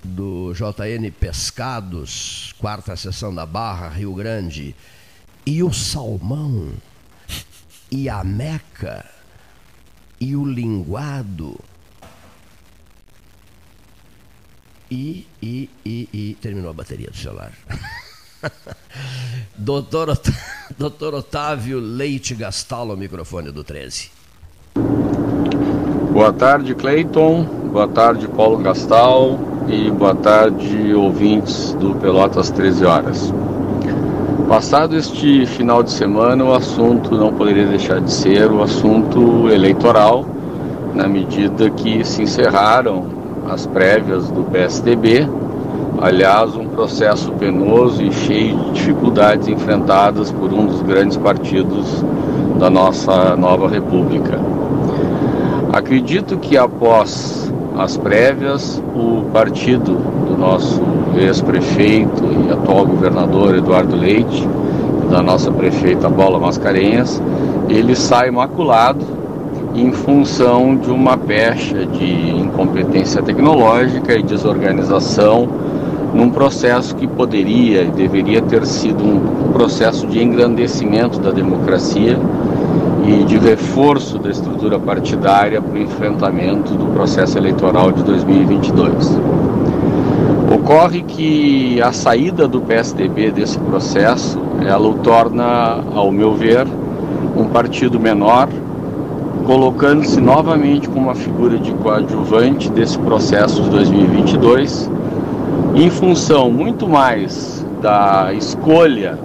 do 0.08 0.52
JN 0.54 1.10
Pescados, 1.12 2.54
quarta 2.58 2.96
sessão 2.96 3.34
da 3.34 3.44
Barra, 3.44 3.88
Rio 3.88 4.14
Grande. 4.14 4.74
E 5.44 5.62
o 5.62 5.72
salmão? 5.72 6.72
E 7.90 8.08
a 8.08 8.24
meca? 8.24 9.04
E 10.20 10.34
o 10.34 10.44
linguado? 10.44 11.58
E, 14.90 15.26
e, 15.42 15.70
e, 15.84 16.08
e. 16.12 16.38
Terminou 16.40 16.70
a 16.70 16.74
bateria 16.74 17.10
do 17.10 17.16
celular. 17.16 17.52
doutor, 19.56 20.18
doutor 20.78 21.14
Otávio 21.14 21.78
Leite 21.78 22.34
Gastalo, 22.34 22.96
microfone 22.96 23.50
do 23.50 23.62
13. 23.62 24.10
Boa 26.18 26.32
tarde, 26.32 26.74
Cleiton. 26.74 27.46
Boa 27.72 27.86
tarde, 27.86 28.26
Paulo 28.26 28.58
Gastal. 28.58 29.38
e 29.68 29.88
boa 29.88 30.16
tarde, 30.16 30.92
ouvintes 30.92 31.74
do 31.74 31.94
Pelotas 31.94 32.50
13 32.50 32.84
Horas. 32.84 33.32
Passado 34.48 34.96
este 34.96 35.46
final 35.46 35.80
de 35.80 35.92
semana, 35.92 36.44
o 36.44 36.52
assunto 36.52 37.14
não 37.14 37.32
poderia 37.32 37.66
deixar 37.66 38.00
de 38.00 38.12
ser 38.12 38.50
o 38.50 38.60
assunto 38.60 39.48
eleitoral, 39.48 40.26
na 40.92 41.06
medida 41.06 41.70
que 41.70 42.04
se 42.04 42.22
encerraram 42.22 43.04
as 43.48 43.64
prévias 43.68 44.28
do 44.28 44.42
PSDB, 44.42 45.24
aliás, 46.00 46.56
um 46.56 46.66
processo 46.66 47.30
penoso 47.34 48.02
e 48.02 48.12
cheio 48.12 48.58
de 48.58 48.72
dificuldades 48.72 49.46
enfrentadas 49.46 50.32
por 50.32 50.52
um 50.52 50.66
dos 50.66 50.82
grandes 50.82 51.16
partidos 51.16 52.04
da 52.58 52.68
nossa 52.68 53.36
nova 53.36 53.68
República. 53.68 54.36
Acredito 55.72 56.38
que 56.38 56.56
após 56.56 57.52
as 57.76 57.96
prévias, 57.96 58.82
o 58.94 59.22
partido 59.32 59.96
do 60.26 60.36
nosso 60.36 60.82
ex-prefeito 61.16 62.24
e 62.24 62.52
atual 62.52 62.86
governador 62.86 63.54
Eduardo 63.54 63.94
Leite, 63.94 64.48
da 65.10 65.22
nossa 65.22 65.50
prefeita 65.50 66.08
Bola 66.08 66.38
Mascarenhas, 66.38 67.22
ele 67.68 67.94
sai 67.94 68.30
maculado 68.30 69.04
em 69.74 69.92
função 69.92 70.76
de 70.76 70.90
uma 70.90 71.16
pecha 71.16 71.86
de 71.86 72.30
incompetência 72.30 73.22
tecnológica 73.22 74.14
e 74.14 74.22
desorganização 74.22 75.48
num 76.14 76.30
processo 76.30 76.96
que 76.96 77.06
poderia 77.06 77.82
e 77.82 77.90
deveria 77.90 78.40
ter 78.40 78.64
sido 78.66 79.04
um 79.04 79.52
processo 79.52 80.06
de 80.06 80.22
engrandecimento 80.22 81.20
da 81.20 81.30
democracia 81.30 82.18
e 83.06 83.24
de 83.24 83.38
reforço 83.38 84.18
da 84.18 84.30
estrutura 84.30 84.78
partidária 84.78 85.60
para 85.60 85.74
o 85.74 85.78
enfrentamento 85.78 86.74
do 86.74 86.86
processo 86.92 87.38
eleitoral 87.38 87.92
de 87.92 88.02
2022. 88.02 89.18
Ocorre 90.54 91.02
que 91.02 91.80
a 91.80 91.92
saída 91.92 92.48
do 92.48 92.60
PSDB 92.60 93.30
desse 93.30 93.58
processo, 93.58 94.40
ela 94.66 94.88
o 94.88 94.94
torna, 94.94 95.82
ao 95.94 96.10
meu 96.10 96.34
ver, 96.34 96.66
um 97.36 97.44
partido 97.44 98.00
menor, 98.00 98.48
colocando-se 99.46 100.20
novamente 100.20 100.88
como 100.88 101.06
uma 101.06 101.14
figura 101.14 101.58
de 101.58 101.72
coadjuvante 101.72 102.70
desse 102.70 102.98
processo 102.98 103.62
de 103.62 103.70
2022, 103.70 104.90
em 105.74 105.88
função 105.90 106.50
muito 106.50 106.88
mais 106.88 107.64
da 107.80 108.32
escolha 108.34 109.18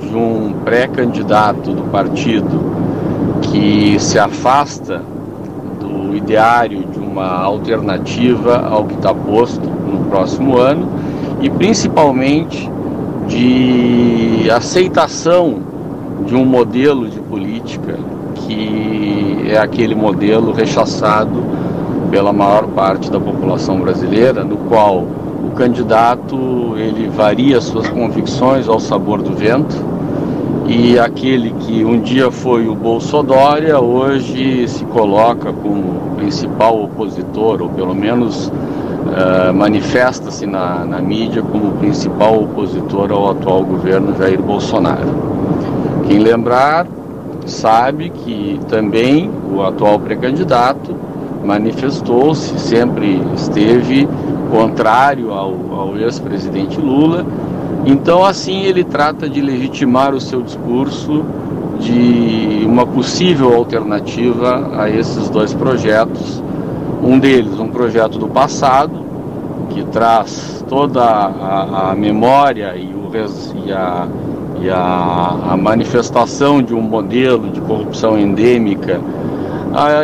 de 0.00 0.14
um 0.14 0.52
pré-candidato 0.64 1.72
do 1.72 1.82
partido 1.90 2.83
que 3.54 4.00
se 4.00 4.18
afasta 4.18 5.00
do 5.78 6.16
ideário 6.16 6.84
de 6.86 6.98
uma 6.98 7.38
alternativa 7.38 8.66
ao 8.68 8.84
que 8.84 8.94
está 8.94 9.14
posto 9.14 9.64
no 9.64 10.06
próximo 10.06 10.58
ano 10.58 10.88
e 11.40 11.48
principalmente 11.48 12.68
de 13.28 14.50
aceitação 14.50 15.60
de 16.26 16.34
um 16.34 16.44
modelo 16.44 17.08
de 17.08 17.20
política 17.20 17.96
que 18.34 19.44
é 19.48 19.56
aquele 19.56 19.94
modelo 19.94 20.52
rechaçado 20.52 21.44
pela 22.10 22.32
maior 22.32 22.66
parte 22.66 23.08
da 23.08 23.20
população 23.20 23.78
brasileira, 23.78 24.42
no 24.42 24.56
qual 24.56 24.98
o 24.98 25.52
candidato 25.54 26.74
ele 26.76 27.08
varia 27.08 27.60
suas 27.60 27.88
convicções 27.88 28.68
ao 28.68 28.80
sabor 28.80 29.22
do 29.22 29.32
vento 29.32 29.93
e 30.66 30.98
aquele 30.98 31.50
que 31.60 31.84
um 31.84 32.00
dia 32.00 32.30
foi 32.30 32.66
o 32.68 32.74
Bolsodória 32.74 33.78
hoje 33.78 34.66
se 34.66 34.84
coloca 34.86 35.52
como 35.52 36.14
principal 36.16 36.84
opositor, 36.84 37.60
ou 37.60 37.68
pelo 37.68 37.94
menos 37.94 38.46
uh, 38.48 39.52
manifesta-se 39.52 40.46
na, 40.46 40.84
na 40.84 41.00
mídia 41.00 41.42
como 41.42 41.72
principal 41.72 42.42
opositor 42.42 43.12
ao 43.12 43.30
atual 43.30 43.62
governo 43.62 44.16
Jair 44.16 44.40
Bolsonaro. 44.40 45.34
Quem 46.08 46.18
lembrar 46.18 46.86
sabe 47.44 48.10
que 48.10 48.58
também 48.68 49.30
o 49.52 49.62
atual 49.62 49.98
pré-candidato 49.98 50.94
manifestou-se, 51.44 52.58
sempre 52.58 53.20
esteve 53.34 54.08
contrário 54.50 55.30
ao, 55.30 55.54
ao 55.72 55.96
ex-presidente 55.98 56.80
Lula 56.80 57.26
então, 57.86 58.24
assim, 58.24 58.62
ele 58.62 58.82
trata 58.82 59.28
de 59.28 59.40
legitimar 59.40 60.14
o 60.14 60.20
seu 60.20 60.42
discurso 60.42 61.24
de 61.78 62.64
uma 62.66 62.86
possível 62.86 63.54
alternativa 63.54 64.70
a 64.80 64.88
esses 64.88 65.28
dois 65.28 65.52
projetos. 65.52 66.42
Um 67.02 67.18
deles, 67.18 67.58
um 67.60 67.68
projeto 67.68 68.18
do 68.18 68.26
passado, 68.26 69.04
que 69.68 69.84
traz 69.84 70.64
toda 70.68 71.02
a, 71.02 71.90
a 71.90 71.94
memória 71.94 72.74
e, 72.74 72.86
o, 72.86 73.10
e, 73.66 73.72
a, 73.72 74.08
e 74.62 74.70
a, 74.70 75.38
a, 75.50 75.56
manifestação 75.56 76.62
de 76.62 76.74
um 76.74 76.80
modelo 76.80 77.50
de 77.50 77.60
corrupção 77.60 78.18
endêmica, 78.18 79.00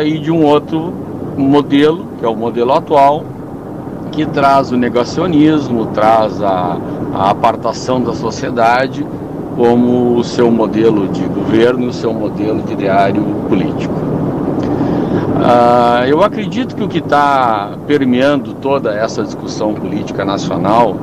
e 0.05 0.19
de 0.19 0.29
um 0.29 0.43
outro 0.45 0.93
modelo, 1.37 2.05
que 2.19 2.25
é 2.25 2.27
o 2.27 2.35
modelo 2.35 2.73
atual, 2.73 3.23
que 4.11 4.25
traz 4.25 4.71
o 4.71 4.77
negacionismo, 4.77 5.87
traz 5.87 6.41
a, 6.43 6.77
a 7.13 7.29
apartação 7.29 8.01
da 8.01 8.13
sociedade 8.13 9.05
como 9.55 10.15
o 10.15 10.23
seu 10.23 10.49
modelo 10.49 11.07
de 11.07 11.23
governo, 11.23 11.87
o 11.87 11.93
seu 11.93 12.13
modelo 12.13 12.61
de 12.61 12.73
ideário 12.73 13.23
político. 13.49 13.93
Uh, 15.41 16.05
eu 16.07 16.23
acredito 16.23 16.75
que 16.75 16.83
o 16.83 16.87
que 16.87 16.99
está 16.99 17.71
permeando 17.87 18.53
toda 18.53 18.93
essa 18.93 19.23
discussão 19.23 19.73
política 19.73 20.23
nacional 20.23 20.95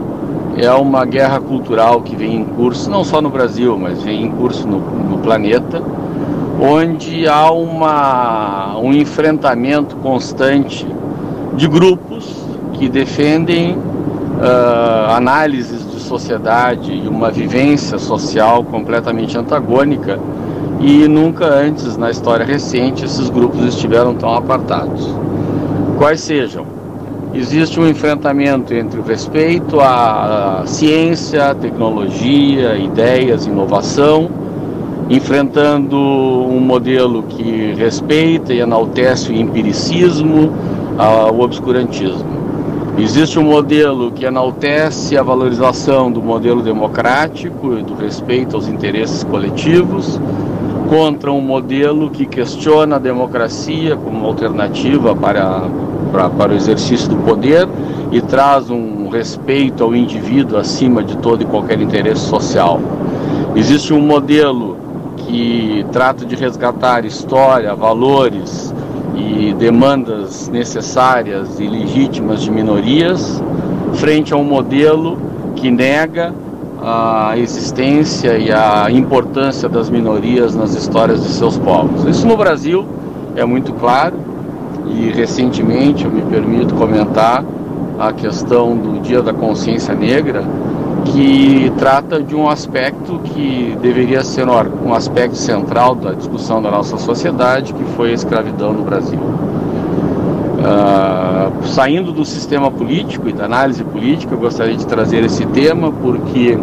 é 0.56 0.72
uma 0.72 1.05
guerra 1.05 1.40
cultural 1.40 2.02
que 2.02 2.16
vem 2.16 2.36
em 2.36 2.44
curso, 2.44 2.89
não 2.90 3.05
só 3.05 3.20
no 3.20 3.30
Brasil, 3.30 3.76
mas 3.78 4.02
vem 4.02 4.24
em 4.24 4.30
curso 4.30 4.66
no, 4.66 4.78
no 4.78 5.18
planeta, 5.18 5.82
onde 6.60 7.28
há 7.28 7.51
uma, 7.51 8.76
um 8.78 8.93
enfrentamento 8.93 9.97
constante 9.97 10.86
de 11.55 11.68
grupos 11.68 12.35
que 12.72 12.89
defendem 12.89 13.76
uh, 14.39 15.12
análises 15.12 15.85
de 15.90 16.01
sociedade 16.01 16.93
e 16.93 17.09
uma 17.09 17.31
vivência 17.31 17.98
social 17.98 18.65
completamente 18.65 19.36
antagônica 19.36 20.19
e 20.81 21.09
nunca 21.09 21.47
antes 21.47 21.97
na 21.97 22.10
história 22.10 22.47
recente 22.47 23.05
esses 23.05 23.28
grupos 23.28 23.65
estiveram 23.65 24.15
tão 24.15 24.32
apartados. 24.35 25.12
Quais 25.98 26.20
sejam? 26.20 26.65
Existe 27.35 27.78
um 27.78 27.86
enfrentamento 27.86 28.73
entre 28.73 29.01
o 29.01 29.02
respeito 29.02 29.81
à 29.81 30.62
ciência, 30.65 31.55
tecnologia, 31.55 32.77
ideias, 32.77 33.47
inovação, 33.47 34.31
enfrentando 35.10 35.97
um 35.97 36.60
modelo 36.60 37.23
que 37.24 37.74
respeita 37.77 38.55
e 38.55 38.60
enaltece 38.60 39.31
o 39.31 39.35
empiricismo, 39.35 40.52
o 41.32 41.40
obscurantismo. 41.40 42.38
Existe 43.01 43.39
um 43.39 43.45
modelo 43.45 44.11
que 44.11 44.25
enaltece 44.25 45.16
a 45.16 45.23
valorização 45.23 46.11
do 46.11 46.20
modelo 46.20 46.61
democrático 46.61 47.79
e 47.79 47.83
do 47.83 47.95
respeito 47.95 48.57
aos 48.57 48.66
interesses 48.66 49.23
coletivos, 49.23 50.20
contra 50.89 51.31
um 51.31 51.41
modelo 51.41 52.11
que 52.11 52.27
questiona 52.27 52.97
a 52.97 52.99
democracia 52.99 53.97
como 53.97 54.27
alternativa 54.27 55.15
para, 55.15 55.62
para, 56.11 56.29
para 56.29 56.53
o 56.53 56.57
exercício 56.57 57.09
do 57.09 57.16
poder 57.19 57.69
e 58.11 58.20
traz 58.20 58.69
um 58.69 59.09
respeito 59.09 59.85
ao 59.85 59.95
indivíduo 59.95 60.59
acima 60.59 61.05
de 61.05 61.16
todo 61.19 61.43
e 61.43 61.45
qualquer 61.45 61.81
interesse 61.81 62.23
social. 62.23 62.81
Existe 63.55 63.95
um 63.95 64.01
modelo 64.01 64.77
que 65.19 65.87
trata 65.93 66.27
de 66.27 66.35
resgatar 66.35 67.05
história, 67.05 67.75
valores, 67.77 68.75
e 69.19 69.53
demandas 69.59 70.49
necessárias 70.49 71.59
e 71.59 71.66
legítimas 71.66 72.40
de 72.40 72.51
minorias, 72.51 73.43
frente 73.95 74.32
a 74.32 74.36
um 74.36 74.45
modelo 74.45 75.19
que 75.57 75.70
nega 75.70 76.32
a 76.81 77.36
existência 77.36 78.39
e 78.39 78.53
a 78.53 78.89
importância 78.90 79.69
das 79.69 79.90
minorias 79.90 80.55
nas 80.55 80.74
histórias 80.74 81.23
de 81.23 81.31
seus 81.31 81.59
povos. 81.59 82.05
Isso 82.05 82.27
no 82.27 82.36
Brasil 82.36 82.86
é 83.35 83.45
muito 83.45 83.73
claro 83.73 84.15
e 84.86 85.11
recentemente 85.11 86.05
eu 86.05 86.11
me 86.11 86.23
permito 86.23 86.74
comentar 86.74 87.45
a 87.99 88.12
questão 88.12 88.77
do 88.77 89.01
Dia 89.01 89.20
da 89.20 89.35
Consciência 89.35 89.93
Negra, 89.95 90.45
que 91.05 91.73
trata 91.79 92.23
de 92.23 92.35
um 92.35 92.49
aspecto 92.49 93.20
que 93.20 93.77
deveria 93.81 94.23
ser 94.25 94.47
um 94.49 94.95
aspecto 94.95 95.37
central 95.37 95.95
da 95.95 96.12
discussão 96.12 96.61
da 96.61 96.70
nossa 96.70 96.99
sociedade, 96.99 97.73
que 97.73 97.85
foi 97.97 98.11
a 98.11 98.15
escravidão 98.15 98.73
no 98.73 98.83
Brasil. 98.83 99.20
Uh, 100.59 101.66
saindo 101.66 102.12
do 102.12 102.25
sistema 102.25 102.70
político 102.70 103.29
e 103.29 103.33
da 103.33 103.45
análise 103.45 103.83
política, 103.85 104.35
eu 104.35 104.39
gostaria 104.39 104.77
de 104.77 104.87
trazer 104.87 105.25
esse 105.25 105.47
tema 105.47 105.93
porque 105.93 106.59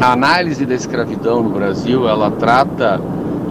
a 0.00 0.12
análise 0.12 0.64
da 0.64 0.74
escravidão 0.74 1.42
no 1.42 1.50
Brasil 1.50 2.08
ela 2.08 2.30
trata 2.30 3.00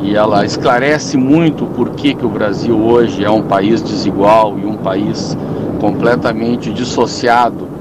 e 0.02 0.16
ela 0.16 0.46
esclarece 0.46 1.18
muito 1.18 1.66
o 1.66 1.68
porquê 1.68 2.14
que 2.14 2.26
o 2.26 2.30
Brasil 2.30 2.80
hoje 2.80 3.26
é 3.26 3.30
um 3.30 3.42
país 3.42 3.82
desigual 3.82 4.58
e 4.58 4.66
um 4.66 4.78
país 4.78 5.38
completamente 5.80 6.72
dissociado 6.72 7.77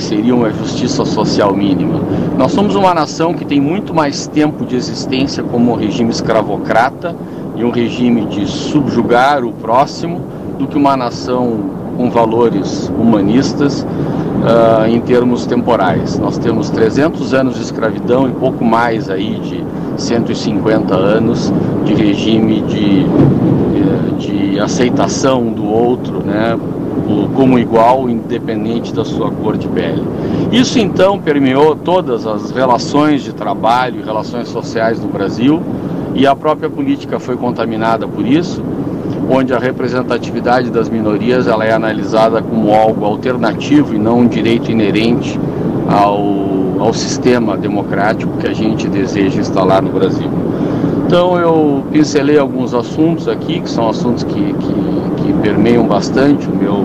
que 0.00 0.04
seria 0.04 0.34
uma 0.34 0.50
justiça 0.50 1.04
social 1.04 1.54
mínima. 1.54 2.00
Nós 2.38 2.52
somos 2.52 2.74
uma 2.74 2.94
nação 2.94 3.34
que 3.34 3.44
tem 3.44 3.60
muito 3.60 3.92
mais 3.92 4.26
tempo 4.26 4.64
de 4.64 4.74
existência 4.74 5.42
como 5.42 5.72
um 5.72 5.76
regime 5.76 6.10
escravocrata 6.10 7.14
e 7.54 7.62
um 7.62 7.70
regime 7.70 8.24
de 8.24 8.46
subjugar 8.46 9.44
o 9.44 9.52
próximo 9.52 10.22
do 10.58 10.66
que 10.66 10.78
uma 10.78 10.96
nação 10.96 11.58
com 11.98 12.10
valores 12.10 12.90
humanistas 12.98 13.82
uh, 13.82 14.86
em 14.88 15.00
termos 15.00 15.44
temporais. 15.44 16.18
Nós 16.18 16.38
temos 16.38 16.70
300 16.70 17.34
anos 17.34 17.56
de 17.56 17.62
escravidão 17.62 18.26
e 18.26 18.32
pouco 18.32 18.64
mais 18.64 19.10
aí 19.10 19.38
de 19.38 19.62
150 20.02 20.96
anos 20.96 21.52
de 21.84 21.92
regime 21.92 22.62
de, 22.62 23.04
de, 24.18 24.52
de 24.52 24.60
aceitação 24.60 25.52
do 25.52 25.66
outro, 25.66 26.24
né, 26.24 26.58
como 27.34 27.58
igual, 27.58 28.08
independente 28.08 28.92
da 28.92 29.04
sua 29.04 29.30
cor 29.30 29.56
de 29.56 29.68
pele. 29.68 30.02
Isso 30.52 30.78
então 30.78 31.18
permeou 31.18 31.76
todas 31.76 32.26
as 32.26 32.50
relações 32.50 33.22
de 33.22 33.32
trabalho 33.32 34.04
relações 34.04 34.48
sociais 34.48 35.00
no 35.00 35.08
Brasil 35.08 35.62
e 36.14 36.26
a 36.26 36.34
própria 36.34 36.68
política 36.68 37.18
foi 37.18 37.36
contaminada 37.36 38.06
por 38.06 38.26
isso 38.26 38.62
onde 39.28 39.54
a 39.54 39.58
representatividade 39.58 40.70
das 40.70 40.88
minorias 40.88 41.46
ela 41.46 41.64
é 41.64 41.72
analisada 41.72 42.42
como 42.42 42.74
algo 42.74 43.04
alternativo 43.04 43.94
e 43.94 43.98
não 43.98 44.20
um 44.20 44.26
direito 44.26 44.70
inerente 44.70 45.38
ao, 45.88 46.80
ao 46.80 46.92
sistema 46.92 47.56
democrático 47.56 48.36
que 48.38 48.46
a 48.46 48.52
gente 48.52 48.88
deseja 48.88 49.40
instalar 49.40 49.82
no 49.82 49.90
Brasil. 49.90 50.28
Então 51.06 51.36
eu 51.38 51.84
pincelei 51.92 52.38
alguns 52.38 52.74
assuntos 52.74 53.28
aqui, 53.28 53.60
que 53.60 53.70
são 53.70 53.88
assuntos 53.88 54.22
que, 54.24 54.34
que, 54.34 55.09
que 55.30 55.38
permeiam 55.38 55.86
bastante 55.86 56.48
o 56.48 56.54
meu, 56.54 56.84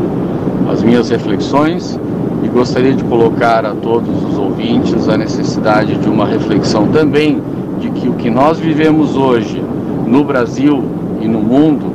as 0.72 0.84
minhas 0.84 1.10
reflexões 1.10 2.00
e 2.44 2.48
gostaria 2.48 2.94
de 2.94 3.04
colocar 3.04 3.66
a 3.66 3.74
todos 3.74 4.24
os 4.24 4.38
ouvintes 4.38 5.10
a 5.10 5.18
necessidade 5.18 5.96
de 5.96 6.08
uma 6.08 6.26
reflexão 6.28 6.88
também 6.88 7.42
de 7.80 7.90
que 7.90 8.08
o 8.08 8.14
que 8.14 8.30
nós 8.30 8.60
vivemos 8.60 9.16
hoje 9.16 9.62
no 10.06 10.24
Brasil 10.24 10.84
e 11.22 11.28
no 11.28 11.40
mundo 11.40 11.92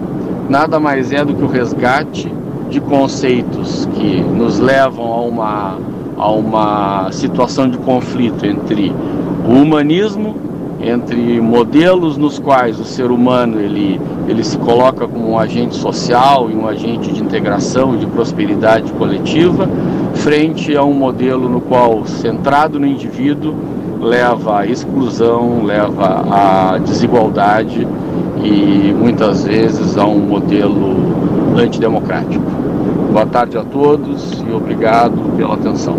nada 0.48 0.80
mais 0.80 1.12
é 1.12 1.24
do 1.24 1.34
que 1.34 1.44
o 1.44 1.46
resgate 1.46 2.32
de 2.68 2.80
conceitos 2.80 3.88
que 3.94 4.20
nos 4.20 4.58
levam 4.58 5.04
a 5.04 5.20
uma, 5.20 5.78
a 6.16 6.30
uma 6.32 7.12
situação 7.12 7.68
de 7.68 7.78
conflito 7.78 8.44
entre 8.44 8.92
o 9.48 9.52
humanismo, 9.52 10.34
entre 10.82 11.40
modelos 11.40 12.16
nos 12.16 12.38
quais 12.38 12.80
o 12.80 12.84
ser 12.84 13.10
humano 13.10 13.60
ele, 13.60 14.00
ele 14.26 14.42
se 14.42 14.56
coloca 14.58 15.06
como 15.06 15.30
um 15.30 15.38
agente 15.38 15.74
social 15.76 16.50
e 16.50 16.54
um 16.54 16.66
agente 16.66 17.12
de 17.12 17.22
integração 17.22 17.94
e 17.94 17.98
de 17.98 18.06
prosperidade 18.06 18.90
coletiva, 18.92 19.68
frente 20.14 20.76
a 20.76 20.82
um 20.82 20.94
modelo 20.94 21.48
no 21.48 21.60
qual, 21.60 22.06
centrado 22.06 22.80
no 22.80 22.86
indivíduo, 22.86 23.54
leva 24.00 24.60
à 24.60 24.66
exclusão, 24.66 25.62
leva 25.62 26.24
à 26.30 26.78
desigualdade 26.78 27.86
e 28.42 28.94
muitas 28.98 29.44
vezes 29.44 29.98
a 29.98 30.06
um 30.06 30.18
modelo 30.18 30.96
antidemocrático. 31.58 32.44
Boa 33.12 33.26
tarde 33.26 33.58
a 33.58 33.64
todos 33.64 34.42
e 34.48 34.52
obrigado 34.52 35.36
pela 35.36 35.54
atenção. 35.54 35.96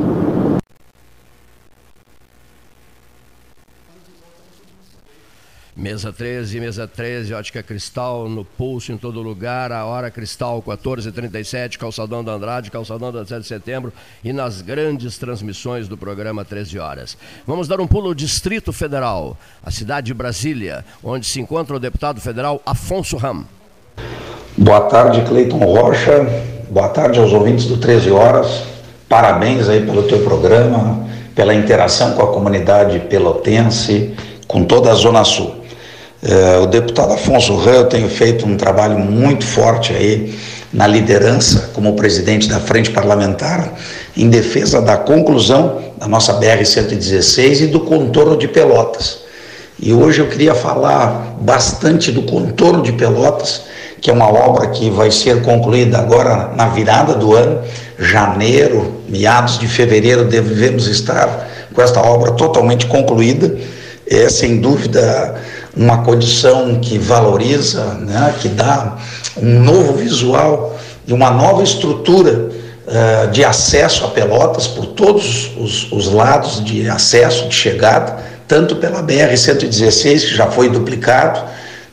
Mesa 5.81 6.13
13, 6.13 6.59
mesa 6.59 6.87
13, 6.87 7.33
ótica 7.33 7.63
cristal 7.63 8.29
no 8.29 8.45
pulso 8.45 8.91
em 8.91 8.97
todo 8.97 9.19
lugar, 9.19 9.71
a 9.71 9.83
hora 9.83 10.11
cristal 10.11 10.61
14h37, 10.61 11.75
calçadão 11.75 12.23
da 12.23 12.33
Andrade, 12.33 12.69
calçadão 12.69 13.11
da 13.11 13.25
7 13.25 13.41
de 13.41 13.47
setembro 13.47 13.91
e 14.23 14.31
nas 14.31 14.61
grandes 14.61 15.17
transmissões 15.17 15.87
do 15.87 15.97
programa 15.97 16.45
13 16.45 16.77
horas. 16.77 17.17
Vamos 17.47 17.67
dar 17.67 17.81
um 17.81 17.87
pulo 17.87 18.09
ao 18.09 18.13
Distrito 18.13 18.71
Federal, 18.71 19.35
a 19.65 19.71
cidade 19.71 20.05
de 20.05 20.13
Brasília, 20.13 20.85
onde 21.03 21.25
se 21.25 21.41
encontra 21.41 21.75
o 21.75 21.79
deputado 21.79 22.21
federal 22.21 22.61
Afonso 22.63 23.17
Ram. 23.17 23.43
Boa 24.55 24.81
tarde, 24.81 25.23
Cleiton 25.23 25.65
Rocha. 25.65 26.27
Boa 26.69 26.89
tarde 26.89 27.19
aos 27.19 27.33
ouvintes 27.33 27.65
do 27.65 27.77
13 27.77 28.11
horas. 28.11 28.65
Parabéns 29.09 29.67
aí 29.67 29.83
pelo 29.83 30.03
teu 30.03 30.23
programa, 30.23 31.07
pela 31.33 31.55
interação 31.55 32.13
com 32.13 32.21
a 32.21 32.31
comunidade 32.31 32.99
pelotense, 32.99 34.15
com 34.47 34.63
toda 34.63 34.91
a 34.91 34.93
Zona 34.93 35.23
Sul. 35.23 35.60
É, 36.23 36.59
o 36.59 36.67
deputado 36.67 37.13
Afonso 37.13 37.55
Rã, 37.55 37.83
tenho 37.85 38.07
feito 38.07 38.45
um 38.45 38.55
trabalho 38.55 38.99
muito 38.99 39.43
forte 39.43 39.91
aí 39.91 40.37
na 40.71 40.85
liderança 40.85 41.71
como 41.73 41.95
presidente 41.95 42.47
da 42.47 42.59
frente 42.59 42.91
parlamentar 42.91 43.73
em 44.15 44.29
defesa 44.29 44.79
da 44.79 44.97
conclusão 44.97 45.81
da 45.97 46.07
nossa 46.07 46.39
BR-116 46.39 47.61
e 47.61 47.67
do 47.67 47.79
contorno 47.79 48.37
de 48.37 48.47
Pelotas. 48.47 49.21
E 49.79 49.91
hoje 49.93 50.19
eu 50.19 50.27
queria 50.27 50.53
falar 50.53 51.37
bastante 51.41 52.11
do 52.11 52.21
contorno 52.21 52.83
de 52.83 52.91
Pelotas, 52.91 53.63
que 53.99 54.11
é 54.11 54.13
uma 54.13 54.31
obra 54.31 54.67
que 54.67 54.91
vai 54.91 55.09
ser 55.09 55.41
concluída 55.41 55.97
agora 55.97 56.51
na 56.55 56.67
virada 56.67 57.15
do 57.15 57.35
ano, 57.35 57.61
janeiro, 57.97 59.01
meados 59.09 59.57
de 59.57 59.67
fevereiro, 59.67 60.25
devemos 60.25 60.85
estar 60.85 61.49
com 61.73 61.81
esta 61.81 61.99
obra 61.99 62.31
totalmente 62.33 62.85
concluída. 62.85 63.57
É 64.07 64.29
sem 64.29 64.59
dúvida 64.59 65.35
uma 65.75 66.03
condição 66.03 66.79
que 66.79 66.97
valoriza, 66.97 67.83
né, 67.95 68.33
que 68.39 68.49
dá 68.49 68.97
um 69.37 69.59
novo 69.59 69.93
visual 69.93 70.77
e 71.07 71.13
uma 71.13 71.31
nova 71.31 71.63
estrutura 71.63 72.49
uh, 72.85 73.31
de 73.31 73.43
acesso 73.43 74.05
a 74.05 74.09
Pelotas 74.09 74.67
por 74.67 74.87
todos 74.87 75.51
os, 75.57 75.91
os, 75.91 76.07
lados 76.11 76.63
de 76.63 76.89
acesso, 76.89 77.47
de 77.47 77.55
chegada, 77.55 78.17
tanto 78.47 78.75
pela 78.75 79.01
BR-116, 79.01 80.19
que 80.21 80.35
já 80.35 80.47
foi 80.47 80.69
duplicado, 80.69 81.41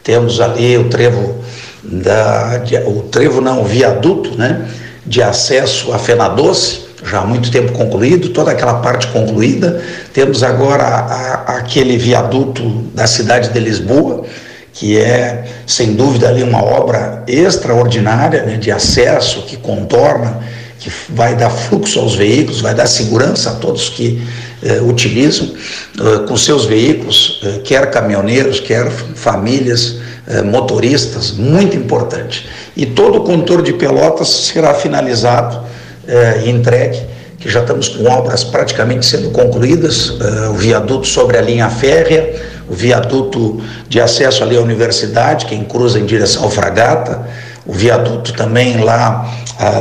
temos 0.03 0.41
ali 0.41 0.77
o 0.77 0.89
trevo, 0.89 1.37
da, 1.83 2.59
de, 2.59 2.77
o 2.79 3.03
trevo 3.03 3.41
não, 3.41 3.63
o 3.63 3.65
viaduto, 3.65 4.37
né, 4.37 4.69
de 5.07 5.23
acesso 5.23 5.93
a 5.93 5.99
Fenadoce, 5.99 6.88
já 7.05 7.21
há 7.21 7.27
muito 7.27 7.51
tempo 7.51 7.73
concluído, 7.73 8.31
toda 8.31 8.51
aquela 8.51 8.75
parte 8.75 9.07
concluída. 9.09 9.83
Temos 10.13 10.43
agora 10.43 10.83
a, 10.83 10.99
a, 10.99 11.57
aquele 11.59 11.97
viaduto 11.97 12.63
da 12.95 13.07
cidade 13.07 13.51
de 13.51 13.61
Lisboa, 13.61 14.25
que 14.73 14.99
é, 14.99 15.45
sem 15.67 15.95
dúvida, 15.95 16.29
ali 16.29 16.43
uma 16.43 16.63
obra 16.63 17.25
extraordinária 17.27 18.43
né, 18.45 18.57
de 18.57 18.71
acesso, 18.71 19.43
que 19.43 19.57
contorna, 19.57 20.39
que 20.79 20.91
vai 21.09 21.35
dar 21.35 21.51
fluxo 21.51 21.99
aos 21.99 22.15
veículos, 22.15 22.61
vai 22.61 22.75
dar 22.75 22.87
segurança 22.87 23.51
a 23.51 23.55
todos 23.55 23.89
que 23.89 24.23
eh, 24.63 24.81
utilizam 24.81 25.51
eh, 25.99 26.27
com 26.29 26.37
seus 26.37 26.65
veículos, 26.65 27.41
eh, 27.43 27.61
quer 27.65 27.91
caminhoneiros, 27.91 28.61
quer 28.61 28.89
famílias, 28.89 29.97
eh, 30.29 30.43
motoristas, 30.43 31.33
muito 31.33 31.77
importante. 31.77 32.49
E 32.77 32.87
todo 32.87 33.19
o 33.19 33.25
contorno 33.25 33.65
de 33.65 33.73
Pelotas 33.73 34.29
será 34.29 34.75
finalizado 34.75 35.65
eh, 36.09 36.45
entregue, 36.47 37.03
que 37.39 37.51
já 37.51 37.61
estamos 37.61 37.89
com 37.89 38.09
obras 38.09 38.43
praticamente 38.43 39.05
sendo 39.05 39.31
concluídas, 39.31 40.17
eh, 40.19 40.49
o 40.49 40.55
viaduto 40.55 41.07
sobre 41.07 41.37
a 41.37 41.43
linha 41.43 41.69
férrea, 41.69 42.35
o 42.67 42.73
viaduto 42.73 43.63
de 43.91 44.01
acesso 44.01 44.43
ali 44.43 44.57
à 44.57 44.61
universidade, 44.63 45.45
quem 45.45 45.65
cruza 45.65 45.99
em 45.99 46.07
direção 46.07 46.45
ao 46.45 46.51
Fragata, 46.51 47.27
o 47.67 47.75
viaduto 47.75 48.33
também 48.33 48.83
lá 48.83 49.31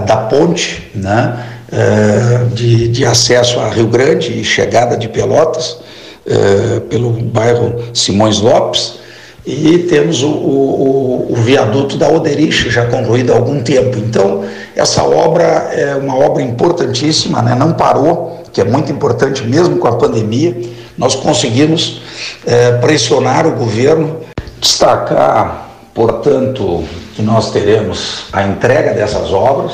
da 0.06 0.18
ponte, 0.18 0.92
né, 0.94 1.46
eh, 1.72 2.42
de, 2.54 2.90
de 2.90 3.06
acesso 3.06 3.62
a 3.62 3.70
Rio 3.70 3.88
Grande 3.88 4.38
e 4.38 4.44
chegada 4.44 4.98
de 4.98 5.08
Pelotas, 5.08 5.78
pelo 6.90 7.12
bairro 7.12 7.86
Simões 7.94 8.42
Lopes, 8.42 8.96
e 9.48 9.78
temos 9.90 10.22
o, 10.24 10.28
o, 10.28 11.28
o, 11.32 11.36
viaduto 11.38 11.96
da 11.96 12.10
Oderich 12.10 12.70
já 12.70 12.86
concluído 12.88 13.32
há 13.32 13.38
algum 13.38 13.64
tempo. 13.64 13.98
Então, 13.98 14.44
essa 14.78 15.04
obra 15.04 15.44
é 15.44 15.96
uma 15.96 16.16
obra 16.16 16.44
importantíssima, 16.44 17.42
né? 17.42 17.56
não 17.56 17.74
parou, 17.74 18.44
que 18.54 18.62
é 18.62 18.64
muito 18.64 18.92
importante 18.92 19.44
mesmo 19.44 19.78
com 19.78 19.88
a 19.88 19.96
pandemia. 19.96 20.56
Nós 20.96 21.16
conseguimos 21.16 22.02
é, 22.46 22.74
pressionar 22.74 23.48
o 23.48 23.52
governo, 23.52 24.18
destacar, 24.60 25.70
portanto, 25.96 26.84
que 27.16 27.24
nós 27.24 27.52
teremos 27.52 28.26
a 28.32 28.44
entrega 28.44 28.94
dessas 28.94 29.34
obras. 29.34 29.74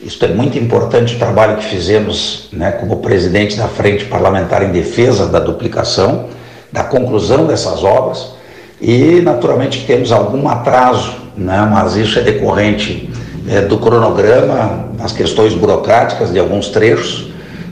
Isso 0.00 0.24
é 0.24 0.28
muito 0.28 0.58
importante 0.58 1.14
o 1.14 1.18
trabalho 1.18 1.58
que 1.58 1.64
fizemos 1.64 2.48
né, 2.52 2.72
como 2.72 2.96
presidente 2.96 3.56
da 3.56 3.68
Frente 3.68 4.06
Parlamentar 4.06 4.62
em 4.62 4.72
Defesa 4.72 5.26
da 5.26 5.38
Duplicação, 5.38 6.30
da 6.72 6.84
conclusão 6.84 7.46
dessas 7.46 7.84
obras 7.84 8.34
e 8.80 9.20
naturalmente 9.22 9.86
temos 9.86 10.12
algum 10.12 10.48
atraso, 10.48 11.14
né, 11.36 11.68
mas 11.70 11.96
isso 11.96 12.18
é 12.18 12.22
decorrente 12.22 13.10
é, 13.48 13.60
do 13.62 13.78
cronograma, 13.78 14.90
as 15.00 15.12
questões 15.12 15.54
burocráticas 15.54 16.32
de 16.32 16.38
alguns 16.38 16.68
trechos, 16.68 17.28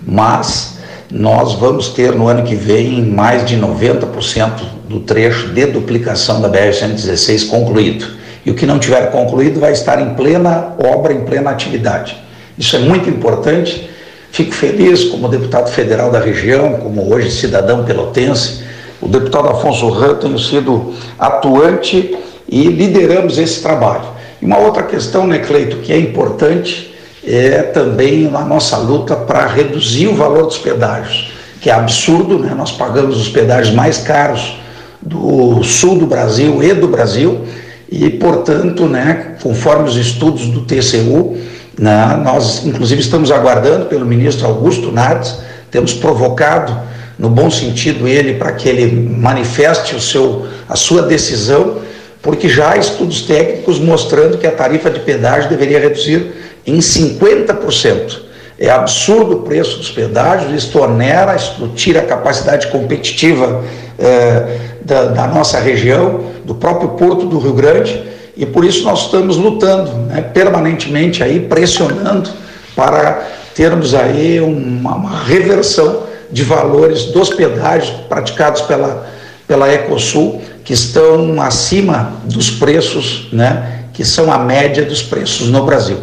mas 0.06 0.78
nós 1.10 1.54
vamos 1.54 1.88
ter 1.88 2.12
no 2.12 2.28
ano 2.28 2.42
que 2.42 2.54
vem 2.54 3.02
mais 3.02 3.44
de 3.44 3.56
90% 3.56 4.50
do 4.88 5.00
trecho 5.00 5.48
de 5.48 5.66
duplicação 5.66 6.40
da 6.40 6.48
BR-116 6.48 7.48
concluído. 7.48 8.06
E 8.44 8.50
o 8.50 8.54
que 8.54 8.66
não 8.66 8.78
tiver 8.78 9.10
concluído 9.10 9.60
vai 9.60 9.72
estar 9.72 10.00
em 10.00 10.14
plena 10.14 10.74
obra, 10.78 11.12
em 11.12 11.24
plena 11.24 11.50
atividade. 11.50 12.16
Isso 12.58 12.76
é 12.76 12.78
muito 12.80 13.08
importante 13.08 13.88
Fico 14.34 14.52
feliz 14.52 15.04
como 15.04 15.28
deputado 15.28 15.70
federal 15.70 16.10
da 16.10 16.18
região, 16.18 16.72
como 16.72 17.08
hoje 17.08 17.30
cidadão 17.30 17.84
pelotense. 17.84 18.64
O 19.00 19.06
deputado 19.06 19.46
Afonso 19.46 19.88
Ram 19.90 20.16
tem 20.16 20.36
sido 20.36 20.92
atuante 21.16 22.18
e 22.48 22.64
lideramos 22.64 23.38
esse 23.38 23.62
trabalho. 23.62 24.02
Uma 24.44 24.58
outra 24.58 24.82
questão, 24.82 25.26
né, 25.26 25.38
Cleito, 25.38 25.78
que 25.78 25.90
é 25.90 25.98
importante 25.98 26.94
é 27.26 27.62
também 27.62 28.26
a 28.26 28.42
nossa 28.42 28.76
luta 28.76 29.16
para 29.16 29.46
reduzir 29.46 30.06
o 30.08 30.14
valor 30.14 30.44
dos 30.44 30.58
pedágios, 30.58 31.32
que 31.62 31.70
é 31.70 31.72
absurdo, 31.72 32.38
né? 32.38 32.52
Nós 32.54 32.70
pagamos 32.70 33.18
os 33.18 33.30
pedágios 33.30 33.74
mais 33.74 33.96
caros 33.96 34.58
do 35.00 35.62
sul 35.62 35.96
do 35.96 36.06
Brasil 36.06 36.62
e 36.62 36.74
do 36.74 36.86
Brasil 36.86 37.46
e, 37.90 38.10
portanto, 38.10 38.84
né, 38.84 39.36
conforme 39.42 39.88
os 39.88 39.96
estudos 39.96 40.48
do 40.48 40.60
TCU, 40.60 41.38
né, 41.78 42.20
nós 42.22 42.66
inclusive 42.66 43.00
estamos 43.00 43.30
aguardando 43.30 43.86
pelo 43.86 44.04
ministro 44.04 44.46
Augusto 44.46 44.92
Nardes, 44.92 45.38
temos 45.70 45.94
provocado 45.94 46.78
no 47.18 47.30
bom 47.30 47.50
sentido 47.50 48.06
ele 48.06 48.34
para 48.34 48.52
que 48.52 48.68
ele 48.68 49.08
manifeste 49.10 49.94
o 49.94 50.00
seu, 50.00 50.46
a 50.68 50.76
sua 50.76 51.00
decisão, 51.00 51.78
porque 52.24 52.48
já 52.48 52.72
há 52.72 52.76
estudos 52.78 53.20
técnicos 53.22 53.78
mostrando 53.78 54.38
que 54.38 54.46
a 54.46 54.50
tarifa 54.50 54.90
de 54.90 55.00
pedágio 55.00 55.50
deveria 55.50 55.78
reduzir 55.78 56.32
em 56.66 56.78
50%. 56.78 58.24
É 58.58 58.70
absurdo 58.70 59.36
o 59.36 59.42
preço 59.42 59.76
dos 59.76 59.90
pedágios, 59.90 60.64
isto 60.64 60.80
onera, 60.80 61.36
isto 61.36 61.68
tira 61.74 62.00
a 62.00 62.04
capacidade 62.04 62.68
competitiva 62.68 63.62
eh, 63.98 64.58
da, 64.82 65.04
da, 65.06 65.26
nossa 65.26 65.58
região, 65.58 66.30
do 66.44 66.54
próprio 66.54 66.90
Porto 66.90 67.26
do 67.26 67.38
Rio 67.38 67.52
Grande, 67.52 68.02
e 68.34 68.46
por 68.46 68.64
isso 68.64 68.84
nós 68.84 69.06
estamos 69.06 69.36
lutando 69.36 69.92
né, 70.06 70.22
permanentemente 70.22 71.22
aí, 71.22 71.40
pressionando 71.40 72.30
para 72.74 73.22
termos 73.54 73.94
aí 73.94 74.40
uma, 74.40 74.94
uma, 74.94 75.24
reversão 75.24 76.04
de 76.30 76.42
valores 76.42 77.04
dos 77.06 77.30
pedágios 77.30 77.94
praticados 78.08 78.62
pela, 78.62 79.06
pela 79.46 79.72
Ecosul, 79.72 80.40
que 80.64 80.72
estão 80.72 81.40
acima 81.40 82.14
dos 82.24 82.50
preços, 82.50 83.28
né, 83.32 83.84
que 83.92 84.04
são 84.04 84.32
a 84.32 84.38
média 84.38 84.84
dos 84.84 85.02
preços 85.02 85.48
no 85.48 85.64
Brasil. 85.64 85.98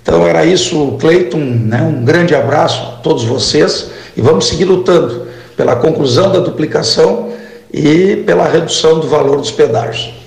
Então 0.00 0.26
era 0.26 0.44
isso, 0.44 0.96
Cleiton, 1.00 1.38
né, 1.38 1.82
um 1.82 2.04
grande 2.04 2.34
abraço 2.34 2.80
a 2.82 3.00
todos 3.02 3.24
vocês 3.24 3.90
e 4.16 4.20
vamos 4.20 4.46
seguir 4.46 4.64
lutando 4.64 5.26
pela 5.56 5.76
conclusão 5.76 6.30
da 6.30 6.38
duplicação 6.38 7.30
e 7.72 8.22
pela 8.24 8.46
redução 8.48 9.00
do 9.00 9.08
valor 9.08 9.38
dos 9.38 9.50
pedágios. 9.50 10.23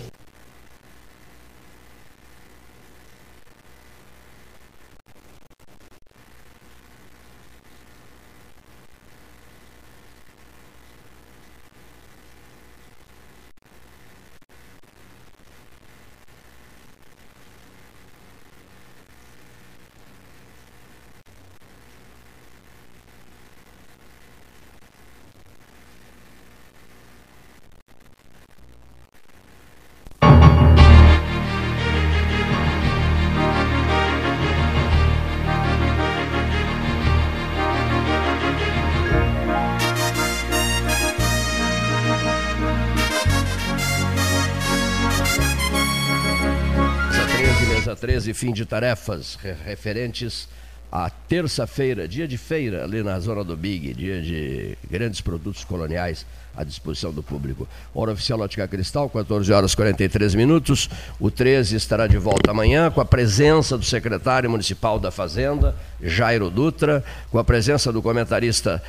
Tarefas 48.68 49.38
referentes 49.66 50.48
à 50.92 51.10
terça-feira, 51.10 52.08
dia 52.08 52.28
de 52.28 52.38
feira 52.38 52.84
ali 52.84 53.04
na 53.04 53.20
zona 53.20 53.44
do 53.44 53.58
Big, 53.58 53.94
dia 53.94 54.22
de 54.22 54.78
grandes 54.90 55.22
produtos 55.22 55.64
coloniais 55.64 56.26
à 56.56 56.64
disposição 56.64 57.12
do 57.12 57.22
público. 57.22 57.68
Hora 57.94 58.14
oficial 58.14 58.40
Ótica 58.40 58.68
Cristal, 58.68 59.10
14 59.10 59.52
horas 59.54 59.76
43 59.76 60.34
minutos. 60.34 60.90
O 61.20 61.30
13 61.30 61.76
estará 61.76 62.08
de 62.08 62.18
volta 62.18 62.52
amanhã 62.52 62.90
com 62.90 63.00
a 63.00 63.06
presença 63.06 63.78
do 63.78 63.86
secretário 63.86 64.50
municipal 64.50 65.00
da 65.00 65.12
Fazenda, 65.12 65.76
Jairo 66.02 66.50
Dutra, 66.50 67.04
com 67.30 67.38
a 67.38 67.44
presença 67.44 67.92
do 67.92 68.02
comentarista 68.02 68.82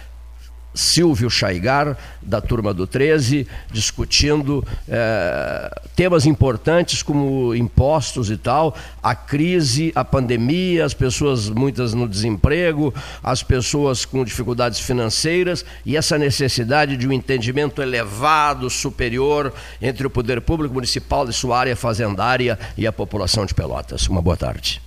Silvio 0.75 1.29
Chaigar, 1.29 1.97
da 2.23 2.41
turma 2.41 2.73
do 2.73 2.87
13, 2.87 3.47
discutindo 3.73 4.65
é, 4.89 5.83
temas 5.97 6.27
importantes 6.27 7.03
como 7.03 7.55
impostos 7.55 8.31
e 8.31 8.37
tal, 8.37 8.77
a 9.03 9.15
crise, 9.15 9.93
a 9.95 10.05
pandemia, 10.05 10.85
as 10.85 10.95
pessoas 10.95 11.49
muitas 11.49 11.95
no 11.95 12.09
desemprego, 12.09 12.95
as 13.23 13.43
pessoas 13.43 14.05
com 14.05 14.25
dificuldades 14.25 14.79
financeiras 14.79 15.65
e 15.85 15.97
essa 15.97 16.19
necessidade 16.19 16.97
de 16.97 17.09
um 17.09 17.13
entendimento 17.13 17.83
elevado, 17.83 18.71
superior 18.71 19.53
entre 19.83 20.07
o 20.07 20.11
poder 20.11 20.41
público 20.41 20.75
municipal 20.75 21.29
e 21.29 21.33
sua 21.33 21.59
área 21.59 21.77
fazendária 21.77 22.59
e 22.77 22.87
a 22.87 22.93
população 22.93 23.45
de 23.45 23.55
Pelotas. 23.55 24.07
Uma 24.09 24.23
boa 24.23 24.37
tarde. 24.37 24.81